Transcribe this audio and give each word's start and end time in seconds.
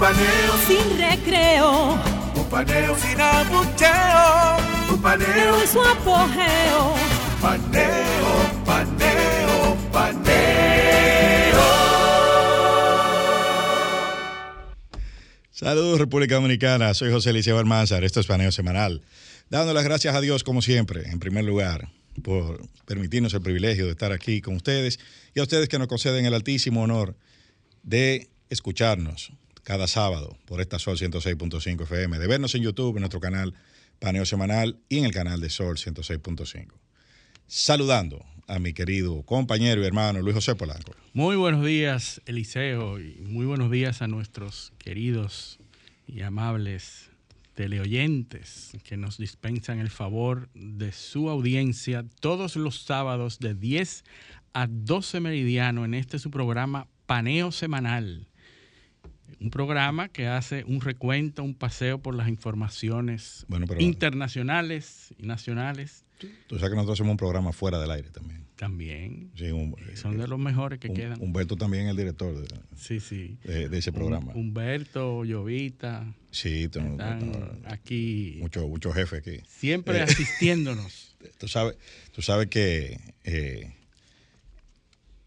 Un 0.00 0.06
paneo 0.06 0.56
Sin 0.66 0.98
recreo. 0.98 1.92
Un 2.34 2.48
paneo 2.48 2.96
sin 2.98 3.20
abucheo. 3.20 4.56
Un 4.94 5.02
paneo 5.02 5.60
En 5.60 5.68
su 5.68 5.78
apogeo. 5.78 6.94
Paneo, 7.42 8.62
paneo, 8.64 9.76
paneo. 9.92 11.60
Saludos 15.50 15.98
República 15.98 16.36
Dominicana, 16.36 16.94
soy 16.94 17.12
José 17.12 17.28
Eliseo 17.28 17.58
Almanzar, 17.58 18.02
esto 18.02 18.20
es 18.20 18.26
Paneo 18.26 18.52
Semanal. 18.52 19.02
Dando 19.50 19.74
las 19.74 19.84
gracias 19.84 20.14
a 20.14 20.22
Dios 20.22 20.44
como 20.44 20.62
siempre, 20.62 21.10
en 21.10 21.18
primer 21.18 21.44
lugar, 21.44 21.90
por 22.22 22.66
permitirnos 22.86 23.34
el 23.34 23.42
privilegio 23.42 23.84
de 23.84 23.90
estar 23.90 24.12
aquí 24.12 24.40
con 24.40 24.56
ustedes 24.56 24.98
y 25.34 25.40
a 25.40 25.42
ustedes 25.42 25.68
que 25.68 25.78
nos 25.78 25.88
conceden 25.88 26.24
el 26.24 26.32
altísimo 26.32 26.80
honor 26.84 27.18
de 27.82 28.30
escucharnos 28.48 29.32
cada 29.62 29.86
sábado 29.86 30.36
por 30.46 30.60
esta 30.60 30.78
Sol 30.78 30.98
106.5 30.98 31.82
FM, 31.82 32.18
de 32.18 32.26
vernos 32.26 32.54
en 32.54 32.62
YouTube, 32.62 32.96
en 32.96 33.00
nuestro 33.00 33.20
canal 33.20 33.54
Paneo 33.98 34.24
Semanal 34.24 34.78
y 34.88 34.98
en 34.98 35.04
el 35.04 35.12
canal 35.12 35.40
de 35.40 35.50
Sol 35.50 35.76
106.5. 35.76 36.68
Saludando 37.46 38.24
a 38.46 38.58
mi 38.58 38.72
querido 38.72 39.22
compañero 39.22 39.82
y 39.82 39.86
hermano 39.86 40.20
Luis 40.22 40.34
José 40.34 40.54
Polanco. 40.54 40.94
Muy 41.12 41.36
buenos 41.36 41.64
días, 41.64 42.20
Eliseo, 42.26 43.00
y 43.00 43.20
muy 43.20 43.46
buenos 43.46 43.70
días 43.70 44.02
a 44.02 44.08
nuestros 44.08 44.72
queridos 44.78 45.60
y 46.06 46.22
amables 46.22 47.10
teleoyentes 47.54 48.72
que 48.84 48.96
nos 48.96 49.18
dispensan 49.18 49.80
el 49.80 49.90
favor 49.90 50.48
de 50.54 50.92
su 50.92 51.28
audiencia 51.28 52.04
todos 52.20 52.56
los 52.56 52.82
sábados 52.82 53.38
de 53.38 53.54
10 53.54 54.04
a 54.52 54.66
12 54.66 55.20
meridiano 55.20 55.84
en 55.84 55.94
este 55.94 56.18
su 56.18 56.30
programa 56.30 56.88
Paneo 57.06 57.52
Semanal. 57.52 58.29
Un 59.40 59.50
programa 59.50 60.08
que 60.08 60.26
hace 60.26 60.64
un 60.64 60.80
recuento, 60.82 61.42
un 61.42 61.54
paseo 61.54 61.98
por 61.98 62.14
las 62.14 62.28
informaciones 62.28 63.44
Bueno, 63.48 63.66
pero- 63.66 63.80
internacionales 63.80 65.14
y 65.18 65.26
nacionales 65.26 66.04
Tú 66.48 66.56
sabes 66.56 66.68
que 66.70 66.76
nosotros 66.76 66.98
hacemos 66.98 67.12
un 67.12 67.16
programa 67.16 67.50
fuera 67.54 67.78
del 67.80 67.90
aire 67.92 68.10
también. 68.10 68.44
también. 68.56 69.30
Sí, 69.36 69.50
un- 69.52 69.74
Son 69.94 70.18
de 70.18 70.28
los 70.28 70.38
mejores 70.38 70.78
que 70.78 70.88
un- 70.88 70.94
quedan. 70.94 71.18
Humberto 71.22 71.56
también 71.56 71.84
es 71.86 71.92
el 71.92 71.96
director 71.96 72.36
de, 72.38 72.46
Sí, 72.76 73.00
sí. 73.00 73.38
de- 73.44 73.70
de 73.70 73.78
ese 73.78 73.90
programa. 73.90 74.32
Hum- 74.34 74.48
Humberto, 74.48 75.24
Llovita, 75.24 76.12
Sí, 76.30 76.64
están 76.64 77.00
aquí 77.64 78.36
mucho, 78.42 78.68
mucho 78.68 78.92
jefe 78.92 79.16
aquí. 79.16 79.40
siempre 79.48 79.96
Eh, 80.00 80.02
asistiéndonos. 80.02 81.16
Tú 81.38 81.48
sabes, 81.48 81.76
tú 82.12 82.20
sabes 82.20 82.48
que 82.48 83.00
eh, 83.24 83.72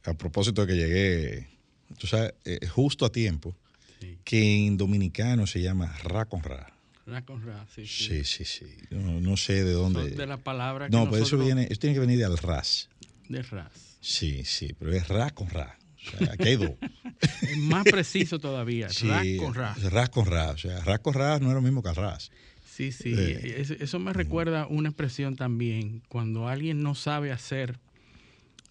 a 0.06 0.14
propósito 0.14 0.66
de 0.66 0.68
que 0.74 0.80
llegué, 0.80 1.48
tú 1.98 2.06
sabes, 2.06 2.34
eh, 2.46 2.60
justo 2.68 3.04
a 3.06 3.12
tiempo. 3.12 3.56
Que 4.24 4.66
en 4.66 4.78
dominicano 4.78 5.48
se 5.48 5.62
llama 5.62 5.96
ra 6.04 6.26
con 6.26 6.44
ra. 6.44 6.74
Ra 7.06 7.22
con 7.24 7.46
ra, 7.46 7.66
sí, 7.74 7.86
sí. 7.86 8.24
Sí, 8.24 8.24
sí, 8.24 8.46
sí. 8.46 8.66
No, 8.92 9.20
no 9.20 9.36
sé 9.38 9.64
de 9.64 9.74
Son 9.74 9.94
dónde. 9.94 10.12
de 10.16 10.26
la 10.28 10.38
palabra 10.38 10.88
que 10.88 10.92
no, 10.96 11.10
pero 11.10 11.24
eso 11.24 11.38
viene, 11.38 11.68
eso 11.70 11.80
tiene 11.80 11.94
que 11.96 12.00
venir 12.00 12.20
del 12.20 12.38
ras. 12.38 12.90
de 13.28 13.42
ras. 13.42 13.98
Sí, 14.00 14.44
sí, 14.46 14.74
pero 14.78 14.94
es 14.94 15.08
ra 15.08 15.30
con 15.32 15.50
ra. 15.50 15.78
O 16.06 16.10
sea, 16.18 16.34
aquí 16.34 16.50
hay 16.50 16.56
dos. 16.56 16.72
Es 17.42 17.58
más 17.58 17.86
preciso 17.86 18.40
todavía, 18.40 18.90
Sí, 18.90 19.08
ra 19.08 19.24
con 19.40 19.54
ra. 19.54 19.74
Ras 19.92 20.10
con 20.10 20.26
ra. 20.26 20.52
O 20.52 20.58
sea, 20.58 20.82
ra 20.84 20.98
con 21.00 21.14
no 21.16 21.36
es 21.50 21.54
lo 21.54 21.62
mismo 21.62 21.82
que 21.82 21.94
ras. 21.94 22.32
Sí, 22.66 22.92
sí. 22.92 23.14
Eh. 23.16 23.56
Es- 23.60 23.72
Eso 23.72 24.00
me 24.00 24.12
recuerda 24.14 24.68
una 24.68 24.90
expresión 24.90 25.36
también. 25.38 26.02
Cuando 26.10 26.48
alguien 26.50 26.82
no 26.82 26.96
sabe 26.96 27.32
hacer 27.32 27.80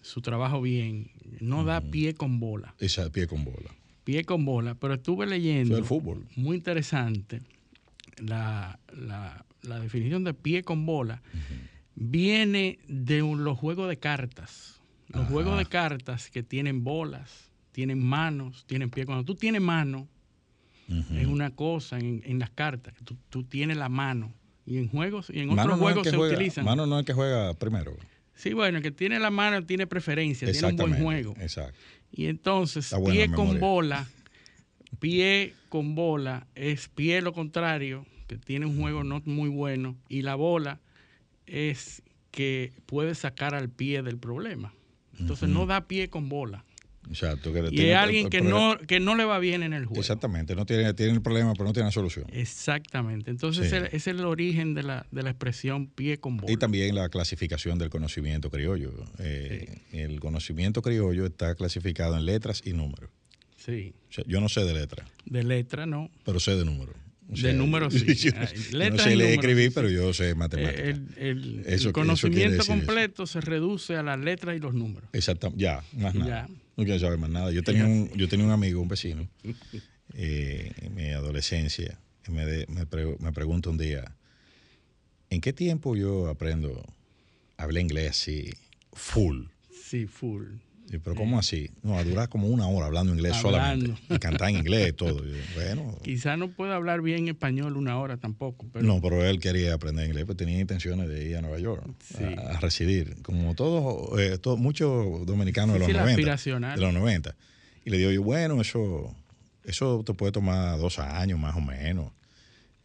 su 0.01 0.21
trabajo 0.21 0.61
bien, 0.61 1.11
no 1.39 1.63
da 1.63 1.81
pie 1.81 2.13
con 2.13 2.39
bola. 2.39 2.75
Esa 2.79 3.09
pie 3.09 3.25
con 3.27 3.43
bola. 3.43 3.73
Pie 4.03 4.23
con 4.25 4.43
bola. 4.45 4.75
Pero 4.75 4.95
estuve 4.95 5.25
leyendo. 5.25 5.77
El 5.77 5.85
fútbol. 5.85 6.25
Muy 6.35 6.57
interesante. 6.57 7.41
La, 8.17 8.79
la- 8.95 9.45
la 9.63 9.79
definición 9.79 10.23
de 10.25 10.33
pie 10.33 10.63
con 10.63 10.85
bola 10.85 11.21
viene 11.95 12.79
de 12.87 13.21
un- 13.23 13.43
los 13.43 13.57
juegos 13.57 13.87
de 13.89 13.97
cartas. 13.97 14.81
Los 15.09 15.23
Ajá. 15.23 15.31
juegos 15.31 15.57
de 15.57 15.65
cartas 15.65 16.29
que 16.31 16.43
tienen 16.43 16.83
bolas, 16.83 17.49
tienen 17.71 18.03
manos, 18.03 18.65
tienen 18.67 18.89
pie. 18.89 19.05
Cuando 19.05 19.23
tú 19.23 19.35
tienes 19.35 19.61
mano, 19.61 20.07
es 21.15 21.27
una 21.27 21.51
cosa 21.51 21.97
en, 21.97 22.21
en 22.25 22.39
las 22.39 22.49
cartas. 22.49 22.93
Tú, 23.03 23.15
tú 23.29 23.43
tienes 23.43 23.77
la 23.77 23.89
mano. 23.89 24.33
Y 24.65 24.77
en 24.77 24.87
juegos, 24.89 25.29
y 25.29 25.39
en 25.39 25.47
Mano 25.49 25.61
otros 25.63 25.77
no 25.77 25.83
juegos 25.83 26.07
se 26.07 26.15
juega- 26.15 26.35
utilizan. 26.35 26.65
Mano 26.65 26.85
no 26.85 26.95
es 26.95 26.99
el 27.01 27.05
que 27.05 27.13
juega 27.13 27.53
primero. 27.53 27.95
Sí, 28.35 28.53
bueno, 28.53 28.77
el 28.77 28.83
que 28.83 28.91
tiene 28.91 29.19
la 29.19 29.29
mano 29.29 29.65
tiene 29.65 29.87
preferencia, 29.87 30.49
tiene 30.51 30.67
un 30.69 30.75
buen 30.77 31.01
juego. 31.03 31.35
Exacto. 31.39 31.77
Y 32.15 32.27
entonces, 32.27 32.93
pie 33.09 33.31
con 33.31 33.59
bola, 33.59 34.07
pie 34.99 35.55
con 35.69 35.95
bola 35.95 36.45
es 36.53 36.87
pie 36.87 37.21
lo 37.21 37.33
contrario, 37.33 38.05
que 38.27 38.37
tiene 38.37 38.67
un 38.67 38.79
juego 38.79 39.03
no 39.03 39.21
muy 39.25 39.49
bueno, 39.49 39.97
y 40.09 40.21
la 40.21 40.35
bola 40.35 40.79
es 41.47 42.03
que 42.29 42.71
puede 42.85 43.15
sacar 43.15 43.55
al 43.55 43.69
pie 43.69 44.03
del 44.03 44.17
problema. 44.17 44.73
Entonces 45.19 45.49
no 45.49 45.65
da 45.65 45.87
pie 45.87 46.09
con 46.09 46.29
bola. 46.29 46.65
Exacto. 47.09 47.51
que 47.53 47.67
Y 47.71 47.81
es 47.89 47.95
alguien 47.95 48.29
que 48.29 48.41
no, 48.41 48.77
que 48.87 48.99
no 48.99 49.15
le 49.15 49.25
va 49.25 49.39
bien 49.39 49.63
en 49.63 49.73
el 49.73 49.85
juego. 49.85 49.99
Exactamente. 50.01 50.55
No 50.55 50.65
tiene, 50.65 50.93
tiene 50.93 51.11
el 51.13 51.21
problema, 51.21 51.53
pero 51.53 51.65
no 51.65 51.73
tiene 51.73 51.87
la 51.87 51.91
solución. 51.91 52.25
Exactamente. 52.31 53.29
Entonces 53.31 53.69
Sí. 53.69 53.75
ese 53.75 53.95
es 53.95 54.07
el 54.07 54.21
origen 54.25 54.73
de 54.73 54.83
la, 54.83 55.05
de 55.11 55.21
la 55.23 55.29
expresión 55.31 55.87
pie 55.87 56.17
con 56.19 56.37
bola. 56.37 56.51
Y 56.51 56.57
también 56.57 56.95
la 56.95 57.09
clasificación 57.09 57.77
del 57.77 57.89
conocimiento 57.89 58.49
criollo. 58.49 58.91
Eh, 59.19 59.81
El 59.91 60.19
conocimiento 60.19 60.81
criollo 60.81 61.25
está 61.25 61.55
clasificado 61.55 62.17
en 62.17 62.25
letras 62.25 62.61
y 62.65 62.73
números. 62.73 63.09
Sí. 63.57 63.93
O 64.09 64.13
sea, 64.13 64.23
yo 64.27 64.41
no 64.41 64.49
sé 64.49 64.63
de 64.65 64.73
letras, 64.73 65.07
De 65.25 65.43
letra, 65.43 65.85
no. 65.85 66.09
pero 66.25 66.39
sé 66.39 66.55
de 66.55 66.65
números. 66.65 66.95
O 67.31 67.35
De 67.35 67.53
números, 67.53 67.93
sí. 67.93 68.05
yo, 68.15 68.31
yo 68.71 68.89
no 68.91 68.97
sé 68.97 69.15
leer 69.15 69.33
escribir, 69.35 69.69
sí, 69.69 69.73
pero 69.75 69.89
yo 69.89 70.13
sé 70.13 70.35
matemáticas. 70.35 70.97
El, 71.17 71.63
el- 71.65 71.91
conocimiento 71.93 72.61
eso. 72.61 72.67
completo 72.71 73.25
se 73.25 73.39
reduce 73.39 73.95
a 73.95 74.03
las 74.03 74.19
letras 74.19 74.57
y 74.57 74.59
los 74.59 74.73
números. 74.73 75.09
Exactamente. 75.13 75.61
Ya, 75.63 75.81
más 75.93 76.13
Ya. 76.13 76.47
No 76.75 76.83
quiero 76.83 76.99
saber 76.99 77.19
más 77.19 77.29
nada. 77.29 77.51
Yo 77.51 77.63
tenía 77.63 77.85
un, 77.85 78.09
yo 78.17 78.27
tenía 78.27 78.45
un 78.45 78.51
amigo, 78.51 78.81
un 78.81 78.87
vecino, 78.87 79.27
eh, 80.13 80.71
en 80.81 80.95
mi 80.95 81.09
adolescencia, 81.11 81.99
que 82.23 82.31
me, 82.31 82.45
de- 82.45 82.65
me, 82.67 82.85
pre- 82.85 83.17
me 83.19 83.31
pregunta 83.31 83.69
un 83.69 83.77
día, 83.77 84.15
¿en 85.29 85.41
qué 85.41 85.53
tiempo 85.53 85.95
yo 85.95 86.29
aprendo 86.29 86.83
a 87.57 87.63
hablar 87.63 87.81
inglés 87.81 88.11
así, 88.11 88.51
full? 88.93 89.45
Sí, 89.71 90.05
full. 90.07 90.45
Pero 90.89 91.15
¿cómo 91.15 91.39
así? 91.39 91.71
No, 91.81 91.97
a 91.97 92.03
durar 92.03 92.29
como 92.29 92.47
una 92.47 92.67
hora 92.67 92.85
hablando 92.85 93.13
inglés 93.13 93.33
Hablando. 93.33 93.85
solamente. 93.87 94.15
Y 94.15 94.19
cantar 94.19 94.49
en 94.49 94.57
inglés 94.57 94.89
y 94.89 94.93
todo. 94.93 95.23
Bueno, 95.55 95.97
Quizá 96.03 96.37
no 96.37 96.49
pueda 96.51 96.75
hablar 96.75 97.01
bien 97.01 97.27
español 97.27 97.77
una 97.77 97.97
hora 97.97 98.17
tampoco, 98.17 98.67
pero 98.71 98.85
no, 98.85 99.01
pero 99.01 99.25
él 99.25 99.39
quería 99.39 99.73
aprender 99.73 100.05
inglés, 100.05 100.25
pero 100.25 100.35
tenía 100.37 100.59
intenciones 100.59 101.07
de 101.09 101.29
ir 101.29 101.37
a 101.37 101.41
Nueva 101.41 101.57
York 101.59 101.83
Sí. 102.03 102.23
a, 102.23 102.57
a 102.57 102.59
residir, 102.59 103.21
como 103.23 103.55
todos, 103.55 104.19
eh, 104.19 104.37
todo- 104.37 104.57
muchos 104.57 105.25
dominicanos 105.25 105.75
Sí, 105.75 105.79
de 105.79 105.85
sí, 105.85 105.91
los 105.93 105.95
la 105.95 106.01
90. 106.03 106.21
aspiracional. 106.21 106.75
De 106.79 106.85
los 106.85 106.93
90. 106.93 107.35
Y 107.85 107.89
le 107.89 107.97
digo 107.97 108.11
yo, 108.11 108.21
bueno, 108.23 108.61
eso, 108.61 109.15
eso 109.63 110.03
te 110.05 110.13
puede 110.13 110.31
tomar 110.31 110.77
dos 110.79 110.99
años 110.99 111.39
más 111.39 111.55
o 111.55 111.61
menos, 111.61 112.11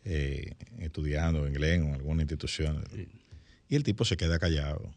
eh, 0.04 0.52
estudiando 0.78 1.46
inglés 1.46 1.80
en 1.80 1.94
alguna 1.94 2.22
institución. 2.22 2.82
Y 3.68 3.76
el 3.76 3.82
tipo 3.82 4.04
se 4.06 4.16
queda 4.16 4.38
callado. 4.38 4.90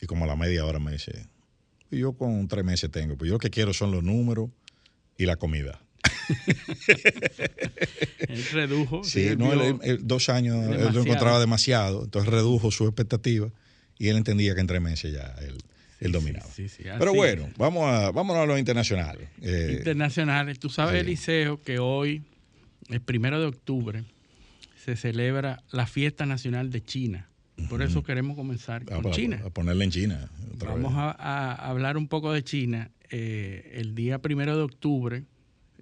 Y 0.00 0.06
como 0.06 0.24
a 0.24 0.28
la 0.28 0.36
media 0.36 0.66
hora 0.66 0.78
me 0.78 0.92
dice, 0.92 1.12
"Y 1.12 1.33
yo 1.90 2.12
con 2.14 2.48
tres 2.48 2.64
meses 2.64 2.90
tengo, 2.90 3.16
pues 3.16 3.28
yo 3.28 3.34
lo 3.34 3.38
que 3.38 3.50
quiero 3.50 3.72
son 3.72 3.92
los 3.92 4.02
números 4.02 4.50
y 5.16 5.26
la 5.26 5.36
comida. 5.36 5.80
él 8.28 8.44
redujo. 8.52 9.04
Sí, 9.04 9.28
él 9.28 9.38
no, 9.38 9.50
vio- 9.50 9.62
él- 9.62 9.78
él- 9.82 9.98
dos 10.02 10.28
años 10.28 10.56
él 10.64 10.92
lo 10.92 11.02
encontraba 11.02 11.38
demasiado, 11.40 12.04
entonces 12.04 12.30
redujo 12.30 12.70
su 12.70 12.84
expectativa 12.84 13.50
y 13.98 14.08
él 14.08 14.16
entendía 14.16 14.54
que 14.54 14.60
en 14.60 14.66
tres 14.66 14.80
meses 14.80 15.12
ya 15.12 15.34
él, 15.40 15.58
él 16.00 16.12
dominaba. 16.12 16.46
sí, 16.50 16.68
sí, 16.68 16.84
Pero 16.98 17.14
bueno, 17.14 17.48
vamos 17.56 17.84
a, 17.86 18.10
vámonos 18.10 18.42
a 18.42 18.46
lo 18.46 18.58
internacional. 18.58 19.18
Eh, 19.42 19.74
internacionales. 19.78 20.58
Tú 20.58 20.68
sabes. 20.68 21.02
Eliseo, 21.02 21.62
que 21.62 21.78
hoy, 21.78 22.22
el 22.88 23.00
primero 23.00 23.40
de 23.40 23.46
octubre, 23.46 24.04
se 24.84 24.96
celebra 24.96 25.62
la 25.70 25.86
fiesta 25.86 26.26
nacional 26.26 26.70
de 26.70 26.82
China. 26.84 27.28
Por 27.68 27.82
eso 27.82 28.02
queremos 28.02 28.36
comenzar 28.36 28.82
a, 28.82 28.96
con 28.96 29.06
a- 29.06 29.10
China. 29.10 29.40
a 29.44 29.50
ponerle 29.50 29.84
en 29.84 29.90
China. 29.90 30.30
otra 30.54 30.72
Vamos 30.72 30.92
a 30.96 31.52
hablar 31.54 31.96
un 31.96 32.08
poco 32.08 32.32
de 32.32 32.42
China. 32.42 32.90
Eh, 33.10 33.72
el 33.76 33.94
día 33.94 34.18
primero 34.20 34.56
de 34.56 34.62
octubre 34.62 35.24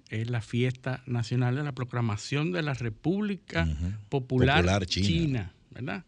es 0.09 0.29
la 0.29 0.41
fiesta 0.41 1.01
nacional 1.07 1.55
de 1.55 1.63
la 1.63 1.71
proclamación 1.71 2.51
de 2.51 2.61
la 2.61 2.73
República 2.75 3.67
Popular, 4.09 4.85
China. 4.85 5.51
¿verdad? 5.71 6.05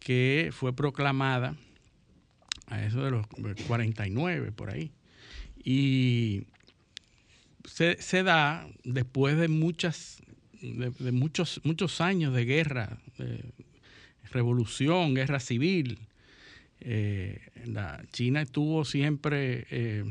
Que 0.00 0.50
fue 0.52 0.74
proclamada 0.74 1.54
a 2.66 2.84
eso 2.84 3.04
de 3.04 3.12
los 3.12 3.26
49 3.68 4.50
por 4.50 4.70
ahí. 4.70 4.90
Y 5.62 6.42
se, 7.64 8.22
da 8.24 8.66
después 8.82 9.36
de 9.36 9.48
muchas 9.48 10.22
de, 10.62 11.12
muchos 11.12 11.60
muchos 11.64 12.00
años 12.00 12.34
de 12.34 12.44
guerra, 12.44 12.98
de 13.18 13.44
revolución, 14.30 15.14
guerra 15.14 15.40
civil. 15.40 15.98
Eh, 16.80 17.40
la 17.66 18.02
China 18.12 18.42
estuvo 18.42 18.84
siempre 18.84 19.66
eh, 19.70 20.04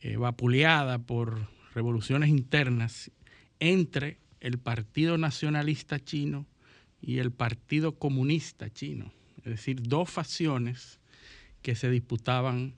eh, 0.00 0.16
vapuleada 0.16 0.98
por 0.98 1.48
revoluciones 1.74 2.28
internas 2.28 3.10
entre 3.60 4.18
el 4.40 4.58
Partido 4.58 5.16
Nacionalista 5.16 6.00
Chino 6.00 6.46
y 7.00 7.18
el 7.18 7.30
Partido 7.30 7.98
Comunista 7.98 8.70
Chino. 8.70 9.12
Es 9.38 9.52
decir, 9.52 9.82
dos 9.82 10.10
facciones 10.10 10.98
que 11.62 11.74
se 11.74 11.90
disputaban 11.90 12.74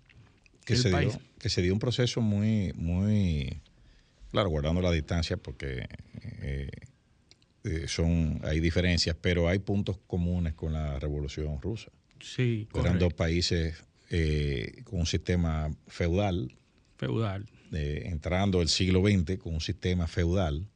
que 0.64 0.76
se 0.76 0.88
Dio, 0.88 1.20
que 1.38 1.50
se 1.50 1.60
dio 1.60 1.74
un 1.74 1.78
proceso 1.78 2.22
muy, 2.22 2.72
muy, 2.74 3.60
claro, 4.30 4.48
guardando 4.48 4.80
la 4.80 4.90
distancia 4.90 5.36
porque 5.36 5.86
eh, 7.64 7.82
eh, 7.84 7.88
son, 7.88 8.40
hay 8.44 8.61
diferencias, 8.61 9.16
pero 9.20 9.49
hay 9.49 9.58
puntos 9.58 9.99
comunes 10.06 10.55
con 10.55 10.72
la 10.72 10.99
Revolución 10.99 11.61
Rusa. 11.61 11.90
Sí, 12.20 12.69
Eran 12.75 12.99
dos 12.99 13.12
países 13.12 13.82
eh, 14.11 14.82
con 14.84 15.00
un 15.00 15.06
sistema 15.06 15.70
feudal. 15.88 16.52
Feudal. 16.96 17.46
entrando 17.72 18.62
el 18.62 18.69
siglo 18.69 19.02
XX 19.02 19.38
con 19.38 19.55
un 19.55 19.61
sistema 19.61 20.06
feudal. 20.06 20.66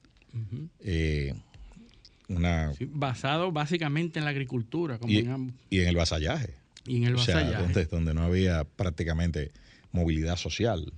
una, 2.29 2.73
basado 2.88 3.52
básicamente 3.52 4.19
en 4.19 4.25
la 4.25 4.31
agricultura. 4.31 4.99
Como 4.99 5.12
y, 5.12 5.19
en 5.19 5.88
el 5.88 5.96
vasallaje. 5.96 6.55
Y 6.87 6.96
en 6.96 7.05
el 7.05 7.14
vasallaje. 7.14 7.84
donde 7.87 8.14
no 8.14 8.23
había 8.23 8.64
prácticamente 8.64 9.52
movilidad 9.93 10.37
social. 10.37 10.93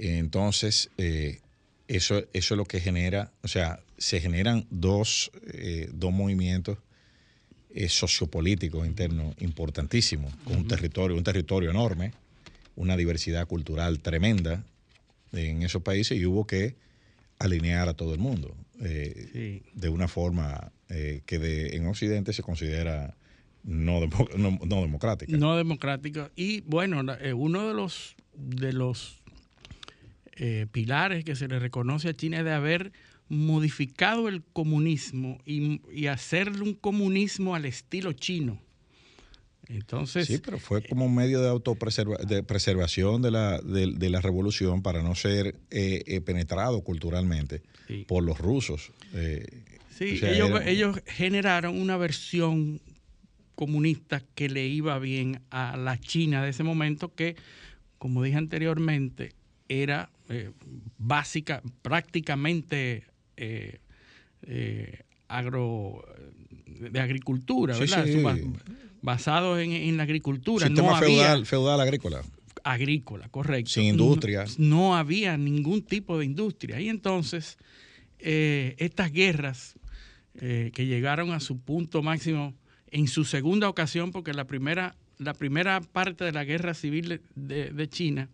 Entonces, 0.00 0.90
eh, 0.96 1.40
eso, 1.88 2.18
eso 2.32 2.54
es 2.54 2.58
lo 2.58 2.64
que 2.64 2.80
genera, 2.80 3.32
o 3.42 3.48
sea, 3.48 3.80
se 4.00 4.20
generan 4.20 4.66
dos, 4.70 5.30
eh, 5.52 5.88
dos 5.92 6.12
movimientos 6.12 6.78
eh, 7.72 7.88
sociopolíticos 7.88 8.84
internos 8.84 9.36
importantísimos, 9.38 10.34
con 10.44 10.56
un 10.56 10.66
territorio, 10.66 11.16
un 11.16 11.22
territorio 11.22 11.70
enorme, 11.70 12.12
una 12.74 12.96
diversidad 12.96 13.46
cultural 13.46 14.00
tremenda 14.00 14.64
en 15.32 15.62
esos 15.62 15.82
países 15.82 16.18
y 16.18 16.26
hubo 16.26 16.48
que 16.48 16.74
alinear 17.38 17.88
a 17.88 17.94
todo 17.94 18.12
el 18.12 18.18
mundo 18.18 18.56
de 18.80 19.88
una 19.90 20.08
forma 20.08 20.72
que 20.88 21.38
de, 21.38 21.76
en 21.76 21.86
Occidente 21.86 22.32
se 22.32 22.42
considera 22.42 23.14
no, 23.62 24.00
no, 24.36 24.80
democrática. 24.80 25.36
No 25.36 25.56
democrática. 25.56 26.30
Y 26.36 26.62
bueno, 26.62 27.02
eh, 27.20 27.32
uno 27.32 27.68
de 27.68 27.74
los, 27.74 28.16
de 28.34 28.72
los 28.72 29.22
eh, 30.36 30.66
pilares 30.72 31.24
que 31.24 31.36
se 31.36 31.48
le 31.48 31.58
reconoce 31.58 32.08
a 32.08 32.14
China 32.14 32.38
es 32.38 32.44
de 32.44 32.52
haber 32.52 32.92
modificado 33.30 34.28
el 34.28 34.42
comunismo 34.42 35.38
y, 35.46 35.80
y 35.92 36.08
hacerle 36.08 36.62
un 36.62 36.74
comunismo 36.74 37.54
al 37.54 37.64
estilo 37.64 38.12
chino. 38.12 38.60
Entonces, 39.68 40.26
sí, 40.26 40.38
pero 40.38 40.58
fue 40.58 40.82
como 40.82 41.06
un 41.06 41.14
medio 41.14 41.40
de 41.40 41.48
autopreservación 41.48 42.28
de 42.28 42.42
preservación 42.42 43.22
de 43.22 43.30
la, 43.30 43.60
de, 43.60 44.10
la 44.10 44.20
revolución 44.20 44.82
para 44.82 45.00
no 45.00 45.14
ser 45.14 45.54
eh, 45.70 46.20
penetrado 46.22 46.82
culturalmente 46.82 47.62
por 48.08 48.24
los 48.24 48.38
rusos. 48.38 48.90
sí, 49.96 50.18
ellos, 50.22 50.60
ellos 50.66 51.00
generaron 51.06 51.80
una 51.80 51.96
versión 51.96 52.80
comunista 53.54 54.24
que 54.34 54.48
le 54.48 54.66
iba 54.66 54.98
bien 54.98 55.40
a 55.50 55.76
la 55.76 56.00
China 56.00 56.42
de 56.42 56.50
ese 56.50 56.64
momento, 56.64 57.14
que, 57.14 57.36
como 57.98 58.24
dije 58.24 58.38
anteriormente, 58.38 59.34
era 59.68 60.10
eh, 60.28 60.50
básica, 60.98 61.62
prácticamente 61.82 63.04
eh, 63.40 63.80
eh, 64.42 65.00
agro 65.28 66.04
de 66.66 67.00
agricultura, 67.00 67.76
¿verdad? 67.76 68.06
Basado 69.02 69.58
en, 69.58 69.96
la 69.96 70.02
agricultura. 70.02 70.66
Sistema 70.66 70.98
feudal, 70.98 71.46
feudal 71.46 71.80
agrícola. 71.80 72.22
Agrícola, 72.62 73.28
correcto. 73.30 73.70
Sin 73.70 73.84
industria. 73.84 74.44
No, 74.58 74.94
había 74.94 75.38
ningún 75.38 75.82
tipo 75.82 76.18
de 76.18 76.26
industria. 76.26 76.80
Y 76.80 76.90
entonces, 76.90 77.56
estas 78.18 79.10
guerras 79.10 79.78
que 80.34 80.86
llegaron 80.86 81.32
a 81.32 81.40
su 81.40 81.60
punto 81.60 82.02
máximo 82.02 82.54
en 82.90 83.08
su 83.08 83.24
segunda 83.24 83.70
ocasión, 83.70 84.10
porque 84.10 84.34
la 84.34 84.46
primera, 84.46 84.96
la 85.18 85.32
primera 85.32 85.80
parte 85.80 86.24
de 86.24 86.32
la 86.32 86.44
guerra 86.44 86.74
civil 86.74 87.22
de, 87.34 87.88
China 87.88 88.28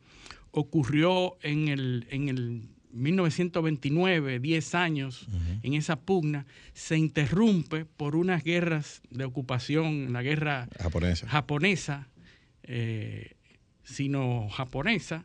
ocurrió 0.51 1.37
en 1.43 1.69
el, 1.69 2.07
en 2.11 2.29
el 2.29 2.63
1929, 2.97 4.41
10 4.41 4.75
años 4.75 5.27
en 5.63 5.75
esa 5.75 5.97
pugna, 5.97 6.47
se 6.73 6.97
interrumpe 6.97 7.85
por 7.85 8.17
unas 8.17 8.43
guerras 8.43 9.03
de 9.11 9.25
ocupación, 9.25 10.13
la 10.13 10.23
guerra 10.23 10.69
japonesa, 10.79 11.29
japonesa 11.29 12.09
eh, 12.65 13.33
sino 13.85 14.49
japonesa, 14.49 15.25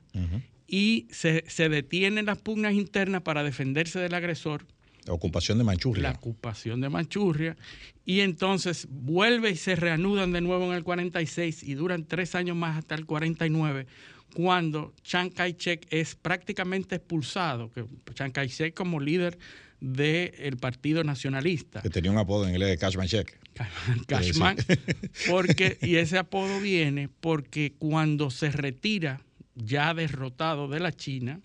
y 0.68 1.08
se, 1.12 1.44
se 1.48 1.70
detienen 1.70 2.28
las 2.28 2.38
pugnas 2.38 2.74
internas 2.74 3.24
para 3.24 3.44
defenderse 3.44 4.00
del 4.00 4.14
agresor 4.14 4.66
la 5.06 5.14
ocupación 5.14 5.58
de 5.58 5.64
Manchuria. 5.64 6.04
La 6.04 6.12
ocupación 6.12 6.82
de 6.82 6.90
Manchuria. 6.90 7.58
Y 8.06 8.20
entonces 8.20 8.88
vuelve 8.90 9.52
y 9.52 9.56
se 9.56 9.76
reanudan 9.76 10.32
de 10.32 10.42
nuevo 10.42 10.66
en 10.66 10.74
el 10.74 10.84
46 10.84 11.64
y 11.64 11.74
duran 11.74 12.06
tres 12.06 12.36
años 12.36 12.56
más 12.56 12.78
hasta 12.78 12.96
el 12.96 13.06
49, 13.06 13.88
cuando 14.34 14.94
Chiang 15.04 15.30
Kai-shek 15.30 15.88
es 15.90 16.16
prácticamente 16.16 16.96
expulsado. 16.96 17.72
Que 17.72 17.86
Chiang 18.14 18.32
Kai-shek 18.32 18.74
como 18.74 19.00
líder 19.00 19.38
del 19.80 20.58
Partido 20.58 21.04
Nacionalista. 21.04 21.82
Que 21.82 21.90
tenía 21.90 22.12
un 22.12 22.18
apodo 22.18 22.46
en 22.46 22.52
inglés 22.52 22.70
de 22.70 22.78
Cashman 22.78 23.08
Check. 23.08 23.38
Cashman. 24.08 24.58
Porque, 25.30 25.78
y 25.82 25.96
ese 25.96 26.18
apodo 26.18 26.62
viene 26.62 27.10
porque 27.10 27.74
cuando 27.78 28.32
se 28.32 28.50
retira 28.50 29.22
ya 29.56 29.94
derrotado 29.94 30.68
de 30.70 30.80
la 30.80 30.94
China, 30.94 31.42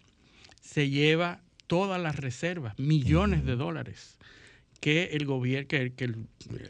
se 0.63 0.89
lleva 0.89 1.41
todas 1.67 2.01
las 2.01 2.17
reservas, 2.17 2.79
millones 2.79 3.45
de 3.45 3.57
dólares 3.57 4.16
que 4.81 5.05
el 5.13 5.25
gobierno, 5.27 5.69
que, 5.69 5.93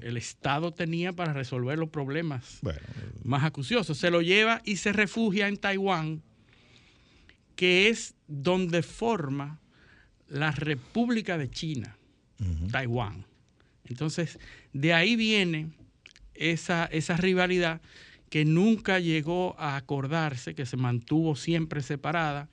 el, 0.03 0.17
Estado 0.17 0.73
tenía 0.73 1.13
para 1.13 1.33
resolver 1.33 1.79
los 1.79 1.89
problemas 1.89 2.61
más 3.25 3.45
acuciosos. 3.45 3.99
Se 3.99 4.11
lo 4.11 4.23
lleva 4.23 4.63
y 4.65 4.77
se 4.77 4.93
refugia 4.93 5.49
en 5.49 5.57
Taiwán, 5.57 6.23
que 7.55 7.89
es 7.89 8.15
donde 8.27 8.83
forma 8.83 9.61
la 10.29 10.51
República 10.51 11.39
de 11.39 11.51
China, 11.51 11.97
Taiwán. 12.71 13.25
Entonces, 13.85 14.39
de 14.73 14.93
ahí 14.93 15.17
viene 15.17 15.71
esa, 16.35 16.87
esa 16.87 17.17
rivalidad 17.17 17.81
que 18.31 18.45
nunca 18.45 18.99
llegó 18.99 19.55
a 19.59 19.77
acordarse, 19.77 20.55
que 20.55 20.67
se 20.67 20.77
mantuvo 20.77 21.37
siempre 21.37 21.81
separada, 21.83 22.49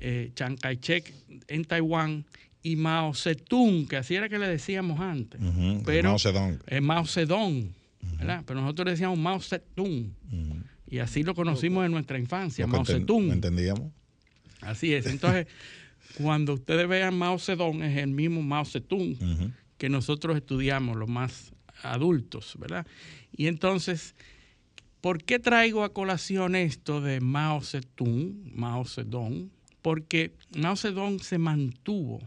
eh, 0.00 0.30
Chiang 0.34 0.56
Kai-shek 0.56 1.12
en 1.48 1.64
Taiwán 1.64 2.26
y 2.66 2.74
Mao 2.74 3.14
Zedong, 3.14 3.86
que 3.86 3.96
así 3.96 4.16
era 4.16 4.28
que 4.28 4.40
le 4.40 4.48
decíamos 4.48 4.98
antes. 4.98 5.40
pero, 5.84 6.08
Mao 6.08 6.18
Zedong. 6.18 6.58
Mao 6.82 7.06
Zedong, 7.06 7.72
¿verdad? 8.18 8.42
Pero 8.44 8.60
nosotros 8.60 8.90
decíamos 8.90 9.16
Mao 9.20 9.40
Zedong. 9.40 10.12
Y 10.88 10.98
así 10.98 11.22
lo 11.22 11.36
conocimos 11.36 11.86
en 11.86 11.92
nuestra 11.92 12.18
infancia, 12.18 12.66
Mao 12.66 12.84
Zedong. 12.84 13.30
entendíamos? 13.30 13.92
Así 14.62 14.92
es. 14.92 15.06
Entonces, 15.06 15.46
cuando 16.20 16.54
ustedes 16.54 16.88
vean 16.88 17.16
Mao 17.16 17.38
Zedong, 17.38 17.84
es 17.84 17.98
el 17.98 18.08
mismo 18.08 18.42
Mao 18.42 18.64
Zedong 18.64 19.52
que 19.78 19.88
nosotros 19.88 20.36
estudiamos, 20.36 20.96
los 20.96 21.08
más 21.08 21.52
adultos, 21.84 22.56
¿verdad? 22.58 22.84
Y 23.36 23.46
entonces, 23.46 24.16
¿por 25.00 25.22
qué 25.22 25.38
traigo 25.38 25.84
a 25.84 25.92
colación 25.92 26.56
esto 26.56 27.00
de 27.00 27.20
Mao 27.20 27.60
Zedong, 27.60 28.50
Mao 28.52 28.84
Zedong? 28.84 29.50
porque 29.82 30.32
Mao 30.56 30.74
Zedong 30.74 31.20
se 31.20 31.38
mantuvo 31.38 32.20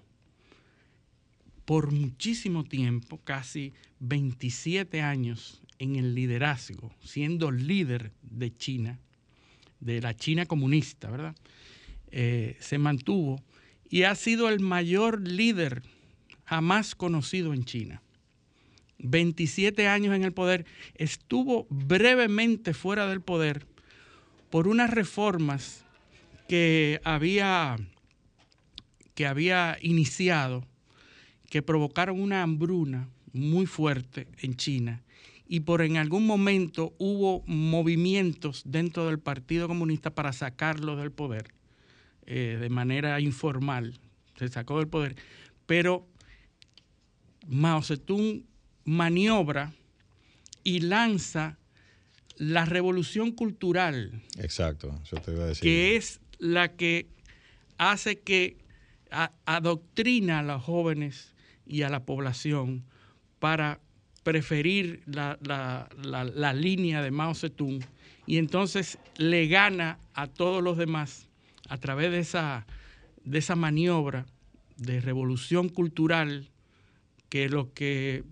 por 1.70 1.92
muchísimo 1.92 2.64
tiempo, 2.64 3.20
casi 3.24 3.74
27 4.00 5.04
años, 5.04 5.62
en 5.78 5.98
el 5.98 6.16
liderazgo, 6.16 6.92
siendo 7.04 7.52
líder 7.52 8.12
de 8.24 8.58
China, 8.58 8.98
de 9.80 10.02
la 10.02 10.16
China 10.16 10.48
comunista, 10.48 11.12
¿verdad? 11.12 11.36
Eh, 12.10 12.58
se 12.60 12.80
mantuvo 12.80 13.40
y 13.88 14.02
ha 14.02 14.16
sido 14.16 14.50
el 14.50 14.62
mayor 14.62 15.22
líder 15.22 15.84
jamás 16.44 16.96
conocido 16.96 17.54
en 17.54 17.64
China. 17.66 18.02
27 18.98 19.88
años 19.88 20.16
en 20.16 20.24
el 20.24 20.34
poder, 20.34 20.66
estuvo 20.96 21.68
brevemente 21.70 22.74
fuera 22.74 23.06
del 23.06 23.22
poder 23.22 23.68
por 24.50 24.68
unas 24.68 24.90
reformas 24.90 25.86
que 26.48 27.00
había, 27.04 27.76
que 29.14 29.28
había 29.28 29.78
iniciado 29.84 30.66
que 31.50 31.62
provocaron 31.62 32.20
una 32.20 32.44
hambruna 32.44 33.10
muy 33.34 33.66
fuerte 33.66 34.28
en 34.42 34.56
China 34.56 35.04
y 35.48 35.62
por 35.62 35.82
en 35.82 35.98
algún 35.98 36.28
momento 36.28 36.94
hubo 37.00 37.44
movimientos 37.48 38.62
dentro 38.66 39.08
del 39.08 39.20
Partido 39.20 39.68
Comunista 39.68 40.12
para 40.12 40.32
sacarlo 40.32 40.96
del 40.96 41.12
poder 41.12 41.54
eh, 42.28 42.58
de 42.60 42.70
manera 42.70 43.20
informal, 43.20 44.00
se 44.38 44.48
sacó 44.50 44.78
del 44.78 44.88
poder, 44.88 45.16
pero 45.66 46.08
Mao 47.48 47.82
Zedong 47.82 48.44
maniobra 48.86 49.74
y 50.64 50.82
lanza 50.82 51.58
la 52.38 52.66
revolución 52.66 53.32
cultural. 53.32 54.22
Exacto, 54.38 55.00
eso 55.04 55.18
te 55.18 55.32
iba 55.32 55.46
a 55.46 55.48
decir. 55.48 55.64
Que 55.64 55.96
es 55.96 56.22
la 56.38 56.76
que 56.76 57.08
hace 57.80 58.20
que 58.20 58.58
adoctrina 59.46 60.40
a 60.40 60.44
los 60.44 60.62
jóvenes 60.62 61.34
y 61.70 61.84
a 61.84 61.90
la 61.90 62.04
población 62.04 62.84
para 63.40 63.80
preferir 64.24 65.02
la, 65.06 66.54
línea 66.54 67.02
de 67.02 67.12
Mao 67.12 67.34
Zedong 67.34 67.80
y 68.28 68.38
entonces 68.38 68.98
le 69.18 69.48
gana 69.48 69.98
a 70.14 70.28
todos 70.28 70.62
los 70.62 70.78
demás 70.78 71.28
a 71.70 71.78
través 71.78 72.12
de 72.12 72.20
esa, 72.20 72.66
de 73.24 73.38
esa 73.38 73.56
maniobra 73.56 74.26
de 74.78 75.00
revolución 75.00 75.70
cultural 75.70 76.50
que 77.30 77.48
lo 77.48 77.74
que 77.74 78.24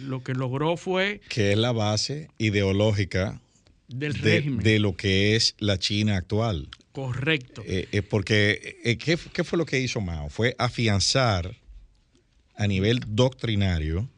lo 0.00 0.22
que 0.22 0.32
logró 0.32 0.76
fue 0.76 1.20
que 1.28 1.52
es 1.52 1.58
la 1.58 1.72
base 1.72 2.28
ideológica 2.38 3.40
del 3.88 4.14
de, 4.14 4.36
régimen 4.36 4.64
de 4.64 4.78
lo 4.78 4.96
que 4.96 5.34
es 5.34 5.54
la 5.58 5.78
China 5.78 6.16
actual. 6.16 6.68
Correcto. 6.92 7.62
Eh, 7.66 7.88
eh, 7.90 8.02
porque 8.02 8.78
eh, 8.84 8.96
¿qué, 8.96 9.18
¿qué, 9.32 9.44
fue 9.44 9.58
lo 9.58 9.66
que 9.66 9.80
hizo 9.80 10.00
Mao? 10.00 10.28
Fue 10.28 10.54
afianzar 10.58 11.56
a 12.58 12.66
nivel 12.66 13.00
doctrinario 13.06 14.08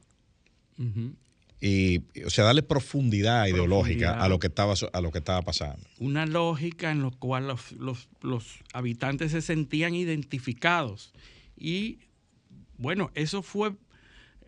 y, 1.60 1.98
o 2.24 2.30
sea, 2.30 2.44
darle 2.44 2.62
profundidad, 2.62 3.46
ideológica 3.46 4.18
a 4.18 4.28
lo 4.30 4.38
que 4.38 4.46
estaba 4.46 4.74
a 4.92 5.00
lo 5.02 5.12
que 5.12 5.18
estaba 5.18 5.42
pasando. 5.42 5.86
Una 5.98 6.24
lógica 6.24 6.90
en 6.90 7.02
la 7.02 7.10
cual 7.10 7.48
los, 7.48 8.08
los, 8.22 8.46
habitantes 8.72 9.32
se 9.32 9.42
sentían 9.42 9.94
identificados. 9.94 11.12
Y 11.54 11.98
bueno, 12.78 13.10
eso 13.14 13.42
fue 13.42 13.74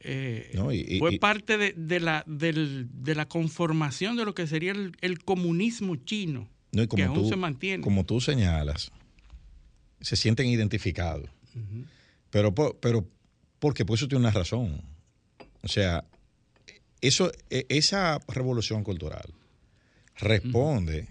eh, 0.01 0.99
fue 0.99 1.19
parte 1.19 1.59
de, 1.59 2.01
la, 2.01 2.25
de 2.27 3.15
la 3.15 3.29
conformación 3.29 4.17
de 4.17 4.25
lo 4.25 4.35
que 4.35 4.47
sería 4.47 4.73
el, 4.73 5.19
comunismo 5.23 5.97
chino, 5.97 6.49
que 6.97 7.03
aún 7.03 7.29
se 7.29 7.37
mantiene. 7.37 7.85
Como 7.85 8.05
tú 8.05 8.23
señalas, 8.23 8.91
se 10.01 10.17
sienten 10.17 10.47
identificados. 10.47 11.29
Pero, 12.31 12.55
pero, 12.55 13.07
porque 13.63 13.85
Pues 13.85 14.01
eso 14.01 14.09
tiene 14.09 14.25
una 14.25 14.33
razón. 14.33 14.83
O 15.63 15.69
sea, 15.69 16.05
eso, 17.01 17.31
e, 17.49 17.65
esa 17.69 18.19
revolución 18.27 18.83
cultural 18.83 19.33
responde 20.17 21.07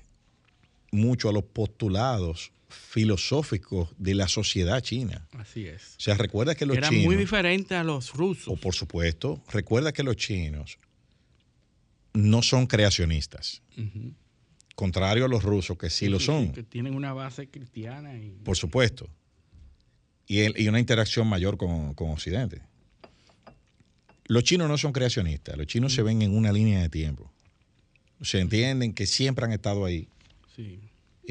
mucho 0.92 1.30
a 1.30 1.32
los 1.32 1.46
postulados 1.46 2.52
filosóficos 2.68 3.88
de 3.98 4.16
la 4.16 4.28
sociedad 4.28 4.82
china. 4.82 5.26
Así 5.32 5.66
es. 5.66 5.96
O 5.98 6.02
sea, 6.02 6.16
recuerda 6.16 6.54
que 6.54 6.66
los 6.66 6.76
Era 6.76 6.90
chinos... 6.90 7.06
muy 7.06 7.16
diferente 7.16 7.74
a 7.74 7.86
los 7.86 8.12
rusos. 8.12 8.50
O 8.50 8.58
por 8.58 8.76
supuesto, 8.76 9.42
recuerda 9.50 9.94
que 9.94 10.04
los 10.04 10.18
chinos 10.18 10.78
no 12.12 12.42
son 12.42 12.68
creacionistas. 12.68 13.64
Contrario 14.76 15.24
a 15.24 15.30
los 15.30 15.42
rusos, 15.42 15.78
que 15.78 15.90
sí, 15.90 16.10
lo 16.10 16.20
son. 16.20 16.52
que 16.52 16.64
tienen 16.64 16.96
una 16.96 17.14
base 17.14 17.48
cristiana. 17.48 18.14
Y... 18.18 18.32
Por 18.44 18.58
supuesto. 18.58 19.10
Y, 20.32 20.64
y 20.64 20.68
una 20.68 20.80
interacción 20.80 21.28
mayor 21.28 21.58
con, 21.58 21.94
con, 21.94 22.12
Occidente. 22.12 22.62
Los 24.26 24.44
chinos 24.44 24.70
no 24.70 24.78
son 24.78 24.94
creacionistas. 24.94 25.58
Los 25.58 25.68
chinos 25.68 25.94
se 25.94 26.04
ven 26.04 26.22
en 26.22 26.36
una 26.36 26.54
línea 26.54 26.82
de 26.82 26.90
tiempo. 26.90 27.32
Se 28.22 28.40
entienden 28.40 28.94
que 28.94 29.06
siempre 29.06 29.46
han 29.46 29.52
estado 29.52 29.84
ahí. 29.84 30.08
Sí 30.56 30.80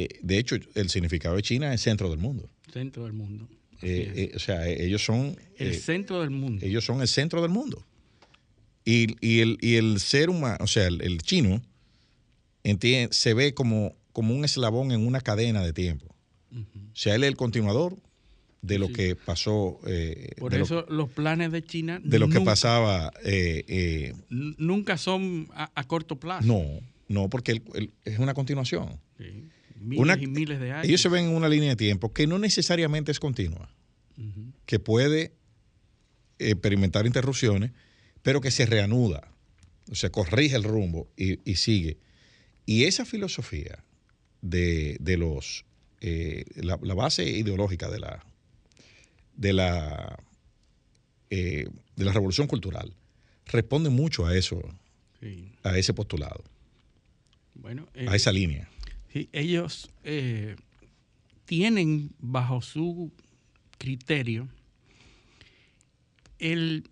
eh, 0.00 0.08
de 0.22 0.38
hecho, 0.38 0.56
el 0.74 0.88
significado 0.88 1.36
de 1.36 1.42
China 1.42 1.74
es 1.74 1.82
centro 1.82 2.10
del 2.10 2.18
mundo. 2.18 2.48
Centro 2.72 3.04
del 3.04 3.12
mundo. 3.12 3.48
Eh, 3.82 4.30
eh, 4.32 4.32
o 4.34 4.38
sea, 4.38 4.68
ellos 4.68 5.04
son... 5.04 5.36
El 5.56 5.74
centro 5.74 6.20
del 6.20 6.30
mundo. 6.30 6.64
Ellos 6.64 6.84
son 6.84 7.00
el 7.00 7.08
centro 7.08 7.42
del 7.42 7.50
mundo. 7.50 7.84
Y, 8.84 9.40
el, 9.40 10.00
ser 10.00 10.30
humano, 10.30 10.58
o 10.60 10.66
sea, 10.66 10.86
el, 10.86 11.18
chino, 11.22 11.62
entiende, 12.64 13.14
se 13.14 13.34
ve 13.34 13.54
como, 13.54 13.94
como 14.12 14.34
un 14.34 14.44
eslabón 14.44 14.90
en 14.90 15.06
una 15.06 15.20
cadena 15.20 15.62
de 15.62 15.72
tiempo. 15.72 16.06
O 16.52 16.96
sea, 16.96 17.14
él 17.14 17.22
es 17.22 17.28
el 17.28 17.36
continuador 17.36 17.96
de 18.62 18.78
lo 18.78 18.88
que 18.92 19.16
pasó. 19.16 19.80
Por 20.38 20.54
eso 20.54 20.86
los 20.88 21.10
planes 21.10 21.52
de 21.52 21.62
China. 21.62 22.00
De 22.02 22.18
lo 22.18 22.28
que 22.28 22.40
pasaba. 22.40 23.12
nunca 24.28 24.98
son 24.98 25.48
a, 25.54 25.84
corto 25.84 26.16
plazo. 26.20 26.46
No, 26.46 26.64
no, 27.08 27.28
porque 27.28 27.62
es 28.04 28.18
una 28.18 28.34
continuación. 28.34 29.00
Sí 29.18 29.50
miles 29.80 30.22
y 30.22 30.26
miles 30.26 30.60
de 30.60 30.72
años. 30.72 30.86
Ellos 30.86 31.00
se 31.00 31.08
ven 31.08 31.26
en 31.26 31.34
una 31.34 31.48
línea 31.48 31.70
de 31.70 31.76
tiempo 31.76 32.12
que 32.12 32.26
no 32.26 32.38
necesariamente 32.38 33.10
es 33.10 33.18
continua, 33.18 33.70
que 34.66 34.78
puede 34.78 35.32
experimentar 36.38 37.06
interrupciones, 37.06 37.72
pero 38.22 38.40
que 38.40 38.50
se 38.50 38.66
reanuda, 38.66 39.32
o 39.90 39.94
sea, 39.94 40.10
corrige 40.10 40.56
el 40.56 40.64
rumbo 40.64 41.10
y, 41.16 41.54
sigue. 41.56 41.98
Y 42.66 42.84
esa 42.84 43.04
filosofía 43.04 43.82
de, 44.42 44.98
los 45.18 45.64
eh, 46.00 46.44
la, 46.56 46.76
base 46.76 47.24
ideológica 47.24 47.88
de 47.88 48.00
la 48.00 48.24
de 49.40 49.54
la 49.54 50.22
eh, 51.30 51.66
de 51.96 52.04
la 52.04 52.12
revolución 52.12 52.46
cultural 52.46 52.92
responde 53.46 53.88
mucho 53.88 54.26
a 54.26 54.36
eso, 54.36 54.60
a 55.62 55.76
ese 55.76 55.92
postulado, 55.94 56.44
bueno, 57.54 57.88
a 58.06 58.14
esa 58.14 58.32
línea. 58.32 58.68
ellos 59.32 59.90
eh, 60.04 60.56
tienen 61.46 62.10
bajo 62.20 62.62
su 62.62 63.10
criterio 63.78 64.48
el, 66.38 66.84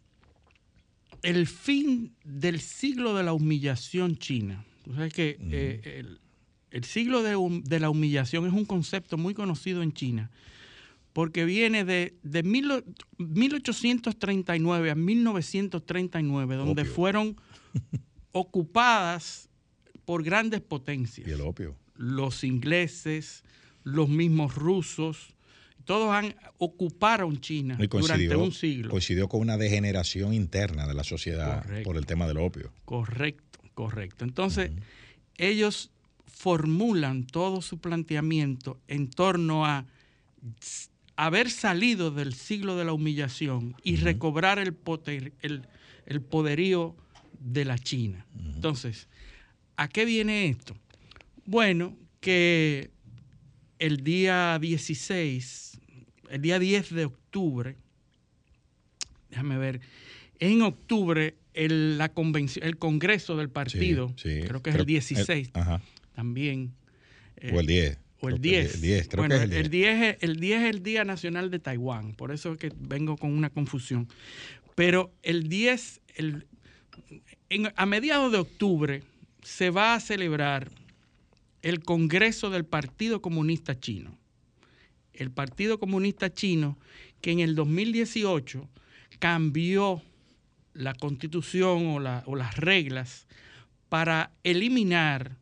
el, 1.22 1.46
fin 1.46 2.12
del 2.24 2.60
siglo 2.60 3.14
de 3.14 3.22
la 3.22 3.34
humillación 3.34 4.16
china. 4.16 4.64
Tú 4.84 4.94
sabes 4.94 5.12
que 5.12 5.38
eh, 5.50 6.04
el, 6.70 6.84
siglo 6.84 7.22
de, 7.22 7.80
la 7.80 7.90
humillación 7.90 8.46
es 8.46 8.52
un 8.52 8.64
concepto 8.64 9.16
muy 9.16 9.34
conocido 9.34 9.82
en 9.82 9.92
China 9.92 10.30
porque 11.18 11.44
viene 11.44 11.84
de, 11.84 12.14
de 12.22 12.44
1839 12.44 14.90
a 14.92 14.94
1939, 14.94 16.54
donde 16.54 16.84
fueron 16.84 17.36
ocupadas 18.30 19.48
por 20.04 20.22
grandes 20.22 20.60
potencias. 20.60 21.26
Y 21.26 21.32
el 21.32 21.40
opio 21.40 21.74
los 21.96 22.44
ingleses, 22.44 23.42
los 23.82 24.08
mismos 24.08 24.54
rusos, 24.54 25.34
todos 25.84 26.12
han, 26.12 26.36
ocuparon 26.58 27.40
China 27.40 27.76
durante 27.76 28.36
un 28.36 28.52
siglo. 28.52 28.90
Coincidió 28.90 29.28
con 29.28 29.40
una 29.40 29.56
degeneración 29.56 30.32
interna 30.32 30.86
de 30.86 30.94
la 30.94 31.02
sociedad 31.02 31.66
por 31.82 31.96
el 31.96 32.06
tema 32.06 32.28
del 32.28 32.38
opio. 32.38 32.72
Correcto, 32.84 33.58
correcto. 33.74 34.24
Entonces, 34.24 34.70
ellos 35.36 35.90
formulan 36.26 37.26
todo 37.26 37.60
su 37.60 37.78
planteamiento 37.78 38.78
en 38.86 39.10
torno 39.10 39.66
a 39.66 39.84
haber 41.18 41.50
salido 41.50 42.12
del 42.12 42.32
siglo 42.32 42.76
de 42.76 42.84
la 42.84 42.92
humillación 42.92 43.74
y 43.82 43.96
recobrar 43.96 44.60
el, 44.60 44.76
el, 46.06 46.20
poderío 46.20 46.94
de 47.40 47.64
la 47.64 47.76
China. 47.76 48.24
Entonces, 48.54 49.08
¿a 49.76 49.88
qué 49.88 50.04
viene 50.04 50.48
esto? 50.48 50.76
Bueno, 51.44 51.96
que 52.20 52.92
el 53.80 54.04
día 54.04 54.60
16, 54.60 55.80
el 56.30 56.40
día 56.40 56.60
10 56.60 56.94
de 56.94 57.06
octubre, 57.06 57.76
déjame 59.28 59.58
ver, 59.58 59.80
en 60.38 60.62
octubre 60.62 61.34
el, 61.52 61.98
la 61.98 62.10
convención, 62.10 62.64
el 62.64 62.78
congreso 62.78 63.36
del 63.36 63.50
partido, 63.50 64.14
creo 64.22 64.62
que 64.62 64.70
es 64.70 64.76
el 64.76 64.86
16 64.86 65.50
también. 66.14 66.74
o 67.52 67.58
el 67.58 67.66
10. 67.66 67.98
O 68.20 68.28
el 68.28 68.40
10. 68.40 68.74
El 68.74 68.80
10 68.80 69.08
creo 69.08 69.28
que 69.28 69.34
es 69.34 69.42
el 69.42 69.50
10. 69.50 69.60
El 69.60 69.70
10, 69.70 70.16
el 70.20 70.40
10 70.40 70.60
es 70.62 70.70
el 70.70 70.82
Día 70.82 71.04
Nacional 71.04 71.50
de 71.50 71.58
Taiwán, 71.58 72.14
por 72.14 72.32
eso 72.32 72.52
es 72.52 72.58
que 72.58 72.72
vengo 72.76 73.16
con 73.16 73.32
una 73.32 73.50
confusión. 73.50 74.08
Pero 74.74 75.12
el 75.22 75.48
10, 75.48 76.00
el, 76.16 76.46
a 77.76 77.86
mediados 77.86 78.32
de 78.32 78.38
octubre, 78.38 79.02
se 79.42 79.70
va 79.70 79.94
a 79.94 80.00
celebrar 80.00 80.70
el 81.62 81.80
Congreso 81.80 82.50
del 82.50 82.64
Partido 82.64 83.20
Comunista 83.20 83.78
Chino. 83.78 84.16
El 85.12 85.30
Partido 85.30 85.78
Comunista 85.78 86.32
Chino 86.32 86.78
que 87.20 87.32
en 87.32 87.40
el 87.40 87.54
2018 87.54 88.68
cambió 89.18 90.02
la 90.74 90.94
constitución 90.94 91.86
o, 91.86 92.36
las 92.36 92.56
reglas 92.56 93.26
para 93.88 94.30
eliminar 94.44 95.36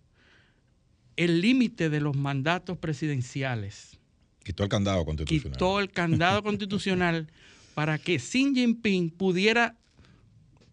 el 1.16 1.40
límite 1.40 1.90
de 1.90 2.00
los 2.00 2.16
mandatos 2.16 2.78
presidenciales 2.78 3.96
Quitó 4.46 4.62
el 4.62 4.68
candado 4.68 5.04
constitucional. 5.04 5.56
Quitó 5.56 5.80
el 5.80 5.90
candado 5.90 6.42
constitucional 6.44 7.26
para 7.75 7.99
que 7.99 8.20
Xi 8.20 8.54
Jinping 8.54 9.11
pudiera 9.11 9.75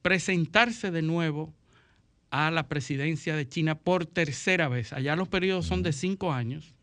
presentarse 0.03 0.91
de 0.91 1.01
nuevo 1.01 1.51
a 2.29 2.51
la 2.51 2.67
presidencia 2.67 3.35
de 3.35 3.49
China 3.49 3.73
por 3.73 4.05
tercera 4.05 4.67
vez. 4.67 4.93
Allá 4.93 5.15
los 5.15 5.27
periodos 5.27 5.65
son 5.65 5.81
de 5.81 5.91
cinco 5.91 6.31
años. 6.31 6.75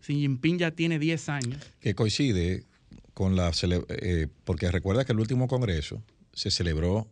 Xi 0.00 0.14
Jinping 0.14 0.60
ya 0.60 0.70
tiene 0.70 0.98
diez 0.98 1.28
años. 1.28 1.62
Que 1.80 1.94
coincide 1.94 2.64
con 3.12 3.36
la... 3.36 3.52
Eh, 3.90 4.28
porque 4.44 4.70
recuerda 4.70 5.04
que 5.04 5.12
el 5.12 5.20
último 5.20 5.46
congreso 5.46 6.02
se 6.32 6.50
celebró 6.50 7.06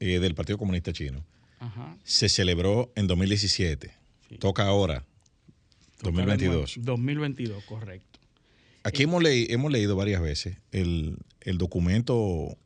eh, 0.00 0.18
del 0.18 0.34
Partido 0.34 0.56
Comunista 0.56 0.94
Chino. 0.94 1.26
Se 2.04 2.30
celebró 2.30 2.90
en 2.96 3.06
2017. 3.06 3.97
Toca 4.36 4.66
ahora, 4.66 5.04
2022. 6.02 6.78
2022, 6.80 7.64
correcto. 7.64 8.20
Aquí 8.84 9.02
hemos, 9.02 9.22
hemos 9.24 9.72
leído 9.72 9.96
varias 9.96 10.20
veces 10.20 10.58
el, 10.70 11.18
documento 11.56 12.56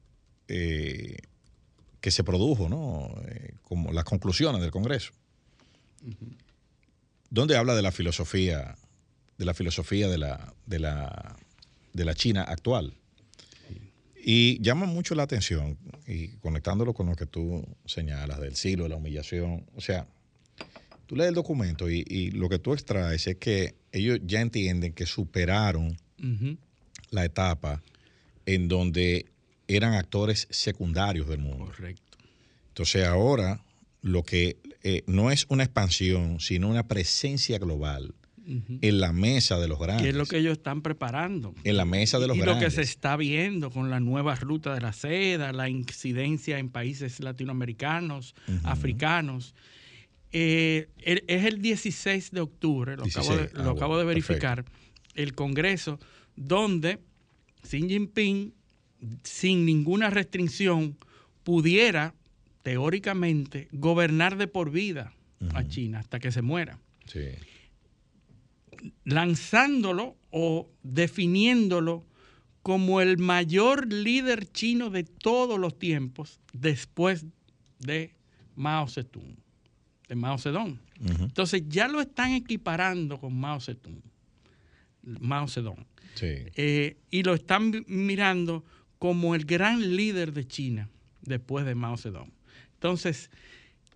eh, 0.48 1.18
que 2.00 2.10
se 2.10 2.24
produjo, 2.24 2.68
¿no? 2.68 3.14
Eh, 3.28 3.54
como 3.62 3.92
las 3.92 4.04
conclusiones 4.04 4.60
del 4.60 4.70
Congreso, 4.70 5.12
donde 7.30 7.56
habla 7.56 7.74
de 7.74 7.82
la 7.82 7.92
filosofía, 7.92 8.76
de 9.38 9.44
la 9.44 9.54
filosofía 9.54 10.08
de 10.08 10.18
la, 10.18 10.54
de 10.66 10.78
la, 10.78 11.36
de 11.92 12.04
la 12.04 12.14
China 12.14 12.42
actual. 12.42 12.94
Y 14.24 14.62
llama 14.62 14.86
mucho 14.86 15.16
la 15.16 15.24
atención, 15.24 15.78
y 16.06 16.28
conectándolo 16.38 16.94
con 16.94 17.06
lo 17.06 17.16
que 17.16 17.26
tú 17.26 17.66
señalas 17.84 18.40
del 18.40 18.54
siglo, 18.54 18.84
de 18.84 18.90
la 18.90 18.96
humillación, 18.96 19.66
o 19.74 19.80
sea, 19.80 20.06
tú 21.12 21.16
lees 21.16 21.28
el 21.28 21.34
documento 21.34 21.90
y, 21.90 22.30
lo 22.30 22.48
que 22.48 22.58
tú 22.58 22.72
extraes 22.72 23.26
es 23.26 23.36
que 23.36 23.74
ellos 23.92 24.18
ya 24.24 24.40
entienden 24.40 24.94
que 24.94 25.04
superaron 25.04 25.94
la 27.10 27.26
etapa 27.26 27.82
en 28.46 28.66
donde 28.66 29.26
eran 29.68 29.92
actores 29.92 30.48
secundarios 30.48 31.28
del 31.28 31.40
mundo. 31.40 31.66
Correcto. 31.66 32.16
Entonces 32.68 33.04
ahora 33.04 33.62
lo 34.00 34.22
que 34.22 34.56
eh, 34.84 35.02
no 35.06 35.30
es 35.30 35.44
una 35.50 35.64
expansión, 35.64 36.40
sino 36.40 36.70
una 36.70 36.88
presencia 36.88 37.58
global 37.58 38.14
en 38.46 38.98
la 38.98 39.12
mesa 39.12 39.58
de 39.58 39.68
los 39.68 39.78
grandes. 39.78 40.04
¿Qué 40.04 40.08
es 40.08 40.16
lo 40.16 40.24
que 40.24 40.38
ellos 40.38 40.52
están 40.52 40.80
preparando? 40.80 41.54
En 41.64 41.76
la 41.76 41.84
mesa 41.84 42.20
de 42.20 42.26
los 42.26 42.38
grandes. 42.38 42.56
Y 42.56 42.58
lo 42.58 42.64
que 42.64 42.70
se 42.74 42.80
está 42.80 43.18
viendo 43.18 43.70
con 43.70 43.90
la 43.90 44.00
nueva 44.00 44.34
ruta 44.36 44.72
de 44.72 44.80
la 44.80 44.94
seda, 44.94 45.52
la 45.52 45.68
incidencia 45.68 46.58
en 46.58 46.70
países 46.70 47.20
latinoamericanos, 47.20 48.34
africanos. 48.64 49.54
Eh, 50.32 50.88
es 50.96 51.44
el 51.44 51.60
16 51.60 52.30
de 52.30 52.40
octubre, 52.40 52.96
lo, 52.96 53.04
acabo, 53.04 53.96
de, 53.96 54.02
ah, 54.02 54.06
verificar, 54.06 54.64
el 55.14 55.34
Congreso, 55.34 55.98
donde 56.36 57.00
Xi 57.62 57.86
Jinping, 57.86 58.54
sin 59.22 59.66
ninguna 59.66 60.08
restricción, 60.08 60.96
pudiera, 61.42 62.14
teóricamente, 62.62 63.68
gobernar 63.72 64.38
de 64.38 64.46
por 64.46 64.70
vida 64.70 65.12
a 65.52 65.66
China 65.66 65.98
hasta 65.98 66.18
que 66.18 66.32
se 66.32 66.40
muera. 66.40 66.78
Lanzándolo 69.04 70.16
o 70.30 70.70
definiéndolo 70.82 72.06
como 72.62 73.00
el 73.00 73.18
mayor 73.18 73.92
líder 73.92 74.50
chino 74.50 74.88
de 74.90 75.04
todos 75.04 75.58
los 75.58 75.78
tiempos 75.78 76.40
después 76.52 77.26
de 77.80 78.14
Mao 78.54 78.88
Zedong. 78.88 79.41
Mao 80.14 80.38
Zedong. 80.38 80.78
Entonces 81.00 81.62
ya 81.68 81.88
lo 81.88 82.00
están 82.00 82.32
equiparando 82.32 83.18
con 83.18 83.38
Mao 83.38 83.60
Zedong. 83.60 84.02
Mao 85.02 85.48
Zedong. 85.48 85.84
Eh, 86.20 86.96
y 87.10 87.22
lo 87.22 87.34
están 87.34 87.84
mirando 87.88 88.64
como 88.98 89.34
el 89.34 89.44
gran 89.44 89.96
líder 89.96 90.32
de 90.32 90.46
China 90.46 90.88
después 91.22 91.64
de 91.64 91.74
Mao 91.74 91.96
Zedong. 91.96 92.30
Entonces, 92.74 93.30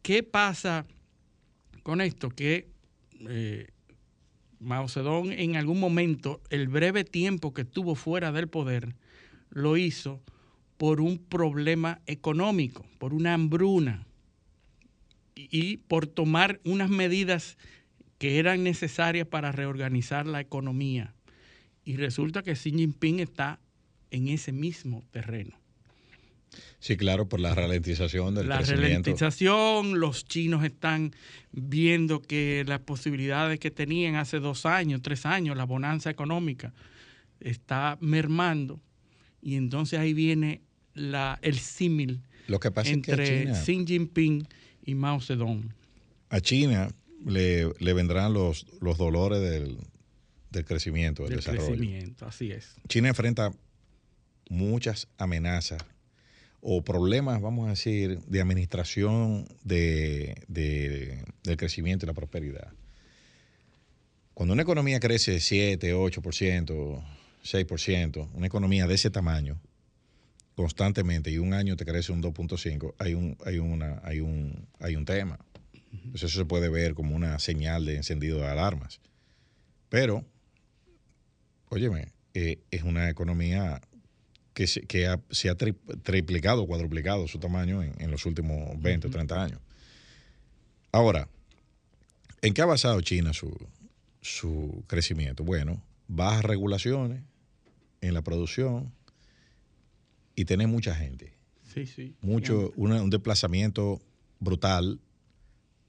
¿qué 0.02 0.22
pasa 0.22 0.86
con 1.82 2.00
esto? 2.00 2.30
Que 2.30 2.68
eh, 3.28 3.68
Mao 4.58 4.88
Zedong 4.88 5.32
en 5.32 5.56
algún 5.56 5.78
momento, 5.78 6.40
el 6.50 6.68
breve 6.68 7.04
tiempo 7.04 7.52
que 7.52 7.62
estuvo 7.62 7.94
fuera 7.94 8.32
del 8.32 8.48
poder, 8.48 8.96
lo 9.50 9.76
hizo 9.76 10.22
por 10.76 11.00
un 11.00 11.18
problema 11.18 12.00
económico, 12.06 12.84
por 12.98 13.14
una 13.14 13.34
hambruna 13.34 14.05
y 15.36 15.76
por 15.76 16.06
tomar 16.06 16.60
unas 16.64 16.90
medidas 16.90 17.56
que 18.18 18.38
eran 18.38 18.64
necesarias 18.64 19.28
para 19.28 19.52
reorganizar 19.52 20.26
la 20.26 20.40
economía. 20.40 21.14
Y 21.84 21.96
resulta 21.96 22.42
que 22.42 22.54
Xi 22.54 22.72
Jinping 22.72 23.20
está 23.20 23.60
en 24.10 24.28
ese 24.28 24.50
mismo 24.50 25.04
terreno. 25.10 25.56
Sí, 26.78 26.96
claro, 26.96 27.28
por 27.28 27.40
la 27.40 27.54
ralentización 27.54 28.34
del 28.34 28.48
la 28.48 28.60
ralentización, 28.60 30.00
los 30.00 30.24
chinos 30.24 30.64
están 30.64 31.12
viendo 31.52 32.22
que 32.22 32.64
las 32.66 32.80
posibilidades 32.80 33.58
que 33.60 33.70
tenían 33.70 34.14
hace 34.14 34.38
dos 34.38 34.64
años, 34.64 35.02
tres 35.02 35.26
años, 35.26 35.56
la 35.56 35.64
bonanza 35.64 36.08
económica, 36.08 36.72
está 37.40 37.98
mermando. 38.00 38.80
Y 39.42 39.56
entonces 39.56 39.98
ahí 39.98 40.14
viene 40.14 40.62
la, 40.94 41.38
el 41.42 41.58
símil 41.58 42.22
entre 42.84 43.52
Xi 43.52 43.84
Jinping 43.86 44.46
y 44.86 44.94
Mao 44.94 45.20
Zedong. 45.20 45.74
A 46.30 46.40
China 46.40 46.88
le, 47.26 47.74
vendrán 47.80 48.32
los, 48.32 48.66
los 48.80 48.96
dolores 48.96 49.40
del, 49.40 49.76
crecimiento, 50.64 51.24
del, 51.24 51.36
desarrollo. 51.36 51.66
crecimiento, 51.66 52.26
así 52.26 52.52
es. 52.52 52.74
China 52.88 53.08
enfrenta 53.08 53.52
muchas 54.48 55.08
amenazas 55.18 55.84
o 56.60 56.82
problemas, 56.82 57.40
vamos 57.42 57.66
a 57.66 57.70
decir, 57.70 58.20
de 58.20 58.40
administración 58.40 59.46
de, 59.62 60.42
del 60.48 61.56
crecimiento 61.56 62.06
y 62.06 62.08
la 62.08 62.14
prosperidad. 62.14 62.72
Cuando 64.34 64.52
una 64.52 64.62
economía 64.62 65.00
crece 65.00 65.40
7, 65.40 65.94
8%, 65.94 67.04
6%, 67.44 68.28
una 68.32 68.46
economía 68.46 68.86
de 68.86 68.94
ese 68.94 69.10
tamaño, 69.10 69.60
constantemente 70.56 71.30
y 71.30 71.38
un 71.38 71.52
año 71.52 71.76
te 71.76 71.84
crece 71.84 72.12
un 72.12 72.22
2.5, 72.22 72.94
hay 72.98 73.14
un, 73.14 73.36
hay, 73.44 73.58
una, 73.58 74.00
hay, 74.02 74.20
un, 74.20 74.66
hay 74.80 74.96
un 74.96 75.04
tema. 75.04 75.38
eso 76.14 76.28
se 76.28 76.44
puede 76.46 76.70
ver 76.70 76.94
como 76.94 77.14
una 77.14 77.38
señal 77.38 77.84
de 77.84 77.96
encendido 77.96 78.38
de 78.38 78.46
alarmas. 78.46 79.00
Pero, 79.90 80.24
óyeme, 81.68 82.08
eh, 82.32 82.58
es 82.70 82.82
una 82.82 83.10
economía 83.10 83.82
que 84.54 84.66
se, 84.66 84.80
que 84.86 85.14
se 85.30 85.50
ha 85.50 85.54
triplicado, 85.56 86.66
cuadruplicado 86.66 87.28
su 87.28 87.38
tamaño 87.38 87.82
en, 87.82 88.10
los 88.10 88.24
últimos 88.24 88.80
20 88.80 89.08
o 89.08 89.10
30 89.10 89.42
años. 89.42 89.60
Ahora, 90.90 91.28
¿en 92.40 92.54
qué 92.54 92.62
ha 92.62 92.66
basado 92.66 92.98
China 93.02 93.34
su, 93.34 93.54
su 94.22 94.82
crecimiento? 94.86 95.44
Bueno, 95.44 95.82
bajas 96.08 96.46
regulaciones 96.46 97.22
en 98.00 98.14
la 98.14 98.22
producción, 98.22 98.95
y 100.36 100.44
tener 100.44 100.68
mucha 100.68 100.94
gente. 100.94 101.34
Sí, 101.74 101.86
sí. 101.86 102.14
Mucho, 102.20 102.72
un 102.76 103.10
desplazamiento 103.10 104.00
brutal 104.38 105.00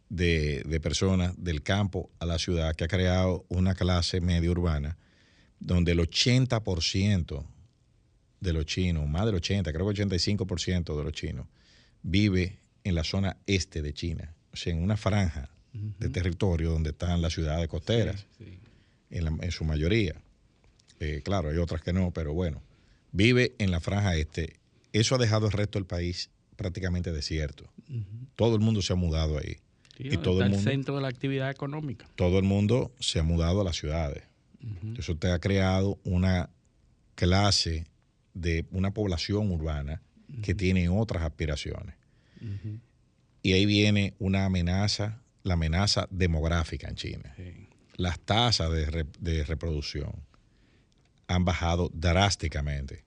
de, 0.10 0.80
personas 0.82 1.36
del 1.38 1.62
campo 1.62 2.10
a 2.20 2.26
la 2.26 2.40
ciudad 2.40 2.74
que 2.76 2.86
ha 2.86 2.88
creado 2.88 3.46
una 3.50 3.76
clase 3.76 4.22
media 4.22 4.50
urbana 4.50 4.98
donde 5.60 5.92
el 5.92 6.00
80% 6.00 7.46
de 8.40 8.54
los 8.54 8.66
chinos, 8.66 9.08
más 9.08 9.26
del 9.26 9.36
80, 9.36 9.74
creo 9.74 9.88
que 9.92 10.04
85% 10.04 10.98
de 10.98 11.04
los 11.04 11.14
chinos, 11.14 11.48
vive 12.04 12.60
en 12.84 12.96
la 12.96 13.04
zona 13.04 13.38
este 13.48 13.82
de 13.82 13.94
China, 13.94 14.34
o 14.54 14.56
sea, 14.56 14.74
en 14.74 14.82
una 14.82 14.98
franja 14.98 15.50
de 15.74 16.10
territorio 16.10 16.72
donde 16.72 16.92
están 16.92 17.22
las 17.22 17.34
ciudades 17.34 17.68
costeras, 17.68 18.26
En, 19.10 19.52
su 19.52 19.64
mayoría. 19.64 20.16
Eh, 21.00 21.22
claro, 21.24 21.50
hay 21.50 21.58
otras 21.58 21.82
que 21.82 21.94
no, 21.94 22.12
pero 22.12 22.34
bueno 22.34 22.62
vive 23.18 23.56
en 23.58 23.72
la 23.72 23.80
franja 23.80 24.16
este. 24.16 24.60
Eso 24.94 25.16
ha 25.16 25.18
dejado 25.18 25.48
el 25.48 25.52
resto 25.52 25.80
del 25.80 25.88
país 25.88 26.30
prácticamente 26.56 27.12
desierto. 27.12 27.70
Todo 28.36 28.56
el 28.56 28.62
mundo 28.62 28.82
se 28.82 28.94
ha 28.94 28.96
mudado 28.96 29.38
ahí. 29.38 29.58
y 29.98 30.18
todo 30.18 30.44
el, 30.44 30.52
mundo, 30.52 30.64
centro 30.64 30.96
de 30.96 31.02
la 31.02 31.08
actividad 31.08 31.50
económica. 31.50 32.08
Todo 32.16 32.38
el 32.38 32.46
mundo 32.46 32.94
se 33.00 33.20
ha 33.20 33.24
mudado 33.24 33.62
a 33.62 33.64
las 33.64 33.76
ciudades. 33.76 34.24
Eso 34.98 35.16
te 35.16 35.32
ha 35.32 35.40
creado 35.40 36.00
una 36.04 36.50
clase 37.16 37.88
de 38.34 38.66
una 38.72 38.92
población 38.94 39.52
urbana 39.52 40.02
que 40.44 40.54
tiene 40.54 40.88
otras 40.90 41.24
aspiraciones. 41.24 41.96
Y 43.42 43.54
ahí 43.54 43.66
viene 43.66 44.14
una 44.20 44.46
amenaza, 44.46 45.22
la 45.44 45.56
amenaza 45.56 46.08
demográfica 46.12 46.88
en 46.88 46.96
China. 46.96 47.36
Las 47.96 48.20
tasas 48.20 48.70
de 48.72 49.44
reproducción 49.44 50.12
han 51.28 51.46
bajado 51.46 51.90
drásticamente. 51.94 53.07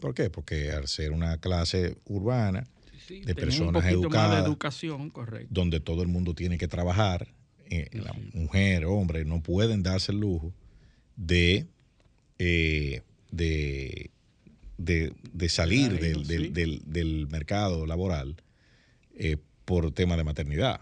¿Por 0.00 0.14
qué? 0.14 0.30
Porque 0.30 0.70
al 0.70 0.88
ser 0.88 1.12
una 1.12 1.38
clase 1.38 1.96
urbana 2.04 2.66
de 3.08 3.34
personas 3.34 3.84
educadas, 3.86 4.44
educación, 4.44 5.10
correcto. 5.10 5.48
donde 5.50 5.80
todo 5.80 6.02
el 6.02 6.08
mundo 6.08 6.34
tiene 6.34 6.58
que 6.58 6.68
trabajar, 6.68 7.28
eh, 7.70 7.88
la 7.92 8.14
mujer, 8.32 8.84
hombre, 8.84 9.24
no 9.24 9.42
pueden 9.42 9.82
darse 9.82 10.12
el 10.12 10.20
lujo 10.20 10.52
de, 11.16 11.66
eh, 12.38 13.02
de, 13.30 14.10
de, 14.76 15.48
salir 15.48 15.98
del, 15.98 17.26
mercado 17.30 17.86
laboral 17.86 18.36
eh, 19.16 19.36
por 19.64 19.92
tema 19.92 20.16
de 20.16 20.24
maternidad. 20.24 20.80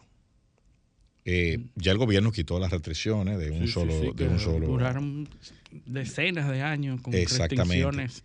Eh, 1.25 1.67
ya 1.77 1.93
el 1.93 1.99
gobierno 1.99 2.33
quitó 2.33 2.59
las 2.59 2.71
restricciones 2.71 3.39
de 3.39 3.51
un 3.51 3.69
solo, 3.69 4.13
de 4.13 4.29
un 4.29 4.39
solo. 4.41 4.67
Duraron 4.67 5.29
decenas 5.87 6.51
de 6.51 6.63
años 6.63 7.01
con 7.01 7.13
restricciones 7.13 8.25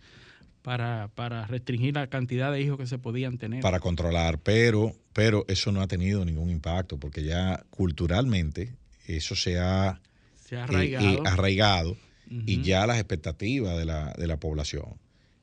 para, 0.62 1.08
para, 1.14 1.46
restringir 1.46 1.94
la 1.94 2.08
cantidad 2.08 2.52
de 2.52 2.60
hijos 2.60 2.78
que 2.78 2.86
se 2.86 2.98
podían 2.98 3.38
tener. 3.38 3.62
Para 3.62 3.80
controlar, 3.80 4.40
pero, 4.40 4.94
pero 5.12 5.44
eso 5.48 5.70
no 5.72 5.80
ha 5.80 5.86
tenido 5.86 6.24
ningún 6.24 6.50
impacto, 6.50 6.98
porque 6.98 7.22
ya 7.22 7.64
culturalmente 7.70 8.74
eso 9.06 9.34
se 9.34 9.58
ha, 9.58 10.00
se 10.44 10.56
ha 10.56 10.64
arraigado, 10.64 11.96
y 12.30 12.60
ya 12.60 12.86
las 12.86 12.98
expectativas 12.98 13.78
de 13.78 13.86
la, 13.86 14.12
de 14.12 14.26
la 14.26 14.38
población 14.38 14.98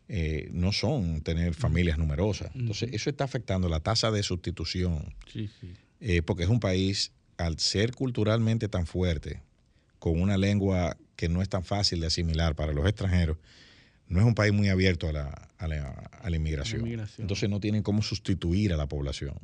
eh, 0.07 0.49
no 0.51 0.71
son 0.71 1.21
tener 1.21 1.55
familias 1.55 1.97
numerosas. 1.97 2.51
Entonces, 2.53 2.89
eso 2.93 3.09
está 3.09 3.23
afectando 3.23 3.69
la 3.69 3.79
tasa 3.79 4.11
de 4.11 4.21
sustitución, 4.21 5.15
eh, 5.99 6.21
porque 6.21 6.43
es 6.43 6.49
un 6.49 6.59
país, 6.59 7.11
al 7.37 7.59
ser 7.59 7.93
culturalmente 7.93 8.67
tan 8.67 8.85
fuerte, 8.85 9.41
con 9.99 10.21
una 10.21 10.37
lengua 10.37 10.97
que 11.15 11.29
no 11.29 11.41
es 11.41 11.49
tan 11.49 11.63
fácil 11.63 11.99
de 11.99 12.07
asimilar 12.07 12.55
para 12.55 12.73
los 12.73 12.85
extranjeros, 12.85 13.37
no 14.07 14.19
es 14.19 14.25
un 14.25 14.35
país 14.35 14.53
muy 14.53 14.69
abierto 14.69 15.09
a 15.09 15.13
la, 15.13 15.49
a 15.57 15.67
la, 15.67 16.35
inmigración. 16.35 17.07
Entonces 17.17 17.49
no 17.49 17.59
tienen 17.59 17.81
cómo 17.81 18.01
sustituir 18.01 18.73
a 18.73 18.77
la 18.77 18.87
población. 18.87 19.35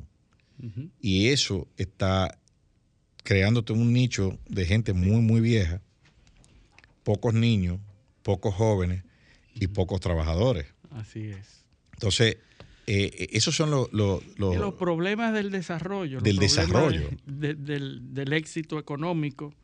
Y 1.00 1.28
eso 1.28 1.66
está 1.76 2.38
creándote 3.24 3.72
un 3.72 3.92
nicho 3.92 4.38
de 4.48 4.64
gente 4.64 4.92
muy, 4.92 5.20
muy 5.20 5.40
vieja, 5.40 5.80
pocos 7.02 7.34
niños, 7.34 7.80
pocos 8.22 8.54
jóvenes, 8.54 9.02
y 9.54 9.66
pocos 9.68 10.00
trabajadores. 10.00 10.66
Así 10.90 11.30
es. 11.30 11.64
Entonces, 11.94 12.36
eh, 12.86 13.10
eh, 13.16 13.28
esos 13.32 13.54
son 13.54 13.70
los, 13.70 13.92
los, 13.92 14.74
problemas 14.74 15.32
del 15.32 15.50
desarrollo. 15.50 16.20
Del 16.20 16.36
desarrollo. 16.36 17.10
del, 17.24 18.32
éxito 18.32 18.78
económico 18.78 19.54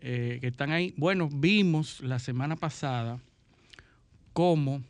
eh, 0.00 0.38
que 0.40 0.48
están 0.48 0.70
ahí. 0.70 0.94
Bueno, 0.96 1.28
vimos 1.32 2.00
la 2.00 2.18
semana 2.18 2.56
pasada 2.56 3.20
cómo 4.32 4.82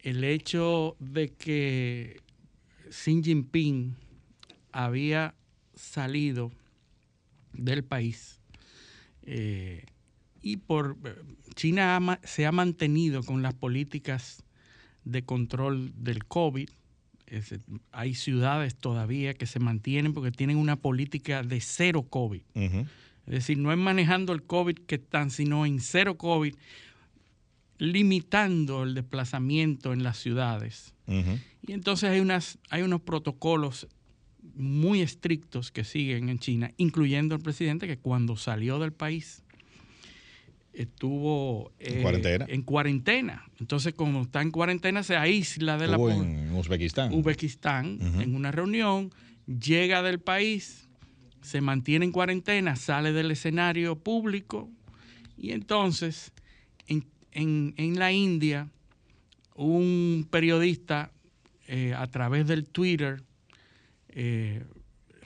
el 0.00 0.22
hecho 0.22 0.96
de 1.00 1.32
que 1.32 2.20
Xi 2.90 3.22
Jinping 3.24 3.96
había 4.70 5.34
salido 5.74 6.52
del 7.52 7.82
país 7.82 8.40
y 10.42 10.56
por 10.58 10.96
China 11.54 12.20
se 12.22 12.46
ha 12.46 12.52
mantenido 12.52 13.22
con 13.22 13.42
las 13.42 13.54
políticas 13.54 14.44
de 15.04 15.24
control 15.24 15.92
del 15.96 16.24
COVID. 16.24 16.68
Hay 17.92 18.14
ciudades 18.14 18.74
todavía 18.74 19.34
que 19.34 19.46
se 19.46 19.60
mantienen 19.60 20.12
porque 20.12 20.30
tienen 20.30 20.56
una 20.56 20.76
política 20.76 21.42
de 21.42 21.60
cero 21.60 22.06
COVID. 22.08 22.42
Es 23.26 23.32
decir, 23.32 23.58
no 23.58 23.72
es 23.72 23.78
manejando 23.78 24.32
el 24.32 24.42
COVID 24.42 24.78
que 24.86 24.96
están, 24.96 25.30
sino 25.30 25.64
en 25.64 25.80
cero 25.80 26.16
COVID, 26.16 26.54
limitando 27.78 28.82
el 28.82 28.94
desplazamiento 28.94 29.92
en 29.92 30.02
las 30.02 30.18
ciudades. 30.18 30.94
Y 31.06 31.72
entonces 31.72 32.10
hay, 32.10 32.20
unas, 32.20 32.58
hay 32.70 32.82
unos 32.82 33.00
protocolos 33.00 33.88
muy 34.56 35.00
estrictos 35.00 35.70
que 35.70 35.84
siguen 35.84 36.28
en 36.28 36.38
China, 36.38 36.70
incluyendo 36.76 37.34
el 37.34 37.40
presidente 37.40 37.86
que 37.86 37.98
cuando 37.98 38.36
salió 38.36 38.78
del 38.78 38.92
país 38.92 39.43
estuvo 40.74 41.72
¿En, 41.78 41.98
eh, 41.98 42.62
cuarentena? 42.64 43.44
Entonces, 43.58 43.94
como 43.94 44.22
está 44.22 44.42
en 44.42 44.50
cuarentena, 44.50 45.02
se 45.02 45.16
aísla 45.16 45.78
de 45.78 45.88
la... 45.88 45.96
en 45.96 46.52
Uzbekistán. 46.52 47.12
Uzbekistán, 47.12 47.98
en 48.20 48.34
una 48.34 48.50
reunión, 48.50 49.10
llega 49.46 50.02
del 50.02 50.20
país, 50.20 50.88
se 51.42 51.60
mantiene 51.60 52.06
en 52.06 52.12
cuarentena, 52.12 52.76
sale 52.76 53.12
del 53.12 53.30
escenario 53.30 53.96
público 53.96 54.70
y 55.36 55.52
entonces 55.52 56.32
en, 56.86 57.98
la 57.98 58.12
India 58.12 58.68
un 59.56 60.26
periodista 60.30 61.10
eh, 61.66 61.92
a 61.94 62.06
través 62.06 62.46
del 62.46 62.66
Twitter 62.66 63.22
eh, 64.08 64.62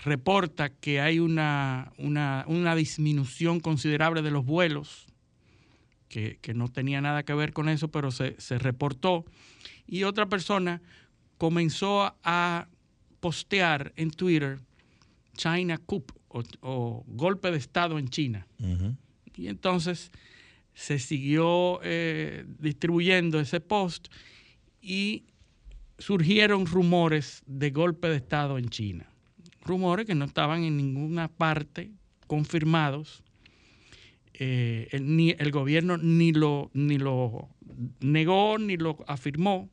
reporta 0.03 0.71
que 0.71 1.01
hay 1.01 1.19
una, 1.19 1.93
una, 1.99 2.45
una 2.49 2.75
disminución 2.75 3.61
considerable 3.61 4.23
de 4.23 4.31
los 4.31 4.45
vuelos 4.45 5.08
que, 6.09 6.39
no 6.55 6.69
tenía 6.69 7.01
nada 7.01 7.23
que 7.23 7.35
ver 7.35 7.53
con 7.53 7.69
eso, 7.69 7.89
pero 7.89 8.11
se, 8.11 8.35
reportó. 8.59 9.25
Y 9.87 10.05
otra 10.05 10.27
persona 10.27 10.83
comenzó 11.37 12.15
a 12.25 12.69
postear 13.21 13.93
en 13.97 14.11
Twitter 14.11 14.61
China 15.37 15.79
Coup 15.79 16.11
o, 16.61 17.05
golpe 17.07 17.51
de 17.51 17.59
Estado 17.59 17.99
en 17.99 18.09
China. 18.09 18.47
Y 19.37 19.49
entonces 19.49 20.11
se 20.75 20.99
siguió 20.99 21.81
eh, 21.83 22.45
distribuyendo 22.59 23.41
ese 23.41 23.61
post 23.61 24.09
y 24.81 25.25
surgieron 25.99 26.67
rumores 26.67 27.43
de 27.47 27.71
golpe 27.71 28.09
de 28.09 28.17
Estado 28.17 28.59
en 28.59 28.69
China. 28.69 29.09
Rumores 29.65 30.07
que 30.07 30.15
no 30.15 30.25
estaban 30.25 30.63
en 30.65 30.77
ninguna 30.77 31.29
parte 31.29 31.91
confirmados, 32.27 33.25
eh, 34.41 34.89
el, 34.93 35.17
ni, 35.17 35.35
el 35.37 35.51
gobierno 35.51 35.99
ni 35.99 36.33
lo, 36.33 36.71
ni 36.73 36.97
lo 36.97 37.49
negó 38.01 38.57
ni 38.59 38.77
lo 38.77 38.97
afirmó. 39.09 39.69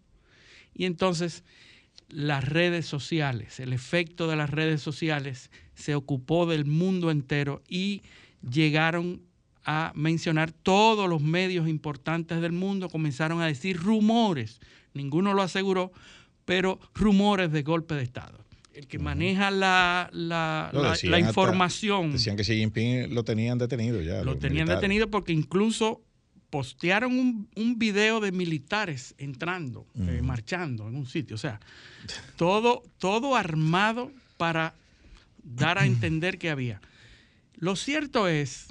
Y 0.73 0.86
entonces 0.86 1.43
las 2.10 2.43
redes 2.43 2.86
sociales, 2.86 3.60
el 3.60 3.73
efecto 3.73 4.28
de 4.28 4.36
las 4.36 4.49
redes 4.49 4.82
sociales 4.82 5.51
se 5.75 5.93
ocupó 5.93 6.47
del 6.47 6.65
mundo 6.65 7.12
entero 7.12 7.62
y 7.67 8.01
llegaron 8.49 9.21
a 9.63 9.91
mencionar 9.95 10.51
todos 10.51 11.10
los 11.10 11.21
medios 11.21 11.67
importantes 11.67 12.41
del 12.41 12.51
mundo, 12.51 12.89
comenzaron 12.89 13.41
a 13.41 13.47
decir 13.47 13.78
rumores, 13.78 14.60
ninguno 14.93 15.34
lo 15.34 15.41
aseguró, 15.41 15.91
pero 16.43 16.80
rumores 16.93 17.51
de 17.51 17.63
golpe 17.63 17.95
de 17.95 18.04
Estado 18.04 18.44
el 18.75 18.88
que 18.88 18.99
maneja 18.99 19.51
la, 19.51 20.09
la, 20.11 21.19
información. 21.19 22.11
decían 22.11 22.35
que 22.35 22.43
Xi 22.43 22.57
Jinping 22.57 23.15
lo 23.15 23.23
tenían 23.23 23.57
detenido 23.57 24.01
ya. 24.01 24.21
Lo 24.23 24.38
tenían 24.38 24.67
detenido 24.67 25.09
porque 25.09 25.31
incluso 25.31 26.01
postearon 26.49 27.17
un, 27.17 27.49
un 27.55 27.79
video 27.79 28.19
de 28.19 28.31
militares 28.31 29.15
entrando, 29.17 29.88
eh, 29.95 30.21
marchando 30.21 30.89
en 30.89 30.95
un 30.95 31.05
sitio. 31.05 31.35
O 31.35 31.39
sea, 31.39 31.59
todo, 32.35 32.83
todo 32.97 33.35
armado 33.35 34.11
para 34.38 34.75
dar 35.43 35.77
a 35.77 35.85
entender 35.85 36.38
que 36.38 36.49
había. 36.49 36.81
Lo 37.55 37.77
cierto 37.77 38.27
es 38.27 38.67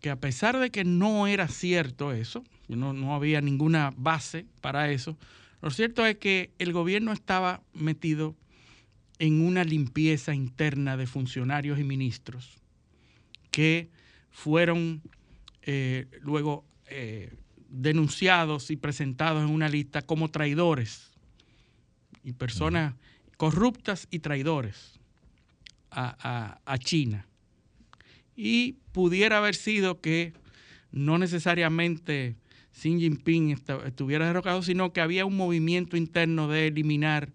que 0.00 0.10
a 0.10 0.16
pesar 0.16 0.58
de 0.58 0.70
que 0.70 0.84
no 0.84 1.26
era 1.26 1.48
cierto 1.48 2.12
eso, 2.12 2.44
no, 2.68 2.92
no 2.92 3.14
había 3.14 3.40
ninguna 3.40 3.94
base 3.96 4.44
para 4.60 4.90
eso, 4.90 5.16
lo 5.62 5.70
cierto 5.70 6.04
es 6.04 6.18
que 6.18 6.50
el 6.58 6.72
gobierno 6.72 7.12
estaba 7.12 7.62
metido 7.72 8.36
en 9.20 9.42
una 9.42 9.64
limpieza 9.64 10.34
interna 10.34 10.96
de 10.96 11.06
funcionarios 11.06 11.78
y 11.78 11.84
ministros 11.84 12.58
que 13.50 13.90
fueron 14.30 15.02
eh, 15.62 16.06
luego 16.22 16.64
eh, 16.86 17.30
denunciados 17.68 18.70
y 18.70 18.76
presentados 18.76 19.46
en 19.46 19.54
una 19.54 19.68
lista 19.68 20.00
como 20.00 20.30
traidores 20.30 21.10
y 22.24 22.32
personas 22.32 22.94
corruptas 23.36 24.08
y 24.10 24.20
traidores 24.20 24.98
a, 25.90 26.78
China. 26.78 27.26
Y 28.36 28.78
pudiera 28.92 29.38
haber 29.38 29.54
sido 29.54 30.00
que 30.00 30.32
no 30.92 31.18
necesariamente 31.18 32.36
Xi 32.72 32.98
Jinping 32.98 33.50
estuviera 33.84 34.26
derrocado, 34.26 34.62
sino 34.62 34.92
que 34.94 35.00
había 35.02 35.26
un 35.26 35.36
movimiento 35.36 35.96
interno 35.96 36.48
de 36.48 36.68
eliminar 36.68 37.32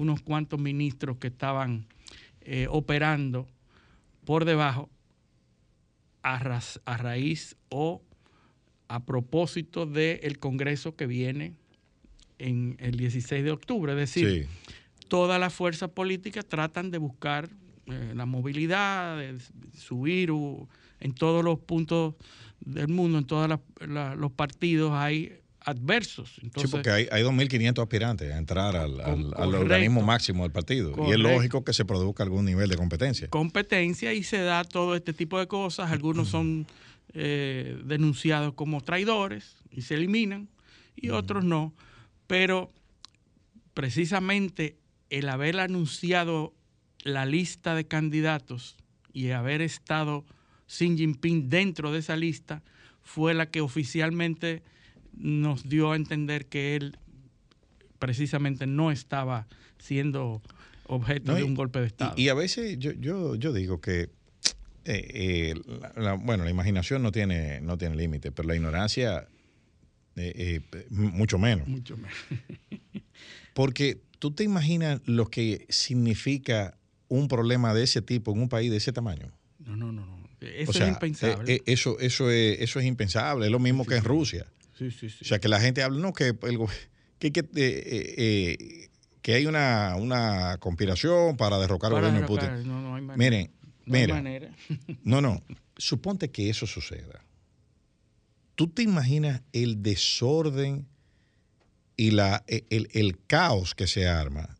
unos 0.00 0.22
cuantos 0.22 0.58
ministros 0.58 1.18
que 1.18 1.26
estaban 1.26 1.86
eh, 2.40 2.66
operando 2.70 3.46
por 4.24 4.46
debajo 4.46 4.88
a, 6.22 6.38
raíz 6.96 7.56
o 7.68 8.02
a 8.88 9.04
propósito 9.04 9.84
del 9.84 10.38
Congreso 10.38 10.96
que 10.96 11.06
viene 11.06 11.54
en 12.38 12.76
el 12.80 12.96
16 12.96 13.44
de 13.44 13.50
octubre. 13.50 13.92
Es 13.92 13.98
decir, 13.98 14.48
todas 15.08 15.38
las 15.38 15.52
fuerzas 15.52 15.90
políticas 15.90 16.46
tratan 16.46 16.90
de 16.90 16.98
buscar 16.98 17.50
eh, 17.86 18.12
la 18.14 18.24
movilidad, 18.24 19.18
de 19.18 19.38
subir 19.76 20.30
en 21.00 21.12
todos 21.12 21.44
los 21.44 21.58
puntos 21.58 22.14
del 22.60 22.88
mundo, 22.88 23.18
en 23.18 23.26
todos 23.26 23.60
los 24.16 24.32
partidos 24.32 24.92
hay 24.92 25.39
adversos. 25.64 26.30
sí, 26.56 26.66
porque 26.70 26.90
hay, 26.90 27.08
hay 27.10 27.22
2.500 27.22 27.82
aspirantes 27.82 28.32
a 28.32 28.38
entrar 28.38 28.76
al, 28.76 29.00
organismo 29.54 30.02
máximo 30.02 30.44
del 30.44 30.52
partido. 30.52 30.94
Y 31.08 31.12
es 31.12 31.18
lógico 31.18 31.64
que 31.64 31.72
se 31.72 31.84
produzca 31.84 32.22
algún 32.22 32.44
nivel 32.44 32.68
de 32.68 32.76
competencia. 32.76 33.28
Competencia 33.28 34.12
y 34.12 34.22
se 34.22 34.38
da 34.38 34.64
todo 34.64 34.94
este 34.94 35.12
tipo 35.12 35.38
de 35.38 35.46
cosas. 35.46 35.90
Algunos 35.90 36.28
son 36.28 36.66
eh, 37.12 37.80
denunciados 37.84 38.54
como 38.54 38.80
traidores 38.82 39.56
y 39.70 39.82
se 39.82 39.94
eliminan 39.94 40.48
y 40.96 41.10
otros 41.10 41.44
no. 41.44 41.74
Pero 42.26 42.70
precisamente 43.74 44.76
el 45.10 45.28
haber 45.28 45.58
anunciado 45.58 46.54
la 47.02 47.26
lista 47.26 47.74
de 47.74 47.86
candidatos 47.86 48.76
y 49.12 49.30
haber 49.30 49.62
estado 49.62 50.24
Xi 50.66 50.96
Jinping 50.96 51.48
dentro 51.48 51.92
de 51.92 51.98
esa 51.98 52.16
lista 52.16 52.62
fue 53.02 53.34
la 53.34 53.50
que 53.50 53.60
oficialmente 53.60 54.62
nos 55.16 55.68
dio 55.68 55.92
a 55.92 55.96
entender 55.96 56.46
que 56.46 56.76
él 56.76 56.96
precisamente 57.98 58.66
no 58.66 58.90
estaba 58.90 59.46
siendo 59.78 60.42
objeto 60.86 61.34
de 61.34 61.44
un 61.44 61.54
golpe 61.54 61.80
de 61.80 61.86
Estado. 61.86 62.14
Y, 62.16 62.28
a 62.28 62.34
veces 62.34 62.78
yo, 62.78 62.92
yo, 62.92 63.36
yo 63.36 63.52
digo 63.52 63.80
que, 63.80 64.10
eh, 64.84 65.54
eh, 65.54 65.54
bueno, 66.20 66.44
la 66.44 66.50
imaginación 66.50 67.02
no 67.02 67.12
tiene, 67.12 67.60
no 67.60 67.78
tiene 67.78 67.96
límite, 67.96 68.32
pero 68.32 68.48
la 68.48 68.56
ignorancia 68.56 69.28
eh, 70.16 70.60
mucho 70.90 71.38
menos. 71.38 71.68
Mucho 71.68 71.96
menos. 71.96 72.12
Porque 73.54 74.00
tú 74.18 74.32
te 74.32 74.44
imaginas 74.44 75.00
lo 75.04 75.26
que 75.26 75.66
significa 75.68 76.76
un 77.08 77.28
problema 77.28 77.74
de 77.74 77.84
ese 77.84 78.02
tipo 78.02 78.32
en 78.32 78.40
un 78.40 78.48
país 78.48 78.70
de 78.70 78.78
ese 78.78 78.92
tamaño. 78.92 79.32
No, 79.58 79.76
no, 79.76 79.92
no. 79.92 80.06
no. 80.06 80.20
Eso 80.40 80.82
es 80.82 80.88
impensable. 80.88 81.62
eso, 81.66 81.98
eso, 82.00 82.30
es, 82.30 82.60
eso 82.60 82.80
es 82.80 82.86
impensable. 82.86 83.46
Es 83.46 83.52
lo 83.52 83.58
mismo 83.58 83.84
que 83.84 83.96
en 83.96 84.04
Rusia. 84.04 84.46
Sí, 84.80 84.90
sí, 84.90 85.10
sí. 85.10 85.18
O 85.20 85.24
sea, 85.24 85.38
que 85.38 85.48
la 85.48 85.60
gente 85.60 85.82
habla, 85.82 86.00
no, 86.00 86.14
que, 86.14 86.34
que, 87.18 87.30
que 87.30 88.90
que 89.22 89.34
hay 89.34 89.46
una, 89.46 89.96
una 89.96 90.56
conspiración 90.58 91.36
para 91.36 91.58
derrocar 91.58 91.92
al 91.92 91.98
gobierno 92.00 92.20
de 92.20 92.26
Putin. 92.26 92.66
No, 92.66 92.80
no 92.80 92.94
hay 92.94 93.02
manera. 93.02 93.30
Miren, 93.30 93.50
no 93.84 93.96
hay 93.96 94.06
manera. 94.06 94.54
no, 95.04 95.20
no. 95.20 95.42
Suponte 95.76 96.30
que 96.30 96.48
eso 96.48 96.66
suceda. 96.66 97.24
¿Tú 98.54 98.68
te 98.68 98.82
imaginas 98.82 99.42
el 99.52 99.82
desorden 99.82 100.86
y 101.96 102.12
la, 102.12 102.44
e, 102.46 102.64
el, 102.70 102.88
el 102.92 103.18
caos 103.26 103.74
que 103.74 103.86
se 103.86 104.08
arma 104.08 104.56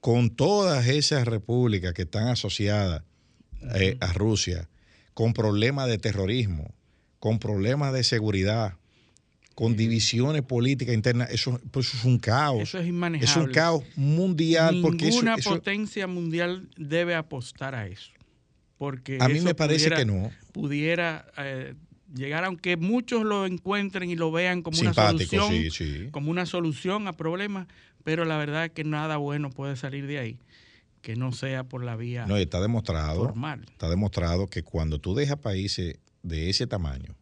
con 0.00 0.30
todas 0.30 0.88
esas 0.88 1.26
repúblicas 1.26 1.92
que 1.92 2.02
están 2.02 2.26
asociadas 2.26 3.04
eh, 3.76 3.96
a 4.00 4.12
Rusia, 4.12 4.68
con 5.14 5.32
problemas 5.32 5.86
de 5.86 5.98
terrorismo, 5.98 6.74
con 7.20 7.38
problemas 7.38 7.92
de 7.92 8.02
seguridad, 8.02 8.78
con 9.54 9.76
divisiones 9.76 10.42
políticas 10.42 10.94
internas, 10.94 11.30
eso, 11.30 11.60
pues 11.70 11.92
es 11.94 12.04
un 12.04 12.18
caos. 12.18 12.62
Eso 12.62 12.78
es 12.78 12.86
inmanejable. 12.86 13.30
Es 13.30 13.36
un 13.36 13.52
caos 13.52 13.84
mundial. 13.96 14.74
Ninguna 14.74 15.36
porque 15.36 15.48
potencia 15.48 16.06
mundial 16.06 16.68
debe 16.76 17.14
apostar 17.14 17.74
a 17.74 17.86
eso. 17.86 18.10
Porque 18.78 19.18
a 19.20 19.28
mí 19.28 19.40
me 19.40 19.54
parece 19.54 19.90
que 19.90 20.04
no. 20.04 20.30
Pudiera 20.52 21.26
eh, 21.38 21.74
llegar, 22.14 22.44
aunque 22.44 22.76
muchos 22.76 23.24
lo 23.24 23.46
encuentren 23.46 24.10
y 24.10 24.16
lo 24.16 24.32
vean 24.32 24.62
como 24.62 24.80
una 24.80 24.92
solución, 24.92 26.10
como 26.10 26.30
una 26.30 26.46
solución 26.46 27.06
a 27.08 27.12
problemas, 27.12 27.68
pero 28.04 28.24
la 28.24 28.36
verdad 28.36 28.66
es 28.66 28.70
que 28.72 28.84
nada 28.84 29.16
bueno 29.16 29.50
puede 29.50 29.76
salir 29.76 30.06
de 30.06 30.18
ahí 30.18 30.38
que 31.02 31.16
no 31.16 31.32
sea 31.32 31.64
por 31.64 31.84
la 31.84 31.96
vía 31.96 32.26
no, 32.26 32.36
está 32.36 32.60
demostrado, 32.60 33.24
formal. 33.24 33.66
Está 33.68 33.90
demostrado 33.90 34.46
que 34.46 34.62
cuando 34.62 35.00
tú 35.00 35.14
dejas 35.14 35.36
países 35.36 35.98
de 36.22 36.48
ese 36.48 36.66
tamaño, 36.66 37.16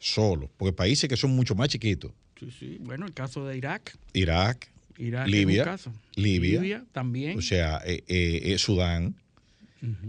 solo, 0.00 0.50
porque 0.56 0.72
países 0.72 1.08
que 1.08 1.16
son 1.16 1.30
mucho 1.30 1.54
más 1.54 1.68
chiquitos. 1.68 2.10
Sí, 2.38 2.50
sí. 2.58 2.76
Bueno, 2.80 3.06
el 3.06 3.12
caso 3.12 3.46
de 3.46 3.56
Irak. 3.56 3.96
Irak, 4.14 4.68
Irak 4.98 5.28
Libia, 5.28 5.64
caso. 5.64 5.92
Libia, 6.16 6.60
Libia, 6.60 6.84
también. 6.90 7.38
O 7.38 7.42
sea, 7.42 7.80
eh, 7.84 8.02
eh, 8.08 8.40
eh 8.44 8.58
Sudán, 8.58 9.14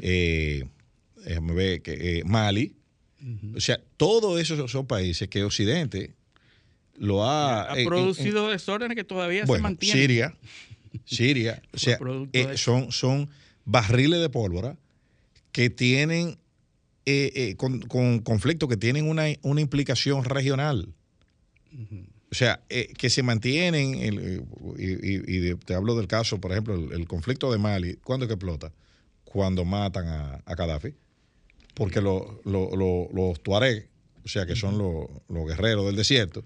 eh, 0.01 0.65
que, 1.83 2.23
Mali. 2.25 2.73
O 3.55 3.59
sea, 3.59 3.79
todos 3.97 4.41
esos 4.41 4.71
son 4.71 4.87
países 4.87 5.27
que 5.27 5.43
Occidente 5.43 6.11
lo 6.97 7.23
ha... 7.23 7.71
Ha 7.71 7.75
producido 7.85 8.49
desórdenes 8.49 8.95
que 8.95 9.03
todavía 9.03 9.45
se 9.45 9.59
mantienen. 9.59 10.01
Siria, 10.01 10.35
Siria, 11.05 11.61
o 11.71 11.77
sea, 11.77 11.99
son, 12.55 12.91
son 12.91 13.29
barriles 13.65 14.21
de 14.21 14.29
pólvora 14.29 14.75
que 15.51 15.69
tienen 15.69 16.37
eh, 17.11 17.31
eh, 17.35 17.55
con, 17.55 18.19
conflictos 18.21 18.69
que 18.69 18.77
tienen 18.77 19.07
una, 19.09 19.29
implicación 19.29 20.23
regional. 20.23 20.93
O 22.31 22.35
sea, 22.35 22.61
eh, 22.69 22.93
que 22.97 23.09
se 23.09 23.23
mantienen, 23.23 23.95
y, 24.77 25.55
te 25.55 25.73
hablo 25.73 25.95
del 25.95 26.07
caso, 26.07 26.39
por 26.39 26.51
ejemplo, 26.51 26.75
el, 26.75 27.07
conflicto 27.07 27.51
de 27.51 27.57
Mali, 27.57 27.97
¿cuándo 28.03 28.25
es 28.25 28.27
que 28.27 28.35
explota? 28.35 28.71
Cuando 29.25 29.65
matan 29.65 30.07
a, 30.07 30.41
a 30.45 30.55
Gaddafi. 30.55 30.93
Porque 31.73 32.01
los 32.01 33.43
Tuareg, 33.43 33.87
o 34.23 34.27
sea, 34.27 34.45
que 34.45 34.55
son 34.55 34.77
los 34.77 35.47
guerreros 35.47 35.85
del 35.85 35.95
desierto, 35.95 36.45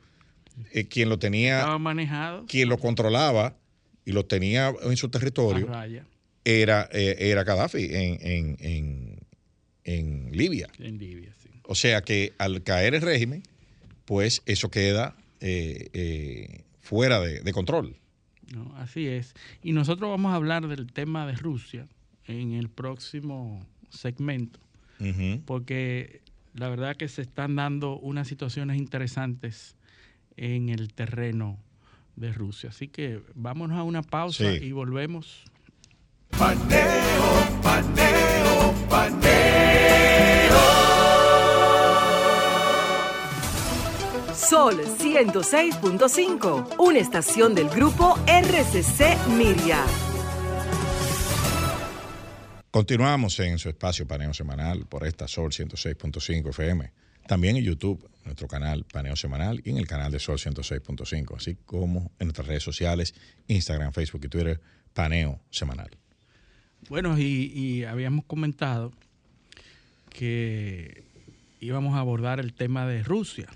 quien 0.90 1.10
lo 1.10 1.20
tenía, 1.20 1.60
Estaba 1.60 1.80
manejado. 1.80 2.46
quien 2.48 2.70
lo 2.70 2.78
controlaba 2.78 3.56
y 4.06 4.12
lo 4.12 4.26
tenía 4.26 4.74
en 4.84 4.98
su 4.98 5.10
territorio, 5.10 5.68
era, 6.44 6.88
era 6.92 7.44
Gaddafi 7.44 7.86
en, 7.86 8.20
en 8.22 8.58
en 8.60 9.05
Libia. 9.86 10.68
En 10.80 10.98
Libia, 10.98 11.34
sí. 11.42 11.50
O 11.64 11.76
sea 11.76 12.02
que 12.02 12.34
al 12.38 12.64
caer 12.64 12.96
el 12.96 13.02
régimen, 13.02 13.44
pues 14.06 14.42
eso 14.46 14.70
queda 14.70 15.16
eh, 15.40 15.90
eh, 15.94 16.64
fuera 16.80 17.20
de, 17.20 17.52
control. 17.54 17.96
No, 18.54 18.76
así 18.78 19.08
es. 19.08 19.34
Y 19.64 19.72
nosotros 19.72 20.10
vamos 20.10 20.32
a 20.32 20.36
hablar 20.36 20.68
del 20.68 20.92
tema 20.92 21.26
de 21.26 21.34
Rusia 21.34 21.88
en 22.26 22.54
el 22.54 22.70
próximo 22.70 23.66
segmento, 23.90 24.60
porque 25.46 26.22
la 26.54 26.70
verdad 26.70 26.96
que 26.96 27.08
se 27.08 27.22
están 27.22 27.56
dando 27.56 27.98
unas 27.98 28.28
situaciones 28.28 28.78
interesantes 28.78 29.76
en 30.38 30.70
el 30.70 30.94
terreno 30.94 31.60
de 32.16 32.32
Rusia. 32.32 32.70
Así 32.70 32.88
que 32.88 33.22
vámonos 33.34 33.78
a 33.78 33.84
una 33.84 34.02
pausa 34.04 34.52
y 34.54 34.72
volvemos. 34.72 35.44
Paneo, 36.38 37.62
paneo, 37.62 38.74
paneo. 38.90 39.35
Sol 44.50 44.76
106.5, 44.76 46.76
una 46.78 47.00
estación 47.00 47.56
del 47.56 47.68
grupo 47.68 48.16
RCC 48.28 49.28
Miria. 49.30 49.84
Continuamos 52.70 53.40
en 53.40 53.58
su 53.58 53.70
espacio 53.70 54.08
Paneo 54.08 54.36
Semanal 54.36 54.86
por 54.86 55.08
esta 55.08 55.28
Sol 55.28 55.50
106.5 55.50 56.50
FM. 56.50 56.92
También 57.26 57.56
en 57.56 57.64
YouTube, 57.64 58.08
nuestro 58.24 58.48
canal 58.48 58.84
Paneo 58.84 59.16
Semanal 59.16 59.64
y 59.66 59.72
en 59.72 59.80
el 59.80 59.88
canal 59.88 60.12
de 60.12 60.20
Sol 60.20 60.38
106.5, 60.38 61.36
así 61.36 61.58
como 61.66 62.12
en 62.20 62.28
nuestras 62.28 62.48
redes 62.48 62.62
sociales, 62.62 63.16
Instagram, 63.48 63.94
Facebook 63.94 64.26
y 64.26 64.30
Twitter, 64.30 64.62
Paneo 64.94 65.40
Semanal. 65.50 65.90
Bueno, 66.88 67.18
y, 67.18 67.84
habíamos 67.86 68.26
comentado 68.26 68.92
que 70.12 71.04
íbamos 71.62 71.96
a 71.96 72.00
abordar 72.00 72.40
el 72.40 72.54
tema 72.54 72.86
de 72.86 73.02
Rusia. 73.02 73.48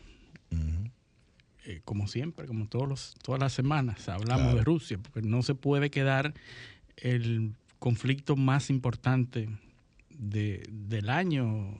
Eh, 1.69 1.81
como 1.85 2.07
siempre, 2.07 2.47
como 2.47 2.67
todos 2.67 2.89
los, 2.89 3.13
todas 3.21 3.39
las 3.39 3.53
semanas, 3.53 4.09
hablamos 4.09 4.55
de 4.55 4.63
Rusia, 4.63 4.97
porque 4.97 5.21
no 5.21 5.43
se 5.43 5.53
puede 5.53 5.91
quedar 5.91 6.33
el 6.97 7.53
conflicto 7.77 8.35
más 8.35 8.71
importante 8.71 9.49
del 10.17 11.09
año. 11.11 11.77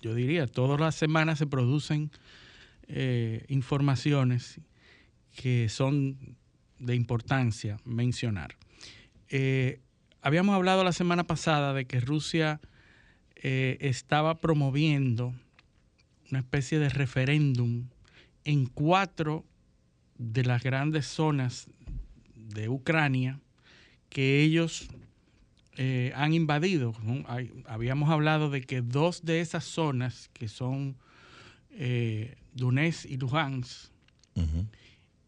Yo 0.00 0.14
diría, 0.14 0.46
todas 0.46 0.78
las 0.78 0.94
semanas 0.94 1.40
se 1.40 1.48
producen 1.48 2.12
eh, 2.86 3.44
informaciones 3.48 4.60
que 5.34 5.68
son 5.68 6.36
de 6.78 6.94
importancia 6.94 7.78
mencionar. 7.84 8.54
Eh, 9.28 9.80
habíamos 10.22 10.54
hablado 10.54 10.84
la 10.84 10.92
semana 10.92 11.24
pasada 11.24 11.74
de 11.74 11.84
que 11.86 11.98
Rusia 11.98 12.60
estaba 13.34 14.36
promoviendo 14.36 15.34
una 16.30 16.38
especie 16.38 16.78
de 16.78 16.88
referéndum 16.90 17.86
en 18.48 18.64
cuatro 18.64 19.44
de 20.16 20.42
las 20.42 20.62
grandes 20.62 21.04
zonas 21.04 21.68
de 22.34 22.70
Ucrania 22.70 23.40
que 24.08 24.40
ellos 24.40 24.88
eh, 25.76 26.12
han 26.16 26.32
invadido. 26.32 26.94
habíamos 27.66 28.08
hablado 28.08 28.48
de 28.48 28.62
que 28.62 28.80
dos 28.80 29.22
de 29.26 29.42
esas 29.42 29.64
zonas, 29.64 30.30
que 30.32 30.48
son 30.48 30.96
eh, 31.72 32.36
Donetsk 32.54 33.04
y 33.04 33.18
Luhansk, 33.18 33.90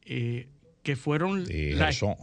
eh, 0.06 0.48
que 0.82 0.96
fueron... 0.96 1.42
Y 1.42 1.74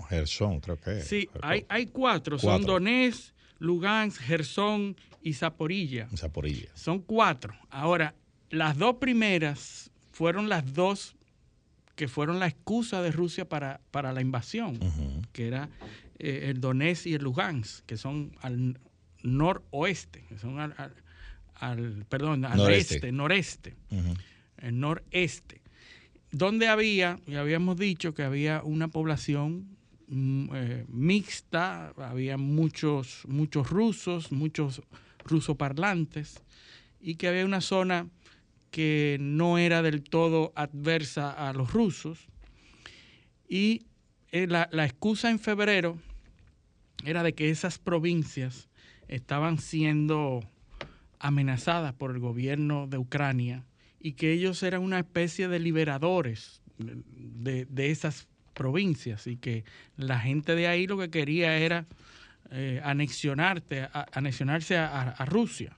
Gerson, 0.10 0.60
creo 0.62 0.82
que 0.82 1.02
Sí, 1.02 1.30
hay, 1.44 1.64
hay 1.70 1.86
cuatro, 1.86 2.40
son 2.40 2.64
Donetsk, 2.64 3.36
Lugansk, 3.60 4.20
Gerson 4.20 4.98
y 5.22 5.34
Zaporilla. 5.34 6.08
Zaporilla. 6.16 6.70
Son 6.74 7.00
cuatro. 7.02 7.54
Ahora, 7.70 8.16
las 8.50 8.76
dos 8.80 8.96
primeras 8.96 9.92
fueron 10.18 10.50
las 10.50 10.74
dos 10.74 11.16
que 11.96 12.08
fueron 12.08 12.40
la 12.40 12.48
excusa 12.48 13.04
de 13.04 13.12
Rusia 13.12 13.48
para, 13.48 13.82
para 13.92 14.14
la 14.14 14.22
invasión, 14.22 14.80
que 15.32 15.48
era 15.48 15.70
eh, 16.18 16.50
el 16.50 16.60
Donetsk 16.60 17.06
y 17.06 17.14
el 17.14 17.22
Lugansk, 17.22 17.86
que 17.86 17.98
son 17.98 18.32
al 18.42 18.80
noroeste, 19.22 20.24
que 20.28 20.40
son 20.40 20.60
al 20.60 22.06
perdón, 22.10 22.46
al 22.46 22.58
Noreste. 22.58 22.96
este, 22.96 23.12
noreste, 23.12 23.76
el 24.58 24.80
noreste, 24.80 25.62
donde 26.32 26.68
había, 26.68 27.20
y 27.28 27.36
habíamos 27.36 27.78
dicho 27.78 28.16
que 28.16 28.24
había 28.24 28.64
una 28.64 28.88
población 28.88 29.68
mm, 30.08 30.50
eh, 30.56 30.86
mixta, 30.88 31.90
había 31.90 32.38
muchos, 32.38 33.22
muchos 33.28 33.70
rusos, 33.70 34.32
muchos 34.32 34.82
rusoparlantes, 35.26 36.42
y 37.00 37.16
que 37.16 37.28
había 37.28 37.46
una 37.46 37.62
zona 37.62 38.08
que 38.72 39.18
no 39.20 39.58
era 39.58 39.82
del 39.82 40.04
todo 40.04 40.52
adversa 40.56 41.32
a 41.32 41.54
los 41.54 41.74
rusos. 41.74 42.28
Y 43.48 43.86
eh, 44.32 44.48
la, 44.48 44.68
excusa 44.86 45.30
en 45.30 45.40
febrero 45.40 45.98
era 47.06 47.24
de 47.24 47.34
que 47.34 47.50
esas 47.50 47.80
provincias 47.80 48.70
estaban 49.08 49.60
siendo 49.60 50.42
amenazadas 51.20 51.94
por 51.94 52.12
el 52.12 52.20
gobierno 52.20 52.88
de 52.88 52.98
Ucrania 52.98 53.64
y 54.00 54.14
que 54.14 54.34
ellos 54.34 54.62
eran 54.64 54.82
una 54.82 55.00
especie 55.00 55.48
de 55.48 55.60
liberadores 55.60 56.62
de, 56.78 57.66
de 57.66 57.92
esas 57.92 58.28
provincias 58.54 59.28
y 59.28 59.38
que 59.38 59.64
la 59.96 60.20
gente 60.20 60.56
de 60.56 60.68
ahí 60.68 60.88
lo 60.88 60.98
que 60.98 61.10
quería 61.10 61.58
era 61.58 61.86
eh, 62.52 62.82
anexionarte, 62.84 63.88
anexionarse 64.12 64.78
a 64.78 65.26
Rusia. 65.26 65.78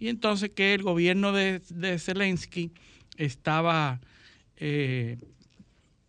Y 0.00 0.08
entonces 0.08 0.50
que 0.50 0.74
el 0.74 0.82
gobierno 0.82 1.32
de, 1.32 1.60
de 1.68 1.98
Zelensky 1.98 2.72
estaba 3.16 4.00
eh, 4.56 5.18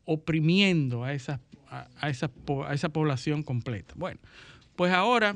oprimiendo 0.06 1.04
a 1.04 1.14
esa, 1.14 1.42
a, 1.70 2.10
esa, 2.10 2.32
a 2.66 2.74
esa 2.74 2.90
población 2.90 3.44
completa. 3.44 3.94
Bueno, 3.98 4.20
pues 4.78 4.94
ahora, 4.94 5.36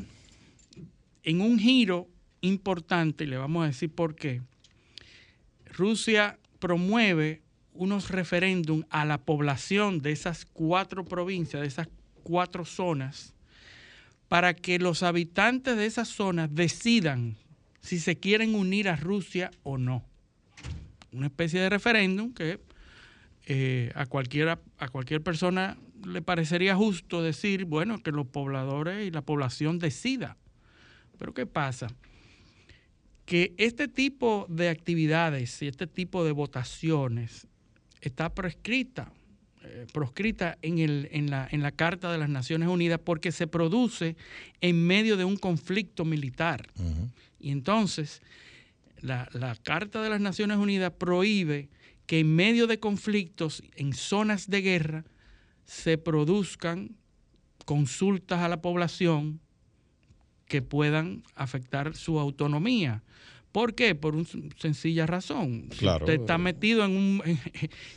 en 1.23 1.41
un 1.41 1.59
giro 1.59 2.07
importante, 2.41 3.25
y 3.25 3.27
le 3.27 3.37
vamos 3.37 3.63
a 3.63 3.67
decir 3.67 3.89
por 3.89 4.15
qué, 4.15 4.41
Rusia 5.65 6.39
promueve 6.59 7.41
unos 7.73 8.09
referéndum 8.09 8.83
a 8.89 9.03
la 9.03 9.17
población 9.17 10.01
de 10.01 10.13
esas 10.13 10.45
cuatro 10.45 11.03
provincias, 11.03 11.61
de 11.61 11.67
esas 11.67 11.89
cuatro 12.23 12.63
zonas, 12.63 13.33
para 14.29 14.53
que 14.53 14.79
los 14.79 15.03
habitantes 15.03 15.75
de 15.75 15.85
esas 15.85 16.07
zonas 16.07 16.55
decidan 16.55 17.35
si 17.85 17.99
se 17.99 18.15
quieren 18.17 18.55
unir 18.55 18.89
a 18.89 18.95
Rusia 18.95 19.51
o 19.61 19.77
no. 19.77 20.03
Una 21.11 21.27
especie 21.27 21.61
de 21.61 21.69
referéndum 21.69 22.33
que 22.33 22.59
eh, 23.45 23.91
a, 23.93 24.07
cualquiera, 24.07 24.59
a 24.79 24.87
cualquier 24.87 25.21
persona 25.21 25.77
le 26.03 26.23
parecería 26.23 26.75
justo 26.75 27.21
decir, 27.21 27.65
bueno, 27.65 28.01
que 28.01 28.11
los 28.11 28.25
pobladores 28.25 29.07
y 29.07 29.11
la 29.11 29.21
población 29.21 29.77
decida. 29.77 30.35
Pero 31.19 31.35
¿qué 31.35 31.45
pasa? 31.45 31.87
Que 33.25 33.53
este 33.57 33.87
tipo 33.87 34.47
de 34.49 34.69
actividades 34.69 35.61
y 35.61 35.67
este 35.67 35.85
tipo 35.85 36.25
de 36.25 36.31
votaciones 36.31 37.47
está 38.01 38.33
prescrita, 38.33 39.11
eh, 39.63 39.85
proscrita 39.93 40.57
en, 40.63 40.79
el, 40.79 41.07
en, 41.11 41.29
la, 41.29 41.47
en 41.51 41.61
la 41.61 41.71
Carta 41.71 42.11
de 42.11 42.17
las 42.17 42.29
Naciones 42.29 42.67
Unidas 42.67 42.99
porque 43.03 43.31
se 43.31 43.45
produce 43.45 44.15
en 44.59 44.85
medio 44.85 45.17
de 45.17 45.25
un 45.25 45.37
conflicto 45.37 46.03
militar. 46.03 46.67
Y 47.45 47.51
entonces, 47.51 48.23
la, 49.01 49.29
la 49.33 49.55
Carta 49.55 50.01
de 50.01 50.09
las 50.09 50.19
Naciones 50.19 50.57
Unidas 50.57 50.91
prohíbe 50.97 51.69
que 52.07 52.21
en 52.21 52.35
medio 52.35 52.65
de 52.65 52.79
conflictos, 52.79 53.61
en 53.75 53.93
zonas 53.93 54.49
de 54.49 54.63
guerra, 54.63 55.05
se 55.63 55.99
produzcan 55.99 56.95
consultas 57.63 58.39
a 58.41 58.49
la 58.49 58.63
población 58.63 59.39
que 60.47 60.63
puedan 60.63 61.21
afectar 61.35 61.95
su 61.95 62.19
autonomía. 62.19 63.03
¿Por 63.51 63.75
qué? 63.75 63.93
Por 63.93 64.15
una 64.15 64.25
sencilla 64.57 65.05
razón. 65.05 65.67
Si 65.71 65.77
Claro. 65.77 66.03
usted 66.05 66.21
está 66.21 66.39
metido 66.39 66.83
en 66.83 66.97
un, 66.97 67.21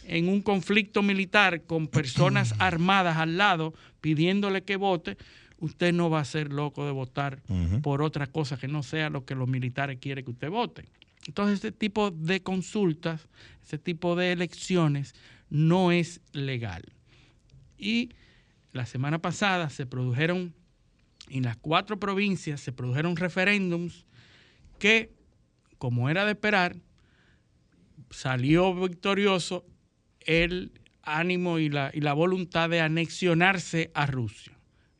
en 0.04 0.28
un 0.28 0.42
conflicto 0.42 1.00
militar 1.00 1.62
con 1.62 1.88
personas 1.88 2.54
armadas 2.58 3.16
al 3.16 3.38
lado 3.38 3.72
pidiéndole 4.02 4.62
que 4.62 4.76
vote, 4.76 5.16
usted 5.59 5.92
no 5.92 6.11
va 6.11 6.21
a 6.21 6.25
ser 6.25 6.53
loco 6.53 6.85
de 6.87 6.92
votar 6.92 7.42
por 7.83 8.03
otra 8.03 8.27
cosa 8.27 8.57
que 8.57 8.68
no 8.68 8.83
sea 8.83 9.11
lo 9.11 9.25
que 9.25 9.35
los 9.35 9.49
militares 9.49 9.99
quieren 10.01 10.25
que 10.25 10.31
usted 10.31 10.51
vote. 10.51 10.85
Entonces, 11.27 11.57
este 11.57 11.73
tipo 11.73 12.11
de 12.11 12.42
consultas, 12.42 13.29
este 13.62 13.79
tipo 13.79 14.16
de 14.16 14.33
elecciones 14.33 15.14
no 15.51 15.92
es 15.92 16.21
legal. 16.33 16.83
Y 17.77 18.11
la 18.73 18.87
semana 18.87 19.18
pasada 19.18 19.71
se 19.71 19.87
produjeron, 19.87 20.55
en 21.29 21.42
las 21.42 21.57
cuatro 21.57 21.99
provincias, 21.99 22.61
se 22.61 22.73
produjeron 22.73 23.16
referéndums 23.16 24.07
que, 24.79 25.12
como 25.79 26.09
era 26.09 26.25
de 26.25 26.33
esperar, 26.33 26.77
salió 28.11 28.75
victorioso 28.75 29.66
el 30.21 30.73
ánimo 31.03 31.59
y 31.59 31.68
la, 31.68 31.90
y 31.92 32.01
la 32.01 32.12
voluntad 32.12 32.71
de 32.71 32.81
anexionarse 32.81 33.90
a 33.94 34.07
Rusia. 34.07 34.58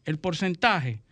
El 0.09 0.19
porcentaje, 0.19 1.03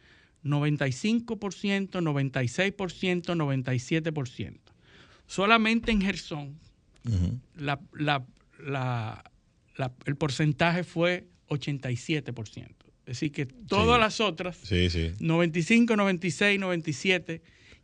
95%, 0.43 2.01
96%, 2.01 3.35
97%. 3.35 4.59
Solamente 5.27 5.93
en 5.93 6.01
Gerson 6.01 6.59
Ujú. 7.07 7.39
la- 7.57 7.79
la- 7.93 8.25
la- 8.59 9.23
la- 9.77 9.93
el 10.07 10.17
porcentaje 10.17 10.83
fue 10.83 11.27
87%. 11.49 12.87
Es 13.01 13.07
decir, 13.21 13.33
que 13.33 13.45
todas 13.47 13.97
Sí. 13.97 14.01
las 14.01 14.21
otras, 14.21 14.57
Sí, 14.57 14.89
sí. 14.89 15.13
95, 15.21 15.95
96, 15.95 16.59
97, 16.59 17.43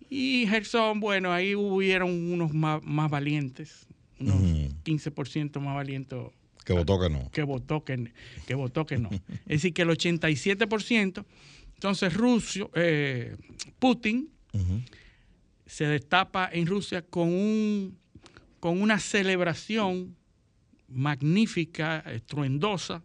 y 0.08 0.46
Gerson, 0.48 0.98
bueno, 1.00 1.30
ahí 1.30 1.54
hubieron 1.54 2.10
unos 2.32 2.54
más, 2.54 2.82
más 2.82 3.10
valientes, 3.10 3.86
unos 4.18 4.36
Ujú. 4.36 4.74
15% 4.82 5.60
más 5.60 5.74
valientes 5.74 6.18
Que 6.64 6.72
votó 6.72 7.00
que 7.00 7.10
no. 7.10 7.30
que 7.30 7.42
votó 7.42 7.84
que, 7.84 8.12
que 8.46 8.54
votó 8.54 8.86
que 8.86 8.98
no. 8.98 9.10
Es 9.46 9.62
decir, 9.62 9.74
que 9.74 9.82
el 9.82 9.88
87%, 9.88 11.24
entonces 11.74 12.14
Rusio, 12.14 12.70
eh, 12.74 13.36
Putin 13.78 14.30
se 15.66 15.86
destapa 15.86 16.48
en 16.52 16.66
Rusia 16.66 17.02
con, 17.02 17.28
un, 17.28 17.98
con 18.60 18.80
una 18.80 18.98
celebración 18.98 20.16
magnífica, 20.88 22.00
estruendosa, 22.00 23.02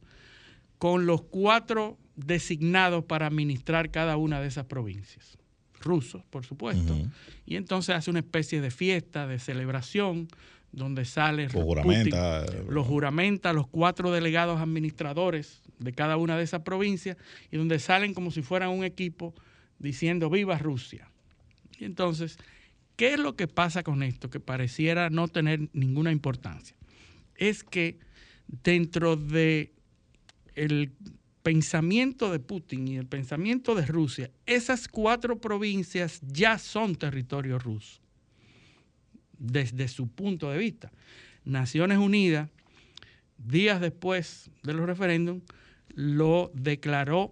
con 0.77 1.05
los 1.05 1.23
cuatro 1.23 1.97
designados 2.15 3.05
para 3.05 3.27
administrar 3.27 3.89
cada 3.89 4.17
una 4.17 4.41
de 4.41 4.47
esas 4.47 4.65
provincias. 4.65 5.37
Rusos, 5.79 6.23
por 6.29 6.45
supuesto. 6.45 6.97
Y 7.45 7.55
entonces 7.55 7.95
hace 7.95 8.09
una 8.09 8.19
especie 8.19 8.61
de 8.61 8.71
fiesta, 8.71 9.27
de 9.27 9.39
celebración, 9.39 10.27
donde 10.71 11.05
sale 11.05 11.49
juramenta. 11.49 12.45
los 12.69 12.85
juramenta 12.85 13.53
los 13.53 13.67
cuatro 13.67 14.11
delegados 14.11 14.59
administradores 14.59 15.61
de 15.79 15.93
cada 15.93 16.17
una 16.17 16.37
de 16.37 16.43
esas 16.43 16.61
provincias 16.61 17.17
y 17.51 17.57
donde 17.57 17.79
salen 17.79 18.13
como 18.13 18.31
si 18.31 18.41
fueran 18.41 18.69
un 18.69 18.83
equipo 18.83 19.33
diciendo 19.79 20.29
viva 20.29 20.57
Rusia. 20.57 21.09
Y 21.79 21.85
entonces, 21.85 22.37
¿qué 22.95 23.13
es 23.13 23.19
lo 23.19 23.35
que 23.35 23.47
pasa 23.47 23.83
con 23.83 24.03
esto 24.03 24.29
que 24.29 24.39
pareciera 24.39 25.09
no 25.09 25.27
tener 25.27 25.69
ninguna 25.73 26.11
importancia? 26.11 26.75
Es 27.35 27.63
que 27.63 27.99
dentro 28.47 29.15
de 29.15 29.73
el 30.55 30.91
pensamiento 31.43 32.31
de 32.31 32.39
Putin 32.39 32.87
y 32.87 32.97
el 32.97 33.05
pensamiento 33.05 33.75
de 33.75 33.85
Rusia, 33.85 34.31
esas 34.45 34.87
cuatro 34.87 35.39
provincias 35.39 36.19
ya 36.21 36.57
son 36.57 36.95
territorio 36.95 37.59
ruso 37.59 38.01
desde 39.39 39.87
su 39.87 40.07
punto 40.07 40.51
de 40.51 40.57
vista. 40.57 40.91
Naciones 41.45 41.97
Unidas, 41.97 42.49
días 43.37 43.79
después 43.79 44.49
de 44.63 44.73
los 44.73 44.85
referéndums, 44.85 45.43
lo 45.93 46.51
declaró 46.53 47.29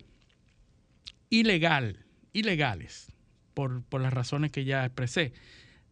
ilegal, 1.30 2.06
ilegales, 2.34 3.12
por, 3.54 3.84
por 3.84 4.02
las 4.02 4.14
razones 4.14 4.52
que 4.52 4.66
ya 4.66 4.86
expresé. 4.86 5.34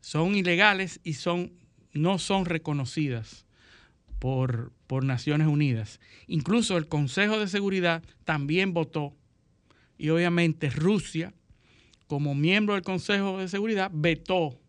Son 0.02 0.36
ilegales 0.36 1.00
y 1.04 1.14
son, 1.14 1.54
no 1.94 2.20
son 2.20 2.46
reconocidas 2.46 3.46
por, 4.20 4.72
por 4.88 5.04
Naciones 5.04 5.48
Unidas. 5.48 6.00
Incluso 6.28 6.78
el 6.78 6.88
Consejo 6.88 7.40
de 7.40 7.48
Seguridad 7.48 8.04
también 8.26 8.74
votó 8.74 9.14
y 9.98 10.10
obviamente 10.10 10.70
Rusia, 10.70 11.34
como 12.08 12.36
miembro 12.36 12.74
del 12.74 12.84
Consejo 12.84 13.38
de 13.38 13.48
Seguridad, 13.48 13.92
vetó 13.94 14.60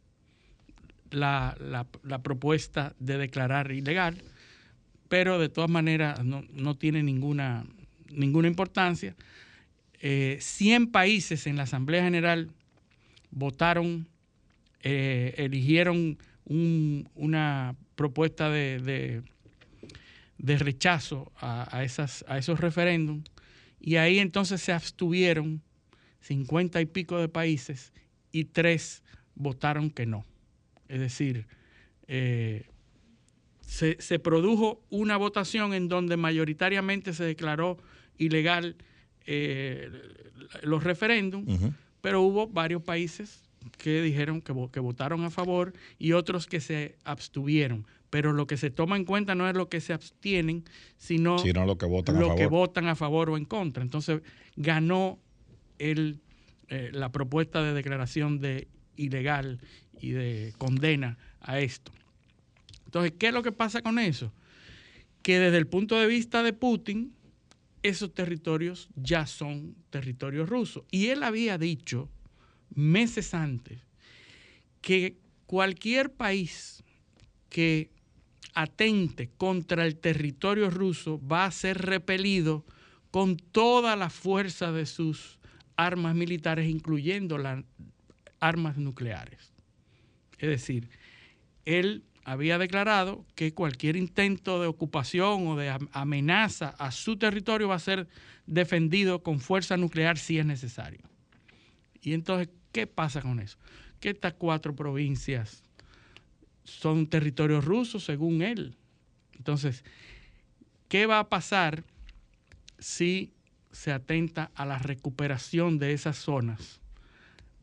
la, 1.10 1.56
la- 1.60 1.86
la 2.02 2.22
propuesta 2.22 2.94
de 2.98 3.18
declarar 3.18 3.70
ilegal, 3.72 4.22
pero 5.08 5.38
de 5.38 5.48
todas 5.48 5.70
maneras 5.70 6.24
no, 6.24 6.44
no 6.52 6.74
tiene 6.76 7.02
ninguna, 7.02 7.64
ninguna 8.10 8.48
importancia. 8.48 9.14
Eh, 10.00 10.38
100 10.40 10.90
países 10.90 11.46
en 11.46 11.56
la 11.56 11.62
Asamblea 11.64 12.02
General 12.04 12.50
votaron, 13.30 14.06
eh, 14.82 15.34
eligieron 15.38 16.18
un- 16.46 17.08
una 17.14 17.74
propuesta 17.96 18.50
de, 18.50 19.22
de- 20.38 20.58
rechazo 20.58 21.32
a, 21.40 21.74
a 21.76 21.84
esas, 21.84 22.24
a 22.28 22.36
esos 22.38 22.60
referéndums 22.60 23.30
y 23.80 23.96
ahí 23.96 24.18
entonces 24.18 24.60
se 24.60 24.72
abstuvieron 24.72 25.62
50 26.20 26.80
y 26.80 26.86
pico 26.86 27.18
de 27.18 27.28
países 27.28 27.92
y 28.32 28.44
tres 28.44 29.02
votaron 29.34 29.90
que 29.90 30.06
no 30.06 30.24
Es 30.88 31.00
decir, 31.00 31.46
eh, 32.08 32.66
se, 33.60 33.96
se, 34.00 34.18
produjo 34.18 34.82
una 34.90 35.16
votación 35.16 35.74
en 35.74 35.88
donde 35.88 36.16
mayoritariamente 36.16 37.12
se 37.12 37.24
declaró 37.24 37.78
ilegal 38.18 38.76
eh, 39.26 39.90
los 40.62 40.84
referéndums, 40.84 41.48
uh 41.48 41.66
-huh. 41.66 41.74
pero 42.00 42.22
hubo 42.22 42.46
varios 42.46 42.82
países 42.82 43.42
que 43.78 44.02
dijeron 44.02 44.42
que, 44.42 44.52
que, 44.70 44.80
votaron 44.80 45.24
a 45.24 45.30
favor 45.30 45.72
y 45.98 46.12
otros 46.12 46.46
que 46.46 46.60
se 46.60 46.96
abstuvieron. 47.04 47.86
Pero 48.10 48.32
lo 48.32 48.46
que 48.46 48.56
se 48.56 48.70
toma 48.70 48.96
en 48.96 49.04
cuenta 49.04 49.34
no 49.34 49.48
es 49.48 49.56
lo 49.56 49.68
que 49.68 49.80
se 49.80 49.92
abstienen, 49.92 50.64
sino, 50.96 51.38
sino 51.38 51.64
lo, 51.64 51.78
que 51.78 51.86
votan, 51.86 52.20
lo 52.20 52.32
a 52.32 52.36
que 52.36 52.46
votan 52.46 52.86
a 52.86 52.94
favor 52.94 53.30
o 53.30 53.36
en 53.36 53.44
contra. 53.44 53.82
Entonces 53.82 54.20
ganó 54.56 55.18
el, 55.78 56.20
eh, 56.68 56.90
la 56.92 57.10
propuesta 57.10 57.62
de 57.62 57.72
declaración 57.72 58.38
de 58.38 58.68
ilegal 58.96 59.58
y 60.04 60.12
de 60.12 60.54
condena 60.58 61.16
a 61.40 61.58
esto. 61.60 61.92
Entonces, 62.84 63.14
¿qué 63.18 63.28
es 63.28 63.34
lo 63.34 63.42
que 63.42 63.52
pasa 63.52 63.82
con 63.82 63.98
eso? 63.98 64.32
Que 65.22 65.38
desde 65.38 65.56
el 65.56 65.66
punto 65.66 65.98
de 65.98 66.06
vista 66.06 66.42
de 66.42 66.52
Putin, 66.52 67.14
esos 67.82 68.12
territorios 68.12 68.88
ya 68.94 69.26
son 69.26 69.74
territorios 69.90 70.48
rusos. 70.48 70.84
Y 70.90 71.06
él 71.06 71.22
había 71.22 71.58
dicho 71.58 72.08
meses 72.74 73.34
antes 73.34 73.80
que 74.80 75.16
cualquier 75.46 76.12
país 76.12 76.84
que 77.48 77.90
atente 78.54 79.30
contra 79.36 79.86
el 79.86 79.96
territorio 79.96 80.70
ruso 80.70 81.20
va 81.26 81.46
a 81.46 81.50
ser 81.50 81.78
repelido 81.78 82.64
con 83.10 83.36
toda 83.36 83.96
la 83.96 84.10
fuerza 84.10 84.72
de 84.72 84.86
sus 84.86 85.38
armas 85.76 86.14
militares, 86.14 86.68
incluyendo 86.68 87.38
las 87.38 87.64
armas 88.40 88.76
nucleares. 88.76 89.53
Es 90.44 90.50
decir, 90.50 90.90
él 91.64 92.04
había 92.22 92.58
declarado 92.58 93.24
que 93.34 93.54
cualquier 93.54 93.96
intento 93.96 94.60
de 94.60 94.66
ocupación 94.66 95.46
o 95.46 95.56
de 95.56 95.74
amenaza 95.92 96.74
a 96.78 96.90
su 96.90 97.16
territorio 97.16 97.68
va 97.68 97.76
a 97.76 97.78
ser 97.78 98.08
defendido 98.46 99.22
con 99.22 99.40
fuerza 99.40 99.78
nuclear 99.78 100.18
si 100.18 100.38
es 100.38 100.44
necesario. 100.44 101.00
Y 102.02 102.12
entonces, 102.12 102.50
¿qué 102.72 102.86
pasa 102.86 103.22
con 103.22 103.40
eso? 103.40 103.56
Que 104.00 104.10
estas 104.10 104.34
cuatro 104.34 104.76
provincias 104.76 105.62
son 106.64 107.06
territorios 107.06 107.64
rusos, 107.64 108.04
según 108.04 108.42
él. 108.42 108.76
Entonces, 109.38 109.82
¿qué 110.88 111.06
va 111.06 111.20
a 111.20 111.28
pasar 111.30 111.84
si 112.78 113.32
se 113.72 113.92
atenta 113.92 114.50
a 114.54 114.66
la 114.66 114.78
recuperación 114.78 115.78
de 115.78 115.94
esas 115.94 116.18
zonas? 116.18 116.80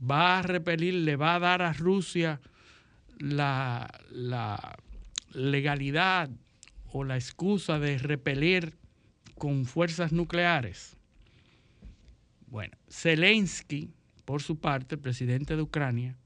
¿Va 0.02 0.40
a 0.40 0.42
repelir, 0.42 0.96
le 0.96 1.16
va 1.16 1.36
a 1.36 1.40
dar 1.40 1.62
a 1.62 1.74
Rusia 1.74 2.42
la, 3.22 3.90
legalidad 5.34 6.30
o 6.92 7.04
la 7.04 7.16
excusa 7.16 7.80
de 7.80 7.98
repeler 7.98 8.74
con 9.38 9.66
fuerzas 9.66 10.12
nucleares? 10.12 10.98
Bueno, 12.48 12.78
Zelensky, 12.90 13.94
por 14.26 14.42
su 14.42 14.60
parte, 14.60 14.96
el 14.96 15.02
presidente 15.02 15.56
de 15.56 15.62
Ucrania, 15.62 16.18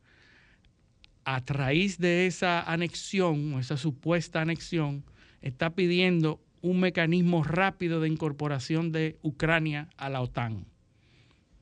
a 1.23 1.39
raíz 1.45 1.97
de 1.97 2.27
esa 2.27 2.61
anexión, 2.61 3.53
o 3.53 3.59
esa 3.59 3.77
supuesta 3.77 4.41
anexión, 4.41 5.03
está 5.41 5.71
pidiendo 5.75 6.41
un 6.61 6.79
mecanismo 6.79 7.43
rápido 7.43 8.01
de 8.01 8.09
incorporación 8.09 8.91
de 8.91 9.19
Ucrania 9.21 9.89
a 9.97 10.09
la 10.09 10.21
OTAN. 10.21 10.65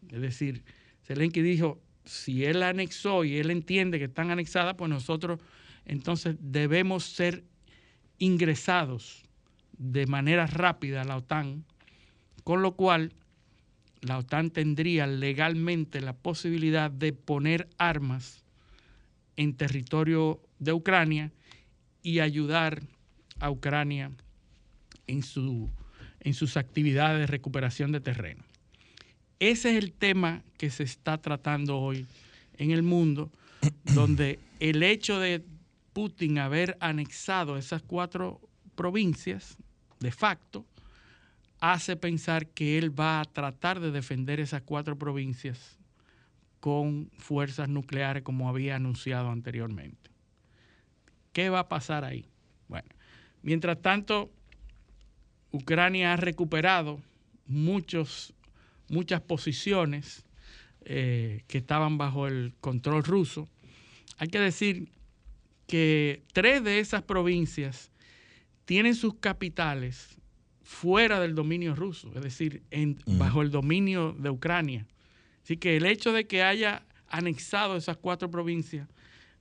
Es 0.10 0.22
decir, 0.22 0.64
Zelensky 1.04 1.42
dijo, 1.42 1.82
si 2.06 2.46
él 2.46 2.64
anexó 2.64 3.24
y 3.24 3.38
él 3.38 3.52
entiende 3.52 4.00
que 4.00 4.06
están 4.06 4.32
anexadas, 4.32 4.76
pues 4.76 4.90
nosotros 4.90 5.40
entonces 5.86 6.36
debemos 6.40 7.04
ser 7.04 7.44
ingresados 8.18 9.24
de 9.78 10.06
manera 10.06 10.48
rápida 10.48 11.02
a 11.02 11.06
la 11.06 11.18
OTAN, 11.18 11.66
con 12.44 12.62
lo 12.62 12.76
cual 12.76 13.14
la 14.02 14.18
OTAN 14.18 14.52
tendría 14.52 15.08
legalmente 15.08 16.02
la 16.02 16.14
posibilidad 16.14 16.92
de 16.92 17.14
poner 17.14 17.70
armas 17.78 18.44
en 19.36 19.56
territorio 19.56 20.42
de 20.60 20.74
Ucrania 20.74 21.32
y 22.02 22.20
ayudar 22.20 22.82
a 23.40 23.50
Ucrania 23.50 24.12
en, 25.08 25.24
su, 25.24 25.70
en 26.20 26.34
sus 26.34 26.58
actividades 26.58 27.20
de 27.20 27.28
recuperación 27.28 27.92
de 27.92 28.02
terreno. 28.02 28.44
Ese 29.40 29.72
es 29.78 29.84
el 29.84 29.94
tema 29.94 30.44
que 30.58 30.70
se 30.70 30.84
está 30.84 31.18
tratando 31.18 31.80
hoy 31.80 32.06
en 32.58 32.72
el 32.72 32.84
mundo, 32.84 33.32
donde 33.94 34.40
el 34.60 34.84
hecho 34.84 35.20
de 35.20 35.44
Putin 35.94 36.40
haber 36.40 36.78
anexado 36.80 37.58
esas 37.58 37.82
cuatro 37.82 38.42
provincias 38.76 39.58
de 40.00 40.12
facto 40.12 40.66
hace 41.60 41.96
pensar 41.96 42.48
que 42.48 42.78
él 42.78 42.98
va 42.98 43.22
a 43.22 43.26
tratar 43.26 43.80
de 43.80 43.92
defender 43.92 44.40
esas 44.40 44.64
cuatro 44.64 44.98
provincias 44.98 45.78
con 46.60 47.10
fuerzas 47.18 47.70
nucleares 47.70 48.24
como 48.24 48.50
había 48.50 48.76
anunciado 48.76 49.30
anteriormente. 49.30 50.12
¿Qué 51.32 51.50
va 51.50 51.60
a 51.60 51.70
pasar 51.70 52.04
ahí? 52.04 52.28
Bueno, 52.68 52.90
mientras 53.42 53.82
tanto, 53.82 54.30
Ucrania 55.52 56.14
ha 56.14 56.18
recuperado 56.18 57.02
muchos, 57.48 58.34
muchas 58.90 59.22
posiciones 59.22 60.26
eh, 60.86 61.44
que 61.48 61.60
estaban 61.60 61.98
bajo 61.98 62.28
el 62.28 62.54
control 62.60 63.04
ruso. 63.04 63.50
Hay 64.18 64.28
que 64.28 64.40
decir 64.40 64.90
que 65.68 66.24
tres 66.34 66.64
de 66.64 66.80
esas 66.80 67.04
provincias 67.04 67.92
tienen 68.66 68.96
sus 68.96 69.16
capitales 69.16 70.18
fuera 70.62 71.20
del 71.20 71.36
dominio 71.36 71.76
ruso, 71.76 72.12
es 72.16 72.22
decir, 72.22 72.64
en, 72.72 73.00
mm. 73.06 73.18
bajo 73.18 73.42
el 73.42 73.52
dominio 73.52 74.14
de 74.14 74.30
Ucrania. 74.30 74.88
Así 75.44 75.58
que 75.58 75.78
el 75.78 75.86
hecho 75.86 76.14
de 76.14 76.26
que 76.26 76.44
haya 76.44 76.86
anexado 77.08 77.76
esas 77.76 77.98
cuatro 77.98 78.32
provincias 78.32 78.88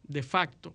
de 0.03 0.23
facto 0.23 0.75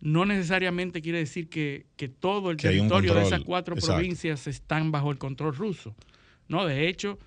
no 0.00 0.26
necesariamente 0.26 1.00
quiere 1.00 1.18
decir 1.18 1.48
que, 1.48 1.86
que 1.96 2.08
todo 2.08 2.50
el 2.50 2.58
que 2.58 2.68
territorio 2.68 3.14
de 3.14 3.22
esas 3.22 3.40
cuatro 3.40 3.74
Exacto. 3.74 3.94
provincias 3.96 4.46
están 4.46 4.92
bajo 4.92 5.10
el 5.10 5.16
control 5.16 5.54
ruso. 5.54 5.94
No, 6.46 6.66
de 6.66 6.88
hecho, 6.88 7.18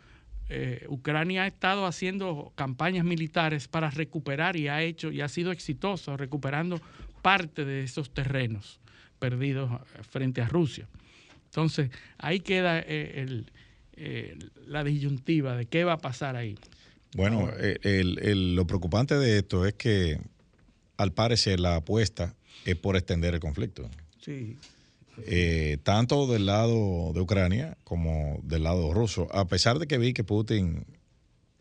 eh, 0.49 0.85
Ucrania 0.87 1.43
ha 1.43 1.47
estado 1.47 1.85
haciendo 1.85 2.51
campañas 2.55 3.05
militares 3.05 3.67
para 3.67 3.89
recuperar 3.89 4.55
y 4.55 4.67
ha 4.67 4.81
hecho 4.81 5.11
y 5.11 5.21
ha 5.21 5.27
sido 5.27 5.51
exitoso 5.51 6.15
recuperando 6.17 6.79
parte 7.21 7.65
de 7.65 7.83
esos 7.83 8.13
terrenos 8.13 8.79
perdidos 9.19 9.71
eh, 9.71 10.03
frente 10.03 10.41
a 10.41 10.47
Rusia. 10.47 10.87
Entonces, 11.45 11.89
ahí 12.17 12.39
queda 12.39 12.79
eh, 12.79 13.21
el, 13.21 13.51
eh, 13.93 14.37
la 14.67 14.83
disyuntiva 14.83 15.55
de 15.55 15.65
qué 15.65 15.83
va 15.83 15.93
a 15.93 15.97
pasar 15.97 16.35
ahí. 16.35 16.55
Bueno, 17.15 17.49
el, 17.57 18.19
el, 18.19 18.55
lo 18.55 18.67
preocupante 18.67 19.15
de 19.15 19.39
esto 19.39 19.65
es 19.65 19.73
que 19.73 20.19
al 20.97 21.13
parecer 21.13 21.59
la 21.59 21.77
apuesta 21.77 22.35
es 22.65 22.75
por 22.75 22.95
extender 22.95 23.33
el 23.33 23.39
conflicto. 23.39 23.89
Sí. 24.19 24.57
Eh, 25.25 25.77
tanto 25.83 26.27
del 26.27 26.45
lado 26.45 27.11
de 27.13 27.21
Ucrania 27.21 27.77
como 27.83 28.39
del 28.43 28.63
lado 28.63 28.93
ruso, 28.93 29.27
a 29.33 29.45
pesar 29.47 29.79
de 29.79 29.87
que 29.87 29.97
vi 29.97 30.13
que 30.13 30.23
Putin 30.23 30.85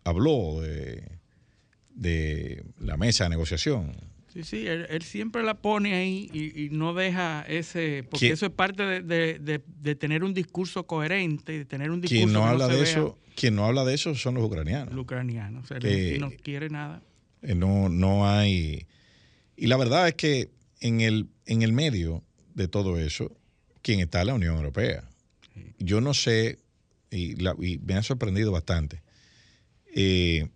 habló 0.04 0.60
de, 0.60 1.02
de 1.94 2.64
la 2.78 2.96
mesa 2.96 3.24
de 3.24 3.30
negociación. 3.30 3.92
Sí, 4.32 4.44
sí, 4.44 4.66
él, 4.66 4.86
él 4.90 5.02
siempre 5.02 5.42
la 5.42 5.54
pone 5.54 5.94
ahí 5.94 6.28
y, 6.32 6.64
y 6.64 6.68
no 6.70 6.92
deja 6.92 7.42
ese, 7.48 8.04
porque 8.10 8.28
eso 8.28 8.44
es 8.46 8.52
parte 8.52 8.82
de, 8.82 9.00
de, 9.00 9.38
de, 9.38 9.62
de, 9.80 9.94
tener 9.94 10.22
un 10.24 10.34
discurso 10.34 10.86
coherente, 10.86 11.52
de 11.52 11.64
tener 11.64 11.90
un 11.90 12.02
discurso 12.02 12.24
quien 12.24 12.32
no 12.34 12.40
que 12.42 12.48
habla 12.50 12.68
no 12.68 12.74
de 12.76 12.82
eso, 12.82 13.18
quien 13.34 13.54
no 13.56 13.64
habla 13.64 13.84
de 13.86 13.94
eso 13.94 14.14
son 14.14 14.34
los 14.34 14.44
ucranianos. 14.44 14.92
Los 14.94 15.04
ucranianos, 15.04 15.64
o 15.64 15.66
sea, 15.68 15.78
Que- 15.78 16.18
no 16.20 16.30
quiere 16.42 16.68
nada. 16.68 17.02
Eh, 17.40 17.54
No, 17.54 17.88
no 17.88 18.28
hay. 18.28 18.86
Y 19.56 19.68
la 19.68 19.78
verdad 19.78 20.06
es 20.08 20.14
que 20.14 20.50
en 20.80 21.00
el, 21.00 21.28
en 21.46 21.62
el 21.62 21.72
medio 21.72 22.22
de 22.54 22.68
todo 22.68 22.98
eso, 22.98 23.32
quien 23.86 24.00
está 24.00 24.20
es 24.22 24.26
la 24.26 24.34
Unión 24.34 24.56
Europea. 24.56 25.04
Yo 25.78 26.00
no 26.00 26.12
sé, 26.12 26.58
y, 27.08 27.36
la- 27.36 27.54
y 27.60 27.78
me 27.78 27.94
ha 27.94 28.02
sorprendido 28.02 28.50
bastante, 28.50 29.00
eh, 29.94 30.48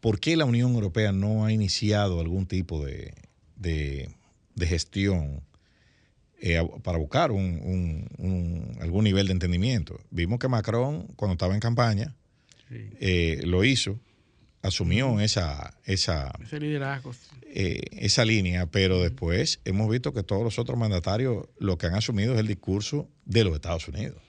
por 0.00 0.18
qué 0.18 0.34
la 0.38 0.46
Unión 0.46 0.72
Europea 0.72 1.12
no 1.12 1.44
ha 1.44 1.52
iniciado 1.52 2.20
algún 2.20 2.46
tipo 2.46 2.82
de, 2.86 3.12
de- 3.56 4.08
de 4.54 4.66
gestión 4.66 5.42
eh, 6.40 6.60
para 6.82 6.96
buscar 6.98 7.32
un, 7.32 7.60
un- 7.62 8.08
un- 8.18 8.78
algún 8.80 9.04
nivel 9.04 9.26
de 9.26 9.32
entendimiento. 9.34 10.00
Vimos 10.10 10.38
que 10.38 10.48
Macron, 10.48 11.06
cuando 11.14 11.34
estaba 11.34 11.52
en 11.54 11.60
campaña, 11.60 12.16
Sí. 12.70 12.88
eh, 13.00 13.42
lo 13.44 13.62
hizo, 13.62 14.00
asumió 14.62 15.20
esa, 15.20 15.74
esa, 15.84 16.32
Ese 16.42 16.58
liderazgo. 16.58 17.14
Eh, 17.54 17.82
esa 17.92 18.24
línea, 18.24 18.64
pero 18.66 19.02
después 19.02 19.60
hemos 19.66 19.90
visto 19.90 20.14
que 20.14 20.22
todos 20.22 20.42
los 20.42 20.58
otros 20.58 20.78
mandatarios 20.78 21.46
lo 21.58 21.76
que 21.76 21.86
han 21.86 21.94
asumido 21.94 22.32
es 22.32 22.40
el 22.40 22.46
discurso 22.46 23.10
de 23.26 23.44
los 23.44 23.54
Estados 23.54 23.86
Unidos. 23.88 24.22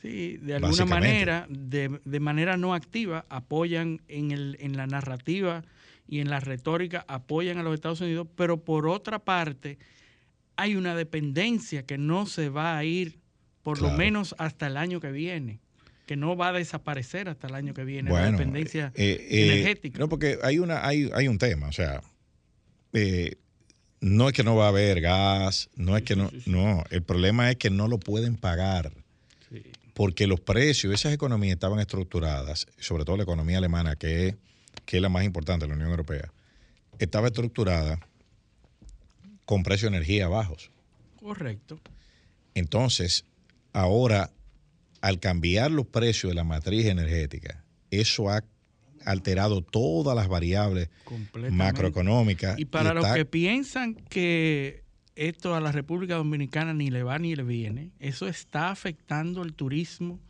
Sí, 0.00 0.36
de 0.36 0.54
alguna 0.54 0.84
manera, 0.84 1.46
de, 1.50 2.00
de 2.04 2.20
manera 2.20 2.56
no 2.56 2.74
activa, 2.74 3.26
apoyan 3.30 4.00
en, 4.06 4.30
el, 4.30 4.56
en 4.60 4.76
la 4.76 4.86
narrativa 4.86 5.64
y 6.06 6.20
en 6.20 6.30
la 6.30 6.38
retórica 6.38 7.04
apoyan 7.08 7.58
a 7.58 7.64
los 7.64 7.74
Estados 7.74 8.00
Unidos, 8.00 8.28
pero 8.36 8.62
por 8.62 8.86
otra 8.86 9.18
parte 9.18 9.78
hay 10.54 10.76
una 10.76 10.94
dependencia 10.94 11.84
que 11.84 11.98
no 11.98 12.26
se 12.26 12.48
va 12.48 12.78
a 12.78 12.84
ir 12.84 13.18
por 13.64 13.82
lo 13.82 13.90
menos 13.90 14.36
hasta 14.38 14.68
el 14.68 14.76
año 14.76 15.00
que 15.00 15.10
viene 15.10 15.58
que 16.06 16.16
no 16.16 16.36
va 16.36 16.48
a 16.48 16.52
desaparecer 16.52 17.28
hasta 17.28 17.48
el 17.48 17.54
año 17.54 17.74
que 17.74 17.84
viene 17.84 18.10
la 18.10 18.30
dependencia 18.30 18.92
eh, 18.94 19.26
eh, 19.28 19.44
energética. 19.44 19.98
No, 19.98 20.08
porque 20.08 20.38
hay 20.42 20.58
una 20.58 20.86
hay, 20.86 21.10
hay 21.12 21.28
un 21.28 21.36
tema, 21.36 21.68
o 21.68 21.72
sea, 21.72 22.02
eh, 22.92 23.36
no 24.00 24.28
es 24.28 24.34
que 24.34 24.44
no 24.44 24.56
va 24.56 24.66
a 24.66 24.68
haber 24.68 25.00
gas, 25.00 25.70
no 25.76 25.96
es 25.96 26.02
que 26.02 26.16
no, 26.16 26.30
no, 26.46 26.84
el 26.90 27.02
problema 27.02 27.50
es 27.50 27.56
que 27.56 27.70
no 27.70 27.88
lo 27.88 27.98
pueden 27.98 28.36
pagar. 28.36 28.92
Porque 29.94 30.28
los 30.28 30.38
precios, 30.38 30.94
esas 30.94 31.12
economías 31.12 31.54
estaban 31.54 31.80
estructuradas, 31.80 32.68
sobre 32.78 33.04
todo 33.04 33.16
la 33.16 33.24
economía 33.24 33.58
alemana, 33.58 33.96
que 33.96 34.28
es, 34.28 34.36
que 34.84 34.98
es 34.98 35.02
la 35.02 35.08
más 35.08 35.24
importante 35.24 35.64
de 35.64 35.70
la 35.70 35.74
Unión 35.74 35.90
Europea, 35.90 36.32
estaba 37.00 37.26
estructurada 37.26 37.98
con 39.44 39.64
precios 39.64 39.90
de 39.90 39.96
energía 39.96 40.28
bajos. 40.28 40.70
Correcto. 41.18 41.80
Entonces, 42.54 43.24
ahora, 43.72 44.30
al 45.00 45.18
cambiar 45.18 45.72
los 45.72 45.86
precios 45.86 46.30
de 46.30 46.34
la 46.34 46.44
matriz 46.44 46.86
energética, 46.86 47.64
eso 47.90 48.30
ha 48.30 48.44
alterado 49.08 49.62
todas 49.62 50.14
las 50.14 50.28
variables 50.28 50.90
macroeconómicas. 51.50 52.58
Y 52.58 52.66
para 52.66 52.94
los 52.94 53.06
que 53.06 53.24
piensan 53.24 53.94
que 53.94 54.84
esto 55.16 55.54
a 55.54 55.60
la 55.60 55.72
República 55.72 56.16
Dominicana 56.16 56.74
ni 56.74 56.90
le 56.90 57.02
va 57.02 57.18
ni 57.18 57.34
le 57.34 57.42
viene, 57.42 57.90
eso 57.98 58.28
está 58.28 58.70
afectando 58.70 59.42
el 59.42 59.54
turismo 59.54 60.20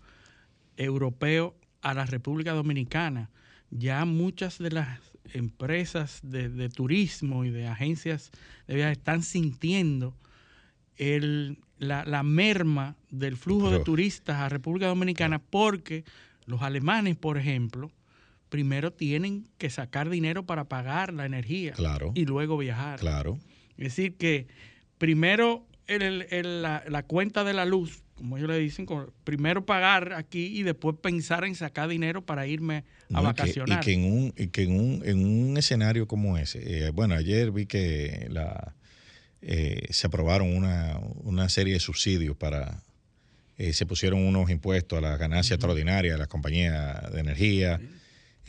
europeo 0.76 1.56
a 1.82 1.94
la 1.94 2.06
República 2.06 2.52
Dominicana. 2.52 3.30
Ya 3.70 4.04
muchas 4.04 4.58
de 4.58 4.70
las 4.70 5.00
empresas 5.34 6.20
de, 6.22 6.68
turismo 6.70 7.44
y 7.44 7.50
de 7.50 7.66
agencias 7.66 8.30
de 8.66 8.76
viajes 8.76 8.98
están 8.98 9.22
sintiendo 9.22 10.14
la, 10.96 12.22
merma 12.22 12.96
del 13.10 13.36
flujo 13.36 13.70
de 13.70 13.80
turistas 13.80 14.36
a 14.36 14.48
República 14.48 14.86
Dominicana 14.86 15.38
porque 15.38 16.04
los 16.46 16.62
alemanes, 16.62 17.16
por 17.16 17.36
ejemplo, 17.36 17.90
primero 18.48 18.92
tienen 18.92 19.48
que 19.58 19.70
sacar 19.70 20.08
dinero 20.10 20.46
para 20.46 20.64
pagar 20.64 21.12
la 21.12 21.26
energía 21.26 21.74
y 22.14 22.24
luego 22.24 22.56
viajar. 22.58 22.98
Claro. 23.00 23.38
Es 23.76 23.96
decir, 23.96 24.16
que 24.16 24.46
primero 24.98 25.66
la, 25.88 27.04
cuenta 27.06 27.44
de 27.44 27.54
la 27.54 27.64
luz, 27.64 28.02
como 28.14 28.36
ellos 28.36 28.48
le 28.48 28.58
dicen, 28.58 28.86
primero 29.24 29.64
pagar 29.64 30.12
aquí 30.12 30.46
y 30.46 30.62
después 30.62 30.96
pensar 31.00 31.44
en 31.44 31.54
sacar 31.54 31.88
dinero 31.88 32.24
para 32.24 32.46
irme 32.46 32.84
a 33.12 33.20
vacacionar. 33.20 33.82
Y 33.82 33.84
que, 33.84 33.92
en, 33.94 34.04
un, 34.04 34.32
que 34.32 34.62
en, 34.62 34.72
un, 34.72 35.02
en 35.04 35.24
un 35.24 35.56
escenario 35.56 36.06
como 36.06 36.36
ese, 36.36 36.86
eh, 36.86 36.90
bueno, 36.90 37.14
ayer 37.14 37.50
vi 37.52 37.66
que 37.66 38.26
la, 38.30 38.74
eh, 39.40 39.86
se 39.90 40.08
aprobaron 40.08 40.54
una, 41.24 41.48
serie 41.48 41.74
de 41.74 41.80
subsidios 41.80 42.36
para, 42.36 42.82
eh, 43.56 43.72
se 43.72 43.86
pusieron 43.86 44.20
unos 44.26 44.50
impuestos 44.50 44.98
a 44.98 45.00
las 45.00 45.18
ganancias 45.18 45.52
extraordinarias 45.52 46.14
de 46.14 46.18
las 46.18 46.28
compañías 46.28 47.12
de 47.12 47.20
energía. 47.20 47.80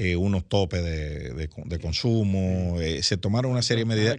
Eh, 0.02 0.16
unos 0.16 0.48
topes 0.48 0.82
de, 0.82 1.50
consumo, 1.82 2.80
eh, 2.80 3.04
se 3.04 3.18
tomaron 3.18 3.52
una 3.52 3.62
serie 3.62 3.84
de 3.84 3.86
medidas, 3.86 4.18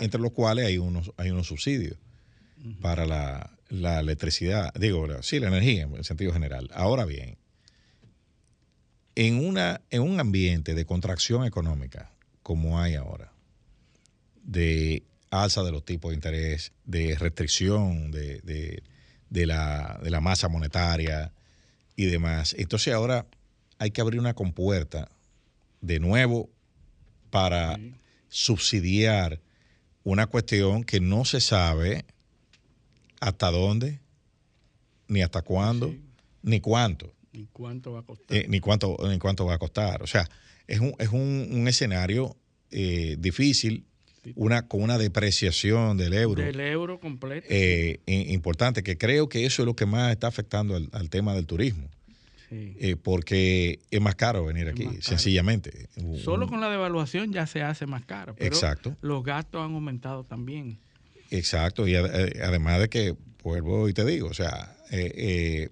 entre 0.00 0.20
los 0.20 0.32
cuales 0.32 0.66
hay 0.66 0.78
unos, 0.78 1.12
hay 1.16 1.30
unos 1.30 1.46
subsidios 1.46 1.96
para 2.80 3.06
la, 3.06 4.00
electricidad, 4.00 4.74
digo, 4.74 5.06
sí, 5.22 5.38
la 5.38 5.46
energía 5.46 5.84
en 5.84 6.02
sentido 6.02 6.32
general. 6.32 6.70
Ahora 6.74 7.04
bien, 7.04 7.36
en, 9.14 9.46
una, 9.46 9.80
en 9.90 10.02
un 10.02 10.18
ambiente 10.18 10.74
de 10.74 10.84
contracción 10.86 11.44
económica 11.44 12.10
como 12.42 12.80
hay 12.80 12.96
ahora, 12.96 13.30
de 14.42 15.04
alza 15.30 15.62
de 15.62 15.70
los 15.70 15.84
tipos 15.84 16.10
de 16.10 16.16
interés, 16.16 16.72
de 16.84 17.14
restricción 17.16 18.10
de, 18.10 18.82
la, 19.30 20.00
de 20.02 20.10
la 20.10 20.20
masa 20.20 20.48
monetaria 20.48 21.32
y 21.94 22.06
demás, 22.06 22.56
entonces 22.58 22.92
ahora 22.92 23.24
hay 23.78 23.92
que 23.92 24.00
abrir 24.00 24.18
una 24.18 24.34
compuerta 24.34 25.11
de 25.82 26.00
nuevo 26.00 26.48
para 27.28 27.78
subsidiar 28.28 29.40
una 30.04 30.26
cuestión 30.26 30.84
que 30.84 31.00
no 31.00 31.24
se 31.26 31.40
sabe 31.40 32.06
hasta 33.20 33.50
dónde, 33.50 34.00
ni 35.08 35.22
hasta 35.22 35.42
cuándo, 35.42 35.94
ni 36.42 36.60
cuánto. 36.60 37.12
Ni 37.32 37.46
cuánto 37.52 37.92
va 37.92 38.00
a 38.00 38.02
costar. 38.02 38.36
Eh, 38.36 38.46
ni, 38.48 38.60
cuánto, 38.60 38.96
ni 39.08 39.18
cuánto 39.18 39.44
va 39.44 39.54
a 39.54 39.58
costar. 39.58 40.02
O 40.02 40.06
sea, 40.06 40.28
es 40.66 40.80
un, 40.80 40.94
es 40.98 41.08
un, 41.08 41.66
escenario 41.68 42.36
eh, 42.70 43.16
difícil, 43.18 43.84
una, 44.34 44.68
con 44.68 44.82
una 44.82 44.98
depreciación 44.98 45.96
del 45.96 46.14
euro. 46.14 46.42
Del 46.42 46.60
euro 46.60 47.00
completo. 47.00 47.46
Eh, 47.50 48.00
importante, 48.06 48.82
que 48.82 48.98
creo 48.98 49.28
que 49.28 49.46
eso 49.46 49.62
es 49.62 49.66
lo 49.66 49.74
que 49.74 49.86
más 49.86 50.12
está 50.12 50.26
afectando 50.26 50.76
al 50.76 51.10
tema 51.10 51.34
del 51.34 51.46
turismo. 51.46 51.88
Eh, 52.54 52.96
porque 53.02 53.80
es 53.90 54.00
más 54.02 54.14
caro 54.14 54.44
venir 54.44 54.68
aquí, 54.68 54.86
sencillamente. 55.00 55.88
Solo 56.22 56.46
con 56.46 56.60
la 56.60 56.68
devaluación 56.68 57.32
ya 57.32 57.46
se 57.46 57.62
hace 57.62 57.86
más 57.86 58.04
caro. 58.04 58.34
Pero 58.36 58.54
Exacto. 58.54 58.94
Los 59.00 59.24
gastos 59.24 59.64
han 59.64 59.72
aumentado 59.72 60.24
también. 60.24 60.78
Exacto, 61.30 61.88
y 61.88 61.94
eh, 61.94 62.42
además 62.44 62.80
de 62.80 62.90
que, 62.90 63.16
vuelvo 63.42 63.88
y 63.88 63.94
te 63.94 64.04
digo, 64.04 64.28
o 64.28 64.34
sea, 64.34 64.76
eh, 64.90 65.70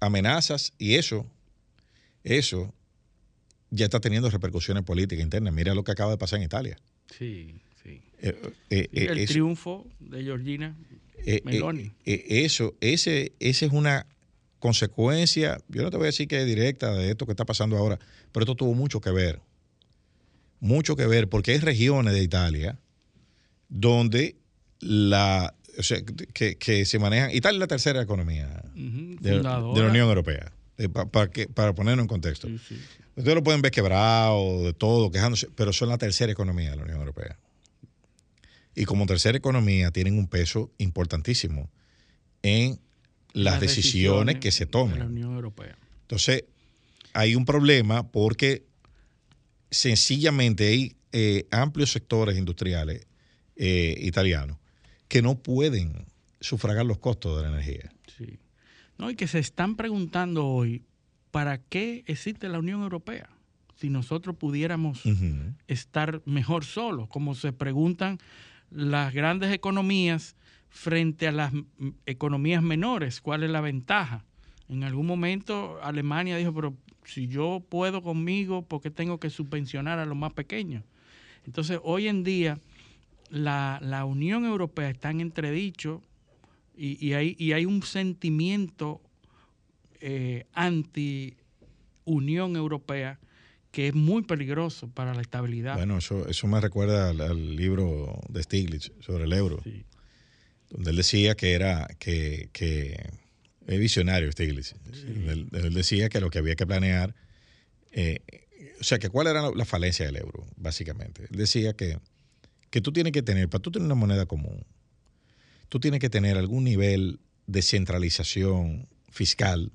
amenazas 0.00 0.72
y 0.76 0.96
eso, 0.96 1.24
eso 2.24 2.74
ya 3.70 3.84
está 3.84 4.00
teniendo 4.00 4.28
repercusiones 4.28 4.82
políticas 4.82 5.22
internas. 5.22 5.54
Mira 5.54 5.72
lo 5.72 5.84
que 5.84 5.92
acaba 5.92 6.10
de 6.10 6.18
pasar 6.18 6.40
en 6.40 6.46
Italia. 6.46 6.76
Sí, 7.16 7.60
sí. 7.80 8.02
el 8.70 9.26
triunfo 9.28 9.86
de 10.00 10.24
Georgina 10.24 10.76
Meloni. 11.44 11.92
eso, 12.04 12.74
ese, 12.80 13.34
ese 13.38 13.66
es 13.66 13.72
una 13.72 14.04
consecuencia, 14.66 15.58
yo 15.68 15.84
no 15.84 15.90
te 15.90 15.96
voy 15.96 16.06
a 16.06 16.06
decir 16.06 16.26
que 16.26 16.40
es 16.40 16.44
directa 16.44 16.92
de 16.92 17.08
esto 17.08 17.24
que 17.24 17.30
está 17.30 17.44
pasando 17.44 17.76
ahora, 17.76 18.00
pero 18.32 18.42
esto 18.42 18.56
tuvo 18.56 18.74
mucho 18.74 19.00
que 19.00 19.12
ver. 19.12 19.40
Mucho 20.58 20.96
que 20.96 21.06
ver, 21.06 21.28
porque 21.28 21.52
hay 21.52 21.58
regiones 21.58 22.14
de 22.14 22.22
Italia 22.24 22.76
donde 23.68 24.34
la, 24.80 25.54
o 25.78 25.82
sea, 25.84 25.98
que, 26.02 26.84
se 26.84 26.98
manejan. 26.98 27.30
Italia 27.30 27.58
es 27.58 27.60
la 27.60 27.66
tercera 27.68 28.02
economía 28.02 28.60
de, 28.74 29.40
la 29.40 29.60
Unión 29.60 30.08
Europea, 30.08 30.50
eh, 30.78 30.88
para, 30.88 31.30
que, 31.30 31.46
para 31.46 31.72
ponerlo 31.72 32.02
en 32.02 32.08
contexto. 32.08 32.48
Ustedes 33.14 33.36
lo 33.36 33.44
pueden 33.44 33.62
ver 33.62 33.70
quebrado, 33.70 34.64
de 34.64 34.72
todo, 34.72 35.12
quejándose, 35.12 35.46
pero 35.54 35.72
son 35.72 35.90
la 35.90 35.98
tercera 35.98 36.32
economía 36.32 36.70
de 36.70 36.76
la 36.76 36.82
Unión 36.82 36.98
Europea. 36.98 37.38
Y 38.74 38.84
como 38.84 39.06
tercera 39.06 39.38
economía 39.38 39.92
tienen 39.92 40.18
un 40.18 40.26
peso 40.26 40.72
importantísimo 40.78 41.70
en 42.42 42.80
las, 43.36 43.60
decisiones, 43.60 44.36
que 44.36 44.50
se 44.50 44.66
toman. 44.66 44.98
la 44.98 45.06
Unión 45.06 45.34
Europea. 45.34 45.76
Entonces, 46.02 46.44
hay 47.12 47.34
un 47.34 47.44
problema 47.44 48.10
porque 48.10 48.64
sencillamente 49.70 50.68
hay 50.68 50.96
eh, 51.12 51.46
amplios 51.50 51.92
sectores 51.92 52.38
industriales 52.38 53.06
eh, 53.56 53.96
italianos 54.00 54.58
que 55.08 55.22
no 55.22 55.38
pueden 55.38 56.06
sufragar 56.40 56.86
los 56.86 56.98
costos 56.98 57.36
de 57.36 57.42
la 57.42 57.48
energía. 57.54 57.92
Sí. 58.16 58.38
No, 58.98 59.10
y 59.10 59.16
que 59.16 59.28
se 59.28 59.38
están 59.38 59.76
preguntando 59.76 60.46
hoy, 60.46 60.82
¿para 61.30 61.58
qué 61.58 62.04
existe 62.06 62.48
la 62.48 62.58
Unión 62.58 62.82
Europea? 62.82 63.28
Si 63.76 63.90
nosotros 63.90 64.36
pudiéramos 64.36 65.02
estar 65.68 66.22
mejor 66.24 66.64
solos, 66.64 67.08
como 67.08 67.34
se 67.34 67.52
preguntan 67.52 68.18
las 68.70 69.12
grandes 69.12 69.52
economías 69.52 70.34
frente 70.68 71.26
a 71.26 71.32
las 71.32 71.52
economías 72.06 72.62
menores? 72.62 73.20
¿Cuál 73.20 73.42
es 73.42 73.50
la 73.50 73.60
ventaja? 73.60 74.24
En 74.68 74.84
algún 74.84 75.06
momento 75.06 75.78
Alemania 75.82 76.36
dijo, 76.36 76.52
pero 76.52 76.74
si 77.04 77.28
yo 77.28 77.62
puedo 77.68 78.02
conmigo, 78.02 78.62
¿por 78.62 78.80
qué 78.80 78.90
tengo 78.90 79.18
que 79.18 79.30
subvencionar 79.30 79.98
a 79.98 80.06
los 80.06 80.16
más 80.16 80.32
pequeños? 80.32 80.84
Entonces, 81.44 81.78
hoy 81.84 82.08
en 82.08 82.24
día, 82.24 82.58
la, 83.30 84.04
Unión 84.04 84.44
Europea 84.44 84.90
está 84.90 85.10
en 85.10 85.20
entredicho 85.20 86.02
y, 86.76 87.12
hay, 87.12 87.36
hay, 87.52 87.64
un 87.64 87.82
sentimiento 87.82 89.00
eh, 90.00 90.46
anti-Unión 90.52 92.56
Europea 92.56 93.20
que 93.70 93.88
es 93.88 93.94
muy 93.94 94.22
peligroso 94.22 94.88
para 94.88 95.14
la 95.14 95.20
estabilidad. 95.20 95.76
Bueno, 95.76 95.98
eso, 95.98 96.28
eso 96.28 96.46
me 96.48 96.60
recuerda 96.60 97.10
al, 97.10 97.56
libro 97.56 98.20
de 98.28 98.42
Stiglitz 98.42 98.90
sobre 99.00 99.24
el 99.24 99.32
euro. 99.32 99.60
Sí 99.62 99.84
donde 100.70 100.90
él 100.90 100.96
decía 100.96 101.34
que 101.34 101.52
era 101.52 101.88
que, 101.98 102.48
que 102.52 103.10
es 103.66 103.80
visionario 103.80 104.28
esta 104.28 104.44
iglesia. 104.44 104.76
Él, 104.92 105.48
decía 105.72 106.08
que 106.08 106.20
lo 106.20 106.30
que 106.30 106.38
había 106.38 106.54
que 106.54 106.66
planear, 106.66 107.14
eh, 107.92 108.20
o 108.80 108.84
sea, 108.84 108.98
que 108.98 109.08
cuál 109.08 109.26
era 109.26 109.50
la, 109.50 109.64
falencia 109.64 110.06
del 110.06 110.16
euro, 110.16 110.46
básicamente. 110.56 111.26
Él 111.30 111.36
decía 111.36 111.74
que, 111.74 111.98
que 112.70 112.80
tú 112.80 112.92
tienes 112.92 113.12
que 113.12 113.22
tener, 113.22 113.48
para 113.48 113.62
tú 113.62 113.70
tener 113.70 113.86
una 113.86 113.94
moneda 113.94 114.26
común, 114.26 114.64
tú 115.68 115.80
tienes 115.80 116.00
que 116.00 116.10
tener 116.10 116.36
algún 116.36 116.64
nivel 116.64 117.18
de 117.46 117.62
centralización 117.62 118.88
fiscal, 119.10 119.72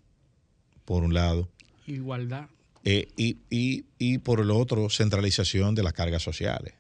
por 0.86 1.04
un 1.04 1.14
lado. 1.14 1.50
Igualdad. 1.88 2.48
Eh, 2.84 3.08
y, 3.16 3.38
y, 3.50 3.86
y 4.00 4.18
por 4.20 4.40
el 4.40 4.52
otro, 4.52 4.90
centralización 4.90 5.76
de 5.76 5.84
las 5.84 5.94
cargas 5.94 6.24
sociales. 6.24 6.74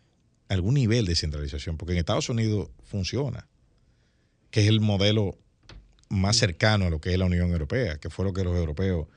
Algún 0.48 0.74
nivel 0.74 1.06
de 1.06 1.16
centralización, 1.16 1.78
porque 1.78 1.94
en 1.94 2.00
Estados 2.00 2.30
Unidos 2.30 2.70
funciona, 2.84 3.48
que 4.52 4.62
es 4.62 4.68
el 4.68 4.80
modelo 4.82 5.38
más 6.10 6.36
cercano 6.38 6.86
a 6.86 6.90
lo 6.90 7.00
que 7.02 7.12
es 7.14 7.18
la 7.18 7.26
Unión 7.26 7.52
Europea, 7.52 7.98
que 7.98 8.10
fue 8.10 8.26
lo 8.26 8.34
que 8.34 8.44
los 8.44 8.56
europeos 8.56 9.08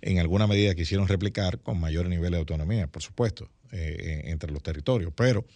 en 0.00 0.18
alguna 0.18 0.46
medida 0.48 0.74
quisieron 0.74 1.06
replicar 1.06 1.60
con 1.60 1.78
mayor 1.78 2.08
nivel 2.08 2.32
de 2.32 2.38
autonomía, 2.38 2.88
por 2.88 3.02
supuesto, 3.02 3.48
eh, 3.70 4.22
entre 4.26 4.50
los 4.50 4.62
territorios. 4.62 5.12
Pero 5.16 5.46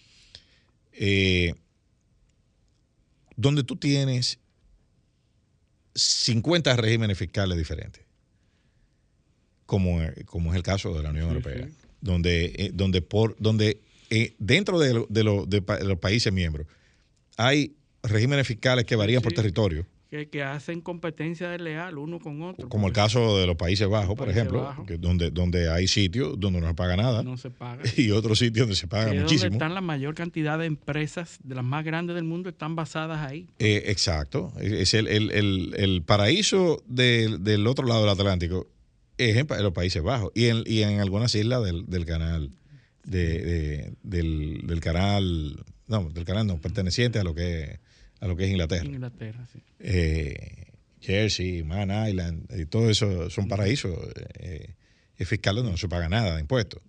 eh, 0.93 1.55
donde 3.37 3.65
tú 3.65 3.77
tienes 3.77 4.39
50 5.95 6.77
regímenes 6.77 7.19
fiscales 7.19 7.57
diferentes, 7.59 8.05
como, 9.67 10.01
como 10.27 10.53
es 10.53 10.57
el 10.57 10.63
caso 10.63 10.95
de 10.95 11.03
la 11.03 11.11
Unión 11.11 11.29
Sí, 11.31 11.35
Europea, 11.37 11.67
sí. 11.67 11.75
donde, 12.01 12.45
eh, 12.57 12.71
donde, 12.73 13.03
por, 13.03 13.37
donde 13.41 13.81
dentro 14.39 14.79
de, 14.79 14.95
lo- 14.95 15.07
de 15.11 15.25
lo- 15.25 15.47
de 15.47 15.63
pa- 15.63 15.79
de 15.79 15.85
los 15.85 15.99
países 15.99 16.33
miembros 16.33 16.67
hay 17.37 17.76
regímenes 18.11 18.47
fiscales 18.47 18.85
que 18.85 18.97
varían 18.97 19.23
por 19.23 19.33
territorio, 19.33 19.87
Que, 20.11 20.29
que 20.29 20.43
hacen 20.43 20.81
competencia 20.81 21.49
desleal 21.51 21.99
uno 21.99 22.21
con 22.21 22.41
otro. 22.43 22.69
como 22.69 22.87
el 22.87 22.93
caso 22.93 23.39
de 23.39 23.47
los 23.47 23.57
Países 23.57 23.89
Bajos, 23.89 24.15
por 24.15 24.27
Países 24.27 24.43
ejemplo, 24.43 24.85
que 24.87 24.99
donde, 24.99 25.31
donde 25.31 25.69
hay 25.71 25.89
sitios 25.89 26.39
donde 26.39 26.61
no 26.61 26.69
se 26.69 26.75
paga 26.75 26.97
nada 26.97 27.23
No 27.25 27.37
se 27.37 27.51
paga. 27.51 27.83
y 27.97 28.11
otros 28.13 28.39
sitios 28.39 28.67
donde 28.67 28.77
se 28.77 28.87
paga 28.87 29.11
Que 29.11 29.17
es 29.17 29.23
muchísimo. 29.23 29.45
donde 29.51 29.57
están 29.57 29.75
la 29.75 29.81
mayor 29.81 30.15
cantidad 30.15 30.59
de 30.59 30.67
empresas, 30.67 31.39
de 31.43 31.55
las 31.57 31.65
más 31.65 31.85
grandes 31.85 32.15
del 32.15 32.25
mundo, 32.25 32.49
están 32.49 32.77
basadas 32.77 33.19
ahí. 33.29 33.49
Eh, 33.59 33.85
exacto. 33.87 34.53
Es 34.61 34.95
el, 34.95 35.09
el- 35.09 35.31
el- 35.33 35.75
el 35.77 36.03
paraíso 36.03 36.83
del, 36.87 37.43
del 37.43 37.67
otro 37.67 37.87
lado 37.87 38.03
del 38.03 38.11
Atlántico 38.11 38.69
es 39.19 39.37
en, 39.37 39.47
los 39.63 39.73
Países 39.73 40.03
Bajos 40.03 40.31
y 40.35 40.45
en, 40.47 40.63
y 40.67 40.83
en 40.83 41.01
algunas 41.01 41.35
islas 41.35 41.65
del, 41.65 41.87
del 41.87 42.05
canal 42.05 42.51
de, 43.05 43.39
de- 43.43 43.93
del, 44.03 44.61
del 44.67 44.81
canal 44.81 45.65
no 45.89 46.11
del 46.11 46.25
canal 46.25 46.47
no 46.47 46.61
perteneciente 46.61 47.19
a 47.21 47.25
lo 47.25 47.33
que 47.35 47.79
a 48.21 48.27
lo 48.27 48.37
que 48.37 48.45
es 48.45 48.51
Inglaterra 48.51 48.85
Inglaterra, 48.87 49.47
sí. 49.53 49.61
Eh, 49.81 50.73
Jersey 51.01 51.63
Man 51.63 51.91
Island 52.09 52.51
y 52.59 52.67
todo 52.67 52.91
eso 52.91 53.31
son 53.31 53.49
paraísos 53.49 53.97
eh, 54.39 54.75
eh, 55.19 55.25
fiscales 55.25 55.63
donde 55.63 55.73
no 55.73 55.79
se 55.79 55.89
paga 55.89 56.09
nada 56.09 56.35
de 56.35 56.41
impuestos 56.41 56.83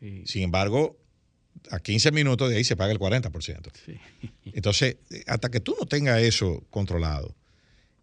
sí, 0.00 0.22
sin 0.26 0.42
embargo 0.42 0.98
a 1.70 1.78
15 1.78 2.12
minutos 2.12 2.50
de 2.50 2.56
ahí 2.56 2.64
se 2.64 2.76
paga 2.76 2.92
el 2.92 2.98
40% 2.98 3.70
sí. 3.84 3.98
entonces, 4.52 4.96
eh, 5.10 5.22
hasta 5.26 5.50
que 5.50 5.60
tú 5.60 5.76
no 5.78 5.86
tengas 5.86 6.20
eso 6.20 6.64
controlado, 6.70 7.34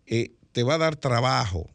eh, 0.06 0.32
te 0.52 0.64
va 0.64 0.76
a 0.76 0.78
dar 0.78 0.96
trabajo 0.96 1.70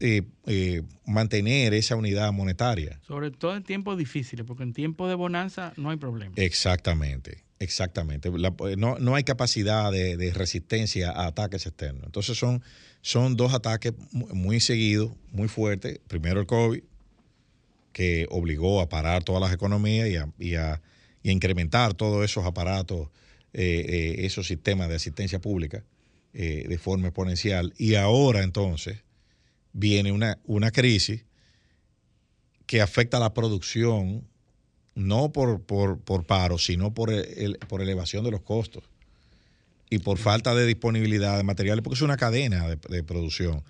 eh, 0.00 0.22
eh, 0.46 0.82
mantener 1.06 1.74
esa 1.74 1.96
unidad 1.96 2.32
monetaria. 2.32 3.00
Sobre 3.02 3.32
todo 3.32 3.56
en 3.56 3.64
tiempos 3.64 3.98
difíciles, 3.98 4.46
porque 4.46 4.62
en 4.62 4.72
tiempos 4.72 5.08
de 5.08 5.16
bonanza 5.16 5.72
no 5.76 5.90
hay 5.90 5.96
problema. 5.96 6.34
Exactamente, 6.36 7.44
exactamente. 7.58 8.28
Eh, 8.28 8.76
no, 8.76 8.98
no 8.98 9.14
hay 9.14 9.24
capacidad 9.24 9.90
de, 9.92 10.32
resistencia 10.34 11.10
a 11.10 11.26
ataques 11.26 11.66
externos. 11.66 12.04
Entonces 12.06 12.38
son, 12.38 12.62
son 13.02 13.36
dos 13.36 13.54
ataques 13.54 13.92
mu- 14.12 14.28
muy 14.34 14.60
seguidos, 14.60 15.12
muy 15.32 15.48
fuertes. 15.48 16.00
Primero 16.08 16.40
el 16.40 16.46
COVID, 16.46 16.82
que 17.92 18.26
obligó 18.30 18.80
a 18.80 18.88
parar 18.88 19.24
todas 19.24 19.40
las 19.42 19.52
economías 19.52 20.08
y 20.08 20.54
a, 20.56 20.62
a- 20.62 20.82
incrementar 21.22 21.94
todos 21.94 22.24
esos 22.24 22.46
aparatos, 22.46 23.08
eh, 23.52 23.84
eh, 23.88 24.26
esos 24.26 24.46
sistemas 24.46 24.88
de 24.88 24.94
asistencia 24.94 25.40
pública 25.40 25.84
de 26.32 26.78
forma 26.78 27.08
exponencial. 27.08 27.74
Y 27.78 27.96
ahora 27.96 28.44
entonces 28.44 29.02
viene 29.72 30.12
una, 30.12 30.38
una 30.44 30.70
crisis 30.70 31.24
que 32.66 32.80
afecta 32.82 33.16
a 33.16 33.20
la 33.20 33.34
producción, 33.34 34.28
no 34.98 35.30
por, 35.32 35.62
por, 35.62 35.98
por 36.00 36.24
paro, 36.24 36.58
sino 36.58 36.92
por, 36.92 37.10
el- 37.12 37.58
por 37.68 37.80
elevación 37.82 38.24
de 38.24 38.30
los 38.30 38.40
costos 38.42 38.82
y 39.90 40.00
por 40.00 40.18
falta 40.18 40.54
de 40.54 40.66
disponibilidad 40.66 41.36
de 41.38 41.44
materiales, 41.44 41.82
porque 41.82 41.94
es 41.94 42.02
una 42.02 42.16
cadena 42.18 42.68
de, 42.68 42.76
de 42.90 43.02
producción. 43.02 43.62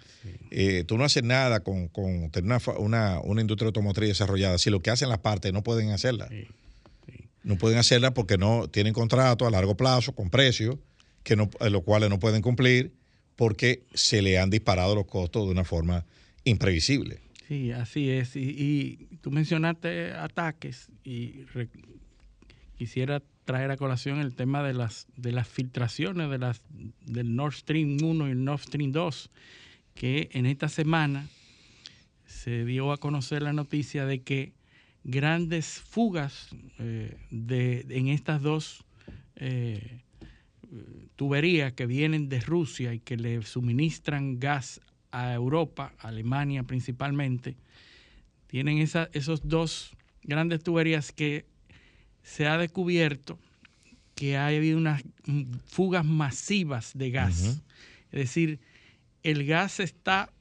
Eh, 0.51 0.83
tú 0.85 0.99
no 0.99 1.05
haces 1.05 1.23
nada 1.23 1.61
con, 1.61 1.87
con 1.89 2.31
tener 2.31 2.45
una, 2.51 2.79
una, 2.79 3.21
una 3.21 3.41
industria 3.41 3.67
automotriz 3.67 4.09
desarrollada 4.09 4.59
si 4.59 4.69
lo 4.71 4.81
que 4.81 4.91
hacen 4.91 5.09
las 5.11 5.19
partes 5.19 5.53
no 5.53 5.63
pueden 5.63 5.91
hacerla. 5.91 6.27
Sí, 6.29 6.47
sí. 7.07 7.25
No 7.45 7.57
pueden 7.57 7.79
hacerla 7.79 8.15
porque 8.15 8.37
no 8.37 8.67
tienen 8.69 8.95
contrato 8.95 9.47
a 9.47 9.51
largo 9.51 9.77
plazo 9.77 10.13
con 10.13 10.29
precios, 10.31 10.77
que 11.23 11.37
no, 11.37 11.51
eh, 11.61 11.71
los 11.71 11.83
cuales 11.85 12.11
no 12.11 12.19
pueden 12.19 12.43
cumplir 12.43 12.93
porque 13.37 13.85
se 13.95 14.21
le 14.23 14.39
han 14.41 14.51
disparado 14.51 14.95
los 14.97 15.07
costos 15.07 15.45
de 15.47 15.53
una 15.53 15.65
forma 15.65 16.05
imprevisible. 16.43 17.21
Sí, 17.47 17.71
así 17.71 18.11
es. 18.11 18.35
Y, 18.37 18.41
y 19.11 19.17
tú 19.23 19.31
mencionaste 19.31 20.13
ataques 20.13 20.89
y 21.09 21.45
quisiera 22.77 23.23
traer 23.45 23.71
a 23.71 23.77
colación 23.77 24.19
el 24.19 24.35
tema 24.35 24.63
de 24.63 24.75
las 24.75 25.07
de 25.17 25.33
las 25.33 25.49
filtraciones 25.49 26.29
de 26.31 26.39
las 26.39 26.61
del 27.07 27.35
Nord 27.35 27.55
Stream 27.55 27.97
1 28.03 28.29
y 28.29 28.31
el 28.33 28.45
Nord 28.45 28.61
Stream 28.61 28.93
2, 28.93 29.31
que 29.95 30.29
en 30.33 30.45
esta 30.47 30.69
semana 30.69 31.27
se 32.27 32.65
dio 32.67 32.93
a 32.93 32.99
conocer 32.99 33.43
la 33.43 33.55
noticia 33.55 34.05
de 34.05 34.21
que 34.21 34.53
grandes 35.03 35.81
fugas 35.81 36.51
eh, 36.79 37.17
de, 37.31 37.87
en 37.89 38.09
estas 38.09 38.43
dos 38.43 38.85
eh, 39.37 40.03
tuberías 41.17 41.73
que 41.73 41.87
vienen 41.87 42.29
de 42.29 42.41
Rusia 42.41 42.93
y 42.93 43.01
que 43.01 43.17
le 43.17 43.41
suministran 43.43 44.39
gas 44.39 44.83
a 45.11 45.33
Europa, 45.33 45.95
Alemania 46.01 46.65
principalmente, 46.65 47.57
tienen 48.47 48.77
esa- 48.79 49.09
esos 49.15 49.49
dos 49.49 49.97
grandes 50.29 50.63
tuberías 50.63 51.11
que 51.11 51.45
se 52.23 52.47
ha 52.47 52.57
descubierto 52.57 53.39
que 54.15 54.37
ha 54.37 54.49
habido 54.49 54.77
unas 54.79 55.03
fugas 55.67 56.05
masivas 56.05 56.93
de 56.97 57.11
gas. 57.11 57.63
Es 58.11 58.19
decir, 58.21 58.59
el 59.23 59.47
gas 59.47 59.79
está 59.79 60.33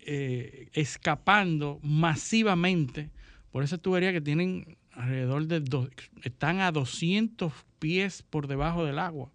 eh, 0.00 0.68
escapando 0.74 1.80
masivamente 1.82 3.10
por 3.50 3.64
esas 3.64 3.80
tuberías 3.80 4.12
que 4.12 4.20
tienen 4.20 4.76
alrededor 4.92 5.46
de 5.46 5.60
dos, 5.60 5.88
están 6.22 6.60
a 6.60 6.70
200 6.70 7.52
pies 7.78 8.22
por 8.22 8.46
debajo 8.46 8.84
del 8.84 8.98
agua 8.98 9.32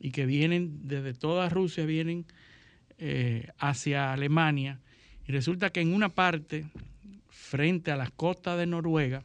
y 0.00 0.10
que 0.10 0.24
vienen 0.24 0.86
desde 0.88 1.12
toda 1.12 1.48
Rusia, 1.48 1.84
vienen 1.84 2.24
eh, 2.98 3.48
hacia 3.58 4.12
Alemania. 4.12 4.80
Y 5.26 5.32
resulta 5.32 5.70
que 5.70 5.80
en 5.80 5.92
una 5.92 6.10
parte, 6.10 6.66
frente 7.44 7.90
a 7.90 7.96
las 7.96 8.10
costas 8.10 8.58
de 8.58 8.66
Noruega, 8.66 9.22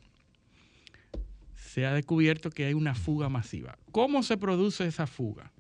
se 1.56 1.86
ha 1.86 1.94
descubierto 1.94 2.50
que 2.50 2.66
hay 2.66 2.74
una 2.74 2.94
fuga 2.94 3.30
masiva. 3.30 3.78
¿Cómo 3.92 4.24
se 4.24 4.38
produce 4.38 4.86
esa 4.86 5.08
fuga? 5.08 5.52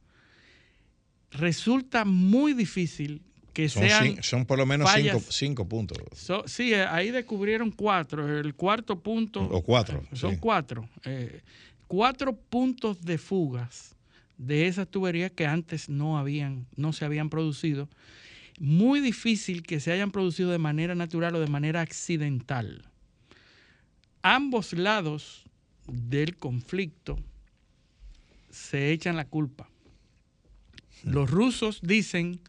Resulta 1.31 2.05
muy 2.05 2.53
difícil 2.53 3.21
que 3.53 3.69
Son, 3.69 3.83
sean... 3.83 4.23
son 4.23 4.45
por 4.45 4.57
lo 4.57 4.65
menos 4.65 4.89
cinco, 5.29 5.65
puntos. 5.67 5.97
So- 6.13 6.47
sí, 6.47 6.73
ahí 6.73 7.11
descubrieron 7.11 7.71
cuatro. 7.71 8.39
El 8.39 8.55
cuarto 8.55 8.99
punto. 8.99 9.41
O 9.43 9.61
cuatro, 9.61 10.03
eh, 10.11 10.15
Son 10.15 10.33
sí. 10.33 10.37
cuatro. 10.39 10.89
eh, 11.05 11.41
cuatro 11.87 12.33
puntos 12.35 13.01
de 13.03 13.17
fugas 13.17 13.95
de 14.37 14.67
esas 14.67 14.87
tuberías 14.87 15.31
que 15.31 15.45
antes 15.45 15.89
no 15.89 16.17
habían, 16.17 16.65
no 16.75 16.93
se 16.93 17.05
habían 17.05 17.29
producido. 17.29 17.89
Muy 18.59 18.99
difícil 18.99 19.63
que 19.63 19.79
se 19.79 19.91
hayan 19.91 20.11
producido 20.11 20.51
de 20.51 20.57
manera 20.57 20.93
natural 20.95 21.35
o 21.35 21.39
de 21.39 21.47
manera 21.47 21.81
accidental. 21.81 22.83
Ambos 24.21 24.73
lados 24.73 25.45
del 25.87 26.35
conflicto 26.35 27.17
se 28.51 28.91
echan 28.91 29.15
la 29.15 29.25
culpa. 29.25 29.69
Los 31.03 31.29
rusos 31.31 31.79
dicen 31.81 32.41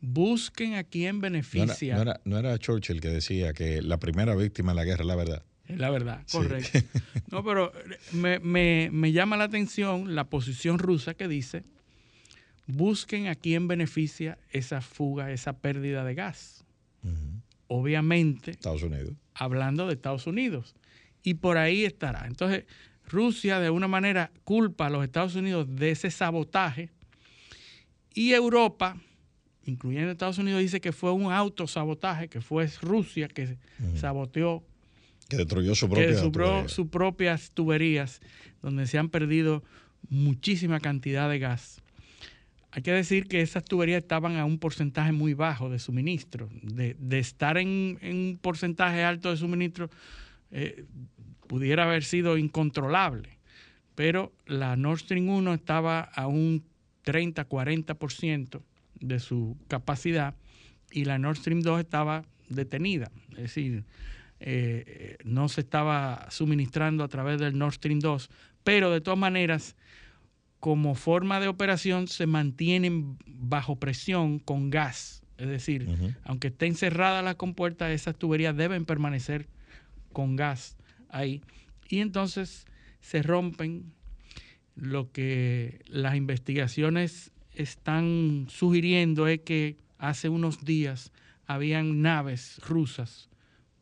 busquen 0.00 0.74
a 0.74 0.84
quien 0.84 1.20
No 1.20 1.26
era, 1.26 1.30
beneficia. 1.30 1.94
no 1.96 2.02
era- 2.02 2.20
no 2.24 2.38
era 2.38 2.58
Churchill 2.58 3.00
que 3.00 3.08
decía 3.08 3.52
que 3.52 3.82
la 3.82 3.98
primera 3.98 4.34
víctima 4.34 4.72
en 4.72 4.76
la 4.76 4.84
guerra 4.84 5.02
es 5.02 5.06
la 5.06 5.16
verdad. 5.16 5.44
Es 5.68 5.78
la 5.78 5.90
verdad, 5.90 6.22
Sí. 6.26 6.38
correcto. 6.38 6.78
No, 7.30 7.44
pero 7.44 7.72
me, 8.12 8.38
me- 8.40 8.88
me 8.92 9.12
llama 9.12 9.36
la 9.36 9.44
atención 9.44 10.14
la 10.14 10.24
posición 10.24 10.78
rusa 10.78 11.14
que 11.14 11.28
dice, 11.28 11.62
busquen 12.66 13.26
a 13.28 13.34
quién 13.34 13.68
beneficia 13.68 14.38
esa 14.50 14.80
fuga, 14.80 15.30
esa 15.32 15.54
pérdida 15.58 16.04
de 16.04 16.14
gas. 16.14 16.64
Obviamente, 17.68 18.50
Estados 18.52 18.82
Unidos. 18.82 19.14
hablando 19.34 19.86
de 19.86 19.94
Estados 19.94 20.26
Unidos. 20.26 20.74
Y 21.22 21.34
por 21.34 21.56
ahí 21.56 21.84
estará. 21.84 22.26
Entonces, 22.26 22.64
Rusia 23.08 23.60
de 23.60 23.70
una 23.70 23.88
manera 23.88 24.30
culpa 24.44 24.86
a 24.86 24.90
los 24.90 25.04
Estados 25.04 25.34
Unidos 25.34 25.66
de 25.74 25.90
ese 25.90 26.10
sabotaje 26.10 26.90
y 28.14 28.32
Europa, 28.32 28.96
incluyendo 29.64 30.10
Estados 30.10 30.38
Unidos, 30.38 30.60
dice 30.60 30.80
que 30.80 30.92
fue 30.92 31.12
un 31.12 31.32
autosabotaje, 31.32 32.28
que 32.28 32.40
fue 32.40 32.68
Rusia 32.82 33.28
que 33.28 33.56
saboteó 33.96 34.62
Que 35.28 35.36
destruyó 35.38 35.74
su 35.74 35.88
que 35.88 35.94
propia. 35.94 36.20
pro- 36.30 36.30
tubería. 36.30 36.68
sus 36.68 36.88
propias 36.88 37.50
tuberías, 37.52 38.20
donde 38.60 38.86
se 38.86 38.98
han 38.98 39.08
perdido 39.08 39.62
muchísima 40.10 40.80
cantidad 40.80 41.28
de 41.30 41.38
gas. 41.38 41.81
Hay 42.72 42.80
que 42.82 42.92
decir 42.92 43.28
que 43.28 43.42
esas 43.42 43.64
tuberías 43.64 44.02
estaban 44.02 44.36
a 44.36 44.46
un 44.46 44.58
porcentaje 44.58 45.12
muy 45.12 45.34
bajo 45.34 45.68
de 45.68 45.78
suministro. 45.78 46.48
De, 46.62 47.18
estar 47.18 47.58
en, 47.58 47.98
un 48.02 48.38
porcentaje 48.40 49.04
alto 49.04 49.30
de 49.30 49.36
suministro, 49.36 49.90
eh, 50.50 50.84
pudiera 51.46 51.84
haber 51.84 52.02
sido 52.02 52.38
incontrolable. 52.38 53.28
Pero 53.94 54.32
la 54.46 54.74
Nord 54.76 55.00
Stream 55.00 55.28
1 55.28 55.52
estaba 55.52 56.00
a 56.00 56.26
un 56.26 56.64
30-40% 57.04 58.62
de 59.00 59.20
su 59.20 59.58
capacidad 59.68 60.34
y 60.90 61.04
la 61.04 61.18
Nord 61.18 61.36
Stream 61.36 61.60
2 61.60 61.80
estaba 61.80 62.24
detenida. 62.48 63.10
Es 63.32 63.54
decir, 63.54 63.84
eh, 64.40 65.18
no 65.24 65.50
se 65.50 65.60
estaba 65.60 66.26
suministrando 66.30 67.04
a 67.04 67.08
través 67.08 67.38
del 67.38 67.58
Nord 67.58 67.74
Stream 67.74 67.98
2, 67.98 68.30
pero 68.64 68.90
de 68.90 69.02
todas 69.02 69.18
maneras, 69.18 69.76
como 70.62 70.94
forma 70.94 71.40
de 71.40 71.48
operación, 71.48 72.06
se 72.06 72.28
mantienen 72.28 73.18
bajo 73.26 73.80
presión 73.80 74.38
con 74.38 74.70
gas. 74.70 75.24
Es 75.36 75.48
decir, 75.48 75.88
aunque 76.22 76.48
estén 76.48 76.76
cerradas 76.76 77.24
las 77.24 77.34
compuertas, 77.34 77.90
esas 77.90 78.14
tuberías 78.14 78.56
deben 78.56 78.84
permanecer 78.84 79.48
con 80.12 80.36
gas 80.36 80.76
ahí. 81.08 81.42
Y 81.88 81.98
entonces 81.98 82.64
se 83.00 83.24
rompen 83.24 83.92
lo 84.76 85.10
que 85.10 85.80
las 85.88 86.14
investigaciones 86.14 87.32
están 87.54 88.46
sugiriendo 88.48 89.26
es 89.26 89.40
que 89.40 89.78
hace 89.98 90.28
unos 90.28 90.64
días 90.64 91.10
habían 91.44 92.02
naves 92.02 92.60
rusas 92.68 93.28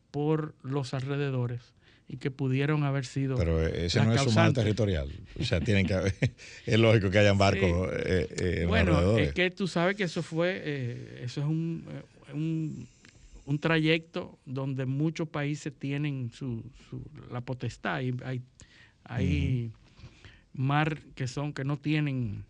por 0.09 0.55
los 0.63 0.95
alrededores 0.95 1.75
y 2.11 2.17
que 2.17 2.29
pudieron 2.29 2.83
haber 2.83 3.05
sido. 3.05 3.37
Pero 3.37 3.65
ese 3.65 4.03
no 4.03 4.13
es 4.13 4.21
su 4.21 4.31
mar 4.31 4.51
territorial. 4.51 5.09
O 5.39 5.45
sea, 5.45 5.61
tienen 5.61 5.87
que 5.87 5.93
haber, 5.93 6.13
es 6.65 6.79
lógico 6.79 7.09
que 7.09 7.19
hayan 7.19 7.37
barcos 7.37 7.89
eh, 8.05 8.27
eh, 8.37 8.65
Bueno, 8.67 9.17
es 9.17 9.33
que 9.33 9.49
tú 9.49 9.65
sabes 9.65 9.95
que 9.95 10.03
eso 10.03 10.21
fue, 10.21 10.61
eh, 10.61 11.21
eso 11.23 11.39
es 11.39 11.47
un, 11.47 11.85
un, 12.33 12.87
un, 13.45 13.59
trayecto 13.59 14.37
donde 14.45 14.85
muchos 14.85 15.29
países 15.29 15.71
tienen 15.73 16.31
su, 16.33 16.63
su 16.89 17.01
la 17.31 17.39
potestad. 17.39 18.01
Y 18.01 18.13
hay 18.25 18.41
hay 19.05 19.71
mar 20.53 20.99
que 21.15 21.27
son, 21.27 21.53
que 21.53 21.63
no 21.63 21.77
tienen 21.77 22.43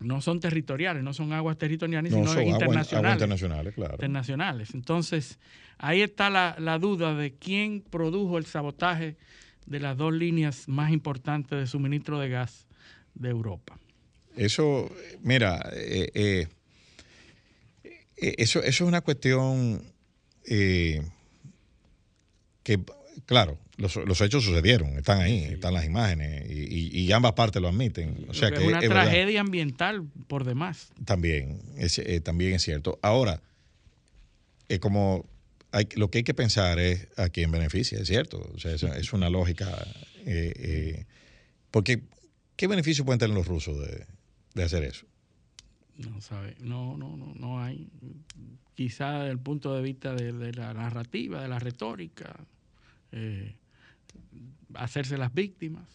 no 0.00 0.20
son 0.20 0.40
territoriales, 0.40 1.02
no 1.02 1.12
son 1.12 1.32
aguas 1.32 1.58
territoriales, 1.58 2.12
sino 2.12 2.22
internacionales. 2.40 2.92
Aguas 2.92 3.14
internacionales, 3.14 3.74
claro. 3.74 3.94
Internacionales. 3.94 4.74
Entonces, 4.74 5.38
ahí 5.78 6.02
está 6.02 6.30
la, 6.30 6.56
la, 6.58 6.78
duda 6.78 7.14
de 7.14 7.34
quién 7.34 7.80
produjo 7.80 8.38
el 8.38 8.46
sabotaje 8.46 9.16
de 9.66 9.80
las 9.80 9.96
dos 9.96 10.12
líneas 10.12 10.68
más 10.68 10.92
importantes 10.92 11.58
de 11.58 11.66
suministro 11.66 12.18
de 12.18 12.28
gas 12.28 12.66
de 13.14 13.30
Europa. 13.30 13.78
Eso, 14.36 14.90
mira, 15.20 15.68
eh, 15.72 16.10
eh, 16.14 16.48
eh, 17.84 18.34
eso, 18.38 18.60
eso 18.60 18.84
es 18.84 18.88
una 18.88 19.00
cuestión 19.00 19.82
que, 20.44 21.02
claro, 23.26 23.58
los, 23.78 24.20
hechos 24.20 24.44
sucedieron, 24.44 24.98
están 24.98 25.20
ahí, 25.20 25.44
están 25.44 25.72
las 25.72 25.84
imágenes 25.84 26.50
y, 26.50 27.10
ambas 27.12 27.32
partes 27.32 27.62
lo 27.62 27.68
admiten. 27.68 28.26
O 28.28 28.34
sea 28.34 28.50
que, 28.50 28.56
es 28.56 28.64
una 28.64 28.80
tragedia 28.80 29.40
ambiental 29.40 30.04
por 30.26 30.44
demás. 30.44 30.90
También 31.04 31.60
es, 31.76 31.98
eh, 31.98 32.20
también 32.20 32.54
es 32.54 32.62
cierto. 32.62 32.98
Ahora, 33.02 33.40
es 34.68 34.80
como 34.80 35.26
hay, 35.70 35.88
lo 35.94 36.10
que 36.10 36.18
hay 36.18 36.24
que 36.24 36.34
pensar 36.34 36.78
es 36.80 37.08
a 37.16 37.28
quién 37.28 37.52
beneficia, 37.52 38.00
es 38.00 38.08
cierto. 38.08 38.50
O 38.54 38.58
sea, 38.58 38.74
es, 38.74 39.12
una 39.12 39.30
lógica. 39.30 39.66
Eh, 40.26 40.52
eh, 40.56 41.06
porque, 41.70 42.02
¿qué 42.56 42.66
beneficio 42.66 43.04
pueden 43.04 43.20
tener 43.20 43.36
los 43.36 43.46
rusos 43.46 43.78
de, 43.78 44.62
hacer 44.62 44.82
eso? 44.82 45.06
No 45.96 46.20
sabe, 46.20 46.56
no, 46.60 46.96
no, 46.96 47.16
no, 47.16 47.32
no 47.34 47.62
hay. 47.62 47.88
Quizá 48.74 49.20
desde 49.20 49.30
el 49.30 49.38
punto 49.38 49.74
de 49.74 49.82
vista 49.82 50.14
de, 50.14 50.52
la 50.52 50.74
narrativa, 50.74 51.40
de 51.42 51.48
la 51.48 51.60
retórica. 51.60 52.44
Eh, 53.12 53.54
hacerse 54.74 55.18
las 55.18 55.32
víctimas. 55.32 55.88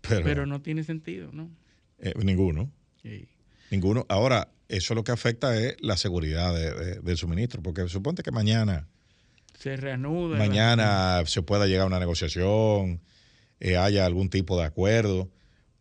Pero, 0.00 0.46
no 0.46 0.62
tiene 0.62 0.82
sentido, 0.82 1.30
¿no? 1.32 1.50
Eh, 1.98 2.14
ninguno. 2.22 2.70
Ninguno. 3.70 4.06
Ahora, 4.08 4.48
eso 4.68 4.94
lo 4.94 5.04
que 5.04 5.12
afecta 5.12 5.56
es 5.56 5.76
la 5.80 5.96
seguridad 5.96 6.54
del 7.02 7.16
suministro, 7.16 7.62
porque 7.62 7.86
suponte 7.88 8.22
que 8.22 8.30
mañana... 8.30 8.88
Se 9.58 9.76
reanuda. 9.76 10.38
Mañana 10.38 11.22
se 11.26 11.42
pueda 11.42 11.66
llegar 11.66 11.82
a 11.82 11.86
una 11.86 12.00
negociación, 12.00 13.00
eh, 13.60 13.76
haya 13.76 14.06
algún 14.06 14.30
tipo 14.30 14.58
de 14.58 14.64
acuerdo 14.64 15.30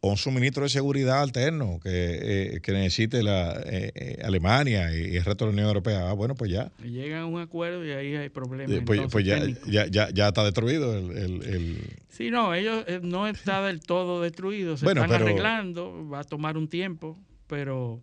o 0.02 0.12
un 0.12 0.18
suministro 0.18 0.64
de 0.64 0.70
seguridad 0.70 1.22
alterno 1.22 1.80
que, 1.82 2.56
eh, 2.56 2.62
necesite 2.68 3.22
la 3.22 3.62
eh, 3.66 3.92
eh, 3.96 4.22
Alemania 4.24 4.96
y, 4.96 5.18
el 5.18 5.26
resto 5.26 5.46
de 5.46 5.52
la 5.52 5.54
Unión 5.54 5.68
Europea. 5.68 6.10
Ah, 6.10 6.14
bueno, 6.14 6.36
pues 6.36 6.52
ya. 6.52 6.72
Llegan 6.84 7.22
a 7.22 7.26
un 7.26 7.40
acuerdo 7.42 7.86
y 7.86 7.92
ahí 7.92 8.16
hay 8.16 8.30
problemas. 8.30 8.82
Pues, 8.86 9.02
pues 9.12 9.26
ya, 9.26 9.40
ya, 9.68 10.10
ya, 10.10 10.28
está 10.28 10.44
destruido 10.44 10.98
el, 10.98 12.00
Sí, 12.08 12.32
no, 12.32 12.54
ellos 12.54 12.86
no 13.02 13.28
está 13.28 13.62
del 13.62 13.82
todo 13.82 14.22
destruido, 14.22 14.78
se 14.78 14.86
están 14.86 15.12
arreglando, 15.12 16.08
va 16.10 16.22
a 16.22 16.24
tomar 16.24 16.58
un 16.58 16.68
tiempo, 16.68 17.18
pero, 17.48 18.02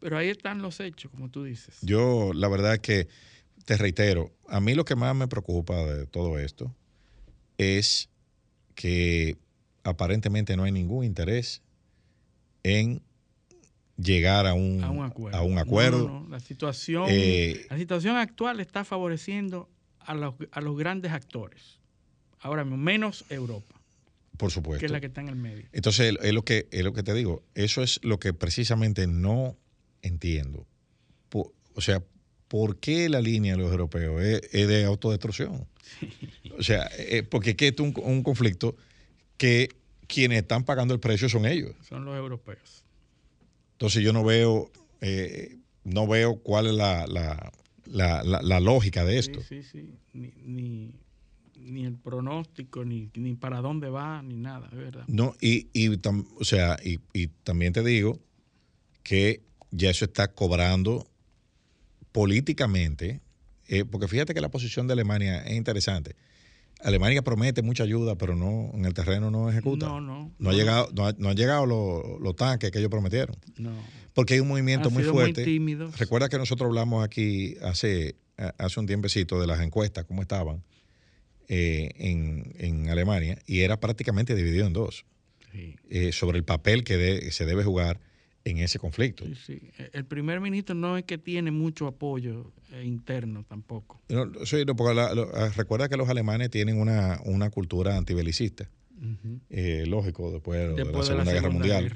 pero 0.00 0.18
ahí 0.18 0.28
están 0.28 0.62
los 0.62 0.80
hechos, 0.80 1.10
como 1.10 1.30
tú 1.30 1.44
dices. 1.44 1.78
Yo, 1.82 2.32
la 2.34 2.48
verdad 2.48 2.74
es 2.74 2.80
que, 2.80 3.08
te 3.64 3.76
reitero, 3.76 4.32
a 4.48 4.60
mí 4.60 4.74
lo 4.74 4.84
que 4.84 4.96
más 4.96 5.14
me 5.14 5.28
preocupa 5.28 5.74
de 5.84 6.06
todo 6.06 6.38
esto 6.38 6.74
es 7.58 8.08
que 8.74 9.36
aparentemente 9.86 10.56
no 10.56 10.64
hay 10.64 10.72
ningún 10.72 11.04
interés 11.04 11.62
en 12.62 13.02
llegar 13.96 14.46
a 14.46 14.54
un, 14.54 14.82
a 14.82 14.90
un 15.42 15.58
acuerdo. 15.58 16.26
La, 16.28 16.40
situación, 16.40 17.06
eh, 17.08 17.66
la 17.70 17.78
situación 17.78 18.16
actual 18.16 18.60
está 18.60 18.84
favoreciendo 18.84 19.68
a 20.00 20.14
los, 20.14 20.34
a 20.50 20.60
los 20.60 20.76
grandes 20.76 21.12
actores. 21.12 21.78
Ahora 22.40 22.64
menos 22.64 23.24
Europa. 23.30 23.80
Por 24.36 24.50
supuesto. 24.50 24.80
Que 24.80 24.86
es 24.86 24.92
la 24.92 25.00
que 25.00 25.06
está 25.06 25.22
en 25.22 25.28
el 25.28 25.36
medio. 25.36 25.66
Entonces, 25.72 26.14
es 26.20 26.32
lo 26.32 26.44
que, 26.44 26.68
es 26.70 26.84
lo 26.84 26.92
que 26.92 27.02
te 27.02 27.14
digo. 27.14 27.42
Eso 27.54 27.82
es 27.82 28.00
lo 28.02 28.18
que 28.18 28.34
precisamente 28.34 29.06
no 29.06 29.56
entiendo. 30.02 30.66
o 31.32 31.80
sea, 31.80 32.02
¿por 32.48 32.78
qué 32.78 33.08
la 33.08 33.20
línea 33.20 33.54
de 33.54 33.62
los 33.62 33.70
europeos 33.70 34.22
es, 34.22 34.68
de 34.68 34.84
autodestrucción? 34.84 35.66
O 36.58 36.62
sea, 36.62 36.88
eh, 36.98 37.22
porque 37.22 37.50
es 37.50 37.56
que 37.56 37.68
es 37.68 37.80
un, 37.80 37.94
un 38.02 38.22
conflicto 38.22 38.76
que 39.36 39.68
quienes 40.06 40.42
están 40.42 40.64
pagando 40.64 40.94
el 40.94 41.00
precio 41.00 41.28
son 41.28 41.46
ellos. 41.46 41.74
Son 41.82 42.04
los 42.04 42.16
europeos. 42.16 42.84
Entonces 43.72 44.02
yo 44.02 44.12
no 44.12 44.24
veo, 44.24 44.70
eh, 45.00 45.58
no 45.84 46.06
veo 46.06 46.36
cuál 46.36 46.66
es 46.68 46.74
la, 46.74 47.06
la, 47.86 48.60
lógica 48.60 49.04
de 49.04 49.18
esto. 49.18 49.40
Sí, 49.42 49.62
sí, 49.62 49.82
sí. 49.82 49.98
Ni, 50.44 50.92
ni, 51.56 51.84
el 51.84 51.96
pronóstico, 51.96 52.84
ni, 52.84 53.10
ni, 53.14 53.34
para 53.34 53.60
dónde 53.60 53.90
va, 53.90 54.22
ni 54.22 54.36
nada, 54.36 54.68
de 54.68 54.76
verdad. 54.76 55.04
No, 55.08 55.34
y, 55.40 55.68
y 55.72 55.88
o 55.88 56.44
sea, 56.44 56.78
y, 56.82 57.00
y 57.12 57.28
también 57.28 57.72
te 57.72 57.82
digo 57.82 58.18
que 59.02 59.42
ya 59.70 59.90
eso 59.90 60.06
está 60.06 60.32
cobrando 60.32 61.06
políticamente, 62.12 63.20
eh, 63.68 63.84
porque 63.84 64.08
fíjate 64.08 64.32
que 64.32 64.40
la 64.40 64.48
posición 64.48 64.86
de 64.86 64.94
Alemania 64.94 65.42
es 65.42 65.54
interesante. 65.54 66.16
Alemania 66.82 67.22
promete 67.22 67.62
mucha 67.62 67.84
ayuda, 67.84 68.16
pero 68.16 68.36
no 68.36 68.70
en 68.74 68.84
el 68.84 68.94
terreno 68.94 69.30
no 69.30 69.50
ejecuta. 69.50 69.86
No, 69.86 70.00
no. 70.00 70.32
No, 70.38 70.50
ha 70.50 70.52
llegado, 70.52 70.88
no, 70.94 71.28
han 71.28 71.36
llegado 71.36 71.66
los, 71.66 72.36
tanques 72.36 72.70
que 72.70 72.78
ellos 72.78 72.90
prometieron. 72.90 73.36
No. 73.56 73.72
Porque 74.14 74.34
hay 74.34 74.40
un 74.40 74.48
movimiento 74.48 74.90
muy 74.90 75.02
fuerte. 75.04 75.44
Muy. 75.58 75.74
Recuerda 75.74 76.28
que 76.28 76.38
nosotros 76.38 76.68
hablamos 76.68 77.04
aquí 77.04 77.56
hace, 77.62 78.16
hace 78.36 78.80
un 78.80 78.86
tiempecito 78.86 79.40
de 79.40 79.46
las 79.46 79.60
encuestas, 79.60 80.04
cómo 80.04 80.22
estaban 80.22 80.62
eh, 81.48 81.90
en, 81.96 82.88
Alemania, 82.88 83.38
y 83.46 83.60
era 83.60 83.78
prácticamente 83.80 84.34
dividido 84.34 84.66
en 84.66 84.72
dos. 84.72 85.04
Eh, 85.88 86.12
sobre 86.12 86.36
el 86.36 86.44
papel 86.44 86.84
que 86.84 87.30
se 87.32 87.46
debe 87.46 87.64
jugar 87.64 87.98
en 88.46 88.58
ese 88.58 88.78
conflicto. 88.78 89.24
Sí, 89.44 89.60
El 89.92 90.04
primer 90.04 90.40
ministro 90.40 90.74
no 90.74 90.96
es 90.96 91.04
que 91.04 91.18
tiene 91.18 91.50
mucho 91.50 91.88
apoyo 91.88 92.52
eh, 92.72 92.84
interno 92.84 93.44
tampoco. 93.44 94.00
sí, 94.44 94.64
porque 94.76 95.00
ah, 95.00 95.50
recuerda 95.56 95.88
que 95.88 95.96
los 95.96 96.08
alemanes 96.08 96.50
tienen 96.50 96.80
una, 96.80 97.20
una 97.24 97.50
cultura 97.50 97.96
antibelicista. 97.96 98.70
Eh, 99.50 99.84
lógico, 99.86 100.30
después, 100.32 100.74
de 100.74 100.84
la 100.84 101.02
Segunda, 101.02 101.32
Guerra 101.32 101.50
Mundial. 101.50 101.92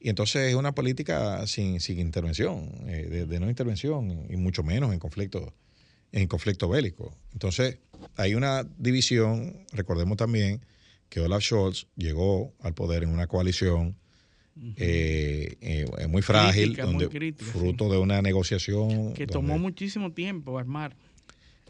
Y 0.00 0.08
entonces 0.08 0.48
es 0.48 0.54
una 0.54 0.72
política 0.72 1.46
sin, 1.46 1.80
sin 1.80 2.00
intervención, 2.00 2.70
eh, 2.88 3.26
de, 3.28 3.38
no 3.38 3.48
intervención, 3.48 4.26
y 4.28 4.36
mucho 4.36 4.64
menos 4.64 4.92
en 4.92 4.98
conflicto, 4.98 5.54
en 6.10 6.26
conflicto 6.26 6.68
bélico. 6.68 7.14
Entonces, 7.32 7.78
hay 8.16 8.34
una 8.34 8.64
división, 8.78 9.64
recordemos 9.72 10.16
también 10.16 10.62
que 11.08 11.20
Olaf 11.20 11.42
Scholz 11.42 11.86
llegó 11.94 12.52
al 12.60 12.74
poder 12.74 13.04
en 13.04 13.10
una 13.10 13.28
coalición 13.28 13.96
eh, 14.76 15.56
eh, 15.60 16.06
muy 16.08 16.22
frágil, 16.22 16.76
fruto 17.36 17.90
de 17.90 17.98
una 17.98 18.22
negociación. 18.22 19.14
Que 19.14 19.26
tomó 19.26 19.58
muchísimo 19.58 20.12
tiempo 20.12 20.58
armar. 20.58 20.96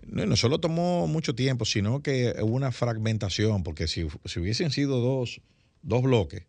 No, 0.07 0.27
no 0.27 0.37
solo 0.37 0.59
tomó 0.59 1.07
mucho 1.07 1.35
tiempo, 1.35 1.65
sino 1.65 2.03
que 2.03 2.35
hubo 2.41 2.55
una 2.55 2.73
fragmentación, 2.73 3.63
porque 3.63 3.87
si, 3.87 4.07
si 4.25 4.41
hubiesen 4.41 4.71
sido 4.71 5.01
dos, 5.01 5.41
dos 5.83 6.03
bloques, 6.03 6.45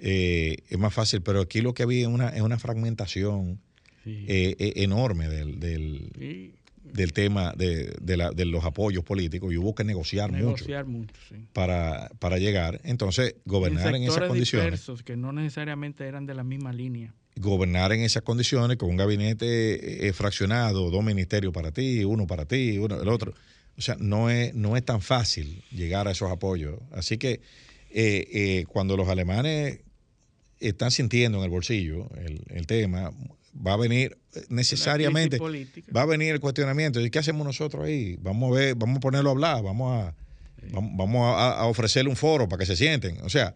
eh, 0.00 0.56
es 0.68 0.78
más 0.78 0.92
fácil, 0.92 1.22
pero 1.22 1.40
aquí 1.40 1.60
lo 1.60 1.74
que 1.74 1.82
había 1.82 2.00
es 2.02 2.06
una, 2.08 2.30
es 2.30 2.42
una 2.42 2.58
fragmentación 2.58 3.60
Sí. 4.02 4.24
eh, 4.28 4.56
eh, 4.58 4.72
enorme 4.76 5.28
del, 5.28 5.60
del, 5.60 6.52
del 6.92 7.12
tema 7.12 7.52
de, 7.56 7.94
de 8.00 8.16
la- 8.16 8.30
de 8.30 8.44
los 8.44 8.64
apoyos 8.64 9.04
políticos 9.04 9.52
y 9.52 9.56
hubo 9.56 9.74
que 9.74 9.84
negociar, 9.84 10.30
mucho 10.30 10.44
negociar 10.44 10.86
mucho, 10.86 11.14
sí. 11.28 11.36
para, 11.52 12.10
para 12.18 12.38
llegar. 12.38 12.80
Entonces, 12.84 13.36
gobernar 13.44 13.94
en, 13.94 14.02
esas 14.04 14.26
condiciones, 14.28 14.86
que 15.04 15.16
no 15.16 15.32
necesariamente 15.32 16.06
eran 16.06 16.26
de 16.26 16.34
la 16.34 16.44
misma 16.44 16.72
línea. 16.72 17.14
gobernar 17.36 17.92
en 17.92 18.00
esas 18.00 18.22
condiciones 18.22 18.76
con 18.76 18.90
un 18.90 18.96
gabinete 18.96 20.06
eh, 20.08 20.12
fraccionado, 20.12 20.90
dos 20.90 21.04
ministerios 21.04 21.52
para 21.52 21.70
ti, 21.72 22.04
uno 22.04 22.26
para 22.26 22.44
ti, 22.44 22.78
uno 22.78 23.00
el 23.00 23.08
otro. 23.08 23.32
O 23.78 23.80
sea, 23.82 23.96
no 23.98 24.28
es, 24.28 24.54
no 24.54 24.76
es 24.76 24.84
tan 24.84 25.00
fácil 25.00 25.62
llegar 25.70 26.06
a 26.06 26.10
esos 26.10 26.30
apoyos. 26.30 26.78
Así 26.92 27.16
que 27.16 27.40
eh, 27.92 28.28
eh, 28.32 28.64
cuando 28.68 28.96
los 28.96 29.08
alemanes 29.08 29.80
están 30.58 30.90
sintiendo 30.90 31.38
en 31.38 31.44
el 31.44 31.50
bolsillo 31.50 32.08
el, 32.18 32.42
el 32.50 32.66
tema, 32.66 33.10
va 33.54 33.74
a 33.74 33.76
venir 33.76 34.16
necesariamente, 34.48 35.38
va 35.94 36.02
a 36.02 36.06
venir 36.06 36.32
el 36.32 36.40
cuestionamiento. 36.40 37.00
¿Y 37.00 37.10
qué 37.10 37.18
hacemos 37.18 37.46
nosotros 37.46 37.84
ahí? 37.84 38.16
Vamos 38.20 38.52
a 38.52 38.60
ver, 38.60 38.74
vamos 38.74 38.98
a 38.98 39.00
ponerlo 39.00 39.30
a 39.30 39.32
hablar, 39.32 39.62
vamos 39.62 39.92
a, 39.92 40.14
vamos, 40.72 40.92
vamos 40.96 41.36
a, 41.36 41.60
a 41.60 41.66
ofrecerle 41.66 42.10
un 42.10 42.16
foro 42.16 42.48
para 42.48 42.60
que 42.60 42.66
se 42.66 42.76
sienten. 42.76 43.20
O 43.22 43.28
sea, 43.28 43.54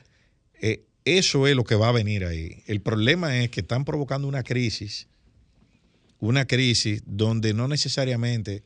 eh, 0.61 0.85
eso 1.05 1.47
es 1.47 1.55
lo 1.55 1.65
que 1.65 1.75
va 1.75 1.89
a 1.89 1.93
venir 1.93 2.25
ahí. 2.25 2.63
El 2.67 2.81
problema 2.81 3.39
es 3.41 3.51
que 3.51 3.61
están 3.61 3.85
provocando 3.85 4.27
una 4.27 4.43
crisis, 4.43 5.09
una 6.19 6.47
crisis 6.47 7.03
donde 7.07 7.55
no 7.55 7.69
necesariamente 7.69 8.63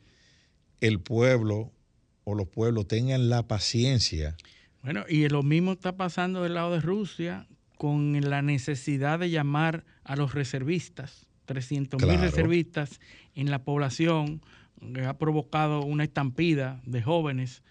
el 0.81 0.99
pueblo 0.99 1.71
o 2.23 2.35
los 2.35 2.47
pueblos 2.47 2.87
tengan 2.87 3.29
la 3.29 3.47
paciencia. 3.47 4.35
Bueno, 4.83 5.03
y 5.09 5.27
lo 5.27 5.43
mismo 5.43 5.73
está 5.73 5.97
pasando 5.97 6.43
del 6.43 6.53
lado 6.53 6.73
de 6.73 6.79
Rusia 6.79 7.47
con 7.79 8.19
la 8.29 8.41
necesidad 8.41 9.19
de 9.19 9.29
llamar 9.29 9.85
a 10.03 10.17
los 10.17 10.33
reservistas, 10.33 11.27
300 11.45 11.97
mil 12.01 12.09
Claro. 12.09 12.23
reservistas 12.23 12.99
en 13.35 13.49
la 13.49 13.63
población, 13.63 14.41
que 14.93 15.05
ha 15.05 15.17
provocado 15.17 15.83
una 15.83 16.03
estampida 16.03 16.81
de 16.85 17.01
jóvenes 17.01 17.63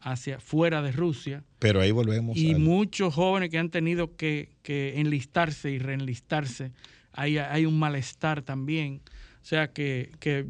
hacia 0.00 0.38
fuera 0.38 0.82
de 0.82 0.92
Rusia 0.92 1.44
Pero 1.60 1.80
ahí 1.80 1.92
volvemos 1.92 2.36
y 2.36 2.52
al- 2.52 2.60
muchos 2.60 3.14
jóvenes 3.14 3.48
que 3.48 3.56
han 3.58 3.70
tenido 3.70 4.14
que, 4.16 4.50
que 4.62 5.00
enlistarse 5.00 5.70
y 5.70 5.78
reenlistarse. 5.78 6.72
Hay, 7.12 7.38
hay 7.38 7.64
un 7.64 7.78
malestar 7.78 8.42
también. 8.42 9.00
O 9.42 9.46
sea 9.46 9.72
que, 9.72 10.12
que 10.20 10.44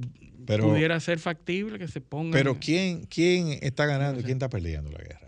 Pero- 0.45 0.71
pudiera 0.71 0.99
ser 0.99 1.21
factible 1.21 1.79
que 1.79 1.87
se 1.87 2.01
pongan. 2.01 2.33
Pero 2.33 2.59
¿quién, 2.59 3.07
quién 3.07 3.59
está 3.62 3.87
ganando 3.87 4.19
y 4.21 4.25
quién 4.25 4.39
está 4.39 4.49
perdiendo 4.49 4.91
la 4.91 4.99
guerra? 4.99 5.24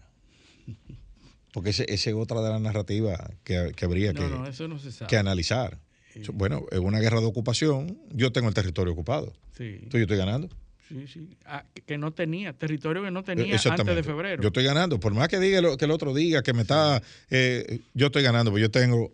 Porque 1.56 1.70
ese, 1.70 1.86
esa 1.88 2.10
es 2.10 2.16
otra 2.16 2.42
de 2.42 2.50
las 2.50 2.60
narrativas 2.60 3.18
que, 3.42 3.72
que 3.74 3.84
habría 3.86 4.12
no, 4.12 4.20
que, 4.20 4.28
no, 4.28 4.46
eso 4.46 4.68
no 4.68 4.78
se 4.78 4.92
sabe. 4.92 5.08
que 5.08 5.16
analizar. 5.16 5.78
Bueno, 6.34 6.66
es 6.70 6.80
una 6.80 7.00
guerra 7.00 7.18
de 7.20 7.24
ocupación, 7.26 7.96
yo 8.12 8.30
tengo 8.30 8.48
el 8.48 8.54
territorio 8.54 8.92
ocupado. 8.92 9.32
Sí. 9.56 9.64
Entonces 9.64 9.92
yo 9.92 10.02
estoy 10.02 10.18
ganando. 10.18 10.50
Sí, 10.86 11.06
sí. 11.10 11.30
Ah, 11.46 11.64
que- 11.86 11.96
no 11.96 12.12
tenía, 12.12 12.52
territorio 12.52 13.02
que 13.02 13.10
no 13.10 13.24
tenía 13.24 13.56
antes 13.56 13.86
de 13.86 14.02
febrero. 14.02 14.42
Yo 14.42 14.48
estoy 14.48 14.64
ganando. 14.64 15.00
Por 15.00 15.14
más 15.14 15.28
que 15.28 15.40
diga 15.40 15.62
lo- 15.62 15.78
que 15.78 15.86
el 15.86 15.92
otro 15.92 16.12
diga 16.12 16.42
que 16.42 16.52
me 16.52 16.60
está. 16.60 17.02
eh, 17.30 17.80
yo 17.94 18.06
estoy 18.08 18.22
ganando, 18.22 18.50
pues 18.50 18.60
yo 18.60 18.70
tengo. 18.70 19.10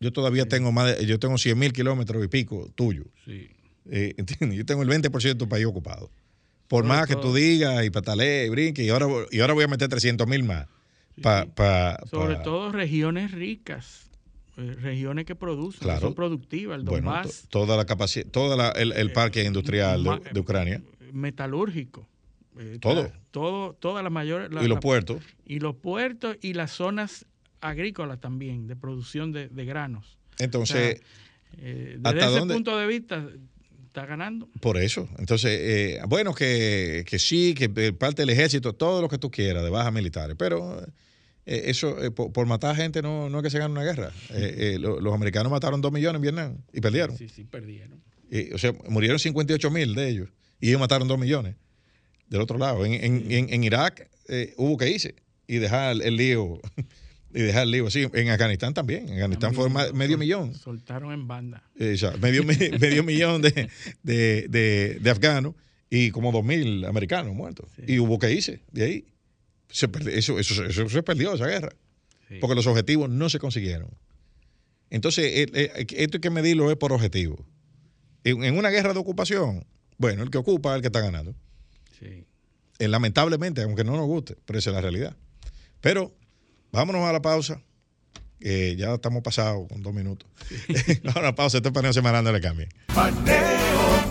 Yo 0.00 0.14
todavía 0.14 0.46
tengo 0.46 0.72
más 0.72 0.96
de- 0.96 1.04
Yo 1.04 1.18
tengo 1.18 1.36
100 1.36 1.58
mil 1.58 1.74
kilómetros 1.74 2.24
y 2.24 2.28
pico 2.28 2.70
tuyo. 2.74 3.04
Sí. 3.26 3.50
Eh, 3.90 4.14
¿entiendes? 4.16 4.56
Yo 4.58 4.64
tengo 4.64 4.82
el 4.82 4.88
20% 4.88 5.36
del 5.44 5.48
país 5.48 5.66
ocupado. 5.66 6.10
Por 6.68 6.84
más 6.84 7.06
que 7.06 7.16
tú 7.16 7.34
digas 7.34 7.84
y 7.84 7.90
patalees 7.90 8.46
y 8.46 8.50
brinques, 8.50 8.82
y 8.86 8.88
ahora, 8.88 9.06
y 9.30 9.40
ahora 9.40 9.52
voy 9.52 9.64
a 9.64 9.68
meter 9.68 9.90
300 9.90 10.26
mil 10.26 10.42
más. 10.44 10.68
Pa, 11.20 11.46
pa- 11.46 11.98
Sobre 12.10 12.36
todo 12.36 12.72
regiones 12.72 13.32
ricas, 13.32 14.10
eh, 14.56 14.74
regiones 14.80 15.24
que 15.26 15.34
producen, 15.34 15.88
que 15.88 16.00
son 16.00 16.14
productivas, 16.14 16.78
el 16.78 16.84
Donbass, 16.84 17.42
to- 17.42 17.48
toda 17.66 17.76
la 17.76 17.84
capacidad, 17.84 18.26
todo 18.26 18.54
el, 18.76 18.92
el 18.92 19.12
parque 19.12 19.44
industrial 19.44 20.02
de, 20.04 20.20
de 20.32 20.40
Ucrania 20.40 20.82
metalúrgico. 21.12 22.06
eh, 22.58 22.78
Todo. 22.80 23.04
tra- 23.06 23.12
todo. 23.30 23.72
Todas 23.74 24.02
las 24.02 24.12
mayores. 24.12 24.50
la- 24.52 24.62
y 24.62 24.68
los 24.68 24.76
la- 24.76 24.80
puertos. 24.80 25.22
y 25.46 25.58
los 25.60 25.74
puertos 25.76 26.36
y 26.42 26.54
las 26.54 26.70
zonas 26.70 27.26
agrícolas 27.60 28.20
también, 28.20 28.66
de 28.66 28.76
producción 28.76 29.32
de, 29.32 29.48
de 29.48 29.64
granos. 29.64 30.18
Entonces, 30.38 31.00
Eh, 31.58 31.98
¿Hasta 32.02 32.12
desde 32.14 32.28
ese 32.30 32.38
dónde? 32.38 32.54
punto 32.54 32.76
de 32.78 32.86
vista, 32.86 33.26
está 33.92 34.06
ganando. 34.06 34.48
Por 34.60 34.78
eso. 34.78 35.06
Entonces, 35.18 35.50
eh, 35.60 36.00
bueno, 36.08 36.34
que, 36.34 37.04
que 37.06 37.18
sí, 37.18 37.54
que 37.54 37.70
eh, 37.76 37.92
parte 37.92 38.22
del 38.22 38.30
ejército, 38.30 38.72
todo 38.72 39.02
lo 39.02 39.08
que 39.08 39.18
tú 39.18 39.30
quieras 39.30 39.62
de 39.62 39.68
bajas 39.70 39.92
militares, 39.92 40.34
pero 40.38 40.80
eh, 41.44 41.64
eso, 41.66 42.02
eh, 42.02 42.10
por, 42.10 42.32
por 42.32 42.46
matar 42.46 42.74
gente 42.74 43.02
no, 43.02 43.28
no 43.28 43.38
es 43.38 43.42
que 43.44 43.50
se 43.50 43.58
gane 43.58 43.70
una 43.72 43.84
guerra. 43.84 44.10
Lo- 44.78 44.98
los 45.00 45.12
americanos 45.14 45.52
mataron 45.52 45.82
dos 45.82 45.92
millones 45.92 46.16
en 46.16 46.22
Vietnam 46.22 46.56
y 46.72 46.80
perdieron. 46.80 47.16
Sí, 47.18 47.28
sí, 47.28 47.44
perdieron. 47.44 48.00
O 48.54 48.58
sea, 48.58 48.72
murieron 48.88 49.18
58 49.18 49.70
mil 49.70 49.94
de 49.94 50.08
ellos 50.08 50.28
y 50.58 50.68
ellos 50.68 50.80
mataron 50.80 51.06
dos 51.06 51.18
millones 51.18 51.54
del 52.28 52.40
otro 52.40 52.56
lado. 52.56 52.86
En, 52.86 52.94
en- 52.94 53.30
en- 53.30 53.52
en 53.52 53.62
Irak 53.64 54.08
hubo 54.56 54.78
que 54.78 54.88
irse 54.90 55.14
y 55.46 55.58
dejar 55.58 56.00
el 56.02 56.16
lío. 56.16 56.60
Y 57.34 57.40
dejar 57.42 57.62
el 57.62 57.70
lío 57.70 57.86
así. 57.86 58.06
En 58.12 58.28
Afganistán 58.28 58.74
también. 58.74 59.08
En 59.08 59.14
Afganistán 59.14 59.54
fue 59.54 59.68
medio 59.70 60.12
Sol- 60.12 60.18
millón. 60.18 60.54
Soltaron 60.54 61.12
en 61.12 61.26
banda. 61.26 61.62
Eh, 61.78 61.92
o 61.94 61.96
sea, 61.98 62.12
medio, 62.18 62.44
medio 62.80 63.02
millón 63.02 63.40
de, 63.42 63.68
de, 64.02 64.46
de- 64.48 64.98
de 65.00 65.10
afganos 65.10 65.54
y 65.88 66.10
como 66.10 66.30
dos 66.32 66.44
mil 66.44 66.84
americanos 66.84 67.34
muertos. 67.34 67.70
Y 67.86 67.98
hubo 67.98 68.18
que 68.18 68.30
irse 68.32 68.60
de 68.72 68.84
ahí. 68.84 69.04
Se 69.70 69.90
perdi- 69.90 70.12
eso, 70.12 70.38
eso, 70.38 70.64
eso 70.64 70.88
se 70.88 71.02
perdió, 71.02 71.34
esa 71.34 71.46
guerra. 71.46 71.70
Sí. 72.28 72.36
Porque 72.40 72.54
los 72.54 72.66
objetivos 72.66 73.08
no 73.08 73.28
se 73.30 73.38
consiguieron. 73.38 73.88
Entonces, 74.90 75.24
eh, 75.26 75.46
eh, 75.54 75.86
esto 75.96 76.18
hay 76.18 76.20
que 76.20 76.30
medirlo 76.30 76.70
es 76.70 76.76
por 76.76 76.92
objetivo. 76.92 77.44
En, 78.24 78.56
una 78.56 78.68
guerra 78.68 78.92
de 78.92 78.98
ocupación, 78.98 79.64
bueno, 79.96 80.22
el 80.22 80.30
que 80.30 80.38
ocupa 80.38 80.72
es 80.72 80.76
el 80.76 80.82
que 80.82 80.88
está 80.88 81.00
ganando. 81.00 81.34
Sí. 81.98 82.24
Eh, 82.78 82.88
lamentablemente, 82.88 83.62
aunque 83.62 83.84
no 83.84 83.96
nos 83.96 84.06
guste, 84.06 84.36
pero 84.44 84.58
esa 84.58 84.70
es 84.70 84.74
la 84.74 84.80
realidad. 84.82 85.16
Pero 85.80 86.14
vámonos 86.72 87.04
a 87.04 87.12
la 87.12 87.22
pausa. 87.22 87.60
que 88.40 88.74
ya 88.76 88.94
estamos 88.94 89.22
pasados 89.22 89.68
con 89.68 89.82
dos 89.82 89.94
minutos. 89.94 90.28
Vamos 91.04 91.16
a 91.16 91.22
la 91.22 91.34
pausa. 91.34 91.58
Este 91.58 91.68
es 91.68 91.74
paneo 91.74 91.92
semanal 91.92 92.24
de 92.24 92.32
la 92.32 92.40
cambio. 92.40 92.66
Paneo, 92.92 93.38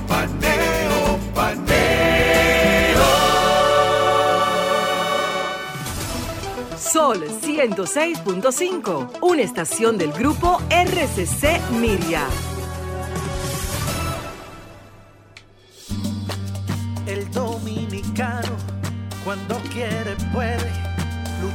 paneo, 0.07 1.19
paneo. 1.35 1.81
Sol 6.77 7.23
106.5, 7.41 9.19
una 9.21 9.41
estación 9.41 9.97
del 9.97 10.11
grupo 10.11 10.61
RCC 10.69 11.59
Miria. 11.79 12.27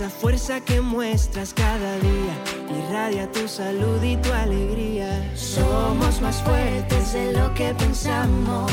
Esa 0.00 0.08
fuerza 0.08 0.60
que 0.60 0.80
muestras 0.80 1.52
cada 1.52 1.98
día 1.98 2.34
irradia 2.70 3.30
tu 3.32 3.46
salud 3.46 4.02
y 4.02 4.16
tu 4.16 4.32
alegría. 4.32 5.30
Somos 5.34 6.22
más 6.22 6.42
fuertes 6.42 7.12
de 7.12 7.34
lo 7.34 7.52
que 7.52 7.74
pensamos. 7.74 8.72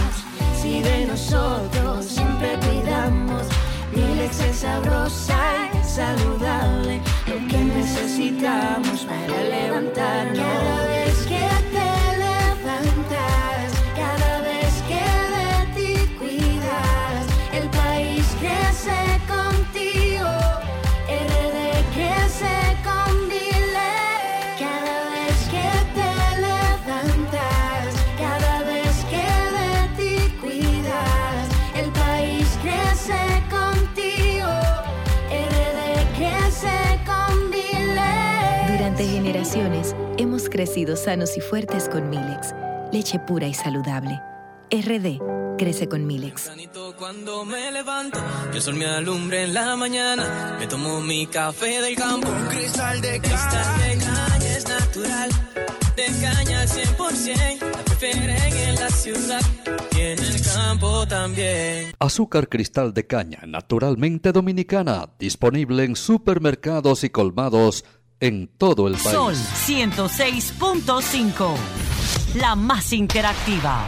Si 0.62 0.80
de 0.80 1.06
nosotros 1.06 2.06
siempre 2.06 2.58
cuidamos, 2.66 3.46
Milex 3.94 4.40
es 4.40 4.56
sabrosa 4.60 5.70
y 5.74 5.86
saludable, 5.86 7.02
lo 7.28 7.48
que 7.50 7.58
necesitamos 7.58 9.02
para 9.02 9.44
levantarnos. 9.44 10.38
Cada 10.38 10.88
vez 10.88 11.28
que 11.28 11.67
generaciones 39.58 39.96
hemos 40.18 40.50
crecido 40.50 40.96
sanos 40.96 41.38
y 41.38 41.42
fuertes 41.42 41.90
con 41.90 42.10
Milex, 42.10 42.54
leche 42.92 43.20
pura 43.20 43.48
y 43.48 43.54
saludable. 43.54 44.22
RD 44.70 45.58
crece 45.58 45.88
con 45.88 46.06
Milex. 46.06 46.52
Cuando 46.98 47.46
me 47.46 47.72
levanto, 47.72 48.20
que 48.52 48.58
el 48.58 48.64
sol 48.64 48.76
me 48.76 48.86
alumbre 48.86 49.44
en 49.44 49.54
la 49.54 49.76
mañana, 49.76 50.58
me 50.60 50.68
tomo 50.68 51.00
mi 51.02 51.26
café 51.28 51.82
del 51.82 51.96
campo. 51.96 52.28
Un 52.28 52.48
cristal 52.48 53.02
de 53.02 53.20
cristal 53.20 53.80
de 53.80 53.98
caña 53.98 54.56
es 54.56 54.68
natural, 54.68 55.30
de 55.96 56.06
caña 56.22 56.62
al 56.62 56.68
100%, 56.68 57.60
la 57.62 57.84
prefieren 57.84 58.54
en 58.54 58.76
la 58.76 58.90
ciudad 58.90 59.42
y 59.96 60.00
en 60.00 60.20
el 60.20 60.42
campo 60.42 61.08
también. 61.08 61.94
Azúcar 62.00 62.50
cristal 62.50 62.94
de 62.94 63.08
caña, 63.08 63.40
naturalmente 63.48 64.32
dominicana, 64.32 65.10
disponible 65.20 65.84
en 65.84 65.96
supermercados 65.96 67.04
y 67.04 67.10
colmados 67.10 67.86
en 68.20 68.50
todo 68.58 68.88
el 68.88 68.96
país. 68.96 69.10
Sol 69.10 69.36
106.5. 69.36 71.56
La 72.36 72.56
más 72.56 72.92
interactiva. 72.94 73.86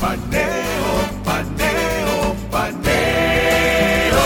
Paneo, 0.00 1.22
paneo, 1.24 2.36
paneo. 2.50 4.20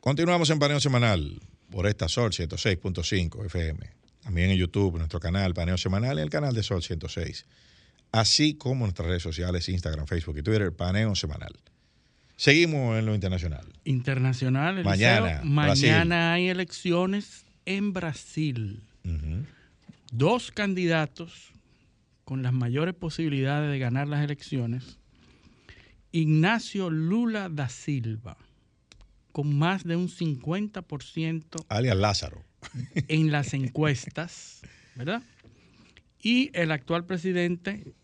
Continuamos 0.00 0.50
en 0.50 0.58
Paneo 0.58 0.80
Semanal 0.80 1.40
por 1.70 1.86
esta 1.86 2.08
Sol 2.08 2.32
106.5 2.32 3.46
FM. 3.46 3.90
También 4.22 4.50
en 4.50 4.56
YouTube, 4.56 4.98
nuestro 4.98 5.20
canal 5.20 5.54
Paneo 5.54 5.78
Semanal 5.78 6.18
y 6.18 6.22
el 6.22 6.30
canal 6.30 6.54
de 6.54 6.62
Sol 6.62 6.82
106. 6.82 7.46
Así 8.12 8.54
como 8.54 8.84
nuestras 8.84 9.08
redes 9.08 9.22
sociales, 9.22 9.68
Instagram, 9.68 10.06
Facebook 10.06 10.38
y 10.38 10.42
Twitter, 10.42 10.72
Paneo 10.72 11.14
Semanal. 11.14 11.52
Seguimos 12.42 12.98
en 12.98 13.06
lo 13.06 13.14
internacional. 13.14 13.64
Internacional. 13.84 14.78
Eliseo. 14.78 14.90
Mañana, 14.90 15.40
Mañana 15.44 16.32
hay 16.32 16.48
elecciones 16.48 17.46
en 17.66 17.92
Brasil. 17.92 18.82
Dos 20.10 20.50
candidatos 20.50 21.52
con 22.24 22.42
las 22.42 22.52
mayores 22.52 22.96
posibilidades 22.96 23.70
de 23.70 23.78
ganar 23.78 24.08
las 24.08 24.24
elecciones. 24.24 24.98
Ignacio 26.10 26.90
Lula 26.90 27.48
da 27.48 27.68
Silva, 27.68 28.36
con 29.30 29.56
más 29.56 29.84
de 29.84 29.94
un 29.94 30.08
50% 30.08 31.64
Alias 31.68 31.96
Lázaro. 31.96 32.42
en 33.06 33.30
las 33.30 33.54
encuestas, 33.54 34.62
¿verdad? 34.96 35.22
Y 36.20 36.50
el 36.54 36.72
actual 36.72 37.04
presidente 37.04 37.94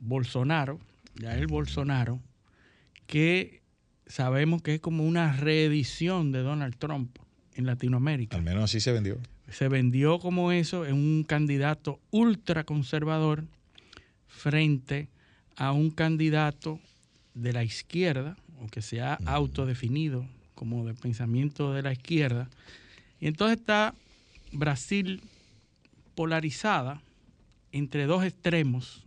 Bolsonaro, 0.00 0.80
Jair 1.20 1.46
Bolsonaro, 1.46 2.20
que 3.08 3.62
sabemos 4.06 4.62
que 4.62 4.74
es 4.74 4.80
como 4.80 5.04
una 5.04 5.34
reedición 5.34 6.30
de 6.30 6.40
Donald 6.40 6.76
Trump 6.76 7.16
en 7.54 7.66
Latinoamérica. 7.66 8.36
Al 8.36 8.42
menos 8.42 8.64
así 8.64 8.80
se 8.80 8.92
vendió. 8.92 9.18
Se 9.50 9.68
vendió 9.68 10.18
como 10.18 10.52
eso 10.52 10.84
en 10.86 10.94
un 10.94 11.24
candidato 11.24 11.98
ultraconservador 12.10 13.46
frente 14.26 15.08
a 15.56 15.72
un 15.72 15.90
candidato 15.90 16.80
de 17.32 17.54
la 17.54 17.64
izquierda, 17.64 18.36
o 18.60 18.66
que 18.66 18.82
se 18.82 19.00
ha 19.00 19.14
autodefinido 19.24 20.26
como 20.54 20.84
de 20.84 20.92
pensamiento 20.92 21.72
de 21.72 21.82
la 21.82 21.92
izquierda. 21.92 22.50
Y 23.20 23.26
entonces 23.26 23.58
está 23.58 23.94
Brasil 24.52 25.22
polarizada 26.14 27.00
entre 27.72 28.04
dos 28.04 28.22
extremos, 28.22 29.04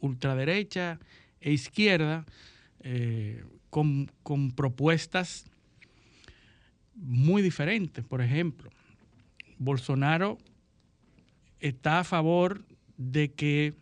ultraderecha 0.00 0.98
e 1.42 1.52
izquierda, 1.52 2.24
eh, 2.90 3.44
con, 3.68 4.10
con 4.22 4.50
propuestas 4.52 5.44
muy 6.94 7.42
diferentes. 7.42 8.02
Por 8.02 8.22
ejemplo, 8.22 8.70
Bolsonaro 9.58 10.38
está 11.60 12.00
a 12.00 12.04
favor 12.04 12.64
de 12.96 13.30
que 13.32 13.74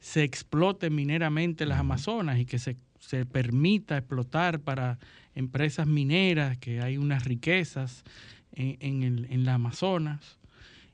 se 0.00 0.22
explote 0.22 0.88
mineramente 0.88 1.66
las 1.66 1.80
Amazonas 1.80 2.38
y 2.38 2.46
que 2.46 2.58
se, 2.58 2.78
se 2.98 3.26
permita 3.26 3.98
explotar 3.98 4.60
para 4.60 4.98
empresas 5.34 5.86
mineras, 5.86 6.56
que 6.56 6.80
hay 6.80 6.96
unas 6.96 7.24
riquezas 7.24 8.04
en, 8.52 8.78
en 8.80 9.02
el, 9.02 9.26
en 9.30 9.44
la 9.44 9.54
Amazonas. 9.54 10.38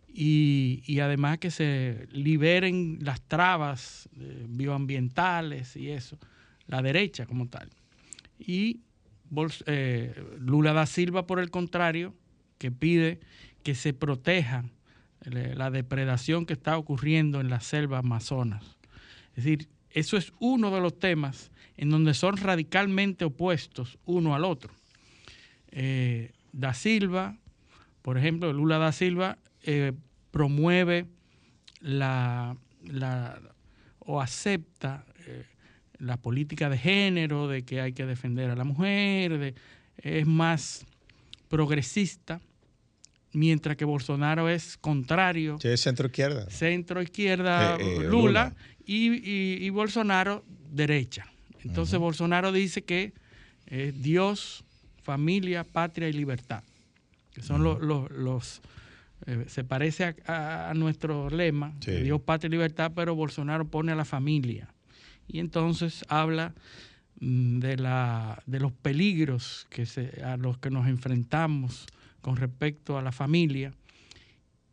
Y, 0.09 0.83
y 0.85 0.99
además 0.99 1.39
que 1.39 1.53
se 1.53 2.09
liberen 2.11 2.99
las 3.03 3.21
trabas 3.21 4.09
eh, 4.19 4.47
bioambientales 4.49 5.77
y 5.77 5.91
eso, 5.91 6.19
la 6.67 6.83
derecha 6.83 7.27
como 7.27 7.49
tal. 7.49 7.71
Y 8.39 8.81
eh, 9.67 10.15
Lula 10.39 10.73
da 10.73 10.87
Silva, 10.87 11.27
por 11.27 11.39
el 11.41 11.51
contrario, 11.51 12.15
que 12.59 12.71
pide 12.71 13.21
que 13.63 13.75
se 13.75 13.93
proteja 13.93 14.65
la 15.25 15.71
depredación 15.71 16.47
que 16.47 16.53
está 16.53 16.79
ocurriendo 16.79 17.41
en 17.41 17.51
la 17.51 17.61
selva 17.61 17.99
amazonas. 17.99 18.77
Es 19.35 19.45
decir, 19.45 19.69
eso 19.91 20.17
es 20.17 20.33
uno 20.39 20.71
de 20.71 20.81
los 20.81 20.99
temas 20.99 21.51
en 21.77 21.91
donde 21.91 22.15
son 22.15 22.37
radicalmente 22.37 23.25
opuestos 23.25 23.99
uno 24.05 24.35
al 24.35 24.45
otro. 24.45 24.73
Eh, 25.73 26.33
da 26.53 26.75
Silva, 26.75 27.37
por 28.03 28.19
ejemplo, 28.19 28.53
Lula 28.53 28.79
da 28.79 28.93
Silva 28.93 29.39
eh, 29.63 29.93
promueve 30.31 31.07
la, 31.81 32.57
la- 32.85 33.41
o 33.99 34.21
acepta 34.21 35.05
la 35.99 36.17
política 36.17 36.69
de 36.69 36.79
género, 36.79 37.49
de 37.49 37.63
que 37.65 37.81
hay 37.81 37.93
que 37.93 38.05
defender 38.07 38.51
a 38.51 38.57
la 38.57 38.65
mujer, 38.65 39.39
de- 39.39 39.55
es 39.99 40.27
más 40.27 40.85
progresista, 41.49 42.41
mientras 43.33 43.77
que 43.77 43.85
Bolsonaro 43.85 44.49
es 44.49 44.77
contrario, 44.77 45.59
Sí, 45.61 45.69
es 45.69 45.81
centro 45.81 46.07
izquierda. 46.07 46.49
centro 46.51 47.01
izquierda 47.03 47.77
Eh, 47.77 47.79
eh, 47.81 47.97
Lula, 48.05 48.09
Lula. 48.11 48.55
Y, 48.85 49.13
y- 49.15 49.65
y 49.65 49.71
Bolsonaro 49.71 50.45
derecha. 50.71 51.27
Entonces 51.65 51.99
Bolsonaro 51.99 52.53
dice 52.53 52.83
que 52.83 53.13
eh, 53.69 53.93
Dios, 53.97 54.65
familia, 55.03 55.65
patria 55.65 56.09
y 56.09 56.13
libertad, 56.13 56.63
que 57.33 57.43
son 57.43 57.65
los, 57.65 57.81
los- 57.81 58.11
los, 58.13 58.63
se 59.49 59.65
parece 59.65 60.15
a, 60.27 60.73
nuestro 60.77 61.29
lema, 61.31 61.75
Sí. 61.81 61.91
Dios, 62.03 62.21
patria 62.21 62.47
y 62.49 62.51
libertad, 62.53 62.93
pero 62.95 63.15
Bolsonaro 63.17 63.67
pone 63.67 63.91
a 63.93 63.97
la 63.97 64.05
familia. 64.05 64.69
Y 65.29 65.41
entonces 65.41 66.05
habla 66.09 66.55
mm, 67.21 67.59
de, 67.59 67.77
la, 67.77 68.43
de 68.47 68.61
los 68.61 68.73
peligros 68.73 69.67
que 69.71 69.87
se, 69.87 70.23
a 70.25 70.37
los 70.37 70.59
que 70.59 70.71
nos 70.71 70.87
enfrentamos 70.87 71.87
con 72.21 72.37
respecto 72.37 72.99
a 72.99 73.03
la 73.03 73.13
familia. 73.13 73.73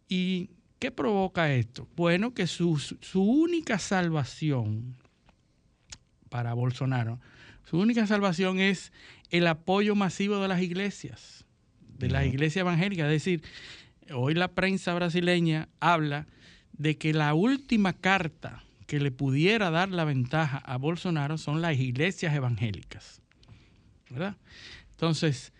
¿Y 0.07 0.49
qué 0.79 0.91
provoca 0.91 1.53
esto? 1.53 1.87
Bueno, 1.95 2.33
que 2.33 2.47
su, 2.47 2.77
su 2.77 3.23
única 3.23 3.79
salvación 3.79 4.95
para 6.29 6.53
Bolsonaro, 6.53 7.19
su 7.63 7.77
única 7.77 8.07
salvación 8.07 8.59
es 8.59 8.91
el 9.29 9.47
apoyo 9.47 9.95
masivo 9.95 10.39
de 10.39 10.47
las 10.47 10.61
iglesias, 10.61 11.45
de 11.97 12.09
las 12.09 12.25
iglesias 12.25 12.61
evangélicas. 12.61 13.05
Es 13.05 13.11
decir, 13.11 13.43
hoy 14.13 14.33
la 14.33 14.49
prensa 14.49 14.93
brasileña 14.93 15.69
habla 15.79 16.27
de 16.73 16.97
que 16.97 17.13
la 17.13 17.33
última 17.33 17.93
carta 17.93 18.62
que 18.85 18.99
le 18.99 19.11
pudiera 19.11 19.69
dar 19.69 19.89
la 19.89 20.05
ventaja 20.05 20.57
a 20.57 20.77
Bolsonaro 20.77 21.37
son 21.37 21.61
las 21.61 21.77
iglesias 21.79 22.33
evangélicas. 22.33 23.21
¿Verdad? 24.09 24.37
Entonces, 24.91 25.53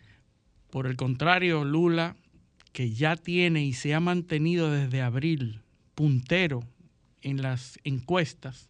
por 0.69 0.88
el 0.88 0.95
contrario, 0.95 1.63
Lula, 1.63 2.15
que 2.71 2.91
ya 2.91 3.15
tiene 3.15 3.63
y 3.63 3.74
se 3.74 3.93
ha 3.93 3.99
mantenido 3.99 4.71
desde 4.71 5.01
abril 5.01 5.61
puntero 5.95 6.63
en 7.21 7.41
las 7.41 7.80
encuestas, 7.84 8.69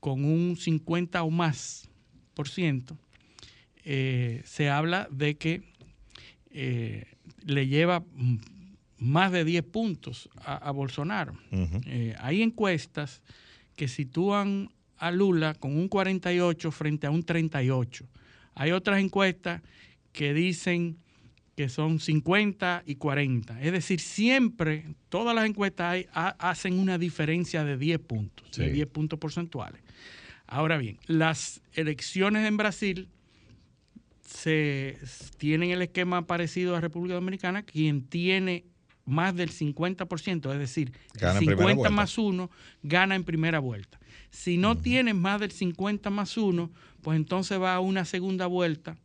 con 0.00 0.24
un 0.24 0.56
50 0.56 1.22
o 1.22 1.30
más 1.30 1.88
por 2.34 2.48
ciento, 2.48 2.98
eh, 3.84 4.42
se 4.44 4.68
habla 4.68 5.08
de 5.10 5.36
que 5.36 5.62
eh, 6.50 7.06
le 7.44 7.66
lleva 7.68 8.04
más 9.04 9.30
de 9.32 9.44
10 9.44 9.62
puntos 9.64 10.28
a, 10.36 10.56
a 10.56 10.70
Bolsonaro. 10.70 11.34
Eh, 11.86 12.14
hay 12.18 12.42
encuestas 12.42 13.22
que 13.76 13.86
sitúan 13.88 14.70
a 14.96 15.10
Lula 15.10 15.54
con 15.54 15.76
un 15.76 15.88
48 15.88 16.70
frente 16.70 17.06
a 17.06 17.10
un 17.10 17.22
38. 17.22 18.06
Hay 18.54 18.70
otras 18.72 19.00
encuestas 19.00 19.62
que 20.12 20.32
dicen 20.32 20.96
que 21.56 21.68
son 21.68 22.00
50 22.00 22.82
y 22.86 22.96
40. 22.96 23.60
Es 23.62 23.72
decir, 23.72 24.00
siempre, 24.00 24.86
todas 25.08 25.34
las 25.34 25.46
encuestas 25.46 25.92
hay- 25.92 26.06
ha- 26.12 26.36
hacen 26.50 26.78
una 26.78 26.98
diferencia 26.98 27.62
de 27.64 27.76
10 27.76 27.98
puntos, 28.00 28.56
de 28.56 28.66
Sí. 28.66 28.72
10 28.72 28.86
puntos 28.88 29.18
porcentuales. 29.18 29.82
Ahora 30.46 30.78
bien, 30.78 30.98
las 31.06 31.60
elecciones 31.74 32.46
en 32.46 32.56
Brasil 32.56 33.08
se 34.22 34.98
tienen 35.38 35.70
el 35.70 35.82
esquema 35.82 36.26
parecido 36.26 36.74
a 36.76 36.80
República 36.80 37.14
Dominicana, 37.14 37.62
quien 37.62 38.02
tiene 38.02 38.64
más 39.04 39.34
del 39.34 39.50
50%, 39.50 40.52
es 40.52 40.58
decir, 40.58 40.92
Gana 41.14 41.38
en 41.38 41.38
el 41.38 41.46
primera 41.46 41.70
50 41.70 41.74
vuelta. 41.74 41.90
más 41.90 42.18
1 42.18 42.50
gana 42.82 43.14
en 43.14 43.24
primera 43.24 43.58
vuelta. 43.58 43.98
Si 44.30 44.56
no 44.56 44.76
tienes 44.76 45.14
más 45.14 45.40
del 45.40 45.52
50 45.52 46.10
más 46.10 46.36
1, 46.36 46.70
pues 47.02 47.16
entonces 47.16 47.60
va 47.60 47.74
a 47.74 47.80
una 47.80 48.04
segunda 48.04 48.46
vuelta, 48.46 48.96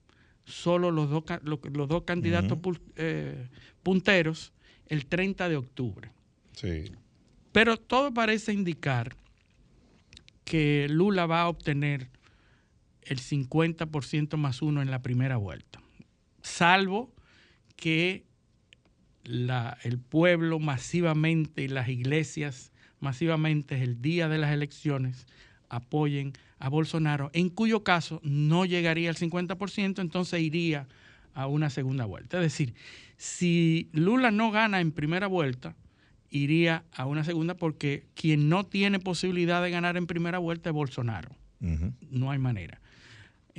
solo 0.45 0.91
los 0.91 1.09
dos, 1.09 1.23
los 1.43 2.03
candidatos 2.03 2.57
eh, 2.95 3.47
punteros, 3.83 4.53
el 4.87 5.05
30 5.05 5.49
de 5.49 5.57
octubre. 5.57 6.11
Sí. 6.53 6.91
Pero 7.51 7.77
todo 7.77 8.13
parece 8.13 8.53
indicar 8.53 9.15
que 10.45 10.87
Lula 10.89 11.25
va 11.25 11.41
a 11.41 11.49
obtener 11.49 12.09
el 13.03 13.19
50% 13.19 14.37
más 14.37 14.61
uno 14.61 14.81
en 14.81 14.91
la 14.91 15.01
primera 15.01 15.37
vuelta, 15.37 15.81
salvo 16.41 17.13
que 17.75 18.28
la- 19.23 19.77
el 19.83 19.99
pueblo 19.99 20.59
masivamente 20.59 21.63
y 21.63 21.67
las 21.67 21.89
iglesias 21.89 22.71
masivamente 22.99 23.81
el 23.81 24.01
día 24.01 24.27
de 24.27 24.37
las 24.37 24.51
elecciones 24.51 25.25
apoyen 25.69 26.33
a 26.57 26.67
Bolsonaro, 26.69 27.29
en 27.33 27.49
cuyo 27.49 27.83
caso 27.83 28.19
no 28.23 28.65
llegaría 28.65 29.09
al 29.09 29.15
50%, 29.15 30.01
entonces 30.01 30.41
iría 30.41 30.87
a 31.33 31.47
una 31.47 31.69
segunda 31.69 32.05
vuelta. 32.05 32.37
Es 32.37 32.43
decir, 32.43 32.73
si 33.17 33.87
Lula 33.93 34.31
no 34.31 34.51
gana 34.51 34.81
en 34.81 34.91
primera 34.91 35.27
vuelta, 35.27 35.75
iría 36.29 36.83
a 36.91 37.05
una 37.05 37.23
segunda 37.23 37.55
porque 37.55 38.07
quien 38.15 38.49
no 38.49 38.65
tiene 38.65 38.99
posibilidad 38.99 39.63
de 39.63 39.71
ganar 39.71 39.95
en 39.95 40.07
primera 40.07 40.37
vuelta 40.39 40.69
es 40.69 40.73
Bolsonaro. 40.73 41.29
No 42.09 42.31
hay 42.31 42.39
manera. 42.39 42.81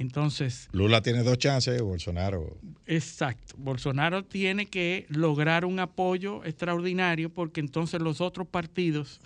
Entonces, 0.01 0.69
Lula 0.73 1.03
tiene 1.03 1.23
dos 1.23 1.37
chances, 1.37 1.83
Bolsonaro. 1.83 2.57
Exacto. 2.87 3.55
Bolsonaro 3.59 4.25
tiene 4.25 4.65
que 4.67 5.05
lograr 5.11 5.67
un 5.67 5.79
apoyo 5.79 6.43
extraordinario 6.45 7.29
porque 7.29 7.61
entonces 7.61 8.01
los 8.01 8.23
otros 8.23 8.47
partidos 8.49 9.21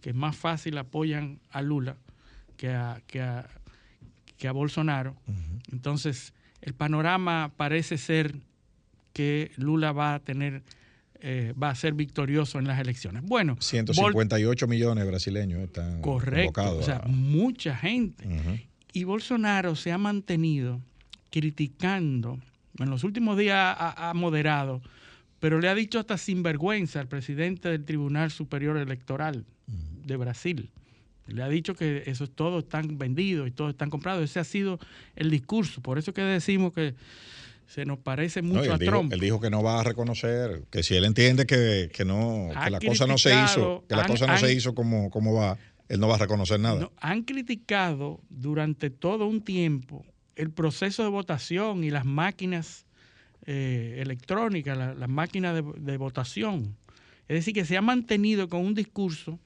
que 0.00 0.10
es 0.10 0.16
más 0.16 0.36
fácil 0.36 0.78
apoyan 0.78 1.40
a 1.50 1.60
Lula 1.60 1.96
que 2.56 2.68
a, 2.70 3.02
que 3.08 3.20
a, 3.20 3.48
que 4.38 4.46
a 4.46 4.52
Bolsonaro. 4.52 5.16
Entonces, 5.72 6.32
el 6.60 6.74
panorama 6.74 7.52
parece 7.56 7.98
ser 7.98 8.36
que 9.12 9.50
Lula 9.56 9.90
va 9.90 10.14
a 10.14 10.20
tener, 10.20 10.62
eh, 11.20 11.52
va 11.60 11.70
a 11.70 11.74
ser 11.74 11.94
victorioso 11.94 12.60
en 12.60 12.68
las 12.68 12.78
elecciones. 12.80 13.24
Bueno, 13.24 13.54
Bol- 13.56 13.62
158 13.62 14.68
millones 14.68 15.02
de 15.04 15.10
brasileños 15.10 15.62
están 15.62 16.00
Correcto, 16.00 16.52
convocados 16.62 16.82
o 16.82 16.86
sea, 16.86 16.96
a- 16.98 17.08
mucha 17.08 17.76
gente. 17.76 18.24
Y 18.92 19.04
Bolsonaro 19.04 19.74
se 19.76 19.92
ha 19.92 19.98
mantenido 19.98 20.80
criticando, 21.30 22.38
en 22.78 22.90
los 22.90 23.04
últimos 23.04 23.38
días 23.38 23.56
ha, 23.58 24.10
ha 24.10 24.14
moderado, 24.14 24.82
pero 25.40 25.60
le 25.60 25.68
ha 25.68 25.74
dicho 25.74 25.98
hasta 25.98 26.18
sinvergüenza 26.18 27.00
al 27.00 27.08
presidente 27.08 27.68
del 27.70 27.84
Tribunal 27.84 28.30
Superior 28.30 28.76
Electoral 28.76 29.44
de 30.06 30.16
Brasil. 30.16 30.70
Le 31.26 31.42
ha 31.42 31.48
dicho 31.48 31.74
que 31.74 32.02
eso 32.06 32.26
todo 32.28 32.60
están 32.60 32.98
vendidos 32.98 33.48
y 33.48 33.50
todo 33.50 33.70
están 33.70 33.88
comprados. 33.90 34.22
Ese 34.24 34.40
ha 34.40 34.44
sido 34.44 34.78
el 35.16 35.30
discurso. 35.30 35.80
Por 35.80 35.98
eso 35.98 36.12
que 36.12 36.20
decimos 36.20 36.72
que 36.72 36.94
se 37.66 37.86
nos 37.86 37.98
parece 37.98 38.42
mucho 38.42 38.72
a 38.74 38.78
dijo, 38.78 38.90
Trump. 38.92 39.12
él 39.12 39.20
dijo 39.20 39.40
que 39.40 39.48
no 39.48 39.62
va 39.62 39.80
a 39.80 39.84
reconocer, 39.84 40.62
que 40.70 40.82
si 40.82 40.94
él 40.94 41.04
entiende 41.04 41.46
que, 41.46 41.90
que 41.94 42.04
no, 42.04 42.48
que 42.64 42.70
la 42.70 42.80
cosa 42.80 43.06
no 43.06 43.16
se 43.18 43.30
hizo, 43.34 43.84
que 43.88 43.96
la 43.96 44.02
han- 44.02 44.08
cosa 44.08 44.26
no 44.26 44.36
se 44.36 44.52
hizo 44.52 44.74
como, 44.74 45.10
como 45.10 45.32
va, 45.34 45.56
él 45.88 46.00
no 46.00 46.08
va 46.08 46.14
a 46.14 46.18
reconocer 46.18 46.58
nada. 46.60 46.90
Han 46.98 47.22
criticado 47.22 48.20
durante 48.30 48.90
todo 48.90 49.26
un 49.26 49.42
tiempo 49.42 50.04
el 50.36 50.50
proceso 50.50 51.02
de 51.02 51.08
votación 51.10 51.84
y 51.84 51.90
las 51.90 52.04
máquinas 52.04 52.86
eh, 53.46 53.96
electrónicas, 54.00 54.76
la- 54.78 54.94
las 54.94 55.08
máquinas 55.08 55.54
de, 55.54 55.62
de 55.78 55.96
votación. 55.96 56.76
Es 57.28 57.36
decir, 57.36 57.54
que 57.54 57.64
se 57.64 57.76
ha 57.76 57.82
mantenido 57.82 58.48
con 58.48 58.64
un 58.64 58.74
discurso 58.74 59.38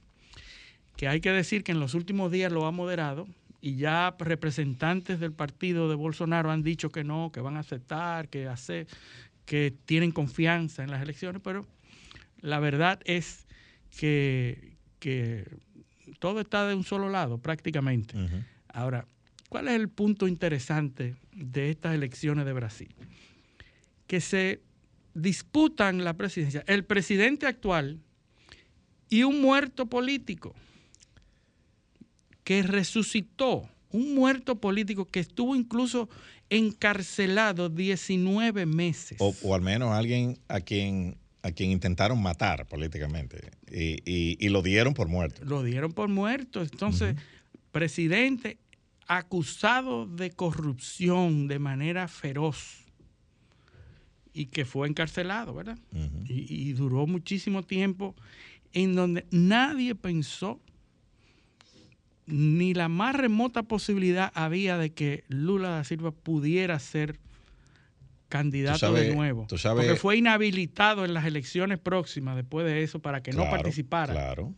que 0.97 1.09
hay 1.09 1.20
que 1.20 1.30
decir 1.30 1.62
que 1.64 1.72
en 1.72 1.80
los 1.80 1.95
últimos 1.95 2.30
días 2.32 2.53
lo 2.53 2.66
ha 2.66 2.70
moderado 2.70 3.26
y 3.61 3.76
ya 3.76 4.14
representantes 4.18 5.18
del 5.20 5.32
partido 5.32 5.89
de 5.89 5.95
Bolsonaro 5.95 6.51
han 6.51 6.62
dicho 6.62 6.91
que 6.91 7.05
no, 7.05 7.30
que 7.32 7.41
van 7.41 7.57
a 7.57 7.61
aceptar, 7.61 8.28
que 8.28 8.47
hace, 8.47 8.87
que 9.45 9.74
tienen 9.87 10.12
confianza 10.12 10.84
en 10.84 10.91
las 10.91 11.03
elecciones, 11.03 11.43
pero 11.43 11.66
la 12.41 12.61
verdad 12.61 13.01
es 13.05 13.47
que, 13.99 14.76
que 15.01 15.45
todo 16.19 16.41
está 16.41 16.67
de 16.67 16.75
un 16.75 16.85
solo 16.85 17.09
lado 17.09 17.39
prácticamente. 17.39 18.14
Ahora, 18.69 19.07
¿cuál 19.49 19.69
es 19.69 19.75
el 19.75 19.89
punto 19.89 20.29
interesante 20.29 21.17
de 21.33 21.71
estas 21.71 21.95
elecciones 21.95 22.45
de 22.45 22.53
Brasil? 22.53 22.95
Que 24.07 24.21
se 24.21 24.61
disputan 25.14 26.05
la 26.05 26.14
presidencia 26.14 26.62
el 26.67 26.85
presidente 26.85 27.47
actual 27.47 28.01
y 29.09 29.23
un 29.23 29.41
muerto 29.41 29.87
político 29.87 30.55
que 32.45 32.62
resucitó, 32.62 33.69
un 33.91 34.14
muerto 34.14 34.61
político 34.61 35.07
que 35.07 35.21
estuvo 35.21 35.57
incluso 35.57 36.09
encarcelado 36.49 37.69
19 37.69 38.67
meses. 38.67 39.19
O, 39.21 39.35
o 39.43 39.55
al 39.55 39.62
menos 39.62 39.93
alguien 39.93 40.39
a 40.49 40.61
quien, 40.61 41.17
a 41.47 41.53
quien 41.53 41.71
intentaron 41.71 42.21
matar 42.23 42.67
políticamente 42.67 43.51
y, 43.71 44.03
y- 44.05 44.37
y 44.39 44.49
lo 44.51 44.63
dieron 44.63 44.93
por 44.95 45.09
muerto. 45.09 45.45
Lo 45.45 45.63
dieron 45.63 45.93
por 45.93 46.09
muerto. 46.09 46.61
Entonces, 46.63 47.17
presidente 47.73 48.59
acusado 49.07 50.07
de 50.07 50.31
corrupción 50.33 51.47
de 51.49 51.59
manera 51.59 52.09
feroz 52.09 52.85
y 54.33 54.47
que 54.47 54.65
fue 54.65 54.89
encarcelado, 54.89 55.55
¿verdad? 55.55 55.79
y, 56.29 56.69
y 56.69 56.73
duró 56.73 57.07
muchísimo 57.07 57.63
tiempo 57.63 58.15
en 58.73 58.95
donde 58.95 59.25
nadie 59.31 59.95
pensó 59.95 60.61
ni 62.27 62.75
la 62.75 62.89
más 62.89 63.15
remota 63.15 63.63
posibilidad 63.63 64.33
había 64.35 64.77
de 64.79 64.93
que 64.93 65.23
Lula 65.29 65.69
da 65.69 65.85
Silva 65.85 66.11
pudiera 66.11 66.79
ser 66.81 67.21
candidato 68.29 68.79
sabes- 68.79 69.09
de 69.09 69.14
nuevo. 69.14 69.46
sabes- 69.57 69.84
porque 69.87 69.99
fue 70.01 70.17
inhabilitado 70.17 71.05
en 71.05 71.14
las 71.14 71.25
elecciones 71.26 71.79
próximas 71.79 72.37
después 72.37 72.67
de 72.67 72.83
eso 72.83 72.99
para 73.01 73.22
que 73.22 73.33
no 73.33 73.45
participara. 73.51 74.13
Claro. 74.13 74.55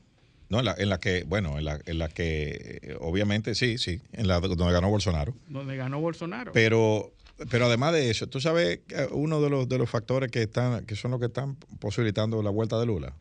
No, 0.51 0.60
en 0.60 0.64
la, 0.64 0.74
en 0.78 0.88
la 0.88 0.98
que, 0.98 1.24
bueno, 1.24 1.59
en 1.59 1.66
la, 1.66 1.78
en 1.84 1.98
la 1.98 2.09
que, 2.09 2.78
eh, 2.82 2.97
obviamente, 3.01 3.55
sí, 3.55 3.76
sí, 3.76 4.01
en 4.12 4.26
la 4.28 4.40
donde 4.40 4.72
ganó 4.72 4.88
Bolsonaro. 4.88 5.34
donde 5.48 5.76
ganó 5.76 6.01
Bolsonaro. 6.01 6.52
Pero, 6.52 7.12
pero 7.51 7.66
además 7.66 7.93
de 7.93 8.09
eso, 8.10 8.26
tú 8.28 8.40
sabes 8.40 8.80
que 8.88 9.06
uno 9.10 9.43
de 9.43 9.51
los, 9.51 9.68
de 9.68 9.76
los 9.76 9.90
factores 9.90 10.30
que 10.30 10.40
están, 10.43 10.86
que 10.86 10.97
son 10.97 11.10
los 11.10 11.20
que 11.20 11.26
están 11.26 11.56
posibilitando 11.80 12.43
la 12.43 12.48
vuelta 12.48 12.80
de 12.80 12.86
Lula, 12.86 13.14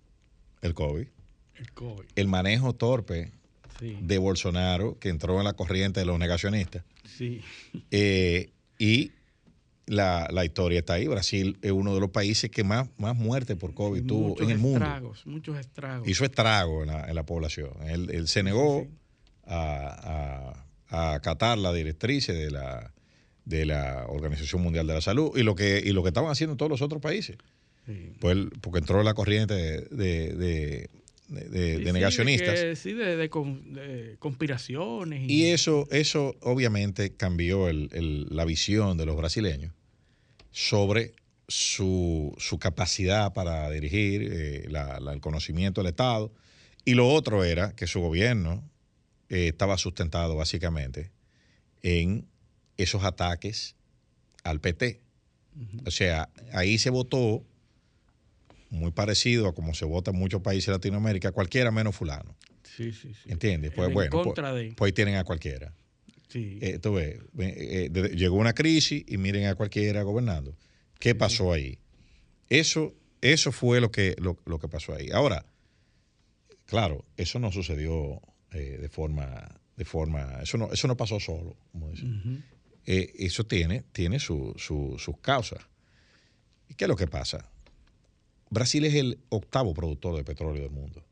el 0.61 0.73
COVID, 0.73 1.05
El 1.55 1.71
COVID. 1.73 2.05
el 2.15 2.27
manejo 2.29 2.71
torpe 2.73 3.31
Sí. 3.77 3.97
de 4.01 4.17
Bolsonaro, 4.17 4.97
que 4.97 5.09
entró 5.09 5.37
en 5.37 5.43
la 5.43 5.53
corriente 5.53 5.99
de 5.99 6.05
los 6.05 6.17
negacionistas, 6.17 6.83
Sí. 7.03 7.41
eh, 7.91 8.51
y 8.79 9.11
la, 9.87 10.27
la 10.31 10.45
historia 10.45 10.79
está 10.79 10.93
ahí. 10.93 11.07
Brasil 11.07 11.57
es 11.61 11.71
uno 11.71 11.93
de 11.95 11.99
los 11.99 12.11
países 12.11 12.51
que 12.51 12.63
más, 12.63 12.87
más 12.97 13.15
muertes 13.15 13.55
por 13.57 13.73
COVID 13.73 14.03
tuvo 14.03 14.27
muchos 14.29 14.45
en 14.45 14.51
el 14.51 14.57
mundo. 14.59 14.77
estragos, 14.85 15.25
muchos 15.25 15.57
estragos. 15.57 16.07
Hizo 16.07 16.23
estrago 16.25 16.83
en 16.83 16.87
la, 16.89 17.07
en 17.09 17.15
la 17.15 17.25
población. 17.25 17.71
Él, 17.87 18.09
él 18.11 18.27
se 18.27 18.43
negó 18.43 18.85
a, 19.45 20.53
a- 20.53 20.63
a 20.89 21.13
acatar 21.15 21.57
las 21.57 21.73
directrices 21.75 22.37
de 22.37 22.49
la, 22.51 22.93
de 23.43 23.65
la 23.65 24.05
Organización 24.07 24.61
Mundial 24.61 24.87
de 24.87 24.93
la 24.93 25.01
Salud 25.01 25.31
y 25.37 25.43
lo 25.43 25.53
que, 25.55 25.81
y 25.83 25.91
lo 25.91 26.01
que 26.03 26.09
estaban 26.09 26.31
haciendo 26.31 26.55
todos 26.55 26.69
los 26.69 26.81
otros 26.81 27.01
países. 27.01 27.37
Pues 28.19 28.37
porque 28.61 28.79
entró 28.79 28.99
en 28.99 29.05
la 29.05 29.13
corriente 29.13 29.53
de, 29.53 29.81
de- 29.81 30.33
de- 30.35 30.89
de- 31.29 31.49
de- 31.49 31.75
Sí, 31.77 31.79
de 31.81 31.85
sí, 31.87 31.91
negacionistas. 31.93 32.55
que- 32.59 32.75
sí, 32.77 32.93
de, 32.93 33.15
de 33.17 33.29
con- 33.29 33.73
de 33.73 34.15
conspiraciones. 34.19 35.29
Y 35.29 35.47
eso, 35.47 35.87
eso 35.91 36.35
obviamente 36.41 37.15
cambió 37.15 37.67
el- 37.69 37.89
el- 37.93 38.27
la 38.29 38.43
visión 38.45 38.97
de 38.97 39.05
los 39.05 39.15
brasileños 39.17 39.73
sobre 40.59 41.13
su, 41.47 42.33
su 42.39 42.57
capacidad 42.57 43.31
para 43.31 43.69
dirigir 43.69 44.27
eh, 44.33 44.65
la- 44.69 44.99
la- 44.99 45.13
el 45.13 45.21
conocimiento 45.21 45.81
del 45.81 45.89
Estado. 45.91 46.33
Y 46.83 46.95
lo 46.95 47.07
otro 47.09 47.43
era 47.43 47.75
que 47.75 47.85
su 47.85 47.99
gobierno 48.01 48.67
eh, 49.29 49.49
estaba 49.49 49.77
sustentado 49.77 50.35
básicamente 50.35 51.11
en 51.83 52.25
esos 52.77 53.03
ataques 53.03 53.75
al 54.43 54.59
PT. 54.59 54.99
O 55.85 55.91
sea, 55.91 56.29
ahí 56.53 56.77
se 56.79 56.89
votó 56.89 57.45
muy 58.71 58.91
parecido 58.91 59.47
a 59.47 59.53
como 59.53 59.75
se 59.75 59.85
vota 59.85 60.09
en 60.11 60.17
muchos 60.17 60.41
países 60.41 60.67
de 60.67 60.71
Latinoamérica, 60.73 61.31
cualquiera 61.33 61.69
menos 61.71 61.95
fulano. 61.95 62.35
Sí, 62.63 62.91
sí, 62.91 63.13
sí. 63.13 63.29
¿Entiendes? 63.29 63.73
Pues 63.75 63.89
en 63.89 63.93
bueno, 63.93 64.09
contra 64.11 64.51
pues, 64.51 64.63
de- 64.69 64.73
pues 64.75 64.89
ahí 64.89 64.93
tienen 64.93 65.15
a 65.17 65.23
cualquiera. 65.23 65.73
Sí. 66.27 66.59
Eh, 66.61 66.79
tú 66.79 66.93
ves, 66.93 67.19
eh, 67.39 67.89
eh, 67.93 68.09
llegó 68.15 68.35
una 68.35 68.53
crisis 68.53 69.03
y 69.07 69.17
miren 69.17 69.45
a 69.47 69.55
cualquiera 69.55 70.03
gobernando. 70.03 70.55
¿Qué 70.99 71.15
pasó 71.15 71.53
ahí? 71.53 71.77
Eso, 72.49 72.93
eso 73.21 73.51
fue 73.51 73.79
lo 73.81 73.91
que, 73.91 74.15
lo, 74.19 74.37
lo 74.45 74.59
que 74.59 74.67
pasó 74.67 74.93
ahí. 74.93 75.09
Ahora, 75.11 75.45
claro, 76.65 77.03
eso 77.17 77.39
no 77.39 77.51
sucedió 77.51 78.21
de 78.51 78.89
forma, 78.89 79.47
de 79.75 79.85
forma, 79.85 80.39
eso 80.41 80.57
no, 80.57 80.71
eso 80.71 80.87
no 80.87 80.97
pasó 80.97 81.19
solo, 81.19 81.55
como 81.71 81.91
dicen. 81.91 82.43
Eso 82.85 83.45
tiene, 83.45 83.83
tiene 83.91 84.19
su- 84.19 84.53
su- 84.57 84.95
sus 84.97 85.17
causas. 85.19 85.59
¿Y 86.69 86.73
qué 86.73 86.85
es 86.85 86.89
lo 86.89 86.95
que 86.95 87.07
pasa? 87.07 87.49
Brasil 88.49 88.85
es 88.85 88.95
el 88.95 89.19
octavo 89.29 89.73
productor 89.73 90.15
de 90.15 90.23
petróleo 90.23 90.63
del 90.63 90.71
mundo. 90.71 91.03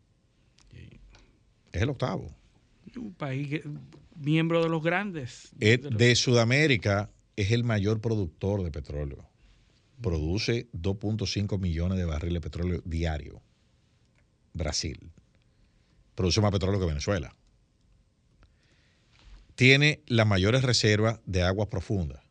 Es 1.71 1.81
el 1.81 1.89
octavo. 1.89 2.33
Un 2.95 3.13
país 3.13 3.49
que- 3.49 3.63
miembro 4.15 4.63
de 4.63 4.69
los 4.69 4.81
grandes. 4.83 5.49
Eh, 5.59 5.77
de 5.77 6.15
Sudamérica 6.15 7.11
es 7.35 7.51
el 7.51 7.63
mayor 7.63 8.01
productor 8.01 8.63
de 8.63 8.71
petróleo. 8.71 9.27
Produce 10.01 10.67
2.5 10.73 11.59
millones 11.59 11.97
de 11.97 12.05
barriles 12.05 12.35
de 12.35 12.41
petróleo 12.41 12.81
diario. 12.85 13.41
Brasil. 14.53 15.11
Produce 16.15 16.41
más 16.41 16.51
petróleo 16.51 16.79
que 16.79 16.85
Venezuela. 16.85 17.35
Tiene 19.55 20.01
las 20.07 20.27
mayores 20.27 20.63
reservas 20.63 21.19
de 21.25 21.43
aguas 21.43 21.67
profundas. 21.69 22.21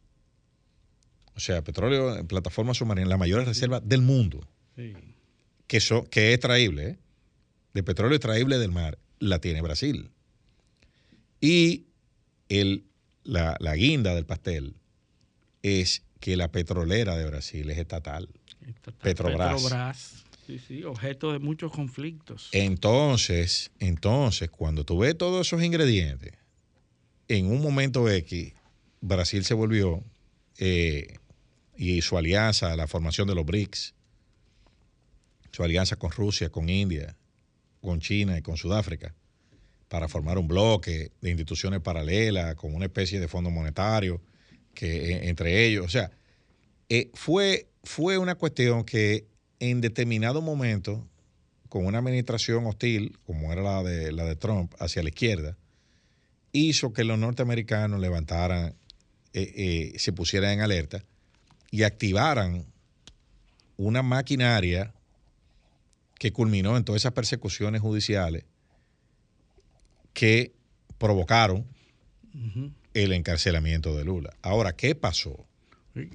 O 1.34 1.40
sea, 1.40 1.62
petróleo 1.64 2.16
en 2.16 2.26
plataformas 2.26 2.76
submarinas, 2.76 3.08
las 3.08 3.18
mayores 3.18 3.46
reservas 3.48 3.82
del 3.84 4.02
mundo, 4.02 4.46
Sí. 4.76 4.92
que, 5.66 5.80
so- 5.80 6.04
que 6.04 6.28
es 6.28 6.34
extraíble, 6.34 6.86
¿eh? 6.90 6.98
de 7.72 7.82
petróleo 7.82 8.14
extraíble 8.16 8.58
del 8.58 8.70
mar, 8.70 8.98
la 9.18 9.40
tiene 9.40 9.60
Brasil. 9.62 10.10
Y 11.44 11.84
el, 12.48 12.86
la, 13.22 13.56
la 13.60 13.76
guinda 13.76 14.14
del 14.14 14.24
pastel 14.24 14.76
es 15.62 16.02
que 16.20 16.36
la 16.38 16.50
petrolera 16.50 17.16
de 17.16 17.26
Brasil 17.26 17.68
es 17.68 17.76
estatal. 17.76 18.30
Petrobras. 19.02 19.62
Petrobras. 19.62 20.24
Sí, 20.46 20.58
sí, 20.58 20.84
objeto 20.84 21.32
de 21.32 21.38
muchos 21.38 21.70
conflictos. 21.70 22.48
Entonces, 22.52 23.70
entonces, 23.78 24.48
cuando 24.48 24.84
tú 24.84 24.98
ves 24.98 25.18
todos 25.18 25.46
esos 25.46 25.62
ingredientes, 25.62 26.32
en 27.28 27.46
un 27.46 27.60
momento 27.60 28.08
X, 28.10 28.54
Brasil 29.02 29.44
se 29.44 29.52
volvió 29.52 30.02
eh, 30.58 31.18
y 31.76 32.00
su 32.00 32.16
alianza, 32.16 32.74
la 32.74 32.86
formación 32.86 33.28
de 33.28 33.34
los 33.34 33.44
BRICS, 33.44 33.94
su 35.50 35.62
alianza 35.62 35.96
con 35.96 36.10
Rusia, 36.10 36.48
con 36.48 36.70
India, 36.70 37.16
con 37.82 38.00
China 38.00 38.38
y 38.38 38.42
con 38.42 38.56
Sudáfrica, 38.56 39.14
para 39.88 40.08
formar 40.08 40.38
un 40.38 40.48
bloque 40.48 41.12
de 41.20 41.30
instituciones 41.30 41.80
paralelas, 41.80 42.54
con 42.56 42.74
una 42.74 42.86
especie 42.86 43.20
de 43.20 43.28
fondo 43.28 43.50
monetario, 43.50 44.20
que 44.74 45.12
eh, 45.12 45.28
entre 45.28 45.64
ellos, 45.66 45.86
o 45.86 45.88
sea, 45.88 46.10
eh, 46.88 47.10
fue, 47.14 47.68
fue 47.82 48.18
una 48.18 48.34
cuestión 48.34 48.84
que 48.84 49.26
en 49.60 49.80
determinado 49.80 50.42
momento, 50.42 51.08
con 51.68 51.86
una 51.86 51.98
administración 51.98 52.66
hostil, 52.66 53.18
como 53.24 53.52
era 53.52 53.62
la 53.62 53.82
de, 53.82 54.12
la 54.12 54.24
de 54.24 54.36
Trump, 54.36 54.74
hacia 54.78 55.02
la 55.02 55.08
izquierda, 55.08 55.56
hizo 56.52 56.92
que 56.92 57.04
los 57.04 57.18
norteamericanos 57.18 58.00
levantaran, 58.00 58.74
eh, 59.32 59.52
eh, 59.94 59.98
se 59.98 60.12
pusieran 60.12 60.52
en 60.52 60.60
alerta 60.60 61.04
y 61.70 61.82
activaran 61.82 62.66
una 63.76 64.02
maquinaria 64.02 64.94
que 66.18 66.32
culminó 66.32 66.76
en 66.76 66.84
todas 66.84 67.02
esas 67.02 67.12
persecuciones 67.12 67.80
judiciales 67.80 68.44
que 70.14 70.52
provocaron 70.96 71.66
el 72.94 73.12
encarcelamiento 73.12 73.94
de 73.96 74.04
Lula. 74.04 74.30
Ahora, 74.42 74.74
¿qué 74.74 74.94
pasó? 74.94 75.44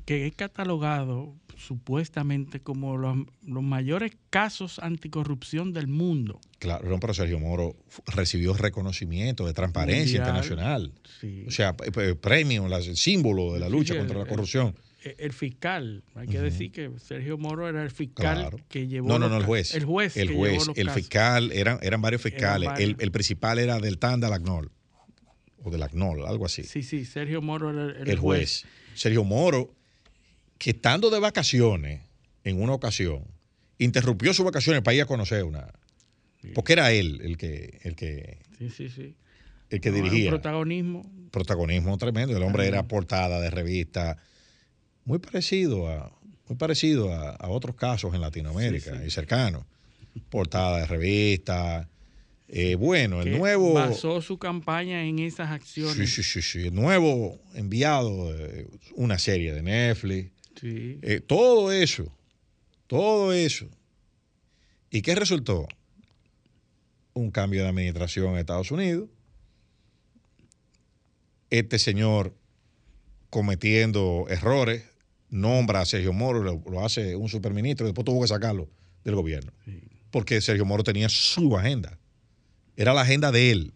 que 0.06 0.28
es 0.28 0.36
catalogado 0.36 1.34
supuestamente 1.56 2.60
como 2.60 2.98
los, 2.98 3.18
los 3.46 3.64
mayores 3.64 4.12
casos 4.30 4.78
anticorrupción 4.80 5.72
del 5.72 5.88
mundo. 5.88 6.42
Claro, 6.60 6.84
pero 7.00 7.14
Sergio 7.14 7.40
Moro 7.40 7.78
recibió 8.08 8.54
reconocimiento 8.54 9.48
de 9.48 9.54
transparencia 9.54 10.20
Mundial, 10.20 10.20
internacional. 10.44 10.94
sí. 11.22 11.46
O 11.48 11.52
sea, 11.52 11.78
p- 11.78 11.94
p- 11.94 12.16
premio, 12.16 12.68
el 12.68 12.98
símbolo 12.98 13.54
de 13.54 13.62
la 13.62 13.68
Sí, 13.68 13.72
lucha 13.72 13.94
el- 13.94 14.00
contra 14.00 14.20
la 14.20 14.26
corrupción. 14.26 14.68
El, 14.76 14.89
el 15.18 15.34
fiscal, 15.34 16.04
hay 16.16 16.28
que 16.28 16.40
decir 16.40 16.72
que 16.72 16.92
Sergio 17.00 17.38
Moro 17.38 17.68
era 17.70 17.84
el 17.84 17.92
fiscal 17.92 18.38
Claro. 18.42 18.60
que 18.68 18.88
llevó. 18.88 19.08
No, 19.08 19.20
no, 19.20 19.30
no, 19.30 19.38
el 19.38 19.44
juez. 19.46 19.74
El 19.74 19.86
juez. 19.86 20.18
El 20.18 20.34
juez, 20.36 20.68
el 20.76 20.86
casos. 20.88 21.02
fiscal, 21.02 21.52
eran, 21.54 21.80
eran 21.82 22.02
varios 22.02 22.22
fiscales. 22.22 22.68
varios. 22.70 22.90
El, 22.90 22.96
el 23.00 23.12
principal 23.12 23.60
era 23.60 23.80
del 23.80 23.98
TAN 23.98 24.20
de 24.20 24.28
Agnol. 24.28 24.72
O 25.64 25.70
del 25.72 25.84
Agnol, 25.84 26.26
algo 26.26 26.46
así. 26.46 26.64
Sí, 26.64 26.84
sí, 26.84 27.06
Sergio 27.06 27.42
Moro 27.42 27.70
era 27.72 28.00
el, 28.02 28.10
el 28.10 28.18
juez. 28.20 28.66
Sergio 28.96 29.24
Moro, 29.24 29.74
que 30.58 30.72
estando 30.72 31.10
de 31.10 31.20
vacaciones 31.20 32.02
en 32.44 32.62
una 32.62 32.74
ocasión, 32.74 33.24
interrumpió 33.78 34.34
sus 34.34 34.46
vacaciones 34.46 34.82
para 34.82 34.96
ir 34.96 35.02
a 35.02 35.06
conocer 35.06 35.44
una. 35.44 35.68
Porque 36.56 36.74
era 36.74 36.92
él 36.92 37.20
el 37.24 37.38
que, 37.38 37.80
el 37.84 37.96
que, 37.96 38.40
Sí, 38.58 38.70
sí, 38.70 38.90
sí. 38.90 39.16
el 39.70 39.82
que 39.82 39.90
No, 39.90 39.96
dirigía. 39.98 40.30
protagonismo. 40.30 41.10
protagonismo 41.32 41.98
tremendo. 41.98 42.36
El 42.38 42.44
hombre 42.44 42.66
era 42.68 42.88
portada 42.88 43.42
de 43.42 43.50
revista, 43.50 44.18
muy 45.06 45.20
parecido 45.20 45.88
a, 45.90 46.12
muy 46.48 46.58
parecido 46.58 47.14
a, 47.14 47.32
a 47.32 47.50
otros 47.50 47.76
casos 47.76 48.14
en 48.14 48.22
Latinoamérica 48.22 48.92
Sí, 48.92 48.98
sí. 49.02 49.08
y 49.08 49.12
cercanos. 49.12 49.64
Portada 50.30 50.80
de 50.80 50.86
revista. 50.88 51.88
Eh, 52.48 52.74
bueno, 52.76 53.22
el 53.22 53.38
nuevo. 53.38 53.74
Basó 53.74 54.22
su 54.22 54.38
campaña 54.40 55.04
en 55.06 55.20
esas 55.20 55.50
acciones. 55.52 55.96
Sí, 55.96 56.08
sí, 56.08 56.24
sí, 56.24 56.42
sí. 56.42 56.68
El 56.68 56.74
nuevo 56.76 57.40
enviado 57.54 58.34
de 58.34 58.68
una 58.96 59.20
serie 59.20 59.54
de 59.54 59.62
Netflix. 59.62 60.32
Sí. 60.60 60.98
Eh, 61.04 61.20
todo 61.22 61.72
eso. 61.72 62.12
Todo 62.88 63.34
eso. 63.34 63.68
¿Y 64.90 65.04
qué 65.04 65.14
resultó? 65.14 65.68
Un 67.14 67.30
cambio 67.30 67.62
de 67.64 67.70
administración 67.70 68.32
en 68.34 68.40
Estados 68.40 68.72
Unidos. 68.72 69.10
Este 71.52 71.80
señor 71.80 72.36
cometiendo 73.30 74.26
errores, 74.30 74.84
nombra 75.30 75.82
a 75.82 75.86
Sergio 75.86 76.14
Moro, 76.14 76.44
lo, 76.44 76.64
lo 76.70 76.86
hace 76.86 77.16
un 77.16 77.30
superministro, 77.30 77.86
y 77.86 77.90
después 77.90 78.06
tuvo 78.06 78.22
que 78.22 78.28
sacarlo 78.28 78.70
del 79.04 79.16
gobierno. 79.16 79.52
Porque 80.12 80.42
Sergio 80.42 80.66
Moro 80.66 80.84
tenía 80.84 81.10
su 81.10 81.56
agenda. 81.58 81.98
Era 82.76 82.94
la 82.94 83.02
agenda 83.02 83.32
de 83.32 83.52
él. 83.52 83.74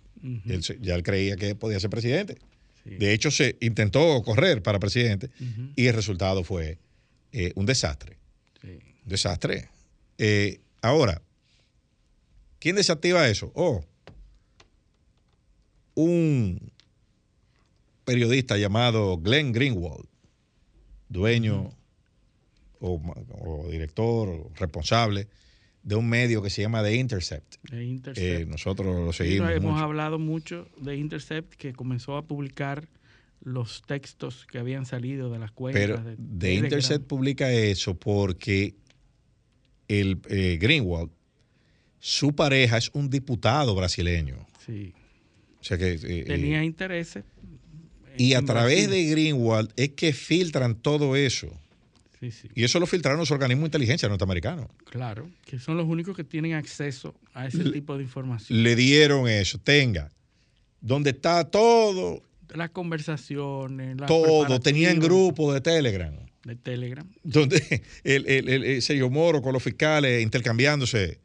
Ya 0.79 0.95
él 0.95 1.03
creía 1.03 1.35
que 1.35 1.55
podía 1.55 1.79
ser 1.79 1.89
presidente. 1.89 2.37
De 2.85 3.13
hecho, 3.13 3.31
se 3.31 3.57
intentó 3.61 4.21
correr 4.23 4.61
para 4.61 4.79
presidente 4.79 5.29
y 5.75 5.87
el 5.87 5.95
resultado 5.95 6.43
fue 6.43 6.77
eh, 7.31 7.51
un 7.55 7.65
desastre. 7.65 8.17
Un 8.63 8.79
desastre. 9.05 9.69
Eh, 10.17 10.59
ahora, 10.81 11.21
¿quién 12.59 12.75
desactiva 12.75 13.27
eso? 13.27 13.51
Oh, 13.55 13.83
un 15.95 16.71
periodista 18.05 18.57
llamado 18.57 19.17
Glenn 19.17 19.53
Greenwald, 19.53 20.05
dueño 21.13 21.69
o, 22.79 23.67
director 23.71 24.27
o 24.27 24.51
responsable 24.55 25.27
de 25.83 25.95
un 25.95 26.07
medio 26.09 26.41
que 26.41 26.49
se 26.49 26.61
llama 26.61 26.83
The 26.83 26.95
Intercept. 26.95 27.55
The 27.69 27.83
Intercept. 27.83 28.41
Eh, 28.41 28.45
nosotros 28.45 28.87
lo 29.05 29.11
Sí, 29.13 29.19
seguimos. 29.23 29.47
no, 29.49 29.55
hemos 29.55 29.71
mucho. 29.73 29.83
hablado 29.83 30.19
mucho 30.19 30.67
de 30.77 30.97
Intercept, 30.97 31.53
que 31.55 31.73
comenzó 31.73 32.17
a 32.17 32.25
publicar 32.25 32.87
los 33.41 33.81
textos 33.83 34.45
que 34.49 34.57
habían 34.57 34.85
salido 34.85 35.29
de 35.29 35.39
las 35.39 35.51
cuentas. 35.51 35.81
Pero 35.81 36.01
de 36.03 36.15
The. 36.39 36.53
Intercept 36.55 37.05
publica 37.07 37.51
eso 37.51 37.95
porque 37.95 38.75
el 39.89 40.19
eh, 40.29 40.57
Greenwald, 40.59 41.11
su 41.99 42.33
pareja 42.33 42.77
es 42.77 42.89
un 42.93 43.09
diputado 43.09 43.75
brasileño. 43.75 44.45
Sí. 44.65 44.93
O 45.59 45.63
sea 45.63 45.77
que, 45.77 45.93
eh, 45.93 46.23
Tenía 46.25 46.63
intereses. 46.63 47.23
Y 48.17 48.33
a 48.33 48.41
través 48.41 48.89
de 48.89 49.03
Greenwald 49.05 49.71
es 49.75 49.89
que 49.89 50.13
filtran 50.13 50.75
todo 50.75 51.15
eso. 51.15 51.47
Sí, 52.19 52.31
sí. 52.31 52.47
Y 52.55 52.63
eso 52.63 52.79
lo 52.79 52.85
filtraron 52.87 53.19
los 53.19 53.31
organismos 53.31 53.63
de 53.63 53.67
inteligencia 53.67 54.07
norteamericanos. 54.07 54.67
Claro, 54.89 55.29
que 55.45 55.59
son 55.59 55.75
los 55.77 55.85
únicos 55.87 56.15
que 56.15 56.23
tienen 56.23 56.53
acceso 56.53 57.13
a 57.33 57.47
ese 57.47 57.63
tipo 57.71 57.97
de 57.97 58.03
información. 58.03 58.63
Le 58.63 58.75
dieron 58.77 59.27
eso. 59.27 59.57
Tenga. 59.57 60.09
Donde 60.79 61.09
está 61.11 61.43
todo, 61.49 62.21
Las 62.53 62.69
conversaciones, 62.71 63.97
las 63.97 64.07
todo. 64.07 64.59
Tenían 64.59 64.99
preparativos 64.99 65.25
grupo 65.33 65.53
de 65.53 65.61
Telegram. 65.61 66.13
de 66.45 66.55
Telegram. 66.55 67.07
donde 67.23 67.83
el, 68.03 68.25
el, 68.27 68.49
el- 68.49 68.63
el 68.63 68.81
Sergio 68.81 69.09
Moro 69.09 69.41
con 69.41 69.53
los 69.53 69.63
fiscales 69.63 70.21
intercambiándose, 70.23 71.19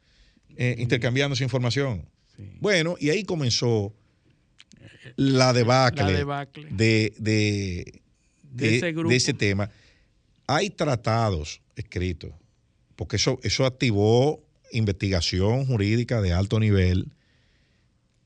eh, 0.57 0.75
intercambiándose 0.79 1.43
información. 1.43 2.05
Bueno, 2.61 2.95
y 2.99 3.09
ahí 3.09 3.23
comenzó 3.23 3.93
la 5.15 5.53
debacle, 5.53 6.03
La 6.03 6.11
debacle. 6.11 6.67
De, 6.71 7.13
de, 7.17 8.01
De 8.43 8.77
ese 8.77 8.91
grupo. 8.91 9.09
de 9.09 9.15
ese 9.15 9.33
tema. 9.33 9.69
Hay 10.47 10.69
tratados 10.69 11.61
escritos, 11.75 12.31
porque 12.95 13.17
eso, 13.17 13.39
eso 13.43 13.65
activó 13.65 14.43
investigación 14.71 15.65
jurídica 15.65 16.21
de 16.21 16.33
alto 16.33 16.59
nivel 16.59 17.11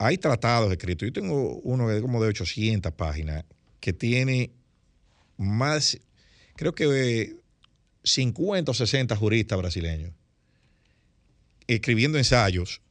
hay 0.03 0.17
tratados 0.17 0.71
escritos. 0.71 1.07
Yo 1.07 1.13
tengo 1.13 1.59
uno 1.63 1.87
que 1.87 1.95
es 1.95 2.01
como 2.01 2.21
de 2.21 2.29
800 2.29 2.91
páginas 2.93 3.45
que 3.79 3.93
tiene 3.93 4.51
más, 5.37 5.97
creo 6.55 6.75
que 6.75 7.21
eh, 7.21 7.35
50 8.03 8.71
o 8.71 8.73
60 8.73 9.15
juristas 9.15 9.57
brasileños 9.57 10.11
escribiendo 11.67 12.17
ensayos 12.17 12.81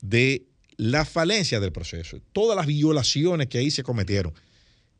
de 0.00 0.46
la 0.78 1.04
falencia 1.04 1.60
del 1.60 1.72
proceso, 1.72 2.20
todas 2.32 2.56
las 2.56 2.66
violaciones 2.66 3.48
que 3.48 3.58
ahí 3.58 3.70
se 3.70 3.82
cometieron. 3.82 4.32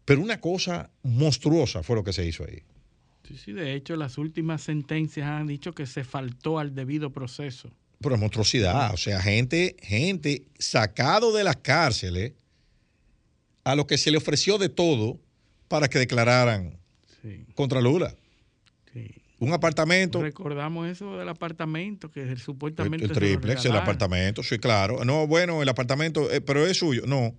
Pero 0.05 0.21
una 0.21 0.41
cosa 0.41 0.91
monstruosa 1.03 1.83
fue 1.83 1.97
lo 1.97 2.05
que 2.05 2.13
se 2.13 2.27
hizo 2.27 2.45
ahí. 2.45 2.63
Sí, 3.27 3.37
sí, 3.37 3.53
de 3.53 3.75
hecho 3.75 3.95
las 3.97 4.19
últimas 4.19 4.63
sentencias 4.63 5.27
han 5.27 5.47
dicho 5.47 5.75
que 5.75 5.87
se 5.87 6.03
faltó 6.03 6.59
al 6.59 6.75
debido 6.75 7.11
proceso. 7.11 7.71
Pero 8.01 8.15
es 8.15 8.21
monstruosidad, 8.21 8.93
o 8.93 8.97
sea, 8.97 9.21
gente, 9.21 9.77
gente 9.81 10.47
sacado 10.59 11.33
de 11.33 11.45
las 11.45 11.57
cárceles 11.57 12.33
a 13.65 13.75
lo 13.75 13.87
que 13.87 13.99
se 13.99 14.11
le 14.11 14.19
ofreció 14.19 14.59
de 14.59 14.69
todo 14.69 15.21
para 15.69 15.89
que 15.89 15.99
declararan 15.99 16.79
contra 17.55 17.81
Lula. 17.81 18.15
Un 19.41 19.53
apartamento. 19.53 20.21
Recordamos 20.21 20.89
eso 20.89 21.17
del 21.17 21.29
apartamento 21.29 22.11
que 22.11 22.37
supuestamente. 22.37 23.05
El 23.05 23.15
se 23.15 23.15
lo 23.15 23.21
triplex, 23.21 23.65
el 23.65 23.77
apartamento, 23.77 24.43
sí, 24.43 24.59
claro. 24.59 25.05
No, 25.05 25.27
bueno, 25.27 25.63
el 25.63 25.69
apartamento, 25.69 26.31
eh, 26.31 26.41
pero 26.41 26.67
es 26.67 26.77
suyo. 26.77 27.03
No. 27.07 27.35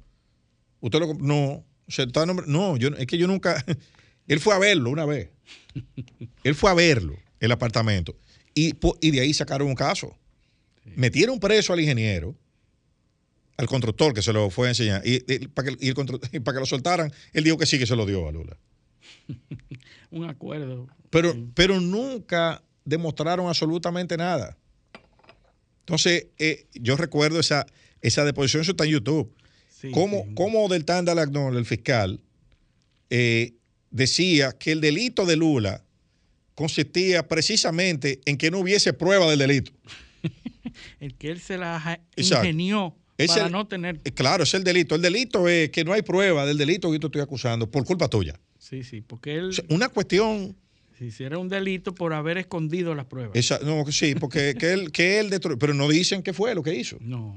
Usted 0.79 0.99
lo 0.99 1.13
No. 1.15 1.65
O 1.87 1.91
sea, 1.91 2.05
está 2.05 2.25
no, 2.25 2.77
yo, 2.77 2.89
es 2.89 3.07
que 3.07 3.17
yo 3.17 3.27
nunca. 3.27 3.63
Él 4.27 4.39
fue 4.39 4.53
a 4.53 4.59
verlo 4.59 4.91
una 4.91 5.05
vez. 5.05 5.29
Él 6.43 6.55
fue 6.55 6.69
a 6.69 6.73
verlo, 6.73 7.15
el 7.39 7.51
apartamento. 7.51 8.15
Y, 8.53 8.75
y 9.01 9.11
de 9.11 9.21
ahí 9.21 9.33
sacaron 9.33 9.67
un 9.67 9.75
caso. 9.75 10.15
Metieron 10.95 11.39
preso 11.39 11.73
al 11.73 11.79
ingeniero, 11.79 12.35
al 13.57 13.67
constructor 13.67 14.13
que 14.13 14.21
se 14.21 14.31
lo 14.31 14.49
fue 14.49 14.67
a 14.67 14.69
enseñar. 14.69 15.01
Y, 15.05 15.23
y 15.27 15.47
para, 15.47 15.69
que, 15.69 15.77
y 15.85 15.89
el 15.89 15.95
para 16.43 16.55
que 16.55 16.59
lo 16.59 16.65
soltaran, 16.65 17.11
él 17.33 17.43
dijo 17.43 17.57
que 17.57 17.65
sí, 17.65 17.77
que 17.77 17.85
se 17.85 17.95
lo 17.95 18.05
dio 18.05 18.27
a 18.27 18.31
Lula. 18.31 18.57
Un 20.11 20.25
acuerdo. 20.25 20.87
Pero, 21.09 21.35
pero 21.53 21.79
nunca 21.79 22.61
demostraron 22.85 23.47
absolutamente 23.47 24.17
nada. 24.17 24.57
Entonces, 25.81 26.27
eh, 26.37 26.67
yo 26.73 26.95
recuerdo 26.97 27.39
esa, 27.39 27.65
esa 28.01 28.23
deposición, 28.25 28.61
eso 28.61 28.71
está 28.71 28.85
en 28.85 28.91
YouTube. 28.91 29.33
cómo, 29.93 30.25
cómo 30.35 30.67
del 30.67 30.85
Tandalagnol, 30.85 31.57
el 31.57 31.65
fiscal, 31.65 32.19
eh, 33.09 33.53
decía 33.89 34.51
que 34.51 34.71
el 34.71 34.81
delito 34.81 35.25
de 35.25 35.35
Lula 35.35 35.83
consistía 36.53 37.27
precisamente 37.27 38.21
en 38.25 38.37
que 38.37 38.51
no 38.51 38.59
hubiese 38.59 38.93
prueba 38.93 39.27
del 39.29 39.39
delito. 39.39 39.71
El 40.99 41.15
que 41.15 41.29
él 41.31 41.39
se 41.39 41.57
la 41.57 41.99
Exacto. 42.15 42.45
ingenió 42.45 42.95
para 43.27 43.45
el- 43.47 43.51
no 43.51 43.67
tener. 43.67 43.99
Claro, 44.13 44.43
es 44.43 44.53
el 44.53 44.63
delito. 44.63 44.95
El 44.95 45.01
delito 45.01 45.47
es 45.47 45.69
que 45.71 45.83
no 45.83 45.93
hay 45.93 46.01
prueba 46.03 46.45
del 46.45 46.57
delito 46.57 46.89
que 46.89 46.95
yo 46.95 46.99
te 46.99 47.07
estoy 47.07 47.21
acusando 47.21 47.69
por 47.69 47.83
culpa 47.85 48.07
tuya. 48.09 48.39
Sí, 48.69 48.83
sí, 48.83 49.01
porque 49.01 49.35
él. 49.35 49.51
Una 49.69 49.89
cuestión 49.89 50.55
Si 50.97 51.05
hiciera 51.05 51.37
un 51.37 51.47
delito 51.49 51.95
por 51.95 52.13
haber 52.13 52.37
escondido 52.37 52.93
las 52.93 53.05
pruebas. 53.05 53.35
Esa- 53.35 53.59
no, 53.59 53.83
sí, 53.91 54.15
porque 54.15 54.53
que 54.59 54.73
él, 54.73 54.91
que 54.91 55.19
él 55.19 55.29
destruyó, 55.29 55.57
pero 55.57 55.73
no 55.73 55.87
dicen 55.87 56.21
qué 56.21 56.33
fue 56.33 56.53
lo 56.53 56.61
que 56.61 56.75
hizo. 56.75 56.97
No. 56.99 57.35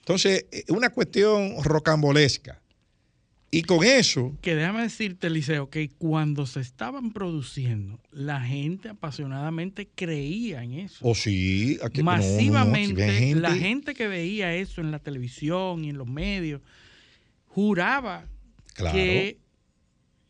Entonces, 0.00 0.46
es 0.52 0.64
una 0.68 0.90
cuestión 0.90 1.54
rocambolesca. 1.62 2.60
Y 3.50 3.62
con 3.62 3.84
eso, 3.84 4.36
Que 4.40 4.54
déjame 4.56 4.82
decirte, 4.82 5.30
Liceo, 5.30 5.70
que 5.70 5.88
cuando 5.88 6.44
se 6.44 6.60
estaban 6.60 7.12
produciendo, 7.12 8.00
la 8.10 8.40
gente 8.40 8.88
apasionadamente 8.88 9.88
creía 9.94 10.62
en 10.64 10.72
eso. 10.74 11.06
o 11.06 11.14
sí, 11.14 11.78
aquí- 11.82 12.02
no, 12.02 12.10
no, 12.10 12.16
no, 12.16 12.22
Masivamente, 12.24 13.08
gente- 13.12 13.40
la 13.40 13.54
gente 13.54 13.94
que 13.94 14.08
veía 14.08 14.54
eso 14.56 14.80
en 14.80 14.90
la 14.90 14.98
televisión 14.98 15.84
y 15.84 15.90
en 15.90 15.98
los 15.98 16.08
medios 16.08 16.62
juraba 17.46 18.26
Claro. 18.74 18.96
que 18.96 19.38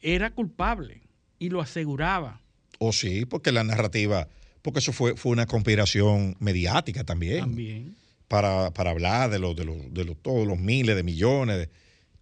era 0.05 0.31
culpable 0.31 1.01
y 1.39 1.49
lo 1.49 1.61
aseguraba. 1.61 2.41
o 2.79 2.93
sí, 2.93 3.25
porque 3.25 3.51
la 3.51 3.65
narrativa, 3.65 4.29
porque 4.63 4.79
eso 4.81 4.93
fue, 4.93 5.17
fue 5.17 5.33
una 5.33 5.47
conspiración 5.47 6.37
mediática 6.39 7.03
también. 7.05 7.41
También. 7.41 7.97
Para, 8.29 8.73
para 8.73 8.91
hablar 8.91 9.31
de 9.31 9.39
los, 9.39 9.55
de 9.57 9.65
los, 9.65 9.93
de 9.93 10.05
los, 10.05 10.17
todos 10.21 10.47
los 10.47 10.59
miles 10.59 10.97
de 10.97 11.03
millones, 11.03 11.59
de 11.59 11.71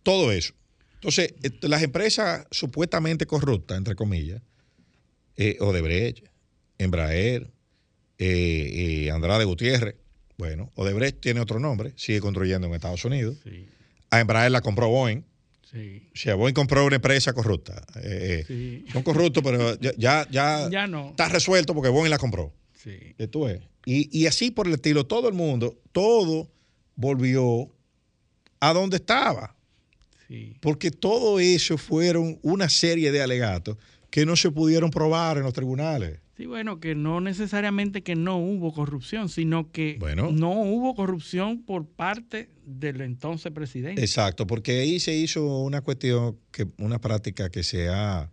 todo 0.02 0.32
eso. 0.32 0.52
Entonces, 0.94 1.34
eh, 1.42 1.50
las 1.62 1.82
empresas 1.82 2.46
supuestamente 2.50 3.26
corruptas, 3.26 3.78
entre 3.78 3.94
comillas, 3.94 4.42
eh, 5.36 5.56
Odebrecht, 5.60 6.26
Embraer, 6.78 7.50
eh, 8.18 9.04
eh, 9.06 9.10
Andrade 9.10 9.44
Gutiérrez, 9.44 9.96
bueno, 10.36 10.70
Odebrecht 10.74 11.20
tiene 11.20 11.40
otro 11.40 11.58
nombre, 11.58 11.92
sigue 11.96 12.20
construyendo 12.20 12.66
en 12.66 12.74
Estados 12.74 13.04
Unidos. 13.04 13.38
A 14.10 14.20
Embraer 14.20 14.50
la 14.50 14.60
compró 14.60 14.88
Boeing. 14.88 15.24
Sí. 15.72 16.08
O 16.12 16.16
sea, 16.16 16.34
Boeing 16.34 16.52
compró 16.54 16.84
una 16.84 16.96
empresa 16.96 17.32
corrupta. 17.32 17.82
Eh, 17.96 18.00
eh, 18.40 18.44
Sí. 18.46 18.84
Son 18.92 19.02
corruptos, 19.02 19.42
pero 19.42 19.78
ya, 19.80 19.92
ya, 19.96 20.26
ya 20.30 20.68
Ya 20.70 20.86
no. 20.86 21.10
está 21.10 21.28
resuelto 21.28 21.74
porque 21.74 21.88
Boeing 21.88 22.10
la 22.10 22.18
compró. 22.18 22.52
Sí. 22.74 23.14
Ves. 23.18 23.60
Y, 23.86 24.16
y 24.16 24.26
así 24.26 24.50
por 24.50 24.66
el 24.66 24.74
estilo, 24.74 25.06
todo 25.06 25.28
el 25.28 25.34
mundo, 25.34 25.78
todo 25.92 26.50
volvió 26.94 27.68
a 28.60 28.72
donde 28.72 28.96
estaba. 28.96 29.56
Porque 30.60 30.90
todo 30.90 31.38
eso 31.40 31.76
fueron 31.76 32.38
una 32.42 32.68
serie 32.70 33.12
de 33.12 33.20
alegatos 33.20 33.76
que 34.10 34.24
no 34.24 34.34
se 34.36 34.50
pudieron 34.50 34.90
probar 34.90 35.36
en 35.36 35.42
los 35.42 35.52
tribunales. 35.52 36.20
Sí, 36.42 36.46
bueno, 36.46 36.80
que 36.80 36.96
no 36.96 37.20
necesariamente 37.20 38.02
que 38.02 38.16
no 38.16 38.36
hubo 38.36 38.74
corrupción, 38.74 39.28
sino 39.28 39.70
que 39.70 39.96
Bueno. 40.00 40.32
no 40.32 40.50
hubo 40.50 40.96
corrupción 40.96 41.62
por 41.62 41.86
parte 41.86 42.48
del 42.66 43.00
entonces 43.00 43.52
presidente. 43.52 44.02
Exacto, 44.02 44.44
porque 44.44 44.80
ahí 44.80 44.98
se 44.98 45.14
hizo 45.14 45.60
una 45.60 45.82
cuestión, 45.82 46.36
que 46.50 46.66
una 46.78 47.00
práctica 47.00 47.48
que 47.48 47.62
se 47.62 47.88
ha 47.90 48.28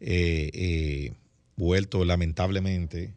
eh, 0.00 0.50
eh, 0.52 1.12
vuelto 1.54 2.04
lamentablemente 2.04 3.14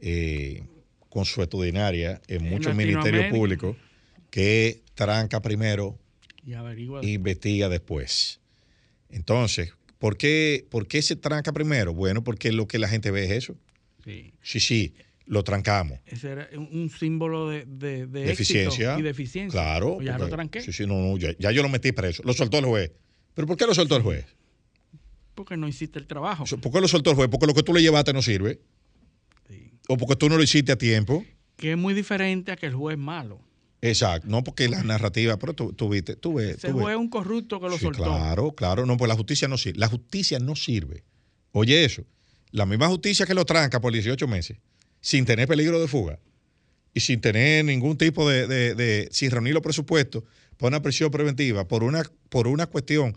eh, 0.00 0.62
consuetudinaria 1.10 2.22
en, 2.28 2.46
En 2.46 2.50
muchos 2.50 2.74
ministerios 2.74 3.26
públicos, 3.26 3.76
que 4.30 4.80
tranca 4.94 5.42
primero 5.42 5.98
Y 6.46 6.54
e 6.54 7.10
investiga 7.10 7.68
después. 7.68 8.40
Entonces, 9.10 9.74
¿por 10.02 10.16
qué, 10.16 10.66
¿por 10.68 10.88
qué 10.88 11.00
se 11.00 11.14
tranca 11.14 11.52
primero? 11.52 11.94
Bueno, 11.94 12.24
porque 12.24 12.50
lo 12.50 12.66
que 12.66 12.80
la 12.80 12.88
gente 12.88 13.12
ve 13.12 13.24
es 13.26 13.30
eso. 13.30 13.56
Sí. 14.04 14.34
Sí, 14.42 14.58
sí, 14.58 14.94
lo 15.26 15.44
trancamos. 15.44 16.00
Ese 16.06 16.32
era 16.32 16.48
un- 16.56 16.90
símbolo 16.90 17.48
de, 17.48 17.64
de, 17.66 18.08
de 18.08 18.32
eficiencia. 18.32 18.98
y 18.98 19.02
de 19.02 19.10
eficiencia. 19.10 19.60
Claro. 19.60 19.94
Pues 19.94 20.06
ya 20.08 20.18
lo 20.18 20.28
tranqué. 20.28 20.60
Sí, 20.60 20.72
sí, 20.72 20.86
no, 20.88 20.94
no, 20.98 21.16
ya, 21.18 21.30
ya 21.38 21.52
yo 21.52 21.62
lo 21.62 21.68
metí 21.68 21.92
preso. 21.92 22.20
Lo 22.24 22.32
soltó 22.32 22.58
el 22.58 22.64
juez. 22.64 22.90
¿Pero 23.34 23.46
por 23.46 23.56
qué 23.56 23.64
lo 23.64 23.74
soltó 23.74 23.96
el 23.96 24.02
juez? 24.02 24.26
Porque 25.36 25.56
no 25.56 25.68
hiciste 25.68 26.00
el 26.00 26.08
trabajo. 26.08 26.44
¿Por 26.60 26.72
qué 26.72 26.80
lo 26.80 26.88
soltó 26.88 27.10
el 27.10 27.16
juez? 27.16 27.28
Porque 27.30 27.46
lo 27.46 27.54
que 27.54 27.62
tú 27.62 27.72
le 27.72 27.80
llevaste 27.80 28.12
no 28.12 28.22
sirve. 28.22 28.58
O 29.88 29.96
porque 29.96 30.16
tú 30.16 30.28
no 30.28 30.36
lo 30.36 30.42
hiciste 30.42 30.72
a 30.72 30.76
tiempo. 30.76 31.24
Que 31.56 31.72
es 31.72 31.78
muy 31.78 31.94
diferente 31.94 32.50
a 32.50 32.56
que 32.56 32.66
el 32.66 32.74
juez 32.74 32.98
malo. 32.98 33.40
Exacto. 33.82 34.28
No 34.28 34.42
porque 34.44 34.68
la 34.68 34.82
narrativa, 34.84 35.36
pero 35.38 35.52
tú, 35.54 35.72
tú 35.72 35.88
viste, 35.88 36.14
tú 36.16 36.34
ves. 36.34 36.56
Ese 36.56 36.68
tú 36.68 36.74
ves. 36.74 36.82
juez 36.84 36.94
es 36.94 37.00
un 37.00 37.08
corrupto 37.10 37.60
que 37.60 37.68
lo 37.68 37.76
Sí, 37.76 37.84
soltó. 37.84 38.04
Claro, 38.04 38.52
claro. 38.52 38.86
No, 38.86 38.96
pues 38.96 39.08
la 39.08 39.16
justicia 39.16 39.48
no 39.48 39.58
sirve. 39.58 39.78
La 39.78 39.88
justicia 39.88 40.38
no 40.38 40.54
sirve. 40.56 41.02
Oye 41.50 41.84
eso. 41.84 42.04
La 42.52 42.64
misma 42.64 42.88
justicia 42.88 43.26
que 43.26 43.34
lo 43.34 43.44
tranca 43.44 43.80
por 43.80 43.92
18 43.92 44.26
meses, 44.28 44.58
sin 45.00 45.24
tener 45.24 45.48
peligro 45.48 45.80
de 45.80 45.88
fuga 45.88 46.18
y 46.94 47.00
sin 47.00 47.20
tener 47.20 47.64
ningún 47.64 47.96
tipo 47.98 48.28
de, 48.28 48.46
de- 48.46 48.74
de- 48.74 49.08
sin 49.10 49.30
reunir 49.30 49.52
los 49.54 49.62
presupuestos, 49.62 50.22
por 50.58 50.68
una 50.68 50.80
prisión 50.82 51.10
preventiva, 51.10 51.66
por 51.66 51.82
una, 51.82 52.04
por 52.28 52.46
una 52.46 52.66
cuestión, 52.66 53.16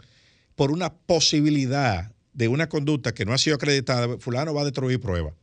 por 0.55 0.71
una 0.71 0.91
posibilidad 0.93 2.11
de 2.33 2.47
una 2.47 2.69
conducta 2.69 3.13
que 3.13 3.25
no 3.25 3.33
ha 3.33 3.37
sido 3.37 3.57
acreditada, 3.57 4.17
fulano 4.17 4.53
va 4.53 4.61
a 4.61 4.65
destruir 4.65 4.99
pruebas. 4.99 5.33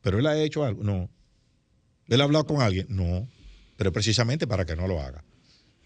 Pero 0.00 0.18
él 0.18 0.26
ha 0.26 0.38
hecho 0.40 0.64
algo, 0.64 0.82
no. 0.84 1.10
Él 2.08 2.20
ha 2.20 2.24
hablado 2.24 2.46
con 2.46 2.62
alguien, 2.62 2.86
no. 2.88 3.28
Pero 3.76 3.92
precisamente 3.92 4.46
para 4.46 4.64
que 4.64 4.76
no 4.76 4.86
lo 4.86 5.00
haga, 5.00 5.24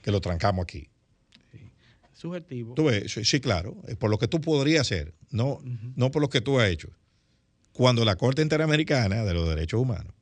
que 0.02 0.10
lo 0.10 0.20
trancamos 0.20 0.62
aquí. 0.62 0.88
Subjetivo. 2.12 2.74
Tú 2.74 2.84
ves, 2.84 3.12
sí, 3.22 3.40
claro, 3.40 3.76
por 3.98 4.10
lo 4.10 4.18
que 4.18 4.26
tú 4.26 4.40
podrías 4.40 4.80
hacer, 4.80 5.14
no, 5.30 5.60
no 5.94 6.10
por 6.10 6.20
lo 6.20 6.28
que 6.28 6.40
tú 6.40 6.58
has 6.58 6.68
hecho. 6.68 6.90
Cuando 7.72 8.04
la 8.04 8.16
Corte 8.16 8.42
Interamericana 8.42 9.24
de 9.24 9.34
los 9.34 9.48
Derechos 9.48 9.80
Humanos, 9.80 10.14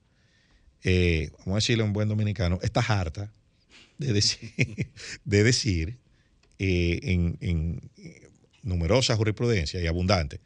eh, 0.85 1.31
vamos 1.39 1.53
a 1.53 1.55
decirle 1.57 1.83
a 1.83 1.87
un 1.87 1.95
buen 1.95 2.09
dominicano, 2.09 2.59
está 2.63 2.81
harta 2.81 3.33
de 3.97 4.13
decir, 4.13 4.53
de 5.25 5.43
decir 5.43 5.99
eh, 6.59 7.01
en, 7.03 7.39
en 7.41 7.91
numerosas 8.63 9.17
jurisprudencias 9.17 9.83
y 9.83 9.87
abundantes 9.87 10.41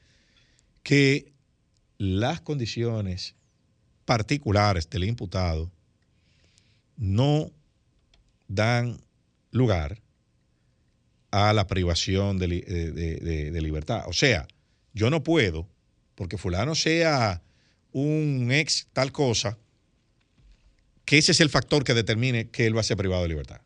que 0.82 1.32
las 1.98 2.40
condiciones 2.40 3.34
particulares 4.04 4.88
del 4.88 5.04
imputado 5.04 5.70
no 7.00 7.50
dan 8.46 9.00
lugar 9.52 10.00
a 11.30 11.52
la 11.54 11.66
privación 11.66 12.38
de, 12.38 12.46
de- 12.46 12.92
de- 12.92 13.50
de- 13.50 13.60
libertad. 13.62 14.04
O 14.06 14.12
sea, 14.12 14.46
yo 14.92 15.08
no 15.10 15.22
puedo, 15.24 15.66
porque 16.14 16.36
fulano 16.36 16.74
sea 16.74 17.42
un 17.92 18.50
ex 18.52 18.86
tal 18.92 19.12
cosa, 19.12 19.56
que 21.04 21.18
ese 21.18 21.32
es 21.32 21.40
el 21.40 21.48
factor 21.50 21.82
que 21.84 21.94
determine 21.94 22.48
que 22.50 22.66
él 22.66 22.76
va 22.76 22.80
a 22.80 22.84
ser 22.84 22.96
privado 22.96 23.22
de 23.22 23.28
libertad. 23.30 23.60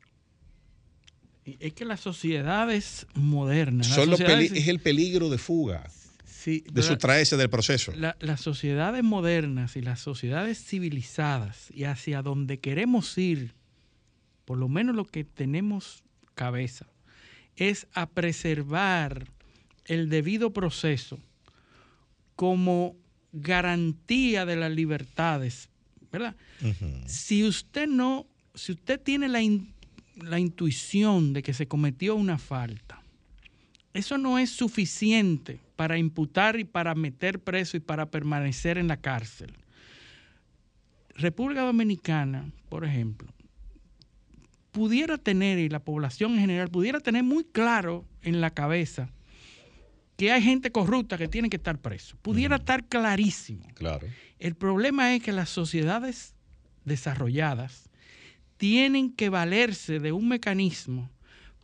Es 1.59 1.73
que 1.75 1.85
las 1.85 2.01
sociedades 2.01 3.07
modernas. 3.15 3.89
las 3.89 3.97
Son 3.97 4.09
los 4.11 4.19
sociedades- 4.21 4.53
es 4.53 4.69
el 4.69 4.79
peligro 4.81 5.29
de 5.29 5.39
fuga, 5.39 5.91
sí, 6.45 6.65
de 6.71 6.83
sustraerse 6.83 7.37
del 7.37 7.49
proceso. 7.51 7.93
La- 7.97 8.17
las 8.21 8.41
sociedades 8.41 9.03
modernas 9.03 9.77
y 9.77 9.81
las 9.83 10.01
sociedades 10.01 10.63
civilizadas 10.65 11.71
y 11.73 11.85
hacia 11.85 12.23
donde 12.23 12.59
queremos 12.61 13.17
ir, 13.19 13.55
por 14.45 14.59
lo 14.59 14.69
menos 14.69 14.95
lo 14.95 15.05
que 15.07 15.25
tenemos 15.25 16.03
cabeza, 16.35 16.87
es 17.57 17.87
a 17.95 18.07
preservar 18.07 19.27
el 19.87 20.09
debido 20.09 20.53
proceso 20.53 21.19
como 22.37 22.97
garantía 23.33 24.45
de 24.47 24.57
las 24.57 24.73
libertades, 24.73 25.69
¿verdad? 26.13 26.35
Si 27.07 27.45
usted 27.45 27.87
no, 27.89 28.27
si 28.55 28.73
usted 28.73 29.01
tiene 29.01 29.29
la, 29.29 29.41
in- 29.43 29.73
la 30.17 30.39
intuición 30.39 31.33
de 31.33 31.43
que 31.43 31.55
se 31.55 31.67
cometió 31.69 32.15
una 32.17 32.39
falta, 32.39 33.03
eso 33.95 34.19
no 34.19 34.39
es 34.39 34.51
suficiente 34.51 35.61
para 35.77 35.97
imputar 35.97 36.59
y 36.59 36.65
para 36.65 36.95
meter 36.95 37.39
preso 37.39 37.77
y 37.77 37.81
para 37.81 38.11
permanecer 38.11 38.77
en 38.77 38.89
la 38.89 38.99
cárcel. 38.99 39.53
República 41.15 41.63
Dominicana, 41.63 42.51
por 42.69 42.85
ejemplo, 42.85 43.33
pudiera 44.73 45.17
tener, 45.17 45.59
y 45.61 45.69
la 45.69 45.79
población 45.79 46.33
en 46.33 46.41
general, 46.41 46.69
pudiera 46.69 46.99
tener 46.99 47.23
muy 47.23 47.45
claro 47.45 48.05
en 48.23 48.41
la 48.41 48.51
cabeza 48.51 49.09
que 50.17 50.33
hay 50.33 50.43
gente 50.43 50.71
corrupta 50.71 51.17
que 51.17 51.29
tiene 51.29 51.49
que 51.49 51.57
estar 51.57 51.79
preso. 51.79 52.17
Pudiera 52.23 52.57
estar 52.57 52.85
clarísimo. 52.85 53.67
Claro. 53.75 54.09
El 54.39 54.57
problema 54.57 55.15
es 55.15 55.23
que 55.23 55.33
las 55.33 55.49
sociedades 55.49 56.35
desarrolladas 56.85 57.89
tienen 58.57 59.13
que 59.13 59.29
valerse 59.29 60.01
de 60.01 60.13
un 60.13 60.29
mecanismo 60.29 61.11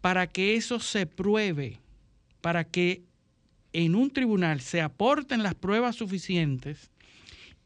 para 0.01 0.27
que 0.27 0.57
eso 0.57 0.81
se 0.81 1.07
pruebe, 1.07 1.81
para 2.41 2.65
que 2.65 3.05
en 3.73 3.95
un 3.95 4.11
tribunal 4.11 4.61
se 4.61 4.81
aporten 4.81 5.43
las 5.43 5.55
pruebas 5.55 5.97
suficientes 5.97 6.91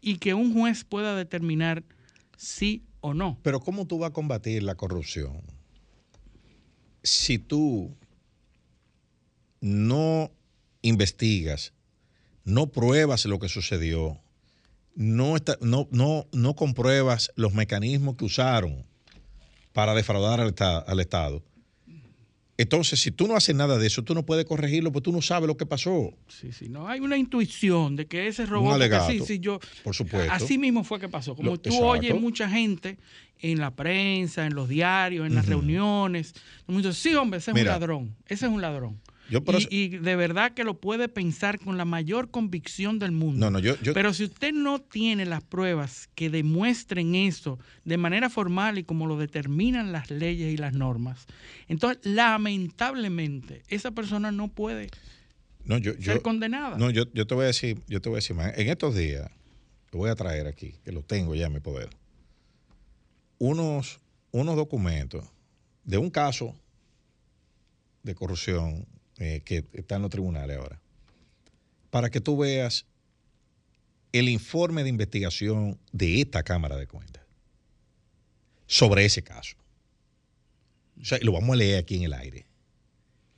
y 0.01 0.19
que 0.19 0.35
un 0.35 0.53
juez 0.53 0.85
pueda 0.85 1.17
determinar 1.17 1.83
sí 2.37 2.85
o 3.01 3.15
no. 3.15 3.39
Pero 3.43 3.61
¿cómo 3.61 3.87
tú 3.87 3.99
vas 3.99 4.11
a 4.11 4.13
combatir 4.13 4.63
la 4.63 4.75
corrupción 4.75 5.43
si 7.05 7.39
tú 7.39 7.95
no 9.61 10.33
investigas, 10.83 11.73
no 12.45 12.67
pruebas 12.67 13.25
lo 13.27 13.39
que 13.39 13.49
sucedió, 13.49 14.21
no, 14.95 15.37
no, 15.61 16.27
no, 16.33 16.57
compruebas 16.57 17.31
los 17.37 17.53
mecanismos 17.53 18.17
que 18.17 18.25
usaron 18.25 18.87
para 19.73 19.95
defraudar 19.95 20.41
al 20.41 21.01
Estado? 21.01 21.43
Entonces, 22.57 23.01
si 23.01 23.11
tú 23.11 23.27
no 23.27 23.35
haces 23.35 23.55
nada 23.57 23.79
de 23.79 23.87
eso, 23.87 24.03
tú 24.05 24.15
no 24.15 24.25
puedes 24.25 24.45
corregirlo 24.45 24.93
porque 24.93 25.05
tú 25.07 25.13
no 25.13 25.21
sabes 25.21 25.49
lo 25.49 25.57
que 25.57 25.67
pasó. 25.67 26.13
Sí, 26.29 26.53
sí, 26.53 26.69
no 26.69 26.87
hay 26.89 27.01
una 27.01 27.17
intuición 27.17 27.97
de 27.97 28.07
que 28.07 28.29
ese 28.29 28.47
robot, 28.47 28.69
Un 28.69 28.75
alegato, 28.75 29.11
sí, 29.11 29.21
sí, 29.27 29.41
yo, 29.41 29.59
por 29.83 29.95
supuesto. 29.95 30.33
así 30.33 30.57
mismo 30.57 30.85
fue 30.85 31.01
que 31.01 31.09
pasó. 31.09 31.35
Como 31.35 31.51
Lo- 31.51 31.59
tú 31.59 31.71
exacto. 31.71 31.89
oyes 31.89 32.21
mucha 32.21 32.49
gente 32.49 32.97
en 33.41 33.59
la 33.59 33.73
prensa, 33.75 34.47
en 34.47 34.55
los 34.55 34.69
diarios, 34.69 35.27
en 35.27 35.35
las 35.35 35.47
reuniones, 35.47 36.33
todo 36.33 36.43
el 36.69 36.75
mundo 36.75 36.89
dice, 36.91 37.01
sí, 37.11 37.15
hombre, 37.17 37.39
ese 37.39 37.51
es 37.51 37.55
Mira. 37.57 37.73
un 37.75 37.81
ladrón, 37.81 38.17
ese 38.27 38.47
es 38.47 38.53
un 38.53 38.61
ladrón. 38.63 39.01
Yo 39.31 39.43
por 39.43 39.55
y, 39.55 39.59
eso- 39.59 39.69
y 39.71 39.89
de 39.89 40.17
verdad 40.17 40.53
que 40.53 40.65
lo 40.65 40.79
puede 40.81 41.09
pensar 41.09 41.59
con 41.59 41.79
la 41.79 41.85
mayor 41.87 42.31
convicción 42.31 42.99
del 42.99 43.13
mundo. 43.13 43.41
No, 43.47 43.51
no, 43.51 43.59
yo- 43.59 43.81
yo- 43.81 43.95
Pero 43.95 44.13
si 44.13 44.25
usted 44.25 44.53
no 44.53 44.81
tiene 44.81 45.25
las 45.25 45.43
pruebas 45.43 46.09
que 46.15 46.29
demuestren 46.29 47.15
eso 47.15 47.59
de 47.85 47.97
manera 47.97 48.29
formal 48.29 48.77
y 48.79 48.85
como 48.85 49.07
lo 49.07 49.17
determinan 49.17 49.93
las 49.93 50.11
leyes 50.11 50.53
y 50.53 50.57
las 50.59 50.75
normas, 50.75 51.27
entonces 51.69 52.05
lamentablemente 52.05 53.63
esa 53.69 53.91
persona 53.93 54.31
no 54.31 54.49
puede 54.49 54.91
No, 55.65 55.79
yo, 55.79 55.95
ser 55.95 56.21
condenada. 56.21 56.77
No, 56.77 56.91
yo, 56.91 57.05
yo 57.15 57.27
te 57.27 57.35
voy 57.35 57.45
a 57.45 57.47
decir, 57.47 57.81
yo 57.89 58.01
te 58.03 58.11
voy 58.11 58.17
a 58.17 58.19
decir 58.19 58.37
más. 58.37 58.53
En 58.59 58.69
estos 58.69 58.95
días, 58.95 59.31
lo 59.93 60.01
voy 60.01 60.11
a 60.11 60.15
traer 60.15 60.47
aquí, 60.47 60.75
que 60.85 60.93
lo 60.93 61.03
tengo 61.03 61.35
ya 61.35 61.47
en 61.47 61.55
mi 61.55 61.61
poder. 61.61 61.89
Unos, 63.39 64.01
unos 64.33 64.57
documentos 64.57 65.25
de 65.85 65.99
un 65.99 66.11
caso 66.11 66.55
de 68.03 68.15
corrupción 68.15 68.87
eh, 69.19 69.43
que 69.45 69.65
está 69.73 69.97
en 69.97 70.03
los 70.03 70.11
tribunales 70.11 70.57
ahora. 70.57 70.81
Para 71.91 72.11
que 72.11 72.20
tú 72.20 72.36
veas 72.36 72.86
el 74.12 74.28
informe 74.28 74.82
de 74.82 74.89
investigación 74.89 75.78
de 75.93 76.20
esta 76.20 76.43
Cámara 76.43 76.77
de 76.77 76.86
Cuentas 76.86 77.24
sobre 78.66 79.05
ese 79.05 79.23
caso. 79.23 79.57
O 81.01 81.05
sea, 81.05 81.19
lo 81.23 81.32
vamos 81.32 81.55
a 81.55 81.57
leer 81.57 81.78
aquí 81.78 81.97
en 81.97 82.05
el 82.05 82.12
aire. 82.12 82.47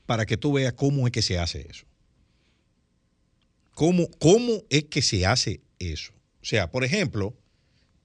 Para 0.06 0.26
que 0.26 0.36
tú 0.36 0.52
veas 0.52 0.72
cómo 0.74 1.06
es 1.06 1.12
que 1.12 1.22
se 1.22 1.38
hace 1.38 1.66
eso. 1.68 1.86
¿Cómo, 3.72 4.08
¿Cómo 4.18 4.62
es 4.70 4.84
que 4.84 5.02
se 5.02 5.26
hace 5.26 5.60
eso? 5.78 6.12
O 6.40 6.44
sea, 6.44 6.70
por 6.70 6.84
ejemplo, 6.84 7.36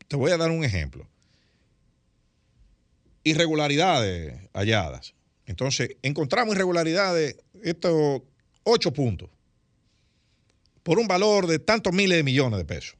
te 0.08 0.16
voy 0.16 0.32
a 0.32 0.38
dar 0.38 0.52
un 0.52 0.64
ejemplo. 0.64 1.08
Irregularidades 3.24 4.50
halladas. 4.54 5.14
Entonces, 5.46 5.96
encontramos 6.02 6.56
irregularidades, 6.56 7.38
estos 7.64 8.22
ocho 8.64 8.94
puntos, 8.94 9.30
por 10.84 11.00
un 11.00 11.08
valor 11.08 11.48
de 11.48 11.60
tantos 11.60 11.94
miles 11.94 12.18
de 12.18 12.24
millones 12.24 12.58
de 12.58 12.66
pesos. 12.66 12.96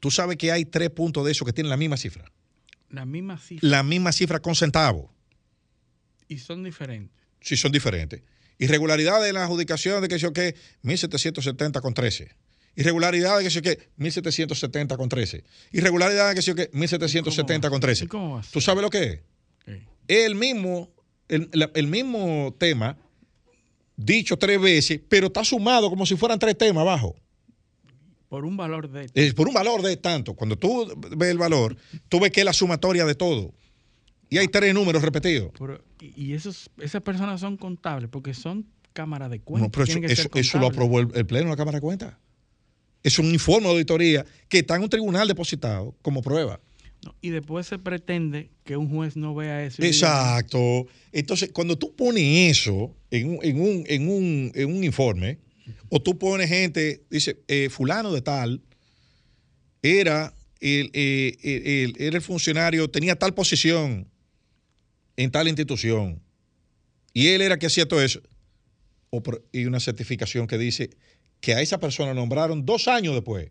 Tú 0.00 0.10
sabes 0.10 0.36
que 0.36 0.52
hay 0.52 0.64
tres 0.64 0.90
puntos 0.90 1.24
de 1.24 1.32
esos 1.32 1.46
que 1.46 1.52
tienen 1.52 1.70
la 1.70 1.76
misma 1.76 1.96
cifra. 1.96 2.30
La 2.90 3.04
misma 3.04 3.38
cifra. 3.38 3.68
La 3.68 3.82
misma 3.82 4.12
cifra 4.12 4.40
con 4.40 4.54
centavos. 4.54 5.10
Y 6.26 6.38
son 6.38 6.64
diferentes. 6.64 7.16
Sí, 7.40 7.56
son 7.56 7.72
diferentes. 7.72 8.22
Irregularidades 8.58 9.28
en 9.28 9.34
la 9.34 9.44
adjudicación 9.44 10.02
de 10.02 10.08
que 10.08 10.18
yo 10.18 10.32
qué, 10.32 10.56
1770 10.82 11.80
con 11.80 11.94
13. 11.94 12.34
Irregularidades 12.74 13.38
de 13.38 13.44
que 13.44 13.54
yo 13.54 13.62
qué, 13.62 13.90
1770 13.96 14.96
con 14.96 15.08
13. 15.08 15.44
Irregularidades 15.72 16.34
de 16.34 16.40
que 16.40 16.46
yo 16.46 16.54
qué, 16.54 16.70
1770 16.72 17.70
con 17.70 17.80
13. 17.80 18.08
¿Cómo 18.08 18.34
va 18.34 18.40
a 18.40 18.42
ser? 18.42 18.52
¿Tú 18.52 18.60
sabes 18.60 18.82
lo 18.82 18.90
que 18.90 19.02
es? 19.04 19.20
Es 20.08 20.26
el 20.26 20.34
mismo, 20.34 20.90
el, 21.28 21.50
el 21.74 21.86
mismo 21.86 22.54
tema, 22.58 22.96
dicho 23.96 24.36
tres 24.36 24.60
veces, 24.60 25.00
pero 25.08 25.28
está 25.28 25.44
sumado 25.44 25.90
como 25.90 26.06
si 26.06 26.16
fueran 26.16 26.38
tres 26.38 26.56
temas 26.56 26.82
abajo. 26.82 27.16
Por 28.28 28.44
un 28.44 28.56
valor 28.56 28.90
de... 28.90 29.06
Es 29.14 29.32
por 29.34 29.48
un 29.48 29.54
valor 29.54 29.80
de 29.82 29.96
tanto. 29.96 30.34
Cuando 30.34 30.56
tú 30.56 30.86
ves 31.16 31.30
el 31.30 31.38
valor, 31.38 31.76
tú 32.08 32.20
ves 32.20 32.30
que 32.30 32.40
es 32.40 32.44
la 32.44 32.52
sumatoria 32.52 33.06
de 33.06 33.14
todo. 33.14 33.54
Y 34.28 34.36
hay 34.36 34.48
tres 34.48 34.74
números 34.74 35.02
repetidos. 35.02 35.50
Pero- 35.58 35.82
y 36.00 36.34
esos, 36.34 36.70
esas 36.78 37.02
personas 37.02 37.40
son 37.40 37.56
contables 37.56 38.08
porque 38.10 38.34
son 38.34 38.66
cámaras 38.92 39.30
de 39.30 39.40
cuentas. 39.40 39.66
No, 39.68 39.70
pero 39.72 40.06
eso, 40.34 40.58
lo 40.58 40.66
aprobó 40.66 41.00
el, 41.00 41.08
el 41.14 41.26
Pleno 41.26 41.46
de 41.46 41.50
la 41.50 41.56
Cámara 41.56 41.78
de 41.78 41.82
Cuentas. 41.82 42.14
Es 43.02 43.18
un 43.18 43.26
informe 43.26 43.66
de 43.68 43.72
auditoría 43.72 44.26
que 44.48 44.58
está 44.58 44.76
en 44.76 44.82
un 44.82 44.88
tribunal 44.90 45.26
depositado 45.26 45.96
como 46.02 46.20
prueba. 46.20 46.60
No, 47.04 47.14
y 47.20 47.30
después 47.30 47.66
se 47.66 47.78
pretende 47.78 48.50
que 48.64 48.76
un 48.76 48.88
juez 48.90 49.16
no 49.16 49.34
vea 49.34 49.64
eso. 49.64 49.82
Exacto. 49.82 50.86
Entonces, 51.12 51.50
cuando 51.52 51.78
tú 51.78 51.94
pones 51.94 52.50
eso 52.58 52.96
en 53.10 53.30
un, 53.30 53.38
en 53.42 53.60
un, 53.60 53.84
en 53.86 54.08
un, 54.08 54.52
en 54.54 54.74
un 54.76 54.82
informe, 54.84 55.38
o 55.90 56.00
tú 56.02 56.18
pones 56.18 56.48
gente, 56.48 57.04
dice, 57.10 57.38
eh, 57.46 57.68
fulano 57.70 58.12
de 58.12 58.22
tal, 58.22 58.62
era 59.82 60.34
el, 60.60 60.90
eh, 60.92 61.36
el- 61.42 61.96
el- 62.06 62.14
el 62.14 62.20
funcionario, 62.22 62.90
tenía 62.90 63.16
tal 63.16 63.32
posición 63.34 64.08
en 65.16 65.30
tal 65.30 65.48
institución, 65.48 66.20
y 67.12 67.28
él 67.28 67.42
era 67.42 67.58
que 67.58 67.66
hacía 67.66 67.86
todo 67.86 68.02
eso. 68.02 68.20
O 69.10 69.22
por- 69.22 69.44
y 69.52 69.64
una 69.64 69.80
certificación 69.80 70.46
que 70.46 70.58
dice 70.58 70.90
que 71.40 71.54
a 71.54 71.62
esa 71.62 71.78
persona 71.78 72.12
nombraron 72.12 72.66
dos 72.66 72.88
años 72.88 73.14
después. 73.14 73.50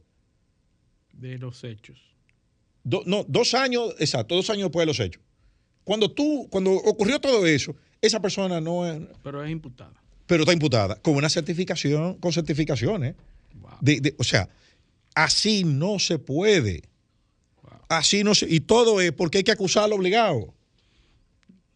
De 1.13 1.37
los 1.37 1.63
hechos. 1.63 1.97
Do- 2.89 3.03
no, 3.05 3.25
dos 3.27 3.53
años, 3.53 3.93
exacto, 3.99 4.35
dos 4.35 4.49
años 4.49 4.63
después 4.65 4.83
de 4.83 4.87
los 4.87 4.99
hechos. 5.01 5.21
Cuando 5.83 6.09
tú, 6.11 6.47
cuando 6.49 6.71
ocurrió 6.71 7.19
todo 7.19 7.45
eso, 7.45 7.75
esa 8.01 8.21
persona 8.21 8.61
no 8.61 8.85
es, 8.87 9.01
Pero 9.23 9.43
es 9.43 9.51
imputada. 9.51 9.93
pero 10.25 10.43
está 10.43 10.53
imputada 10.53 10.95
con 11.01 11.15
una 11.15 11.29
certificación, 11.29 12.15
con 12.15 12.31
certificaciones. 12.31 13.15
De- 13.81 13.99
de- 13.99 14.15
o 14.17 14.23
sea, 14.23 14.47
así 15.15 15.63
no 15.65 15.99
se 15.99 16.17
puede. 16.19 16.83
Así 17.89 18.23
no 18.23 18.33
se, 18.35 18.45
y 18.49 18.59
todo 18.61 19.01
es 19.01 19.11
porque 19.11 19.39
hay 19.39 19.43
que 19.43 19.51
acusarlo 19.51 19.95
obligado. 19.95 20.53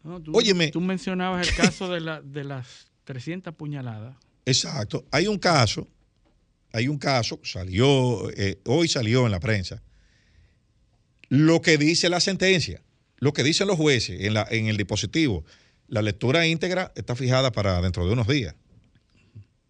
No, 0.02 0.20
tú, 0.20 0.32
Óyeme. 0.36 0.68
Tú 0.70 0.80
mencionabas 0.80 1.46
el 1.48 1.54
caso 1.54 1.88
de, 1.88 2.00
la, 2.00 2.20
de 2.22 2.44
las 2.44 2.90
300 3.04 3.54
puñaladas. 3.54 4.16
Exacto. 4.46 5.04
Hay 5.10 5.26
un 5.26 5.38
caso, 5.38 5.86
hay 6.72 6.88
un 6.88 6.98
caso, 6.98 7.38
salió, 7.44 8.30
eh, 8.30 8.58
hoy 8.66 8.88
salió 8.88 9.26
en 9.26 9.32
la 9.32 9.40
prensa, 9.40 9.80
lo 11.34 11.62
que 11.62 11.78
dice 11.78 12.10
la 12.10 12.20
sentencia, 12.20 12.82
lo 13.16 13.32
que 13.32 13.42
dicen 13.42 13.66
los 13.66 13.78
jueces 13.78 14.20
en, 14.20 14.34
la, 14.34 14.46
en 14.50 14.66
el 14.66 14.76
dispositivo. 14.76 15.46
La 15.88 16.02
lectura 16.02 16.46
íntegra 16.46 16.92
está 16.94 17.16
fijada 17.16 17.52
para 17.52 17.80
dentro 17.80 18.06
de 18.06 18.12
unos 18.12 18.28
días. 18.28 18.54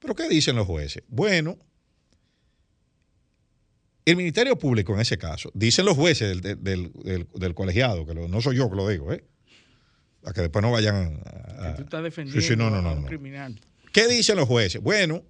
¿Pero 0.00 0.16
qué 0.16 0.28
dicen 0.28 0.56
los 0.56 0.66
jueces? 0.66 1.04
Bueno, 1.06 1.56
el 4.04 4.16
Ministerio 4.16 4.58
Público 4.58 4.92
en 4.94 5.00
ese 5.00 5.18
caso, 5.18 5.52
dicen 5.54 5.84
los 5.84 5.96
jueces 5.96 6.28
del, 6.42 6.62
del- 6.64 6.92
del- 6.92 7.28
del 7.32 7.54
colegiado, 7.54 8.04
que 8.06 8.14
lo- 8.14 8.26
no 8.26 8.40
soy 8.40 8.56
yo 8.56 8.68
que 8.68 8.74
lo 8.76 8.88
digo, 8.88 9.12
¿eh? 9.12 9.24
a 10.24 10.32
que 10.32 10.40
después 10.40 10.62
no 10.64 10.72
vayan 10.72 11.20
a... 11.58 11.74
Tú 11.76 11.82
estás 11.82 12.02
defendiendo 12.02 12.40
Sí, 12.42 12.48
sí, 12.48 12.56
no, 12.56 12.70
no, 12.70 12.82
no, 12.82 12.88
a 12.90 12.92
un 12.94 13.04
criminal. 13.04 13.60
¿Qué 13.92 14.08
dicen 14.08 14.34
los 14.36 14.48
jueces? 14.48 14.80
Bueno, 14.82 15.22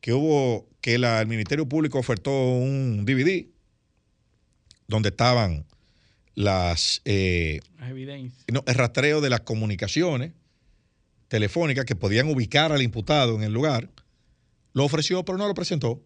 que 0.00 0.14
hubo, 0.14 0.70
que 0.80 0.96
la- 0.96 1.20
el 1.20 1.26
Ministerio 1.26 1.68
Público 1.68 1.98
ofertó 1.98 2.30
un 2.30 3.04
DVD 3.04 3.46
donde 4.86 5.10
estaban 5.10 5.66
las, 6.34 7.00
eh, 7.04 7.60
Las 7.78 7.90
evidencias. 7.90 8.44
no, 8.52 8.64
el 8.66 8.74
rastreo 8.74 9.20
de 9.20 9.30
las 9.30 9.40
comunicaciones 9.40 10.32
telefónicas 11.28 11.84
que 11.84 11.96
podían 11.96 12.28
ubicar 12.28 12.72
al 12.72 12.82
imputado 12.82 13.34
en 13.36 13.42
el 13.42 13.52
lugar. 13.52 13.90
Lo 14.72 14.84
ofreció, 14.84 15.24
pero 15.24 15.38
no 15.38 15.46
lo 15.46 15.54
presentó. 15.54 16.02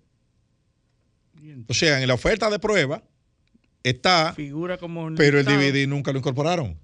O 1.68 1.74
sea, 1.74 2.00
en 2.02 2.08
la 2.08 2.14
oferta 2.14 2.50
de 2.50 2.58
prueba 2.58 3.02
está, 3.82 4.32
Figura 4.34 4.76
como. 4.76 5.14
pero 5.14 5.38
el. 5.38 5.46
DVD 5.46 5.86
nunca 5.86 6.12
lo 6.12 6.18
incorporaron. 6.18 6.78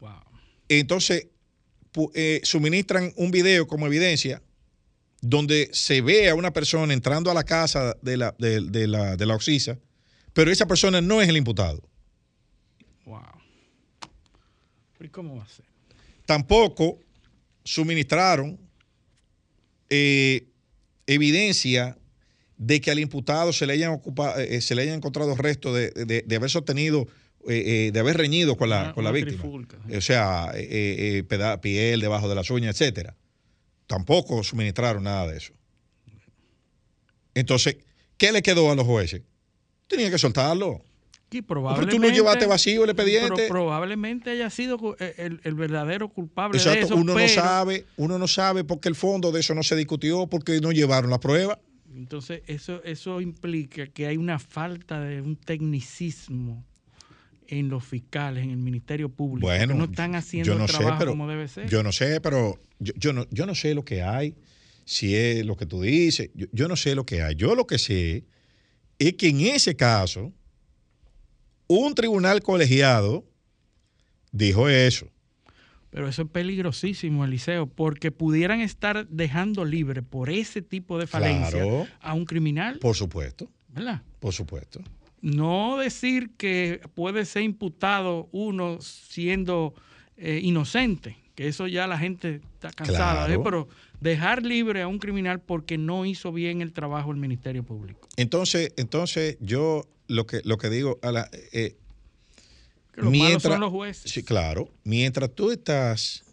Wow. 0.00 0.22
Entonces, 0.68 1.28
eh, 2.14 2.40
suministran 2.42 3.12
un 3.16 3.30
video 3.30 3.66
como 3.66 3.86
evidencia 3.86 4.42
donde 5.20 5.70
se 5.72 6.00
ve 6.02 6.28
a 6.28 6.34
una 6.34 6.52
persona 6.52 6.92
entrando 6.92 7.30
a 7.30 7.34
la 7.34 7.44
casa 7.44 7.96
de 8.02 8.16
la, 8.16 8.34
de, 8.38 8.60
de 8.60 8.86
la, 8.86 9.16
de 9.16 9.26
la 9.26 9.34
Oxisa, 9.34 9.78
pero 10.36 10.50
esa 10.52 10.66
persona 10.66 11.00
no 11.00 11.22
es 11.22 11.30
el 11.30 11.38
imputado. 11.38 11.82
Wow. 13.06 13.22
¿Y 15.00 15.08
cómo 15.08 15.36
va 15.36 15.44
a 15.44 15.48
ser? 15.48 15.64
Tampoco 16.26 16.98
suministraron 17.64 18.58
eh, 19.88 20.46
evidencia 21.06 21.96
de 22.58 22.82
que 22.82 22.90
al 22.90 22.98
imputado 22.98 23.54
se 23.54 23.66
le 23.66 23.72
hayan 23.72 23.92
ocupado, 23.92 24.38
eh, 24.38 24.60
se 24.60 24.74
le 24.74 24.82
hayan 24.82 24.96
encontrado 24.96 25.34
restos 25.36 25.74
de, 25.74 25.90
de- 25.92 26.22
de 26.26 26.36
haber 26.36 26.50
sostenido, 26.50 27.06
eh, 27.48 27.88
de 27.94 27.98
haber 28.00 28.18
reñido 28.18 28.58
con 28.58 28.68
la, 28.68 28.82
Una- 28.84 28.94
con 28.94 29.04
la 29.04 29.12
víctima. 29.12 29.40
trifulca. 29.40 29.78
O 29.96 30.00
sea, 30.02 30.52
peda- 31.28 31.60
piel 31.62 32.00
debajo 32.00 32.28
de 32.28 32.34
las 32.34 32.50
uñas, 32.50 32.78
etcétera. 32.78 33.16
Tampoco 33.86 34.44
suministraron 34.44 35.04
nada 35.04 35.28
de 35.28 35.38
eso. 35.38 35.54
Entonces, 37.34 37.76
¿qué 38.18 38.32
le 38.32 38.42
quedó 38.42 38.70
a 38.70 38.74
los 38.74 38.84
jueces? 38.84 39.22
Tenían 39.88 40.10
que 40.10 40.18
soltarlo. 40.18 40.80
Y 41.28 41.42
Pero 41.42 41.46
probablemente, 41.46 41.94
tú 41.96 42.00
no 42.00 42.08
llevaste 42.08 42.46
vacío 42.46 42.84
el 42.84 42.90
expediente. 42.90 43.32
pero 43.36 43.48
probablemente 43.48 44.30
haya 44.30 44.48
sido 44.48 44.96
eh, 45.00 45.14
el, 45.18 45.40
el 45.42 45.54
verdadero 45.54 46.08
culpable 46.08 46.58
de 46.62 46.80
eso. 46.80 46.94
uno 46.94 47.12
no 47.12 47.14
pero- 47.14 47.28
sabe, 47.28 47.84
uno 47.96 48.18
no 48.18 48.28
sabe 48.28 48.62
porque 48.64 48.88
el 48.88 48.94
fondo 48.94 49.32
de 49.32 49.40
eso 49.40 49.54
no 49.54 49.62
se 49.64 49.74
discutió, 49.76 50.26
porque 50.28 50.60
no 50.60 50.70
llevaron 50.72 51.10
la 51.10 51.18
prueba. 51.20 51.58
Entonces, 51.94 52.42
eso, 52.46 52.82
eso 52.84 53.20
implica 53.20 53.86
que 53.86 54.06
hay 54.06 54.16
una 54.18 54.38
falta 54.38 55.00
de 55.00 55.20
un 55.20 55.34
tecnicismo 55.36 56.64
en 57.48 57.68
los 57.68 57.84
fiscales, 57.84 58.44
en 58.44 58.50
el 58.50 58.56
Ministerio 58.56 59.08
Público, 59.08 59.46
Bueno, 59.46 59.72
que 59.74 59.78
no 59.78 59.84
están 59.84 60.14
haciendo 60.14 60.52
yo 60.52 60.58
no 60.58 60.64
el 60.64 60.70
sé, 60.70 60.76
trabajo 60.78 60.98
pero 60.98 61.10
como 61.12 61.28
debe 61.28 61.48
ser. 61.48 61.68
yo 61.68 61.82
no 61.82 61.92
sé, 61.92 62.20
pero 62.20 62.58
yo, 62.80 62.92
yo 62.96 63.12
no, 63.12 63.26
yo 63.30 63.46
no 63.46 63.54
sé 63.54 63.74
lo 63.74 63.84
que 63.84 64.02
hay, 64.02 64.34
si 64.84 65.14
es 65.16 65.44
lo 65.46 65.56
que 65.56 65.64
tú 65.66 65.82
dices, 65.82 66.30
yo, 66.34 66.46
yo 66.52 66.68
no 66.68 66.76
sé 66.76 66.94
lo 66.94 67.04
que 67.06 67.22
hay. 67.22 67.34
Yo 67.36 67.54
lo 67.54 67.66
que 67.66 67.78
sé 67.78 68.24
es 68.98 69.14
que 69.14 69.28
en 69.28 69.40
ese 69.40 69.76
caso, 69.76 70.32
un 71.66 71.94
tribunal 71.94 72.42
colegiado 72.42 73.24
dijo 74.32 74.68
eso. 74.68 75.08
Pero 75.90 76.08
eso 76.08 76.22
es 76.22 76.28
peligrosísimo, 76.28 77.24
Eliseo, 77.24 77.66
porque 77.66 78.10
pudieran 78.10 78.60
estar 78.60 79.06
dejando 79.08 79.64
libre 79.64 80.02
por 80.02 80.28
ese 80.28 80.60
tipo 80.60 80.98
de 80.98 81.06
falencia 81.06 81.50
Claro. 81.62 81.86
a 82.00 82.12
un 82.12 82.24
criminal, 82.26 82.78
Por 82.80 82.94
supuesto, 82.96 83.48
¿verdad? 83.68 84.02
por 84.20 84.34
supuesto. 84.34 84.80
No 85.22 85.78
decir 85.78 86.30
que 86.36 86.82
puede 86.94 87.24
ser 87.24 87.42
imputado 87.42 88.28
uno 88.32 88.78
siendo 88.82 89.74
eh, 90.18 90.40
inocente, 90.42 91.16
que 91.34 91.48
eso 91.48 91.66
ya 91.66 91.86
la 91.86 91.98
gente 91.98 92.40
está 92.54 92.70
cansada, 92.72 93.26
Claro. 93.26 93.32
¿eh? 93.32 93.40
pero 93.42 93.68
dejar 94.00 94.44
libre 94.44 94.82
a 94.82 94.88
un 94.88 94.98
criminal 94.98 95.40
porque 95.40 95.78
no 95.78 96.04
hizo 96.04 96.32
bien 96.32 96.60
el 96.62 96.72
trabajo 96.72 97.10
el 97.10 97.16
Ministerio 97.16 97.62
Público. 97.64 98.08
Entonces, 98.16 98.72
entonces 98.76 99.36
yo 99.40 99.84
lo 100.08 100.26
que, 100.26 100.40
lo 100.44 100.58
que 100.58 100.68
digo 100.70 100.98
a 101.02 101.12
la... 101.12 101.30
eh, 101.52 101.76
Que 102.94 103.02
los 103.02 103.12
malos 103.16 103.42
son 103.42 103.60
los 103.60 103.70
jueces. 103.70 104.10
Sí, 104.10 104.22
claro. 104.22 104.70
Mientras 104.84 105.34
tú 105.34 105.50
estás 105.50 106.24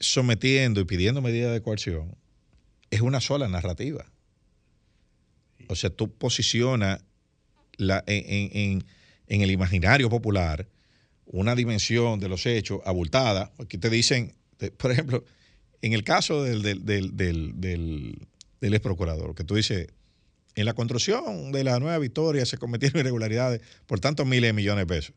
sometiendo 0.00 0.80
y 0.80 0.84
pidiendo 0.84 1.20
medidas 1.22 1.52
de 1.52 1.62
coerción, 1.62 2.16
es 2.90 3.00
una 3.00 3.20
sola 3.20 3.48
narrativa. 3.48 4.06
O 5.68 5.76
sea, 5.76 5.90
tú 5.90 6.12
posicionas 6.12 7.04
la, 7.76 8.02
en, 8.06 8.50
en- 8.52 8.84
en- 9.28 9.42
el 9.42 9.50
imaginario 9.50 10.10
popular 10.10 10.68
una 11.24 11.54
dimensión 11.54 12.20
de 12.20 12.28
los 12.28 12.44
hechos 12.44 12.80
abultada. 12.84 13.52
Aquí 13.58 13.78
te 13.78 13.88
dicen, 13.88 14.34
por 14.76 14.90
ejemplo, 14.92 15.24
en 15.82 15.92
el 15.92 16.04
caso 16.04 16.42
del, 16.42 16.62
del, 16.62 16.84
del, 17.16 17.60
del, 17.60 18.16
ex 18.60 18.80
procurador, 18.80 19.34
que 19.34 19.44
tú 19.44 19.54
dices, 19.56 19.88
en 20.54 20.64
la 20.64 20.74
construcción 20.74 21.52
de 21.52 21.64
la 21.64 21.78
nueva 21.80 21.98
victoria 21.98 22.46
se 22.46 22.56
cometieron 22.58 23.00
irregularidades 23.00 23.60
por 23.86 24.00
tantos 24.00 24.26
miles 24.26 24.48
de 24.48 24.52
millones 24.52 24.86
de 24.86 24.94
pesos. 24.94 25.14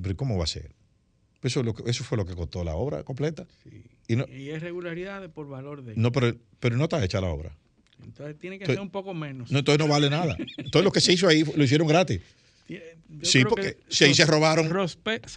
Pero 0.00 0.16
¿cómo 0.16 0.36
va 0.38 0.44
a 0.44 0.48
ser? 0.48 0.72
Eso, 1.42 1.62
eso 1.86 2.02
fue 2.04 2.18
lo 2.18 2.26
que 2.26 2.34
costó 2.34 2.64
la 2.64 2.74
obra 2.74 3.04
completa. 3.04 3.46
Y 4.08 4.16
no, 4.16 4.26
Y 4.28 4.50
irregularidades 4.50 5.30
por 5.30 5.48
valor 5.48 5.84
de... 5.84 5.94
no, 5.96 6.10
pero, 6.10 6.36
pero 6.58 6.76
no 6.76 6.84
está 6.84 7.02
hecha 7.04 7.20
la 7.20 7.28
obra. 7.28 7.56
Entonces 8.02 8.38
tiene 8.38 8.58
que 8.58 8.64
Entonces- 8.64 8.76
ser 8.76 8.82
un 8.82 8.90
poco 8.90 9.12
menos. 9.14 9.50
No, 9.50 9.58
entonces 9.58 9.78
no 9.84 9.92
vale 9.92 10.08
nada. 10.10 10.36
Entonces 10.56 10.84
lo 10.84 10.90
que 10.92 11.00
se 11.00 11.12
hizo 11.12 11.28
ahí 11.28 11.44
lo 11.54 11.62
hicieron 11.64 11.86
gratis. 11.86 12.20
Yo 12.68 12.76
Sí, 13.22 13.38
creo 13.40 13.48
porque 13.48 13.74
que 13.74 13.80
si 13.88 14.04
ahí 14.04 14.14
se 14.14 14.24
robaron. 14.26 14.68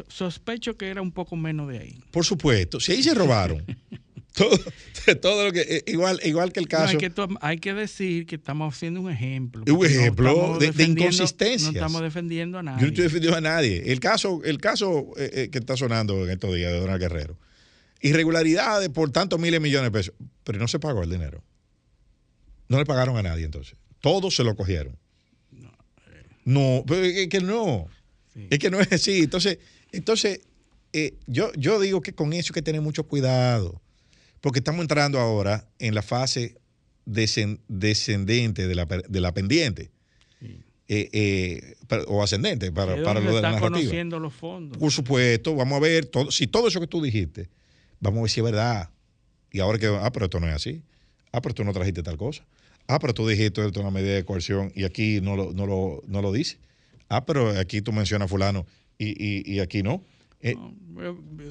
sospecho 0.09 0.75
que 0.77 0.89
era 0.89 1.01
un 1.01 1.11
poco 1.11 1.35
menos 1.35 1.69
de 1.69 1.79
ahí. 1.79 2.03
Por 2.11 2.25
supuesto, 2.25 2.79
si 2.79 2.91
ahí 2.91 3.03
se 3.03 3.13
robaron. 3.13 3.63
todo, 4.33 4.57
todo 5.21 5.45
lo 5.45 5.51
que 5.51 5.61
eh, 5.61 5.83
igual 5.87 6.19
igual 6.23 6.51
que 6.53 6.59
el 6.59 6.65
No, 6.65 6.69
caso 6.69 6.91
hay, 6.91 6.97
que, 6.97 7.11
hay 7.41 7.57
que 7.59 7.73
decir 7.73 8.25
que 8.25 8.35
estamos 8.35 8.73
haciendo 8.73 9.01
un 9.01 9.09
ejemplo. 9.11 9.63
Un 9.67 9.73
no 9.79 9.85
ejemplo 9.85 10.57
de- 10.59 10.71
de 10.71 10.83
inconsistencias. 10.83 11.63
No 11.73 11.79
estamos 11.79 12.01
defendiendo 12.01 12.57
a 12.59 12.63
nadie. 12.63 12.79
Yo 12.79 12.85
no 12.87 12.89
estoy 12.89 13.03
defendiendo 13.05 13.37
a 13.37 13.41
nadie. 13.41 13.91
El 13.91 13.99
caso, 13.99 14.41
el 14.43 14.57
caso 14.59 15.11
eh, 15.17 15.29
eh, 15.33 15.49
que 15.51 15.59
está 15.59 15.75
sonando 15.77 16.23
en 16.25 16.31
estos 16.31 16.55
días 16.55 16.71
de 16.71 16.79
Donald 16.79 16.99
Guerrero. 17.01 17.37
Irregularidades 18.01 18.89
por 18.89 19.11
tantos 19.11 19.39
miles 19.39 19.53
de 19.53 19.59
millones 19.59 19.91
de 19.91 19.97
pesos. 19.97 20.13
Pero 20.43 20.59
no 20.59 20.67
se 20.67 20.79
pagó 20.79 21.03
el 21.03 21.09
dinero. 21.09 21.43
No 22.67 22.77
le 22.79 22.85
pagaron 22.85 23.17
a 23.17 23.21
nadie 23.23 23.45
entonces. 23.45 23.75
Todos 23.99 24.35
se 24.35 24.43
lo 24.43 24.55
cogieron. 24.55 24.97
No, 26.45 26.83
pero 26.87 27.03
es 27.05 27.27
que 27.27 27.39
no. 27.41 27.87
Es 28.49 28.59
que 28.59 28.71
no 28.71 28.79
es 28.79 28.91
así. 28.91 29.19
Entonces, 29.19 29.59
entonces 29.91 30.41
eh, 30.93 31.13
yo, 31.27 31.51
yo 31.53 31.79
digo 31.79 32.01
que 32.01 32.13
con 32.13 32.33
eso 32.33 32.51
hay 32.51 32.55
que 32.55 32.61
tener 32.61 32.81
mucho 32.81 33.03
cuidado. 33.07 33.81
Porque 34.41 34.59
estamos 34.59 34.81
entrando 34.81 35.19
ahora 35.19 35.67
en 35.79 35.93
la 35.95 36.01
fase 36.01 36.57
descendente 37.05 38.67
de 38.67 38.75
la, 38.75 38.85
de 38.85 39.21
la 39.21 39.33
pendiente. 39.33 39.91
Eh, 40.93 41.09
eh, 41.13 41.75
para- 41.87 42.03
o 42.03 42.21
ascendente 42.21 42.69
para, 42.71 43.01
para 43.01 43.21
lo 43.21 43.33
de 43.33 43.41
la 43.41 43.51
narrativa. 43.51 43.69
conociendo 43.77 44.19
los 44.19 44.33
fondos. 44.33 44.77
Por 44.77 44.91
supuesto, 44.91 45.55
vamos 45.55 45.77
a 45.77 45.79
ver 45.79 46.05
todo, 46.05 46.31
si 46.31 46.47
todo 46.47 46.67
eso 46.67 46.81
que 46.81 46.87
tú 46.87 47.01
dijiste, 47.01 47.47
vamos 48.01 48.17
a 48.19 48.21
ver 48.23 48.29
si 48.31 48.41
es 48.41 48.43
verdad. 48.43 48.89
Y 49.53 49.59
ahora 49.61 49.79
que, 49.79 49.87
ah, 49.87 50.11
pero 50.11 50.25
esto 50.25 50.41
no 50.41 50.49
es 50.49 50.53
así. 50.55 50.81
Ah, 51.31 51.41
pero 51.41 51.55
tú 51.55 51.63
no 51.63 51.71
trajiste 51.71 52.03
tal 52.03 52.17
cosa. 52.17 52.43
Ah, 52.87 52.99
pero 52.99 53.13
tú 53.13 53.25
dijiste 53.25 53.65
esto 53.65 53.79
es 53.79 53.85
una 53.85 53.91
medida 53.91 54.15
de 54.15 54.25
coerción 54.25 54.73
y 54.75 54.83
aquí 54.83 55.21
no 55.21 55.37
lo, 55.37 55.53
no 55.53 55.65
lo, 55.65 56.03
no 56.07 56.21
lo 56.21 56.33
dice. 56.33 56.57
Ah, 57.07 57.25
pero 57.25 57.57
aquí 57.57 57.81
tú 57.81 57.93
mencionas 57.93 58.25
a 58.25 58.29
fulano 58.29 58.65
y, 58.97 59.09
y- 59.11 59.43
y 59.49 59.59
aquí 59.61 59.83
no. 59.83 60.03
Eh, 60.43 60.55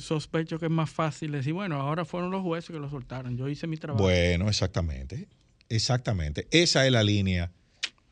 sospecho 0.01 0.59
que 0.59 0.67
es 0.67 0.71
más 0.71 0.91
fácil 0.91 1.33
decir, 1.33 1.53
bueno, 1.53 1.77
ahora 1.81 2.05
fueron 2.05 2.31
los 2.31 2.43
jueces 2.43 2.71
que 2.71 2.81
lo 2.81 2.91
soltaron. 2.91 3.37
Yo 3.37 3.49
hice 3.49 3.67
mi 3.67 3.77
trabajo. 3.77 4.03
bueno, 4.03 4.49
exactamente. 4.49 5.29
Exactamente. 5.69 6.49
Esa 6.51 6.85
es 6.85 6.93
la 6.93 7.03
línea 7.03 7.53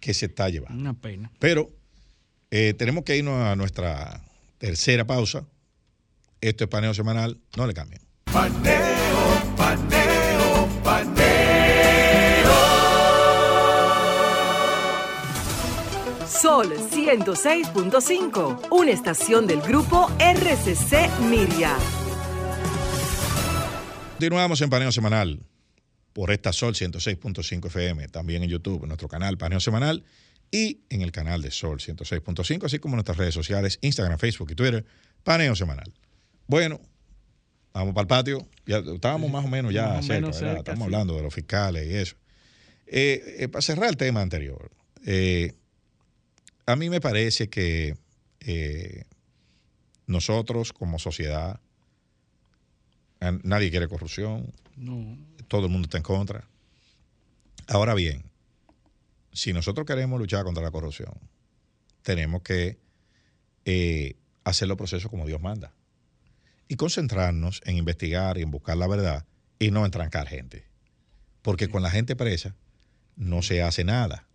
que 0.01 0.15
se 0.15 0.27
está 0.27 0.49
llevando. 0.49 0.81
Una 0.81 0.95
pena. 0.95 1.31
Pero 1.41 1.71
eh, 2.51 2.75
tenemos 2.79 3.05
que 3.05 3.17
irnos 3.17 3.43
a 3.43 3.57
nuestra 3.57 4.23
tercera 4.59 5.07
pausa. 5.07 5.47
Esto 6.41 6.65
es 6.65 6.71
paneo 6.71 6.95
semanal. 6.95 7.39
No 7.57 7.67
le 7.67 7.75
cambien. 7.75 8.01
Paneo, 8.33 8.98
Sol 16.40 16.73
106.5, 16.73 18.69
una 18.70 18.90
estación 18.93 19.48
del 19.48 19.60
grupo 19.60 20.09
RCC 20.20 21.09
Miria. 21.28 21.77
Continuamos 24.12 24.60
en 24.60 24.70
Paneo 24.70 24.93
Semanal 24.93 25.40
por 26.12 26.31
esta 26.31 26.52
Sol 26.52 26.74
106.5 26.74 27.66
FM, 27.66 28.06
también 28.09 28.44
en 28.44 28.51
YouTube, 28.51 28.82
en 28.82 28.89
nuestro 28.89 29.09
canal 29.09 29.36
Paneo 29.36 29.59
Semanal 29.59 30.05
y 30.52 30.82
en 30.90 31.02
el 31.02 31.10
canal 31.10 31.43
de 31.43 31.51
Sol 31.51 31.81
106.5, 31.81 32.66
así 32.66 32.78
como 32.78 32.94
en 32.94 32.98
nuestras 32.98 33.16
redes 33.16 33.35
sociales, 33.35 33.81
Instagram, 33.82 34.20
Facebook 34.20 34.52
y 34.52 34.55
Twitter, 34.55 34.85
Paneo 35.24 35.56
Semanal. 35.56 35.93
Bueno, 36.47 36.81
vamos 37.73 37.94
para 37.94 38.02
el 38.02 38.09
patio. 38.09 38.47
Ya 38.65 38.78
estábamos 38.78 39.28
más 39.32 39.44
o 39.44 39.48
menos 39.48 39.74
ya 39.74 39.98
o 39.98 40.02
cerca, 40.02 40.15
menos 40.15 40.40
¿verdad? 40.40 40.55
cerca, 40.55 40.59
Estamos 40.60 40.78
sí. 40.78 40.85
hablando 40.85 41.16
de 41.16 41.23
los 41.23 41.35
fiscales 41.35 41.85
y 41.85 41.94
eso. 41.97 42.15
Eh, 42.86 43.39
eh, 43.40 43.48
para 43.48 43.62
cerrar 43.62 43.89
el 43.90 43.97
tema 43.97 44.20
anterior, 44.20 44.70
eh, 45.05 45.55
a 46.69 46.77
mí 46.77 46.90
me 46.90 47.01
parece 47.01 47.49
que 47.49 47.97
eh, 48.40 49.05
nosotros 50.07 50.74
como 50.74 50.99
sociedad, 50.99 51.61
nadie 53.43 53.70
quiere 53.70 53.89
corrupción, 53.89 54.53
No. 54.77 55.16
todo 55.49 55.65
el 55.65 55.73
mundo 55.73 55.86
está 55.86 55.97
en 55.97 56.03
contra. 56.03 56.47
Ahora 57.69 57.95
bien, 57.95 58.24
si 59.32 59.55
nosotros 59.55 59.86
queremos 59.86 60.20
luchar 60.20 60.45
contra 60.45 60.62
la 60.62 60.70
corrupción, 60.70 61.15
tenemos 62.03 62.43
que 62.43 62.78
eh, 63.65 64.16
hacer 64.45 64.69
los 64.69 64.77
procesos 64.77 65.11
como 65.11 65.27
Dios 65.27 65.40
manda 65.40 65.73
y 66.69 66.77
concentrarnos 66.77 67.62
en 67.65 67.78
investigar 67.78 68.36
y 68.36 68.43
en 68.43 68.51
buscar 68.51 68.77
la 68.77 68.86
verdad 68.89 69.24
y 69.59 69.70
no 69.70 69.86
en 69.86 69.90
trancar 69.90 70.28
gente. 70.28 70.66
Porque 71.40 71.70
con 71.70 71.81
la 71.82 71.90
gente 71.90 72.15
presa 72.15 72.55
no 73.16 73.40
se 73.40 73.62
hace 73.62 73.85
nada. 73.85 74.28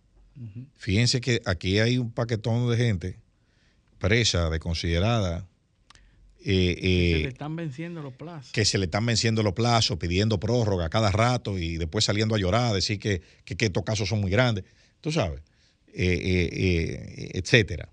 Fíjense 0.76 1.20
que 1.20 1.40
aquí 1.46 1.78
hay 1.78 1.98
un 1.98 2.10
paquetón 2.10 2.70
de 2.70 2.76
gente 2.76 3.16
presa, 3.98 4.50
de 4.50 4.58
considerada, 4.58 5.46
eh, 6.44 6.76
Se 6.78 7.16
eh, 7.16 7.22
le 7.22 7.28
están 7.28 7.56
venciendo 7.56 8.02
los 8.02 8.12
plazos. 8.12 8.52
que 8.52 8.64
se 8.66 8.76
le 8.76 8.84
están 8.86 9.06
venciendo 9.06 9.42
los 9.42 9.54
plazos, 9.54 9.96
pidiendo 9.98 10.38
prórroga 10.38 10.90
cada 10.90 11.10
rato 11.10 11.58
y 11.58 11.78
después 11.78 12.04
saliendo 12.04 12.34
a 12.34 12.38
llorar, 12.38 12.72
a 12.72 12.74
decir 12.74 12.98
que, 12.98 13.22
que- 13.44 13.56
que 13.56 13.66
estos 13.66 13.82
casos 13.84 14.08
son 14.08 14.20
muy 14.20 14.30
grandes. 14.30 14.64
Tú 15.00 15.10
sabes, 15.10 15.40
eh, 15.94 16.50
eh, 16.52 17.30
etcétera. 17.34 17.88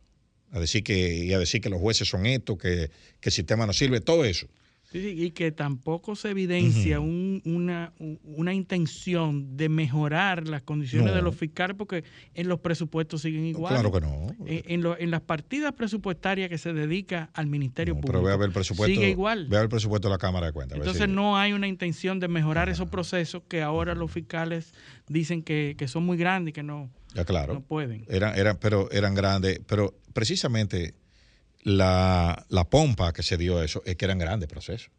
A 0.52 0.60
decir 0.60 0.84
que, 0.84 1.16
y 1.24 1.32
a 1.32 1.40
decir 1.40 1.62
que 1.62 1.70
los 1.70 1.80
jueces 1.80 2.10
son 2.10 2.26
estos, 2.26 2.58
que, 2.58 2.90
que 3.22 3.30
el 3.30 3.34
sistema 3.34 3.66
no 3.66 3.72
sirve, 3.72 4.02
todo 4.02 4.26
eso. 4.26 4.48
Sí, 4.92 5.02
sí, 5.02 5.24
y 5.24 5.32
que 5.32 5.52
tampoco 5.54 6.16
se 6.18 6.32
evidencia 6.32 7.00
un- 7.00 7.42
una, 7.46 7.94
un- 8.00 8.20
una 8.24 8.54
intención 8.54 9.56
de 9.56 9.70
mejorar 9.70 10.48
las 10.50 10.64
condiciones 10.64 11.12
No. 11.12 11.16
de 11.16 11.22
los 11.22 11.36
fiscales 11.36 11.78
porque 11.78 12.04
en 12.34 12.50
los 12.50 12.60
presupuestos 12.60 13.22
siguen 13.22 13.46
igual. 13.46 13.74
Claro 13.74 13.92
que 13.92 14.02
no. 14.02 14.28
En, 14.46 14.64
en 14.66 14.82
lo- 14.82 14.98
en 15.00 15.10
las 15.10 15.22
partidas 15.22 15.72
presupuestarias 15.74 16.50
que 16.50 16.58
se 16.58 16.74
dedica 16.74 17.30
al 17.34 17.48
Ministerio 17.48 17.94
Pero 17.96 18.02
Público 18.06 18.24
ve 18.26 18.34
a 18.34 18.36
ver 18.38 18.48
el 18.50 18.54
presupuesto. 18.54 18.94
sigue 18.94 19.10
igual. 19.10 19.48
Ve 19.48 19.56
a 19.56 19.60
ver 19.60 19.66
el 19.66 19.70
presupuesto 19.70 20.10
de 20.10 20.14
la 20.14 20.18
Cámara 20.18 20.48
de 20.48 20.52
Cuentas. 20.52 20.78
Entonces 20.78 21.06
si- 21.06 21.12
no 21.12 21.38
hay 21.38 21.54
una 21.54 21.68
intención 21.70 22.20
de 22.20 22.28
mejorar 22.28 22.68
esos 22.68 22.90
procesos 22.90 23.44
que 23.48 23.62
ahora 23.62 23.96
los 23.96 24.12
fiscales 24.12 24.74
dicen 25.08 25.42
que, 25.42 25.76
que 25.78 25.88
son 25.88 26.06
muy 26.06 26.18
grandes 26.18 26.50
y 26.50 26.54
que 26.54 26.64
no, 26.64 26.90
Ya 27.16 27.24
claro. 27.24 27.54
no 27.54 27.62
pueden. 27.62 28.04
Eran, 28.10 28.38
eran, 28.38 28.58
pero 28.60 28.92
eran 28.92 29.16
grandes. 29.16 29.62
Pero 29.68 29.94
precisamente 30.14 30.96
la, 31.64 32.46
la 32.50 32.70
pompa 32.70 33.14
que 33.14 33.24
se 33.24 33.38
dio 33.38 33.60
a 33.60 33.66
eso 33.66 33.82
es 33.86 33.96
que 33.96 34.06
eran 34.06 34.18
grandes 34.20 34.48
procesos. 34.50 34.92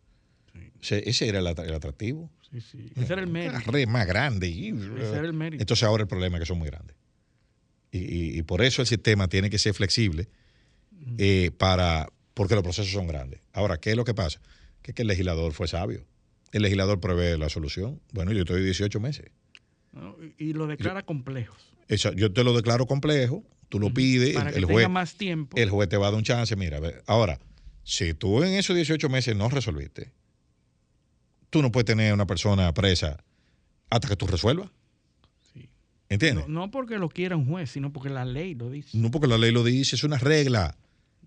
Ese, 0.81 1.09
ese 1.09 1.29
era 1.29 1.39
el, 1.39 1.47
atra- 1.47 1.65
el 1.65 1.75
atractivo. 1.75 2.31
Sí, 2.51 2.61
sí. 2.61 2.91
Ese 2.97 3.13
era 3.13 3.23
el 3.23 3.29
mérito. 3.29 3.71
Re 3.71 3.87
más 3.87 4.07
grande. 4.07 4.49
y- 4.49 4.69
Ese 4.71 5.13
era 5.17 5.21
el 5.27 5.33
mérito. 5.33 5.63
Entonces 5.63 5.85
ahora 5.85 6.03
el 6.03 6.09
problema 6.09 6.37
es 6.37 6.43
que 6.43 6.47
son 6.47 6.59
muy 6.59 6.69
grandes. 6.69 6.97
Y, 7.91 7.99
y- 7.99 8.39
y 8.39 8.43
por 8.43 8.63
eso 8.63 8.83
el 8.83 8.89
sistema 8.89 9.29
tiene 9.29 9.49
que 9.51 9.59
ser 9.59 9.75
flexible 9.75 10.29
eh, 11.19 11.51
para 11.57 12.09
porque 12.35 12.55
los 12.55 12.63
procesos 12.65 12.91
son 12.93 13.07
grandes. 13.07 13.41
Ahora, 13.53 13.79
¿qué 13.79 13.91
es 13.91 13.97
lo 13.97 14.05
que 14.05 14.15
pasa? 14.15 14.41
Que, 14.83 14.93
el 14.97 15.07
legislador 15.09 15.53
fue 15.53 15.69
sabio. 15.69 16.07
El 16.53 16.63
legislador 16.63 16.99
prevé 17.01 17.37
la 17.39 17.49
solución. 17.49 18.01
Bueno, 18.13 18.33
yo 18.33 18.41
estoy 18.41 18.63
18 18.65 18.99
meses. 19.01 19.31
¿no? 19.93 20.17
Y 20.39 20.53
lo 20.55 20.67
declara 20.67 21.03
complejos. 21.03 21.73
Eso, 21.89 22.13
yo 22.13 22.33
te 22.33 22.43
lo 22.45 22.55
declaro 22.55 22.87
complejo, 22.87 23.45
tú 23.73 23.81
lo 23.81 23.93
pides, 23.95 24.35
Para 24.35 24.51
el, 24.51 24.53
que 24.53 24.59
el 24.61 24.67
tenga 24.67 24.75
juez, 24.83 24.91
más 24.91 25.15
tiempo. 25.15 25.57
el 25.57 25.71
juez 25.71 25.89
te 25.89 25.97
va 25.97 26.09
a 26.09 26.11
dar 26.11 26.19
un 26.19 26.25
chance. 26.25 26.55
Mira, 26.57 26.79
ahora, 27.07 27.39
si 27.85 28.13
tú 28.13 28.43
en 28.45 28.53
esos 28.53 28.77
18 28.77 29.09
meses 29.09 29.35
no 29.35 29.49
resolviste, 29.49 30.13
tú 31.49 31.63
no 31.63 31.73
puedes 31.73 31.87
tener 31.87 32.13
una 32.13 32.27
persona 32.27 32.73
presa 32.75 33.25
hasta 33.89 34.09
que 34.09 34.17
tú 34.17 34.27
resuelvas. 34.27 34.69
¿Entiendes? 36.11 36.47
No, 36.47 36.67
no 36.67 36.71
porque 36.71 36.99
lo 36.99 37.09
quiera 37.09 37.35
un 37.37 37.47
juez, 37.47 37.71
sino 37.71 37.91
porque 37.95 38.11
la 38.11 38.27
ley 38.27 38.55
lo 38.55 38.69
dice. 38.69 38.99
No 38.99 39.11
porque 39.11 39.27
la 39.27 39.39
ley 39.39 39.51
lo 39.53 39.65
dice, 39.65 39.97
es 39.97 40.05
una 40.05 40.19
regla. 40.19 40.77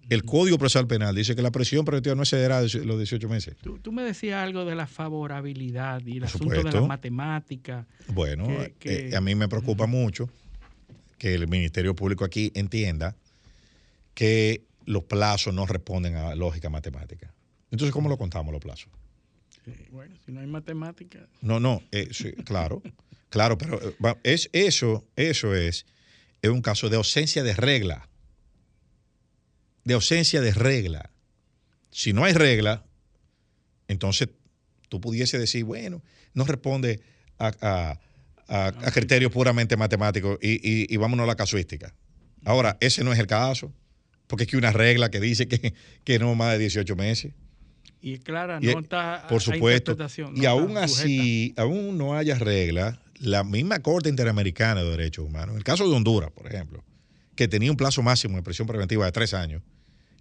El 0.07 0.23
Código 0.23 0.59
Procesal 0.59 0.85
Penal 0.85 1.15
dice 1.15 1.35
que 1.35 1.41
la 1.41 1.49
presión 1.49 1.83
preventiva 1.83 2.13
no 2.13 2.21
excederá 2.21 2.61
de 2.61 2.85
los 2.85 2.97
18 2.99 3.27
meses. 3.27 3.55
Tú, 3.63 3.79
tú 3.79 3.91
me 3.91 4.03
decías 4.03 4.43
algo 4.43 4.63
de 4.63 4.75
la 4.75 4.85
favorabilidad 4.85 6.05
y 6.05 6.17
el 6.17 6.25
asunto 6.25 6.61
de 6.61 6.71
la 6.71 6.81
matemática. 6.81 7.87
Bueno, 8.09 8.45
que- 8.45 8.75
que- 8.77 9.09
eh, 9.09 9.15
a 9.15 9.21
mí 9.21 9.33
me 9.33 9.47
preocupa 9.47 9.87
mucho 9.87 10.29
que 11.17 11.33
el 11.33 11.47
Ministerio 11.47 11.95
Público 11.95 12.25
aquí 12.25 12.51
entienda 12.55 13.15
que 14.13 14.63
los 14.85 15.03
plazos 15.03 15.53
no 15.53 15.65
responden 15.65 16.15
a 16.15 16.35
lógica 16.35 16.69
matemática. 16.69 17.33
Entonces, 17.71 17.91
¿cómo 17.93 18.09
lo 18.09 18.17
contamos 18.17 18.51
los 18.53 18.61
plazos? 18.61 18.89
Bueno, 19.91 20.15
si 20.25 20.31
no 20.31 20.41
hay 20.41 20.47
matemática. 20.47 21.27
No, 21.41 21.59
no, 21.59 21.81
eh, 21.91 22.09
sí, 22.11 22.33
claro, 22.33 22.81
claro, 23.29 23.57
pero 23.57 23.79
eh, 23.81 24.15
es, 24.23 24.49
eso, 24.53 25.05
eso 25.15 25.55
es, 25.55 25.85
es 26.41 26.49
un 26.49 26.61
caso 26.61 26.89
de 26.89 26.97
ausencia 26.97 27.43
de 27.43 27.53
regla. 27.55 28.07
De 29.83 29.93
ausencia 29.95 30.41
de 30.41 30.53
regla. 30.53 31.09
Si 31.91 32.13
no 32.13 32.23
hay 32.23 32.33
regla, 32.33 32.85
entonces 33.87 34.29
tú 34.89 35.01
pudiese 35.01 35.39
decir, 35.39 35.63
bueno, 35.63 36.03
no 36.33 36.45
responde 36.45 37.01
a, 37.39 37.51
a- 37.61 37.99
a- 38.47 38.67
a 38.67 38.91
criterios 38.91 39.31
puramente 39.31 39.75
matemáticos 39.77 40.37
y, 40.41 40.53
y- 40.53 40.87
y 40.89 40.97
vámonos 40.97 41.23
a 41.23 41.27
la 41.27 41.35
casuística. 41.35 41.93
Ahora, 42.43 42.77
ese 42.79 43.03
no 43.03 43.11
es 43.13 43.19
el 43.19 43.27
caso, 43.27 43.73
porque 44.27 44.43
es 44.43 44.49
que 44.49 44.55
hay 44.55 44.59
una 44.59 44.71
regla 44.71 45.09
que 45.09 45.19
dice 45.19 45.47
que, 45.47 45.73
que 46.03 46.19
no 46.19 46.35
más 46.35 46.53
de 46.53 46.59
18 46.59 46.95
meses. 46.95 47.33
Y 48.01 48.13
es 48.13 48.19
clara, 48.19 48.59
Y, 48.61 48.67
no 48.67 48.79
está 48.79 49.25
por 49.27 49.41
supuesto. 49.41 49.95
no 49.95 50.31
y 50.35 50.45
aún 50.45 50.77
así, 50.77 51.53
aún 51.57 51.97
no 51.97 52.15
haya 52.15 52.35
reglas, 52.37 52.99
la 53.19 53.43
misma 53.43 53.79
Corte 53.79 54.09
Interamericana 54.09 54.83
de 54.83 54.91
Derechos 54.91 55.25
Humanos, 55.25 55.51
en 55.53 55.57
el 55.57 55.63
caso 55.63 55.87
de 55.89 55.95
Honduras, 55.95 56.29
por 56.31 56.45
ejemplo, 56.47 56.83
que 57.35 57.47
tenía 57.47 57.71
un 57.71 57.77
plazo 57.77 58.01
máximo 58.03 58.35
de 58.37 58.43
prisión 58.43 58.67
preventiva 58.67 59.05
de 59.05 59.11
tres 59.11 59.33
años, 59.33 59.63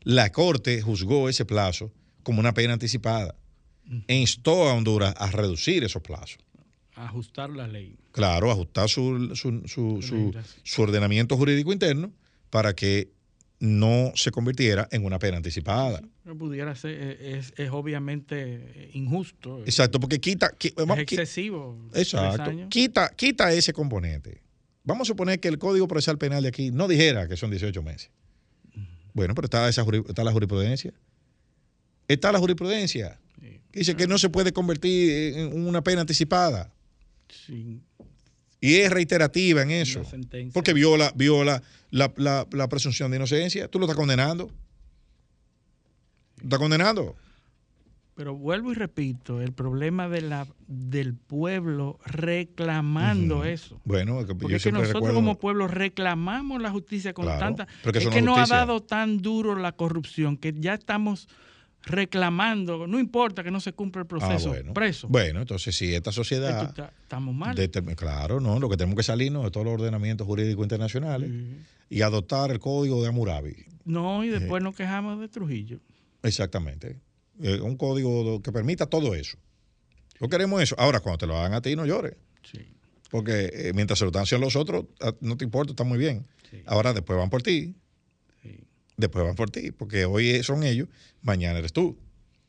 la 0.03 0.31
Corte 0.33 0.81
juzgó 0.81 1.29
ese 1.29 1.45
plazo 1.45 1.93
como 2.23 2.41
una 2.41 2.55
pena 2.55 2.73
anticipada 2.73 3.35
e 4.09 4.17
instó 4.17 4.69
a 4.69 4.75
Honduras 4.75 5.15
a 5.19 5.31
reducir 5.31 5.85
esos 5.85 6.01
plazos. 6.03 6.39
Ajustar 6.95 7.51
la 7.51 7.67
ley. 7.67 7.97
Claro, 8.13 8.51
ajustar 8.51 8.89
su, 8.89 9.35
su- 9.35 9.63
su- 9.67 10.01
su- 10.03 10.33
su 10.63 10.83
ordenamiento 10.83 11.37
jurídico 11.37 11.73
interno 11.73 12.13
para 12.51 12.75
que 12.75 13.11
no 13.61 14.13
se 14.15 14.31
convirtiera 14.31 14.89
en 14.93 15.05
una 15.05 15.19
pena 15.19 15.37
anticipada. 15.39 16.03
Que 16.25 16.35
pudiera 16.35 16.75
ser, 16.75 16.91
eh, 17.01 17.39
es, 17.39 17.53
es 17.57 17.71
obviamente 17.71 18.37
eh, 18.37 18.91
injusto. 18.95 19.61
Exacto, 19.65 19.99
porque 20.01 20.21
quita... 20.21 20.51
qui- 20.59 20.69
Es 20.69 20.75
vamos, 20.77 20.99
excesivo. 20.99 21.79
Exacto. 21.95 22.53
Quita, 22.69 23.09
quita 23.17 23.53
ese 23.53 23.73
componente. 23.73 24.43
Vamos 24.85 25.07
a 25.07 25.11
suponer 25.13 25.41
que 25.41 25.49
el 25.49 25.59
Código 25.59 25.89
Procesal 25.89 26.19
Penal 26.19 26.43
de 26.43 26.49
aquí 26.51 26.71
no 26.71 26.89
dijera 26.89 27.27
que 27.27 27.37
son 27.37 27.51
18 27.51 27.83
meses. 27.83 28.11
Bueno, 29.15 29.35
pero 29.35 29.47
está, 29.47 29.69
esa, 29.69 29.85
está 30.09 30.25
la 30.25 30.33
jurisprudencia. 30.33 30.93
Está 32.09 32.33
la 32.33 32.39
jurisprudencia. 32.39 33.19
Dice 33.73 33.97
que 33.97 34.07
no 34.07 34.19
se 34.19 34.29
puede 34.29 34.53
convertir 34.53 35.37
en 35.39 35.67
una 35.67 35.83
pena 35.83 36.03
anticipada. 36.03 36.71
Sí. 37.29 37.81
Y 38.61 38.77
es 38.77 38.91
reiterativa 38.91 39.63
en 39.63 39.71
eso. 39.73 40.03
Porque 40.53 40.73
viola, 40.73 41.13
viola 41.15 41.63
la, 41.91 42.13
la- 42.17 42.47
la 42.51 42.69
presunción 42.69 43.11
de 43.11 43.19
inocencia. 43.19 43.69
Tú 43.69 43.79
lo 43.79 43.85
estás 43.87 43.97
condenando. 43.97 44.51
¿Lo 46.39 46.45
estás 46.45 46.59
condenando? 46.59 47.15
Pero 48.17 48.37
vuelvo 48.37 48.71
y 48.71 48.75
repito, 48.77 49.41
el 49.43 49.53
problema 49.53 50.09
de 50.09 50.21
la, 50.21 50.47
del 50.69 51.15
pueblo 51.15 51.99
reclamando 52.07 53.45
eso. 53.45 53.81
Bueno, 53.85 54.25
que 54.25 54.35
Porque 54.37 54.53
yo 54.53 54.57
es 54.57 54.63
que 54.63 54.71
siempre 54.71 54.83
nosotros 54.83 55.01
recuerdo- 55.03 55.15
como 55.17 55.39
pueblo 55.41 55.67
reclamamos 55.67 56.63
la 56.63 56.71
justicia 56.71 57.13
con 57.13 57.25
Claro, 57.25 57.41
tanta... 57.41 57.67
es 57.93 58.09
que 58.09 58.23
no 58.23 58.37
ha 58.37 58.47
dado 58.47 58.81
tan 58.83 59.19
duro 59.21 59.57
la 59.57 59.73
corrupción 59.73 60.37
que 60.37 60.55
ya 60.57 60.75
estamos 60.75 61.29
reclamando, 61.87 62.87
no 62.87 62.99
importa 62.99 63.43
que 63.43 63.51
no 63.51 63.61
se 63.61 63.73
cumpla 63.73 64.03
el 64.03 64.07
proceso, 64.09 64.49
Ah, 64.49 64.53
bueno. 64.53 64.73
preso. 64.75 65.09
Bueno, 65.09 65.41
entonces 65.41 65.77
si 65.77 65.95
esta 65.95 66.13
sociedad... 66.13 66.65
Está- 66.71 66.93
estamos 67.03 67.35
mal. 67.35 67.55
Claro, 67.97 68.41
no, 68.41 68.59
lo 68.59 68.69
que 68.69 68.77
tenemos 68.77 68.97
que 68.97 69.03
salirnos 69.03 69.45
de 69.45 69.51
todos 69.51 69.67
los 69.67 69.75
ordenamientos 69.75 70.27
jurídicos 70.27 70.65
internacionales 70.65 71.31
y 71.91 72.03
adoptar 72.03 72.51
el 72.51 72.59
código 72.59 73.03
de 73.03 73.09
Hammurabi. 73.09 73.55
No, 73.85 74.25
y 74.25 74.29
después 74.29 74.63
nos 74.63 74.75
quejamos 74.75 75.21
de 75.21 75.29
Trujillo. 75.29 75.81
Exactamente. 76.23 76.97
Eh, 77.43 77.61
un 77.61 77.77
código 77.77 78.41
que 78.41 78.51
permita 78.53 78.87
todo 78.87 79.15
eso. 79.15 79.37
No 80.21 80.29
queremos 80.29 80.63
eso. 80.63 80.75
Ahora, 80.79 81.01
cuando 81.01 81.19
te 81.19 81.27
lo 81.27 81.37
hagan 81.37 81.53
a 81.55 81.61
ti, 81.61 81.77
no 81.77 81.85
llores. 81.85 82.15
Porque 83.11 83.51
eh, 83.53 83.73
mientras 83.75 83.99
se 83.99 84.05
lo 84.05 84.09
están 84.09 84.23
haciendo 84.23 84.47
los 84.47 84.57
otros, 84.57 84.87
a- 85.01 85.15
no 85.21 85.37
te 85.37 85.45
importa, 85.45 85.73
está 85.73 85.85
muy 85.85 85.99
bien. 85.99 86.27
Ahora, 86.67 86.93
después 86.93 87.19
van 87.19 87.31
por 87.31 87.43
ti. 87.43 87.75
Después 88.97 89.25
van 89.25 89.35
por 89.35 89.51
ti. 89.51 89.71
Porque 89.73 90.05
hoy 90.05 90.43
son 90.43 90.63
ellos, 90.63 90.89
mañana 91.23 91.59
eres 91.59 91.73
tú. 91.73 91.97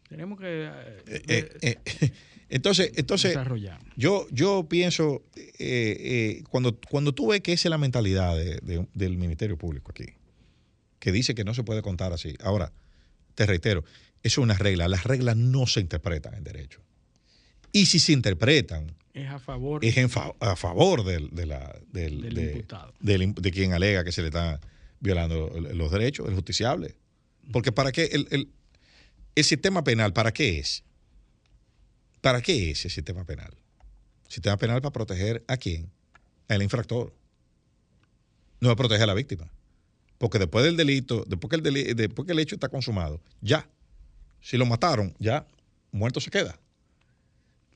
Tenemos 0.09 0.39
que... 0.39 0.65
eh, 1.07 1.23
Eh, 1.27 1.49
eh, 1.61 2.11
entonces, 2.49 2.91
entonces 2.95 3.31
Desarrollar. 3.31 3.80
yo, 3.95 4.27
yo 4.31 4.67
pienso, 4.69 5.23
eh, 5.35 5.47
eh, 5.59 6.43
cuando, 6.49 6.77
cuando 6.89 7.13
tú 7.13 7.27
ves 7.27 7.41
que 7.41 7.53
esa 7.53 7.67
es 7.67 7.72
la 7.72 7.77
mentalidad 7.80 8.35
de- 8.38 8.59
de- 8.61 8.88
del 8.93 9.17
Ministerio 9.17 9.57
Público 9.57 9.91
aquí, 9.91 10.05
que 10.99 11.11
dice 11.11 11.34
que 11.35 11.43
no 11.43 11.53
se 11.55 11.63
puede 11.63 11.81
contar 11.81 12.13
así. 12.13 12.35
Ahora, 12.43 12.72
te 13.34 13.45
reitero, 13.47 13.84
eso 14.23 14.41
es 14.41 14.43
una 14.43 14.53
regla. 14.57 14.88
Las 14.88 15.03
reglas 15.05 15.35
no 15.35 15.65
se 15.67 15.80
interpretan 15.80 16.35
en 16.35 16.43
derecho. 16.43 16.81
Y 17.72 17.88
si 17.88 17.99
se 17.99 18.11
interpretan, 18.13 18.95
es 19.13 19.27
a 19.30 19.39
favor 19.39 19.84
es 19.84 19.97
en 19.97 20.09
fa- 20.09 20.34
a 20.39 20.55
favor 20.55 21.03
del, 21.03 21.30
de 21.31 21.45
la- 21.47 21.76
del- 21.91 22.22
Del 22.22 22.34
de, 22.35 22.43
imputado. 22.51 22.93
del 22.99 23.34
de 23.34 23.51
quien 23.51 23.73
alega 23.73 24.03
que 24.03 24.11
se 24.11 24.22
le 24.22 24.27
están 24.27 24.59
violando 25.06 25.49
los 25.73 25.91
derechos, 25.91 26.27
el 26.27 26.36
justiciable. 26.36 26.95
Porque 27.53 27.72
para 27.72 27.91
qué 27.91 28.06
el, 28.11 28.27
el- 28.32 28.49
¿El 29.36 29.44
sistema 29.44 29.84
penal 29.84 30.14
para 30.14 30.32
qué 30.32 30.60
es? 30.60 30.84
¿Para 32.22 32.41
qué 32.41 32.72
es 32.72 32.86
el 32.86 32.91
sistema 32.91 33.26
penal? 33.26 33.53
Sistema 34.30 34.56
penal 34.57 34.82
para 34.82 34.94
proteger 34.94 35.44
a 35.49 35.57
quién? 35.57 35.91
Al 36.48 36.64
infractor. 36.64 37.14
No 38.61 38.69
va 38.69 38.73
a 38.73 38.77
proteger 38.77 39.03
a 39.03 39.07
la 39.07 39.14
víctima. 39.14 39.52
Porque 40.18 40.40
después 40.40 40.64
del 40.64 40.77
delito, 40.77 41.26
después 41.27 41.49
que 41.49 41.68
el, 41.68 41.95
después 41.98 42.26
que 42.26 42.32
el 42.32 42.40
hecho 42.40 42.56
está 42.56 42.69
consumado, 42.69 43.22
ya. 43.41 43.69
Si 44.40 44.56
lo 44.57 44.65
mataron, 44.65 45.14
ya, 45.19 45.45
muerto 45.91 46.22
se 46.22 46.32
queda. 46.32 46.57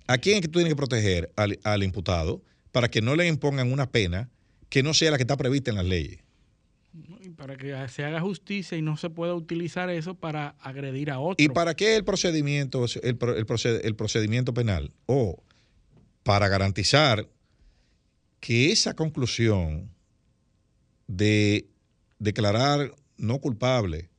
¿A 0.08 0.18
quién 0.18 0.36
es 0.38 0.42
que 0.42 0.48
tú 0.48 0.60
tienes 0.60 0.72
que 0.72 0.78
proteger 0.78 1.32
al, 1.36 1.60
al 1.64 1.84
imputado 1.84 2.42
para 2.72 2.90
que 2.90 3.02
no 3.02 3.16
le 3.18 3.28
impongan 3.28 3.72
una 3.72 3.92
pena 3.92 4.30
que 4.70 4.82
no 4.82 4.94
sea 4.94 5.12
la 5.12 5.18
que 5.18 5.24
está 5.24 5.36
prevista 5.36 5.72
en 5.72 5.76
las 5.78 5.86
leyes? 5.86 6.22
Para 7.40 7.56
que 7.56 7.88
se 7.88 8.04
haga 8.04 8.20
justicia 8.20 8.78
y 8.78 8.82
no 8.82 8.98
se 8.98 9.10
pueda 9.10 9.34
utilizar 9.34 9.90
eso 9.90 10.14
para 10.14 10.50
agredir 10.60 11.10
a 11.10 11.20
otro. 11.20 11.44
¿Y 11.44 11.48
para 11.48 11.74
qué 11.74 11.96
el 11.96 12.04
procedimiento, 12.04 12.84
el, 12.84 13.00
el 13.04 13.18
proced- 13.18 13.80
el 13.84 13.96
procedimiento 13.96 14.54
penal? 14.54 14.92
O 15.06 15.42
para 16.24 16.50
garantizar 16.50 17.28
que 18.42 18.72
esa 18.72 18.94
conclusión 18.94 19.90
de 21.08 21.68
declarar 22.20 22.94
no 23.18 23.40
culpable 23.40 24.10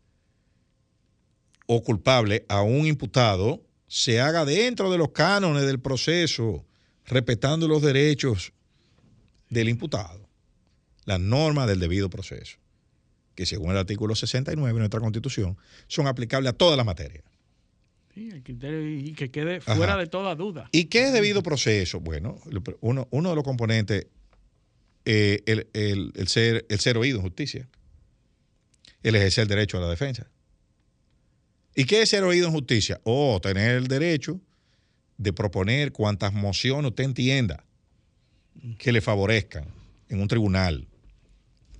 o 1.66 1.82
culpable 1.82 2.44
a 2.48 2.62
un 2.62 2.86
imputado 2.86 3.62
se 3.86 4.20
haga 4.20 4.44
dentro 4.44 4.90
de 4.90 4.98
los 4.98 5.10
cánones 5.10 5.66
del 5.66 5.78
proceso, 5.78 6.64
respetando 7.06 7.68
los 7.68 7.82
derechos 7.82 8.52
del 9.50 9.68
imputado, 9.68 10.26
las 11.04 11.20
normas 11.20 11.66
del 11.68 11.80
debido 11.80 12.08
proceso, 12.08 12.58
que 13.40 13.46
según 13.46 13.70
el 13.70 13.78
artículo 13.78 14.14
69 14.14 14.70
de 14.74 14.78
nuestra 14.80 15.00
Constitución 15.00 15.56
son 15.86 16.06
aplicables 16.06 16.50
a 16.50 16.52
todas 16.52 16.76
las 16.76 16.84
materias. 16.84 17.24
Sí, 18.14 18.28
el 18.30 18.42
criterio 18.42 18.86
y 18.86 19.14
que 19.14 19.30
quede 19.30 19.56
Ajá. 19.64 19.76
fuera 19.76 19.96
de 19.96 20.06
toda 20.08 20.34
duda. 20.34 20.68
¿Y 20.72 20.84
qué 20.86 21.06
es 21.06 21.12
debido 21.14 21.42
proceso? 21.42 22.00
Bueno, 22.00 22.38
uno, 22.82 23.08
uno 23.10 23.30
de 23.30 23.34
los 23.34 23.42
componentes, 23.44 24.08
eh, 25.06 25.42
el, 25.46 25.68
el- 25.72 26.12
el 26.16 26.28
ser, 26.28 26.66
el 26.68 26.80
ser 26.80 26.98
oído 26.98 27.16
en 27.16 27.22
justicia, 27.22 27.66
el 29.02 29.14
ejercer 29.16 29.42
el 29.44 29.48
derecho 29.48 29.78
a 29.78 29.80
la 29.80 29.88
defensa. 29.88 30.26
¿Y 31.74 31.84
qué 31.86 32.02
es 32.02 32.10
ser 32.10 32.24
oído 32.24 32.48
en 32.48 32.52
justicia? 32.52 33.00
O 33.04 33.40
tener 33.40 33.76
el 33.76 33.86
derecho 33.88 34.38
de 35.16 35.32
proponer 35.32 35.92
cuantas 35.92 36.34
mociones 36.34 36.90
usted 36.90 37.04
entienda 37.04 37.64
que 38.78 38.92
le 38.92 39.00
favorezcan 39.00 39.64
en 40.10 40.20
un 40.20 40.28
tribunal 40.28 40.88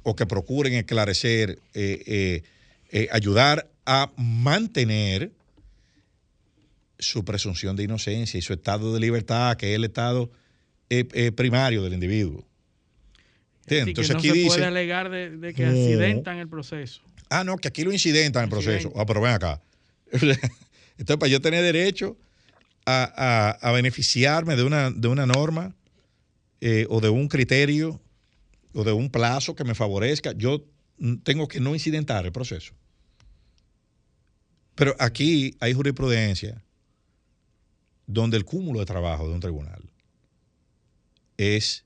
o 0.03 0.17
que 0.17 0.27
procuren 0.27 0.75
esclarecer, 0.75 1.59
eh, 1.75 2.03
eh, 2.07 2.43
eh, 2.91 3.09
ayudar 3.13 3.69
a 3.87 4.11
mantener 4.17 5.33
su 6.99 7.25
presunción 7.25 7.77
de 7.77 7.85
inocencia 7.85 8.39
y 8.39 8.43
su 8.43 8.53
estado 8.53 8.93
de 8.95 9.01
libertad, 9.01 9.57
que 9.57 9.71
es 9.71 9.77
el 9.77 9.85
estado 9.85 10.31
eh, 10.91 11.07
eh, 11.13 11.33
primario 11.33 11.83
del 11.83 11.95
individuo. 11.95 12.45
Así 13.67 13.77
que 13.77 13.79
Entonces 13.81 14.13
no 14.15 14.19
aquí 14.19 14.29
se 14.29 14.35
dice, 14.35 14.49
puede 14.49 14.65
alegar 14.67 15.11
de, 15.11 15.31
de 15.37 15.55
que 15.55 15.63
No. 15.65 15.71
accidentan 15.71 16.39
el 16.39 16.49
proceso. 16.49 17.03
ah, 17.31 17.45
no, 17.45 17.57
que 17.57 17.69
aquí 17.69 17.85
lo 17.85 17.93
incidentan 17.93 18.45
el 18.45 18.51
proceso. 18.51 18.93
Ah, 18.97 19.07
pero 19.07 19.21
ven 19.21 19.33
acá. 19.33 19.61
Entonces, 20.13 21.17
para 21.19 21.29
yo 21.31 21.41
tener 21.41 21.63
derecho 21.63 22.17
a, 22.85 23.05
a- 23.63 23.69
a 23.69 23.73
beneficiarme 23.73 24.57
de 24.57 24.65
una, 24.65 24.91
de 24.91 25.09
una 25.09 25.25
norma 25.27 25.75
eh, 26.61 26.87
o 26.91 27.01
de 27.01 27.09
un 27.09 27.29
criterio 27.29 28.01
o 28.75 28.85
de 28.85 28.93
un 28.93 29.11
plazo 29.11 29.55
que 29.55 29.65
me 29.65 29.75
favorezca, 29.75 30.33
yo 30.33 30.65
tengo 31.23 31.49
que 31.49 31.61
no 31.61 31.75
incidentar 31.75 32.25
el 32.27 32.33
proceso. 32.33 32.75
Pero 34.75 34.95
aquí 34.99 35.57
hay 35.61 35.75
jurisprudencia 35.75 36.63
donde 38.07 38.37
el 38.37 38.45
cúmulo 38.45 38.81
de 38.81 38.87
trabajo 38.87 39.29
de 39.29 39.35
un 39.35 39.41
tribunal 39.41 39.83
es 41.37 41.85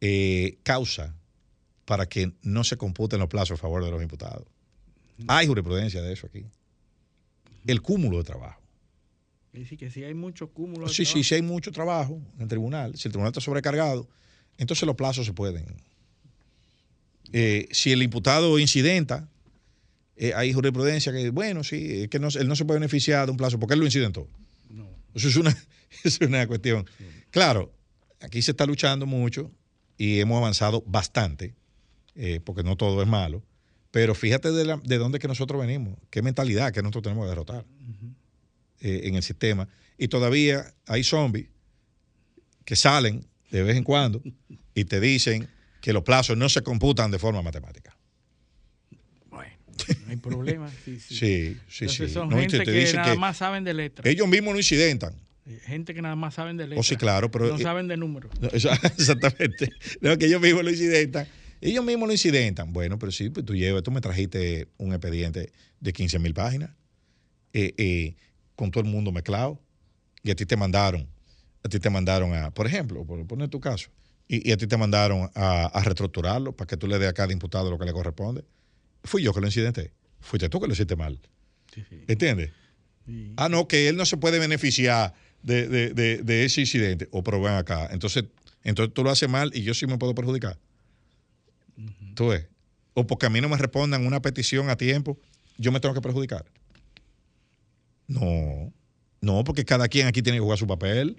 eh, 0.00 0.58
causa 0.62 1.14
para 1.84 2.06
que 2.08 2.32
no 2.42 2.64
se 2.64 2.76
computen 2.76 3.20
los 3.20 3.28
plazos 3.28 3.58
a 3.58 3.62
favor 3.62 3.84
de 3.84 3.90
los 3.90 4.02
imputados. 4.02 4.46
Hay 5.28 5.46
jurisprudencia 5.46 6.02
de 6.02 6.12
eso 6.12 6.26
aquí. 6.26 6.44
El 7.66 7.80
cúmulo 7.80 8.18
de 8.18 8.24
trabajo. 8.24 8.60
Decir, 9.52 9.78
que 9.78 9.90
si 9.90 10.04
hay 10.04 10.12
mucho 10.12 10.48
cúmulo 10.52 10.86
de 10.86 10.92
Sí, 10.92 11.04
sí, 11.06 11.12
trabajo. 11.12 11.24
si 11.28 11.34
hay 11.36 11.42
mucho 11.42 11.72
trabajo 11.72 12.20
en 12.36 12.42
el 12.42 12.48
tribunal, 12.48 12.96
si 12.96 13.08
el 13.08 13.12
tribunal 13.12 13.30
está 13.30 13.40
sobrecargado, 13.40 14.06
entonces 14.58 14.86
los 14.86 14.96
plazos 14.96 15.24
se 15.24 15.32
pueden. 15.32 15.64
Eh, 17.32 17.68
si 17.72 17.92
el 17.92 18.02
imputado 18.02 18.58
incidenta, 18.58 19.28
eh, 20.16 20.32
hay 20.34 20.52
jurisprudencia 20.52 21.12
que, 21.12 21.30
bueno, 21.30 21.62
sí, 21.64 22.02
es 22.02 22.08
que 22.08 22.18
no, 22.18 22.28
él 22.28 22.48
no 22.48 22.56
se 22.56 22.64
puede 22.64 22.80
beneficiar 22.80 23.26
de 23.26 23.30
un 23.32 23.36
plazo 23.36 23.58
porque 23.58 23.74
él 23.74 23.80
lo 23.80 23.86
incidentó. 23.86 24.28
Eso 25.14 25.28
es 25.28 25.36
una, 25.36 25.50
eso 26.04 26.18
es 26.24 26.28
una 26.28 26.46
cuestión. 26.46 26.86
Claro, 27.30 27.72
aquí 28.20 28.40
se 28.42 28.52
está 28.52 28.64
luchando 28.66 29.06
mucho 29.06 29.50
y 29.98 30.20
hemos 30.20 30.38
avanzado 30.38 30.82
bastante, 30.86 31.54
eh, 32.14 32.40
porque 32.44 32.62
no 32.62 32.76
todo 32.76 33.02
es 33.02 33.08
malo, 33.08 33.42
pero 33.90 34.14
fíjate 34.14 34.52
de, 34.52 34.64
la- 34.64 34.80
de 34.84 34.98
dónde 34.98 35.18
que 35.18 35.28
nosotros 35.28 35.60
venimos, 35.60 35.98
qué 36.10 36.22
mentalidad 36.22 36.72
que 36.72 36.82
nosotros 36.82 37.02
tenemos 37.04 37.24
que 37.24 37.28
derrotar 37.30 37.64
eh, 38.80 39.00
en 39.04 39.14
el 39.16 39.22
sistema. 39.22 39.68
Y 39.98 40.08
todavía 40.08 40.74
hay 40.86 41.02
zombies 41.02 41.48
que 42.64 42.76
salen 42.76 43.24
de 43.50 43.62
vez 43.62 43.76
en 43.76 43.84
cuando 43.84 44.22
y 44.74 44.84
te 44.84 45.00
dicen 45.00 45.48
que 45.86 45.92
los 45.92 46.02
plazos 46.02 46.36
no 46.36 46.48
se 46.48 46.62
computan 46.62 47.12
de 47.12 47.18
forma 47.20 47.42
matemática. 47.42 47.96
No 49.30 49.38
hay 50.10 50.16
problema. 50.16 50.68
Sí, 50.84 50.98
sí. 50.98 51.14
Sí, 51.14 51.56
sí, 51.68 51.84
Entonces 51.84 52.08
sí. 52.08 52.14
son 52.14 52.28
No, 52.28 52.38
y 52.38 52.40
gente 52.40 52.58
te- 52.58 52.64
te 52.64 52.72
que 52.86 52.92
nada 52.94 53.12
que 53.12 53.16
más 53.20 53.36
saben 53.36 53.62
de 53.62 53.72
letras. 53.72 54.04
Ellos 54.04 54.26
mismos 54.26 54.54
no 54.54 54.58
incidentan. 54.58 55.14
Gente 55.64 55.94
que 55.94 56.02
nada 56.02 56.16
más 56.16 56.34
saben 56.34 56.56
de 56.56 56.64
letras. 56.66 56.80
Oh, 56.80 56.82
sí, 56.82 56.96
claro, 56.96 57.30
pero- 57.30 57.46
No 57.46 57.58
saben 57.58 57.86
de 57.86 57.96
números. 57.96 58.32
No, 58.40 58.48
exactamente. 58.52 59.70
No, 60.00 60.18
que 60.18 60.26
ellos 60.26 60.40
mismos 60.40 60.64
lo 60.64 60.70
incidentan. 60.70 61.28
Ellos 61.60 61.84
mismos 61.84 62.08
lo 62.08 62.12
incidentan. 62.14 62.72
Bueno, 62.72 62.98
pero 62.98 63.12
sí, 63.12 63.30
pues 63.30 63.46
tú 63.46 63.54
llevas, 63.54 63.84
tú 63.84 63.92
me 63.92 64.00
trajiste 64.00 64.66
un 64.78 64.90
expediente 64.92 65.52
de 65.78 65.92
15 65.92 66.18
mil 66.18 66.34
páginas 66.34 66.70
eh, 67.52 67.74
eh, 67.78 68.16
con 68.56 68.72
todo 68.72 68.82
el 68.82 68.90
mundo 68.90 69.12
mezclado 69.12 69.60
y 70.24 70.32
a 70.32 70.34
ti 70.34 70.46
te 70.46 70.56
mandaron, 70.56 71.06
a 71.62 71.68
ti 71.68 71.78
te 71.78 71.90
mandaron 71.90 72.34
a, 72.34 72.50
por 72.50 72.66
ejemplo, 72.66 73.04
por 73.04 73.24
poner 73.28 73.48
tu 73.50 73.60
caso, 73.60 73.88
y, 74.28 74.48
y 74.48 74.52
a 74.52 74.56
ti 74.56 74.66
te 74.66 74.76
mandaron 74.76 75.30
a, 75.34 75.66
a 75.66 75.82
reestructurarlo 75.82 76.52
para 76.56 76.66
que 76.66 76.76
tú 76.76 76.86
le 76.86 76.98
des 76.98 77.08
a 77.08 77.12
cada 77.12 77.32
imputado 77.32 77.70
lo 77.70 77.78
que 77.78 77.84
le 77.84 77.92
corresponde. 77.92 78.44
Fui 79.04 79.22
yo 79.22 79.32
que 79.32 79.40
lo 79.40 79.46
incidenté. 79.46 79.92
Fuiste 80.20 80.48
tú 80.48 80.60
que 80.60 80.66
lo 80.66 80.72
hiciste 80.72 80.96
mal. 80.96 81.20
¿Entiendes? 82.08 82.50
Ah, 83.36 83.48
no, 83.48 83.68
que 83.68 83.88
él 83.88 83.96
no 83.96 84.04
se 84.04 84.16
puede 84.16 84.38
beneficiar 84.40 85.14
de, 85.42 85.68
de- 85.68 85.90
de- 85.94 86.22
de 86.22 86.44
ese 86.44 86.60
incidente. 86.62 87.08
O 87.12 87.22
pero 87.22 87.40
ven 87.40 87.52
acá. 87.54 87.88
Entonces, 87.92 88.24
entonces 88.64 88.92
tú 88.92 89.04
lo 89.04 89.10
haces 89.10 89.28
mal 89.28 89.52
y 89.54 89.62
yo 89.62 89.74
sí 89.74 89.86
me 89.86 89.96
puedo 89.98 90.14
perjudicar. 90.14 90.58
¿Tú 92.14 92.28
ves? 92.28 92.46
O 92.94 93.06
porque 93.06 93.26
a 93.26 93.30
mí 93.30 93.40
no 93.40 93.48
me 93.48 93.56
respondan 93.58 94.06
una 94.06 94.20
petición 94.22 94.70
a 94.70 94.76
tiempo, 94.76 95.18
yo 95.58 95.70
me 95.70 95.78
tengo 95.80 95.94
que 95.94 96.00
perjudicar. 96.00 96.44
No, 98.08 98.72
no, 99.20 99.44
porque 99.44 99.64
cada 99.64 99.88
quien 99.88 100.06
aquí 100.06 100.22
tiene 100.22 100.38
que 100.38 100.42
jugar 100.42 100.58
su 100.58 100.66
papel. 100.66 101.16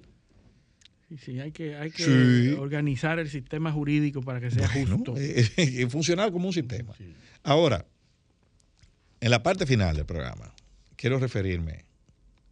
Sí, 1.10 1.18
sí, 1.18 1.40
hay 1.40 1.52
que, 1.52 1.76
hay 1.78 1.90
que 1.92 2.04
Sí. 2.04 2.54
organizar 2.60 3.18
el 3.20 3.30
sistema 3.30 3.72
jurídico 3.72 4.22
para 4.22 4.42
que 4.42 4.52
sea 4.52 4.68
justo. 4.68 5.14
y 5.58 5.86
funcionar 5.86 6.32
como 6.32 6.48
un 6.48 6.54
sistema. 6.54 6.94
Ahora, 7.44 7.86
en 9.22 9.32
la 9.32 9.42
parte 9.42 9.66
final 9.66 9.96
del 9.96 10.06
programa, 10.06 10.54
quiero 10.98 11.18
referirme 11.18 11.86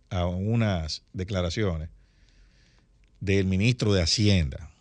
a 0.10 0.26
unas 0.26 1.03
declaraciones 1.14 1.90
del 3.19 3.45
ministro 3.45 3.94
de 3.94 4.02
Hacienda, 4.03 4.72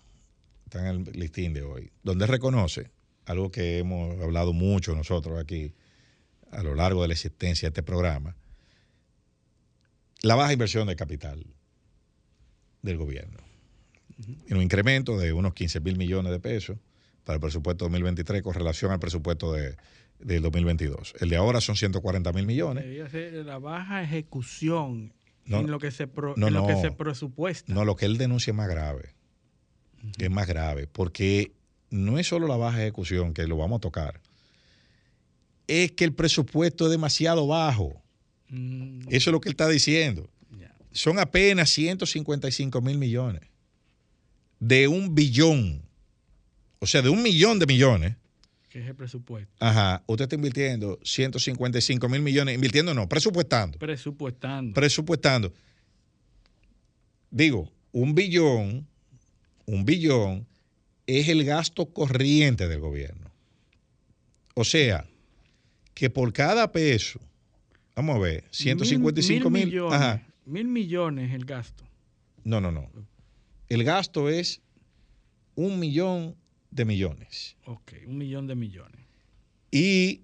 está 0.66 0.88
en 0.88 1.06
el 1.08 1.12
listín 1.18 1.52
de 1.52 1.62
hoy, 1.62 1.90
donde 2.02 2.26
reconoce 2.26 2.90
algo 3.26 3.50
que 3.50 3.78
hemos 3.78 4.20
hablado 4.20 4.52
mucho 4.52 4.94
nosotros 4.94 5.38
aquí 5.40 5.72
a 6.52 6.62
lo 6.62 6.74
largo 6.74 7.02
de 7.02 7.08
la 7.08 7.14
existencia 7.14 7.66
de 7.68 7.70
este 7.70 7.82
programa, 7.82 8.36
la 10.22 10.36
baja 10.36 10.52
inversión 10.52 10.86
de 10.86 10.94
capital 10.94 11.44
del 12.82 12.96
gobierno. 12.98 13.38
En 14.48 14.56
un 14.56 14.62
incremento 14.62 15.18
de 15.18 15.32
unos 15.32 15.54
15 15.54 15.80
mil 15.80 15.96
millones 15.96 16.30
de 16.32 16.40
pesos 16.40 16.78
para 17.24 17.34
el 17.36 17.40
presupuesto 17.40 17.84
2023 17.86 18.42
con 18.42 18.54
relación 18.54 18.92
al 18.92 19.00
presupuesto 19.00 19.52
de, 19.52 19.76
del 20.20 20.42
2022. 20.42 21.14
El 21.20 21.30
de 21.30 21.36
ahora 21.36 21.60
son 21.60 21.74
140 21.76 22.32
mil 22.32 22.46
millones. 22.46 22.84
La 23.44 23.58
baja 23.58 24.02
ejecución 24.02 25.12
No, 25.46 25.60
en 25.60 25.70
lo 25.70 25.78
que 25.78 25.90
se, 25.90 26.06
pro- 26.06 26.34
no, 26.36 26.48
en 26.48 26.54
lo 26.54 26.66
que 26.66 26.76
se 26.76 26.90
presupuesta. 26.92 27.72
No, 27.72 27.84
lo 27.84 27.96
que 27.96 28.06
él 28.06 28.18
denuncia 28.18 28.50
es 28.52 28.56
más 28.56 28.68
grave. 28.68 29.14
Es 30.18 30.30
más 30.30 30.46
grave, 30.46 30.86
porque 30.86 31.52
no 31.90 32.18
es 32.18 32.26
solo 32.28 32.46
la 32.46 32.56
baja 32.56 32.82
ejecución, 32.82 33.32
que 33.34 33.46
lo 33.46 33.56
vamos 33.56 33.78
a 33.78 33.80
tocar, 33.80 34.20
es 35.66 35.92
que 35.92 36.04
el 36.04 36.12
presupuesto 36.12 36.84
es 36.86 36.90
demasiado 36.90 37.46
bajo. 37.46 38.02
Mm, 38.48 39.00
Eso 39.08 39.30
es 39.30 39.32
lo 39.32 39.40
que 39.40 39.48
él 39.48 39.52
está 39.54 39.68
diciendo. 39.68 40.28
Son 40.92 41.18
apenas 41.18 41.70
155 41.70 42.80
mil 42.80 42.98
millones 42.98 43.42
de 44.66 44.88
un 44.88 45.14
billón, 45.14 45.82
o 46.78 46.86
sea, 46.86 47.02
de 47.02 47.10
un 47.10 47.22
millón 47.22 47.58
de 47.58 47.66
millones, 47.66 48.16
Que 48.70 48.80
es 48.80 48.86
el 48.86 48.94
presupuesto. 48.94 49.52
Ajá, 49.60 50.02
usted 50.06 50.24
está 50.24 50.36
invirtiendo 50.36 50.98
155 51.04 52.08
mil 52.08 52.22
millones, 52.22 52.54
invirtiendo 52.54 52.94
no, 52.94 53.06
presupuestando. 53.08 53.78
Presupuestando. 53.78 54.74
Presupuestando. 54.74 55.52
Digo, 57.30 57.70
un 57.92 58.14
billón, 58.14 58.86
un 59.66 59.84
billón 59.84 60.46
es 61.06 61.28
el 61.28 61.44
gasto 61.44 61.92
corriente 61.92 62.66
del 62.66 62.80
gobierno. 62.80 63.30
O 64.54 64.64
sea, 64.64 65.04
que 65.92 66.08
por 66.08 66.32
cada 66.32 66.72
peso, 66.72 67.20
vamos 67.94 68.16
a 68.16 68.18
ver, 68.18 68.44
155 68.50 69.50
mil. 69.50 69.66
millones. 69.66 69.94
Ajá. 69.94 70.26
Mil 70.46 70.68
millones 70.68 71.34
el 71.34 71.44
gasto. 71.44 71.84
No, 72.44 72.60
no, 72.60 72.72
no. 72.72 72.88
El 73.74 73.84
gasto 73.84 74.28
es 74.28 74.60
un 75.56 75.78
millón 75.78 76.36
de 76.70 76.84
millones. 76.84 77.56
Ok, 77.66 77.92
un 78.06 78.18
millón 78.18 78.46
de 78.46 78.54
millones. 78.54 79.00
Y 79.70 80.22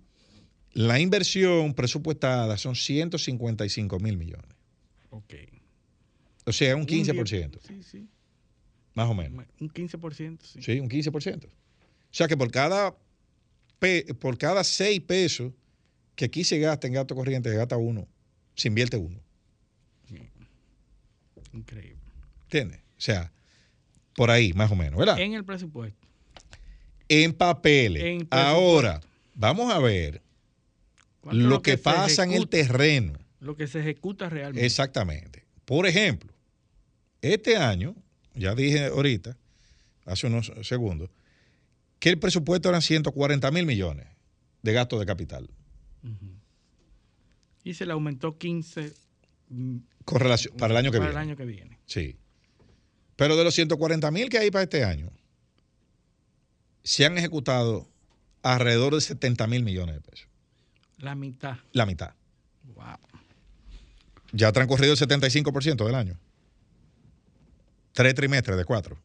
la 0.73 1.01
inversión 1.01 1.75
presupuestada 1.75 2.57
son 2.59 2.77
155 2.77 3.99
mil 3.99 4.17
millones. 4.17 4.57
Ok. 5.11 5.35
O 6.47 6.53
sea, 6.53 6.75
un 6.77 6.83
Un 6.83 6.87
15%. 6.87 7.59
diez- 7.61 7.67
Sí, 7.67 7.83
sí. 7.83 8.09
Más 8.95 9.09
o 9.09 9.15
menos. 9.15 9.45
Un 9.61 9.69
15%, 9.71 10.39
sí. 10.45 10.63
Sí, 10.63 10.81
un 10.81 10.89
15%. 10.89 11.47
O 11.47 11.51
sea 12.13 12.27
que 12.29 12.37
por 12.37 12.51
cada, 12.51 12.97
por 14.21 14.37
cada 14.39 14.65
6 14.65 15.01
pesos 15.01 15.53
que 16.17 16.25
aquí 16.27 16.45
se 16.45 16.59
gasta 16.59 16.87
en 16.87 16.93
gasto 16.95 17.15
corriente, 17.15 17.51
se 17.51 17.57
gasta 17.57 17.77
uno, 17.77 18.07
se 18.55 18.69
invierte 18.69 18.97
uno. 18.97 19.21
Increíble. 21.53 21.97
¿Entiendes? 22.45 22.81
O 22.81 23.01
sea, 23.01 23.33
por 24.15 24.31
ahí, 24.31 24.53
más 24.53 24.71
o 24.71 24.77
menos, 24.77 24.99
¿verdad? 24.99 25.19
En 25.21 25.35
el 25.35 25.45
presupuesto. 25.45 26.07
En 27.09 27.33
papeles. 27.33 28.03
En 28.03 28.19
presupuesto. 28.19 28.37
Ahora, 28.37 29.01
vamos 29.35 29.73
a 29.73 29.79
ver 29.79 30.23
¿Cuánto 31.21 31.41
es 31.41 31.47
lo 31.47 31.63
que, 31.63 31.79
pasa 31.79 32.25
en 32.25 32.33
el 32.33 32.49
terreno. 32.49 33.13
Lo 33.41 33.57
que 33.57 33.67
se 33.67 33.81
ejecuta 33.81 34.29
realmente. 34.29 34.65
Exactamente. 34.65 35.45
Por 35.65 35.87
ejemplo, 35.87 36.33
este 37.23 37.57
año, 37.57 37.95
ya 38.35 38.55
dije 38.55 38.87
ahorita, 38.87 39.37
hace 40.05 40.27
unos 40.27 40.53
segundos, 40.63 41.11
que 41.99 42.09
el 42.09 42.19
presupuesto 42.19 42.69
eran 42.69 42.83
140 42.83 43.51
mil 43.51 43.67
millones 43.67 44.07
de 44.63 44.73
gasto 44.73 44.99
de 44.99 45.07
capital. 45.07 45.49
Y 47.63 47.75
se 47.75 47.85
le 47.85 47.93
aumentó 47.93 48.39
15 48.39 48.93
mm, 49.51 49.77
Con 50.05 50.21
relación, 50.21 50.57
para 50.57 50.73
el 50.73 50.79
año 50.79 50.91
que 50.91 50.99
para 50.99 51.11
viene. 51.11 51.23
el 51.23 51.29
año 51.29 51.37
que 51.37 51.45
viene. 51.45 51.79
Sí. 51.85 52.17
Pero 53.21 53.37
de 53.37 53.45
los 53.45 53.55
140 53.55 54.11
mil 54.13 54.31
que 54.31 54.39
hay 54.39 54.51
para 54.51 54.63
este 54.63 54.83
año, 54.83 55.11
se 56.83 57.05
han 57.05 57.19
ejecutado 57.19 57.87
alrededor 58.43 58.95
de 58.95 59.03
70 59.03 59.47
mil 59.47 59.63
millones 59.63 59.97
de 59.97 60.01
pesos. 60.01 60.27
La 60.97 61.15
mitad. 61.15 61.59
La 61.73 61.85
mitad. 61.85 62.15
Wow. 62.75 62.97
Ya 64.33 64.49
ha 64.49 64.53
transcurrido 64.53 64.95
el 64.95 64.99
75% 64.99 65.85
del 65.85 65.95
año. 65.97 66.19
Tres 67.93 68.15
trimestres 68.15 68.57
de 68.57 68.65
cuatro. 68.65 68.97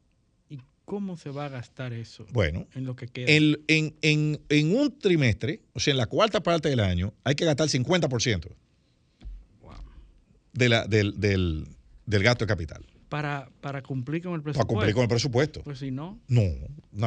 ¿Y 0.49 0.61
cómo 0.85 1.17
se 1.17 1.29
va 1.29 1.47
a 1.47 1.49
gastar 1.49 1.91
eso? 1.91 2.25
Bueno, 2.31 2.67
En 2.73 2.85
lo 2.85 2.95
que 2.95 3.07
queda. 3.09 3.29
En, 3.29 3.59
en- 3.67 3.95
en- 4.01 4.39
en 4.47 4.77
un 4.77 4.97
trimestre, 4.97 5.59
o 5.73 5.81
sea, 5.81 5.91
en 5.91 5.97
la 5.97 6.05
cuarta 6.05 6.41
parte 6.41 6.69
del 6.69 6.79
año, 6.79 7.13
hay 7.25 7.35
que 7.35 7.43
gastar 7.43 7.65
el 7.65 7.71
50% 7.83 8.47
de 10.53 10.69
la- 10.69 10.87
del, 10.87 11.19
del- 11.19 11.67
del 12.05 12.23
gasto 12.23 12.45
de 12.45 12.47
capital. 12.47 12.85
Para, 13.15 13.49
para 13.61 13.81
cumplir 13.81 14.21
con 14.23 14.33
el 14.33 14.41
Para 14.41 14.53
presupuesto. 14.53 14.67
cumplir 14.73 14.93
con 14.93 15.03
el 15.03 15.07
presupuesto. 15.09 15.63
Pues 15.63 15.79
si 15.79 15.89
no, 15.91 16.19
No, 16.27 16.41
no 16.41 16.47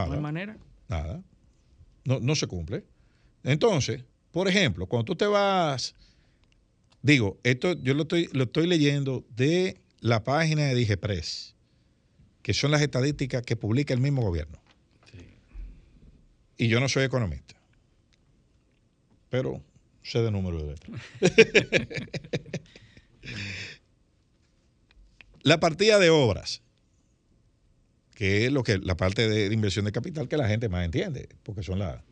hay 0.02 0.08
nada. 0.08 0.20
manera. 0.20 0.56
Nada. 0.88 1.22
No, 2.04 2.18
no 2.20 2.34
se 2.34 2.46
cumple. 2.46 2.84
Entonces, 3.44 4.04
por 4.30 4.48
ejemplo, 4.48 4.86
cuando 4.86 5.04
tú 5.04 5.16
te 5.16 5.26
vas, 5.26 5.94
digo, 7.02 7.38
esto 7.42 7.74
yo 7.82 7.92
lo 7.92 8.02
estoy, 8.02 8.30
lo 8.32 8.44
estoy 8.44 8.66
leyendo 8.66 9.26
de 9.36 9.82
la 10.00 10.24
página 10.24 10.62
de 10.64 10.74
DigePress, 10.74 11.54
que 12.42 12.54
son 12.54 12.70
las 12.70 12.80
estadísticas 12.80 13.42
que 13.42 13.56
publica 13.56 13.92
el 13.92 14.00
mismo 14.00 14.22
gobierno. 14.22 14.58
Y 16.56 16.68
yo 16.68 16.80
no 16.80 16.88
soy 16.88 17.04
economista, 17.04 17.54
pero 19.28 19.62
sé 20.02 20.20
de 20.22 20.30
números 20.30 20.62
de 20.62 20.68
letras. 20.68 21.00
la 25.42 25.60
partida 25.60 25.98
de 25.98 26.10
obras, 26.10 26.62
que 28.14 28.46
es 28.46 28.52
lo 28.52 28.62
que 28.62 28.78
la 28.78 28.96
parte 28.96 29.28
de, 29.28 29.52
inversión 29.52 29.84
de 29.84 29.92
capital 29.92 30.28
que 30.28 30.36
la 30.36 30.48
gente 30.48 30.68
más 30.68 30.84
entiende, 30.84 31.28
porque 31.42 31.62
son 31.62 31.78
las 31.78 32.02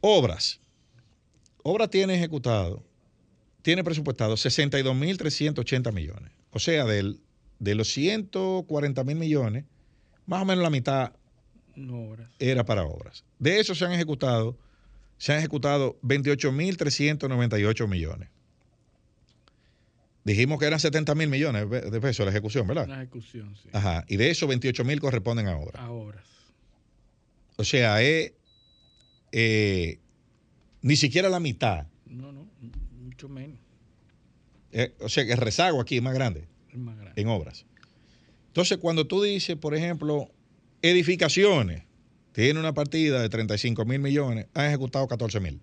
obras. 0.00 0.60
Obras 1.62 1.90
tiene 1.90 2.14
ejecutado, 2.14 2.82
tiene 3.62 3.84
presupuestado 3.84 4.34
62.380 4.34 5.92
millones. 5.92 6.32
O 6.52 6.58
sea, 6.58 6.84
del, 6.84 7.20
de 7.58 7.74
los 7.74 7.88
140 7.88 9.04
mil 9.04 9.16
millones, 9.16 9.64
más 10.26 10.42
o 10.42 10.44
menos 10.44 10.62
la 10.62 10.70
mitad 10.70 11.12
No 11.76 12.16
era 12.38 12.64
para 12.64 12.84
obras. 12.84 13.24
De 13.38 13.60
eso 13.60 13.74
se 13.74 13.84
han 13.84 13.92
ejecutado, 13.92 14.56
se 15.18 15.32
han 15.32 15.38
ejecutado 15.38 15.98
28.398 16.02 17.88
millones. 17.88 18.28
Dijimos 20.24 20.58
que 20.58 20.66
eran 20.66 20.78
70 20.78 21.14
mil 21.14 21.28
millones 21.28 21.68
de 21.70 22.00
pesos 22.00 22.26
la 22.26 22.30
ejecución, 22.30 22.66
¿verdad? 22.66 22.86
La 22.86 22.96
ejecución, 23.02 23.56
sí. 23.56 23.68
Ajá. 23.72 24.04
Y 24.06 24.16
de 24.16 24.30
esos 24.30 24.48
28 24.48 24.84
mil 24.84 25.00
corresponden 25.00 25.48
a 25.48 25.56
obras. 25.56 25.82
A 25.82 25.90
horas. 25.90 26.24
O 27.56 27.64
sea, 27.64 28.02
es 28.02 28.32
eh, 29.32 29.98
ni 30.82 30.96
siquiera 30.96 31.28
la 31.28 31.40
mitad. 31.40 31.86
No, 32.06 32.32
no, 32.32 32.48
mucho 33.02 33.28
menos. 33.28 33.58
Eh, 34.72 34.94
o 35.00 35.08
sea, 35.08 35.24
que 35.24 35.32
el 35.32 35.38
rezago 35.38 35.80
aquí 35.80 35.96
es 35.96 36.02
más 36.02 36.14
grande 36.14 36.46
Es 36.70 36.78
más 36.78 36.96
grande. 36.96 37.20
en 37.20 37.28
obras. 37.28 37.66
Entonces, 38.48 38.78
cuando 38.78 39.06
tú 39.06 39.22
dices, 39.22 39.56
por 39.56 39.74
ejemplo, 39.74 40.30
edificaciones, 40.82 41.84
tiene 42.32 42.60
una 42.60 42.72
partida 42.74 43.20
de 43.20 43.28
35 43.28 43.84
mil 43.84 44.00
millones, 44.00 44.46
han 44.54 44.66
ejecutado 44.66 45.06
14 45.08 45.40
mil. 45.40 45.60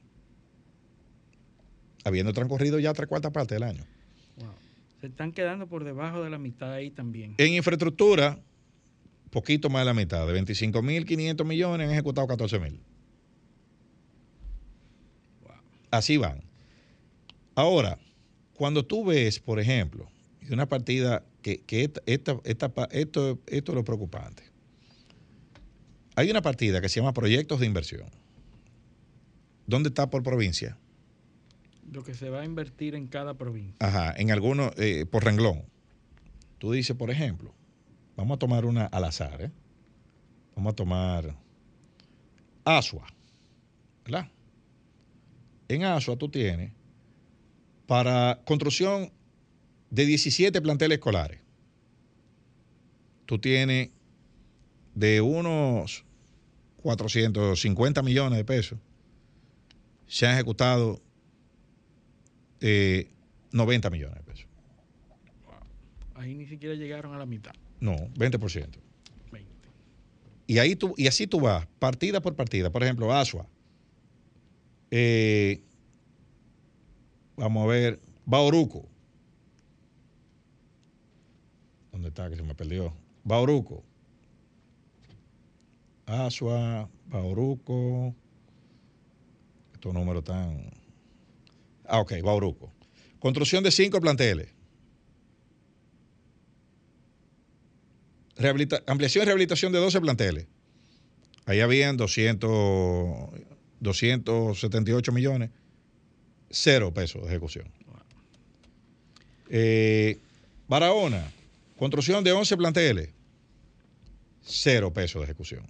Habiendo 2.04 2.34
transcurrido 2.34 2.80
ya 2.80 2.94
tres 2.94 3.08
cuartas 3.08 3.32
partes 3.32 3.56
del 3.56 3.64
año. 3.64 3.84
Wow. 4.98 5.02
Se 5.02 5.08
están 5.08 5.32
quedando 5.32 5.68
por 5.68 5.84
debajo 5.84 6.24
de 6.24 6.30
la 6.30 6.38
mitad 6.38 6.74
ahí 6.74 6.92
también. 6.92 7.36
En 7.38 7.54
infraestructura, 7.54 8.40
poquito 9.30 9.70
más 9.70 9.82
de 9.82 9.86
la 9.86 9.94
mitad, 9.94 10.26
de 10.26 10.34
25 10.34 10.82
mil 10.82 11.06
500 11.06 11.46
millones 11.46 11.88
han 11.88 11.94
ejecutado 11.94 12.28
14 12.28 12.60
mil. 12.60 12.80
Así 15.92 16.18
van. 16.18 16.44
Ahora, 17.56 17.98
cuando 18.54 18.86
tú 18.86 19.06
ves, 19.06 19.40
por 19.40 19.60
ejemplo, 19.60 20.08
y 20.42 20.54
una 20.54 20.68
partida 20.68 21.24
que, 21.42 21.62
que 21.62 21.84
esta, 21.84 22.02
esta- 22.46 22.88
esto, 22.92 23.40
esto 23.48 23.72
es 23.72 23.76
lo 23.76 23.84
preocupante. 23.84 24.44
Hay 26.16 26.30
una 26.32 26.42
partida 26.42 26.82
que 26.82 26.90
se 26.90 27.00
llama 27.00 27.14
proyectos 27.14 27.60
de 27.60 27.66
inversión. 27.68 28.10
¿Dónde 29.66 29.90
está 29.90 30.10
por 30.10 30.24
provincia? 30.24 30.78
Lo 31.92 32.04
que 32.04 32.14
se 32.14 32.30
va 32.30 32.42
a 32.42 32.46
invertir 32.46 32.96
en 32.96 33.08
cada 33.08 33.36
provincia. 33.36 33.76
Ajá, 33.80 34.14
en 34.18 34.32
algunos, 34.32 34.72
eh, 34.78 35.06
por 35.06 35.24
renglón. 35.24 35.64
Tú 36.58 36.72
dices, 36.72 36.96
por 36.96 37.12
ejemplo, 37.12 37.54
vamos 38.16 38.36
a 38.36 38.40
tomar 38.40 38.66
una 38.66 38.86
al 38.86 39.04
azar, 39.06 39.42
¿eh? 39.42 39.52
Vamos 40.56 40.74
a 40.74 40.76
tomar 40.76 41.38
Asua, 42.66 43.08
¿verdad? 44.04 44.30
En 45.70 45.84
Asua 45.84 46.18
tú 46.18 46.30
tienes 46.30 46.72
para 47.86 48.42
construcción 48.44 49.12
de 49.90 50.06
17 50.06 50.62
planteles 50.62 50.98
escolares. 50.98 51.40
Tú 53.26 53.40
tienes 53.40 53.92
de 54.96 55.22
unos 55.22 56.06
450 56.78 58.02
millones 58.02 58.38
de 58.38 58.46
pesos, 58.46 58.80
se 60.08 60.26
han 60.26 60.34
ejecutado 60.34 61.02
eh, 62.62 63.10
90 63.52 63.90
millones 63.90 64.18
de 64.18 64.24
pesos. 64.24 64.48
Ahí 66.16 66.34
ni 66.34 66.48
siquiera 66.48 66.76
llegaron 66.76 67.14
a 67.14 67.18
la 67.18 67.26
mitad. 67.26 67.54
No, 67.80 67.96
20%. 67.96 68.40
20. 69.32 69.52
Y, 70.48 70.58
ahí 70.58 70.76
tú, 70.76 70.94
y 70.98 71.08
así 71.08 71.28
tú 71.28 71.40
vas, 71.40 71.68
partida 71.80 72.22
por 72.22 72.36
partida. 72.36 72.72
Por 72.72 72.84
ejemplo, 72.84 73.14
Asua. 73.14 73.48
Eh, 74.90 75.62
vamos 77.36 77.64
a 77.64 77.68
ver, 77.68 78.00
Bauruco. 78.26 78.88
¿Dónde 81.92 82.10
está? 82.10 82.30
Que 82.30 82.36
se 82.36 82.44
me 82.44 82.56
perdió. 82.56 82.94
Bauruco. 83.24 83.84
Asua, 86.06 86.90
Bauruco. 87.08 88.16
Estos 89.74 89.94
números 89.94 90.22
están. 90.22 90.72
Ah, 91.88 92.00
ok, 92.00 92.14
Bauruco. 92.24 92.72
Construcción 93.20 93.64
de 93.64 93.72
cinco 93.72 94.00
planteles. 94.02 94.50
Rehabilita- 98.36 98.84
ampliación 98.88 99.24
y 99.24 99.26
rehabilitación 99.26 99.72
de 99.72 99.80
12 99.80 100.00
planteles. 100.00 100.48
Ahí 101.46 101.60
habían 101.62 101.98
200, 101.98 103.30
278 103.80 105.12
millones, 105.12 105.50
cero 106.50 106.94
pesos 106.94 107.24
de 107.24 107.30
ejecución. 107.30 107.72
Eh, 109.50 110.20
Barahona, 110.68 111.32
construcción 111.78 112.24
de 112.24 112.34
11 112.34 112.58
planteles, 112.58 113.10
cero 114.42 114.92
pesos 114.94 115.22
de 115.22 115.24
ejecución. 115.26 115.66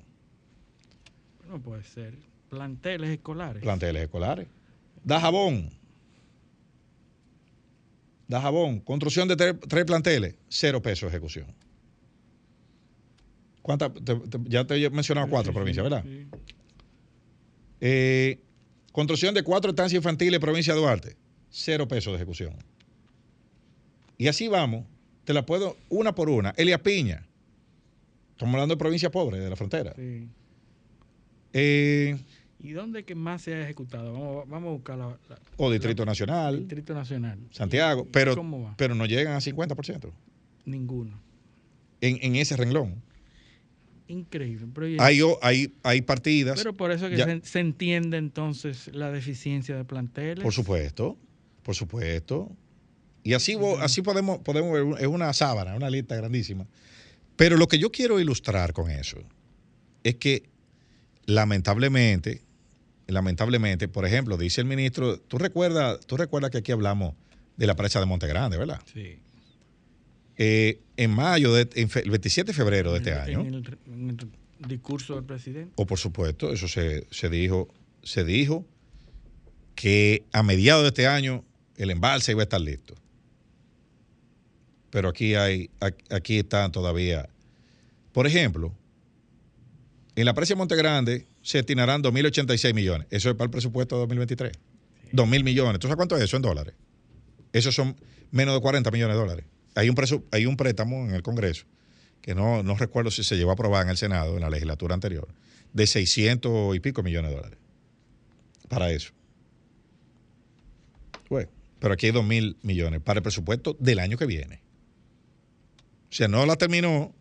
No 1.48 1.60
puede 1.62 1.84
ser. 1.84 2.16
Planteles 2.50 3.12
escolares. 3.12 3.62
Planteles 3.62 4.04
escolares. 4.04 4.48
Dajabón. 5.04 5.70
Dajabón, 8.28 8.80
construcción 8.82 9.28
de 9.28 9.36
tres, 9.36 9.56
tres 9.68 9.86
planteles, 9.86 10.36
cero 10.50 10.82
pesos 10.82 11.10
de 11.12 11.18
ejecución. 11.18 11.48
Te- 13.78 14.40
ya 14.46 14.66
te 14.66 14.76
he 14.84 14.90
mencionado 14.90 15.28
cuatro 15.30 15.54
provincias, 15.54 15.84
¿verdad? 15.84 16.04
Eh, 17.82 18.40
construcción 18.92 19.34
de 19.36 19.44
cuatro 19.44 19.70
estancias 19.72 19.98
infantiles, 20.00 20.40
provincia 20.40 20.74
de 20.74 20.80
Duarte, 20.80 21.18
cero 21.50 21.88
pesos 21.88 22.14
de 22.14 22.18
ejecución. 22.18 22.54
Y 24.18 24.28
así 24.28 24.48
vamos, 24.48 24.86
te 25.26 25.34
la 25.34 25.46
puedo 25.46 25.78
una 25.90 26.16
por 26.16 26.30
una. 26.30 26.54
Elia 26.58 26.82
Piña, 26.82 27.28
estamos 28.32 28.54
hablando 28.56 28.76
de 28.76 28.80
provincia 28.80 29.12
pobre, 29.12 29.40
de 29.40 29.50
la 29.50 29.56
frontera. 29.56 29.94
Sí. 29.96 30.28
Eh, 31.54 32.18
¿Y 32.60 32.72
dónde 32.72 33.06
que 33.06 33.14
más 33.16 33.44
se 33.44 33.54
ha 33.54 33.62
ejecutado? 33.62 34.14
Vamos, 34.14 34.50
vamos 34.50 34.70
a 34.70 34.72
buscar 34.74 34.98
la, 34.98 35.08
la- 35.30 35.40
o 35.58 35.72
Distrito 35.72 36.04
la- 36.04 36.12
Nacional, 36.12 36.60
Distrito 36.60 36.94
Nacional. 36.94 37.40
Santiago, 37.52 38.04
¿Y 38.08 38.12
pero, 38.12 38.36
¿Cómo 38.36 38.64
va? 38.64 38.74
pero 38.78 38.96
no 38.96 39.06
llegan 39.06 39.34
a 39.34 39.40
50% 39.40 40.12
Ninguno. 40.66 41.20
en, 42.02 42.18
en 42.22 42.36
ese 42.36 42.56
renglón. 42.58 43.02
Increíble. 44.10 44.68
Pero, 44.74 45.04
Hay, 45.04 45.20
hay, 45.42 45.74
hay 45.84 46.02
partidas. 46.02 46.58
pero 46.58 46.74
por 46.74 46.92
eso 46.92 47.10
que 47.10 47.18
se, 47.18 47.42
se 47.44 47.60
entiende 47.60 48.18
entonces 48.18 48.90
la 48.94 49.12
deficiencia 49.12 49.76
de 49.76 49.84
planteles. 49.84 50.42
Por 50.44 50.54
supuesto, 50.54 51.18
por 51.64 51.76
supuesto. 51.76 52.50
Y 53.24 53.34
así, 53.34 53.56
vo- 53.56 53.78
así 53.82 54.02
podemos, 54.02 54.40
podemos 54.40 54.72
ver, 54.72 55.02
es 55.02 55.08
una 55.08 55.34
sábana, 55.34 55.76
una 55.76 55.90
lista 55.90 56.16
grandísima. 56.16 56.66
Pero 57.36 57.58
lo 57.58 57.68
que 57.68 57.78
yo 57.80 57.92
quiero 57.92 58.20
ilustrar 58.22 58.72
con 58.74 58.90
eso 58.90 59.18
es 60.04 60.16
que 60.16 60.44
lamentablemente, 61.26 62.42
lamentablemente, 63.08 63.88
por 63.88 64.06
ejemplo, 64.06 64.38
dice 64.38 64.62
el 64.62 64.68
ministro, 64.68 65.20
tú 65.20 65.38
recuerdas, 65.38 66.00
tú 66.06 66.18
recuerdas 66.18 66.52
que 66.52 66.58
aquí 66.60 66.72
hablamos 66.72 67.16
de 67.56 67.68
la 67.68 67.76
presa 67.76 68.00
de 68.00 68.06
Monte 68.06 68.28
Grande, 68.28 68.58
¿verdad? 68.58 68.82
Sí. 68.94 69.20
Eh, 70.38 70.80
en 70.98 71.12
mayo, 71.12 71.54
de, 71.54 71.68
en 71.76 71.90
fe- 71.90 72.02
el 72.04 72.12
27 72.12 72.52
de 72.52 72.54
febrero 72.54 72.92
de 72.92 72.98
este 73.00 73.12
En 73.12 73.18
año, 73.20 73.40
el, 73.42 73.78
en 73.88 74.10
el 74.62 74.68
discurso 74.68 75.16
del 75.16 75.24
presidente. 75.24 75.72
o 75.76 75.86
por 75.86 75.98
supuesto, 75.98 76.52
eso 76.54 76.68
se, 76.68 77.08
se 77.12 77.30
dijo, 77.30 77.68
se 78.04 78.24
dijo 78.24 78.66
que 79.76 80.26
a 80.34 80.44
mediados 80.44 80.84
de 80.84 80.90
este 80.90 81.08
año 81.08 81.44
el 81.78 81.90
embalse 81.92 82.32
iba 82.34 82.42
a 82.42 82.44
estar 82.44 82.62
listo. 82.62 82.94
Pero 84.90 85.10
aquí 85.10 85.36
hay, 85.36 85.70
aquí 86.10 86.40
están 86.40 86.72
todavía. 86.72 87.30
Por 88.14 88.26
ejemplo, 88.26 88.74
en 90.16 90.26
la 90.26 90.34
presa 90.34 90.54
de 90.54 90.58
Monte 90.58 90.76
Grande 90.76 91.26
se 91.48 91.60
destinarán 91.60 92.04
2.086 92.04 92.74
millones. 92.74 93.08
Eso 93.10 93.30
es 93.30 93.36
para 93.36 93.46
el 93.46 93.52
presupuesto 93.52 93.96
de 93.96 94.02
2023. 94.02 94.52
2.000 95.14 95.44
millones. 95.46 95.80
¿Tú 95.80 95.88
sabes 95.88 95.96
cuánto 95.96 96.18
es 96.18 96.24
eso 96.24 96.36
en 96.36 96.42
dólares? 96.42 96.74
Esos 97.54 97.74
son 97.74 97.96
menos 98.32 98.54
de 98.54 98.60
40 98.60 98.92
millones 98.92 99.16
de 99.16 99.22
dólares. 99.22 99.46
Hay 99.74 99.88
un, 99.88 99.96
hay 100.34 100.46
un 100.46 100.58
préstamo 100.58 101.06
en 101.06 101.12
el 101.12 101.24
Congreso, 101.24 101.66
que 102.22 102.36
no, 102.36 102.64
no 102.64 102.76
recuerdo 102.76 103.12
si 103.12 103.24
se 103.24 103.38
llevó 103.38 103.52
a 103.52 103.54
aprobar 103.54 103.84
en 103.84 103.92
el 103.92 103.96
Senado, 103.96 104.36
en 104.36 104.42
la 104.42 104.50
legislatura 104.50 104.94
anterior, 104.94 105.30
de 105.72 105.88
600 105.88 106.76
y 106.76 106.82
pico 106.82 107.02
millones 107.02 107.32
de 107.32 107.38
dólares. 107.38 107.60
Para 108.68 108.92
eso. 108.92 109.14
Bueno, 111.30 111.50
pero 111.80 111.94
aquí 111.94 112.08
hay 112.08 112.12
2.000 112.12 112.58
millones 112.64 113.00
para 113.00 113.20
el 113.20 113.24
presupuesto 113.24 113.78
del 113.80 114.00
año 114.00 114.18
que 114.18 114.26
viene. 114.26 114.62
O 116.12 116.14
sea, 116.14 116.28
no 116.28 116.46
la 116.46 116.58
terminó. 116.58 117.16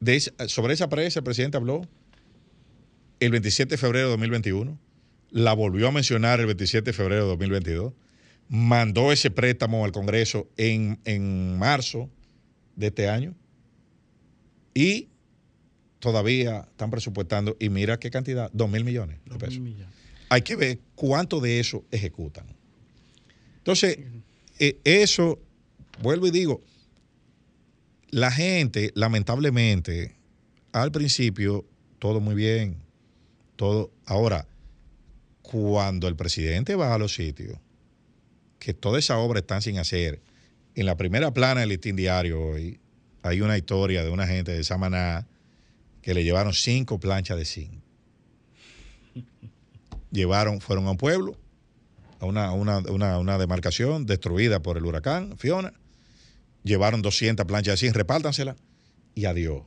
De 0.00 0.20
sobre 0.20 0.74
esa 0.74 0.90
presa 0.90 1.20
el 1.20 1.24
presidente 1.24 1.56
habló 1.56 1.88
el 3.20 3.30
27 3.30 3.74
de 3.74 3.78
febrero 3.78 4.06
de 4.06 4.10
2021, 4.12 4.78
la 5.30 5.52
volvió 5.52 5.88
a 5.88 5.92
mencionar 5.92 6.40
el 6.40 6.46
27 6.46 6.90
de 6.90 6.92
febrero 6.92 7.22
de 7.22 7.28
2022, 7.30 7.92
mandó 8.48 9.12
ese 9.12 9.30
préstamo 9.30 9.84
al 9.84 9.92
Congreso 9.92 10.48
en, 10.56 11.00
en 11.04 11.58
marzo 11.58 12.10
de 12.76 12.88
este 12.88 13.08
año 13.08 13.34
y 14.74 15.08
todavía 16.04 16.66
están 16.70 16.90
presupuestando, 16.90 17.56
y 17.58 17.70
mira 17.70 17.98
qué 17.98 18.10
cantidad, 18.10 18.50
2 18.52 18.70
mil 18.70 18.84
millones 18.84 19.18
de 19.24 19.38
pesos. 19.38 19.62
Hay 20.28 20.42
que 20.42 20.56
ver 20.56 20.78
cuánto 20.94 21.40
de 21.40 21.60
eso 21.60 21.84
ejecutan. 21.90 22.46
Entonces, 23.58 23.98
eh, 24.58 24.78
eso, 24.84 25.40
vuelvo 26.02 26.26
y 26.26 26.30
digo, 26.30 26.60
la 28.10 28.30
gente, 28.30 28.92
lamentablemente, 28.94 30.14
al 30.72 30.92
principio, 30.92 31.64
todo 31.98 32.20
muy 32.20 32.34
bien, 32.34 32.83
todo. 33.56 33.90
Ahora, 34.06 34.46
cuando 35.42 36.08
el 36.08 36.16
presidente 36.16 36.74
va 36.74 36.94
a 36.94 36.98
los 36.98 37.14
sitios, 37.14 37.58
que 38.58 38.72
toda 38.74 38.98
esa 38.98 39.18
obra 39.18 39.40
están 39.40 39.62
sin 39.62 39.78
hacer, 39.78 40.22
en 40.74 40.86
la 40.86 40.96
primera 40.96 41.32
plana 41.32 41.60
del 41.60 41.68
listín 41.70 41.96
diario 41.96 42.40
hoy, 42.40 42.80
hay 43.22 43.40
una 43.40 43.56
historia 43.56 44.02
de 44.02 44.10
una 44.10 44.26
gente 44.26 44.52
de 44.52 44.64
Samaná 44.64 45.26
que 46.02 46.14
le 46.14 46.24
llevaron 46.24 46.52
cinco 46.52 46.98
planchas 46.98 47.36
de 47.38 47.44
zinc. 47.44 47.72
Llevaron, 50.10 50.60
fueron 50.60 50.86
a 50.86 50.90
un 50.92 50.96
pueblo, 50.96 51.36
a 52.20 52.26
una, 52.26 52.52
una, 52.52 52.78
una- 52.78 53.18
una 53.18 53.38
demarcación 53.38 54.06
destruida 54.06 54.60
por 54.60 54.76
el 54.76 54.84
huracán 54.84 55.36
Fiona, 55.38 55.72
llevaron 56.62 57.02
200 57.02 57.46
planchas 57.46 57.80
de 57.80 57.86
zinc, 57.86 57.96
repártansela 57.96 58.56
y 59.14 59.24
adiós. 59.26 59.62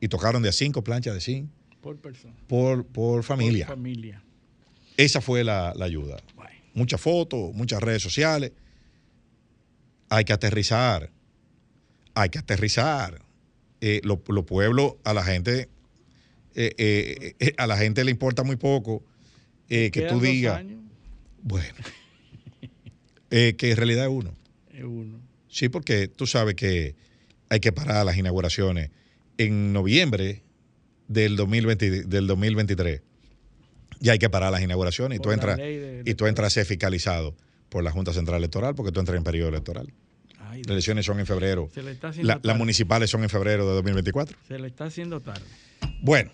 Y 0.00 0.08
tocaron 0.08 0.42
de 0.42 0.48
a 0.50 0.52
cinco 0.52 0.82
planchas 0.84 1.14
de 1.14 1.20
zinc 1.20 1.50
Por 1.84 1.98
persona. 1.98 2.34
por, 2.48 2.84
por 2.86 3.22
familia. 3.22 3.66
Por 3.66 3.76
familia. 3.76 4.22
Esa 4.96 5.20
fue 5.20 5.44
la, 5.44 5.72
la 5.76 5.84
ayuda. 5.84 6.16
Muchas 6.74 7.00
fotos, 7.00 7.54
muchas 7.54 7.80
redes 7.82 8.02
sociales. 8.02 8.52
Hay 10.08 10.24
que 10.24 10.32
aterrizar. 10.32 11.10
Hay 12.14 12.28
que 12.30 12.38
aterrizar. 12.38 13.20
Eh, 13.80 14.00
lo- 14.02 14.22
los 14.28 14.44
pueblos, 14.44 14.94
a 15.04 15.12
la 15.12 15.22
gente, 15.22 15.68
eh, 16.54 16.72
eh, 16.78 17.34
eh, 17.38 17.52
a 17.58 17.66
la 17.66 17.76
gente 17.76 18.02
le 18.04 18.10
importa 18.10 18.42
muy 18.42 18.56
poco 18.56 19.04
que 19.68 20.06
tú 20.08 20.20
digas, 20.20 20.58
años, 20.58 20.80
bueno, 21.42 21.74
eh, 23.30 23.54
que 23.58 23.72
en 23.72 23.76
realidad 23.76 24.04
es 24.04 24.10
uno. 24.10 24.32
es 24.72 24.84
uno. 24.84 25.18
Sí, 25.48 25.68
porque 25.68 26.08
tú 26.08 26.26
sabes 26.26 26.54
que 26.54 26.94
hay 27.50 27.60
que 27.60 27.72
parar 27.72 28.06
las 28.06 28.16
inauguraciones 28.16 28.90
en 29.36 29.72
noviembre 29.72 30.42
del, 31.08 31.36
2020 31.36 32.04
del 32.04 32.26
2023. 32.26 33.02
Ya 34.00 34.12
hay 34.12 34.18
que 34.18 34.28
parar 34.30 34.52
las 34.52 34.62
inauguraciones 34.62 35.18
y 35.18 35.22
tú 35.22 35.30
entras 35.32 35.56
de- 35.56 36.02
y 36.04 36.14
tú 36.14 36.26
entras 36.26 36.48
a 36.48 36.50
ser 36.50 36.66
fiscalizado 36.66 37.34
por 37.68 37.82
la 37.84 37.90
Junta 37.90 38.12
Central 38.12 38.38
Electoral 38.38 38.74
porque 38.74 38.92
tú 38.92 39.00
entras 39.00 39.16
en 39.16 39.24
periodo 39.24 39.48
electoral. 39.48 39.92
Ay, 40.38 40.62
Las 40.62 40.72
elecciones 40.72 41.06
son 41.06 41.18
en 41.20 41.26
febrero. 41.26 41.68
Se 41.72 41.82
le 41.82 41.92
está 41.92 42.08
haciendo 42.08 42.28
La- 42.34 42.40
las 42.42 42.56
municipales 42.58 43.10
son 43.10 43.22
en 43.22 43.30
febrero 43.30 43.66
de 43.68 43.74
2024. 43.74 44.36
Se 44.46 44.58
le 44.58 44.66
está 44.68 44.84
haciendo 44.86 45.20
tarde. 45.20 45.44
Bueno, 46.02 46.30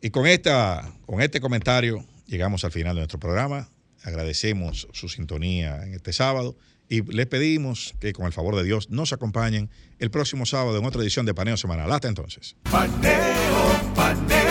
y 0.00 0.10
con, 0.10 0.26
esta, 0.26 0.92
con 1.06 1.20
este 1.20 1.40
comentario 1.40 2.04
llegamos 2.26 2.64
al 2.64 2.72
final 2.72 2.94
de 2.94 3.00
nuestro 3.02 3.18
programa. 3.20 3.68
Agradecemos 4.04 4.88
su 4.92 5.08
sintonía 5.08 5.84
en 5.84 5.94
este 5.94 6.12
sábado 6.12 6.56
y 6.88 7.02
les 7.02 7.26
pedimos 7.26 7.94
que 8.00 8.12
con 8.12 8.26
el 8.26 8.32
favor 8.32 8.56
de 8.56 8.64
Dios 8.64 8.90
nos 8.90 9.12
acompañen 9.12 9.70
el 9.98 10.10
próximo 10.10 10.44
sábado 10.46 10.76
en 10.78 10.84
otra 10.84 11.02
edición 11.02 11.24
de 11.26 11.34
Paneo 11.34 11.56
Semanal. 11.56 11.92
Hasta 11.92 12.08
entonces. 12.08 12.56
Paneo, 12.64 13.10
paneo. 13.94 14.41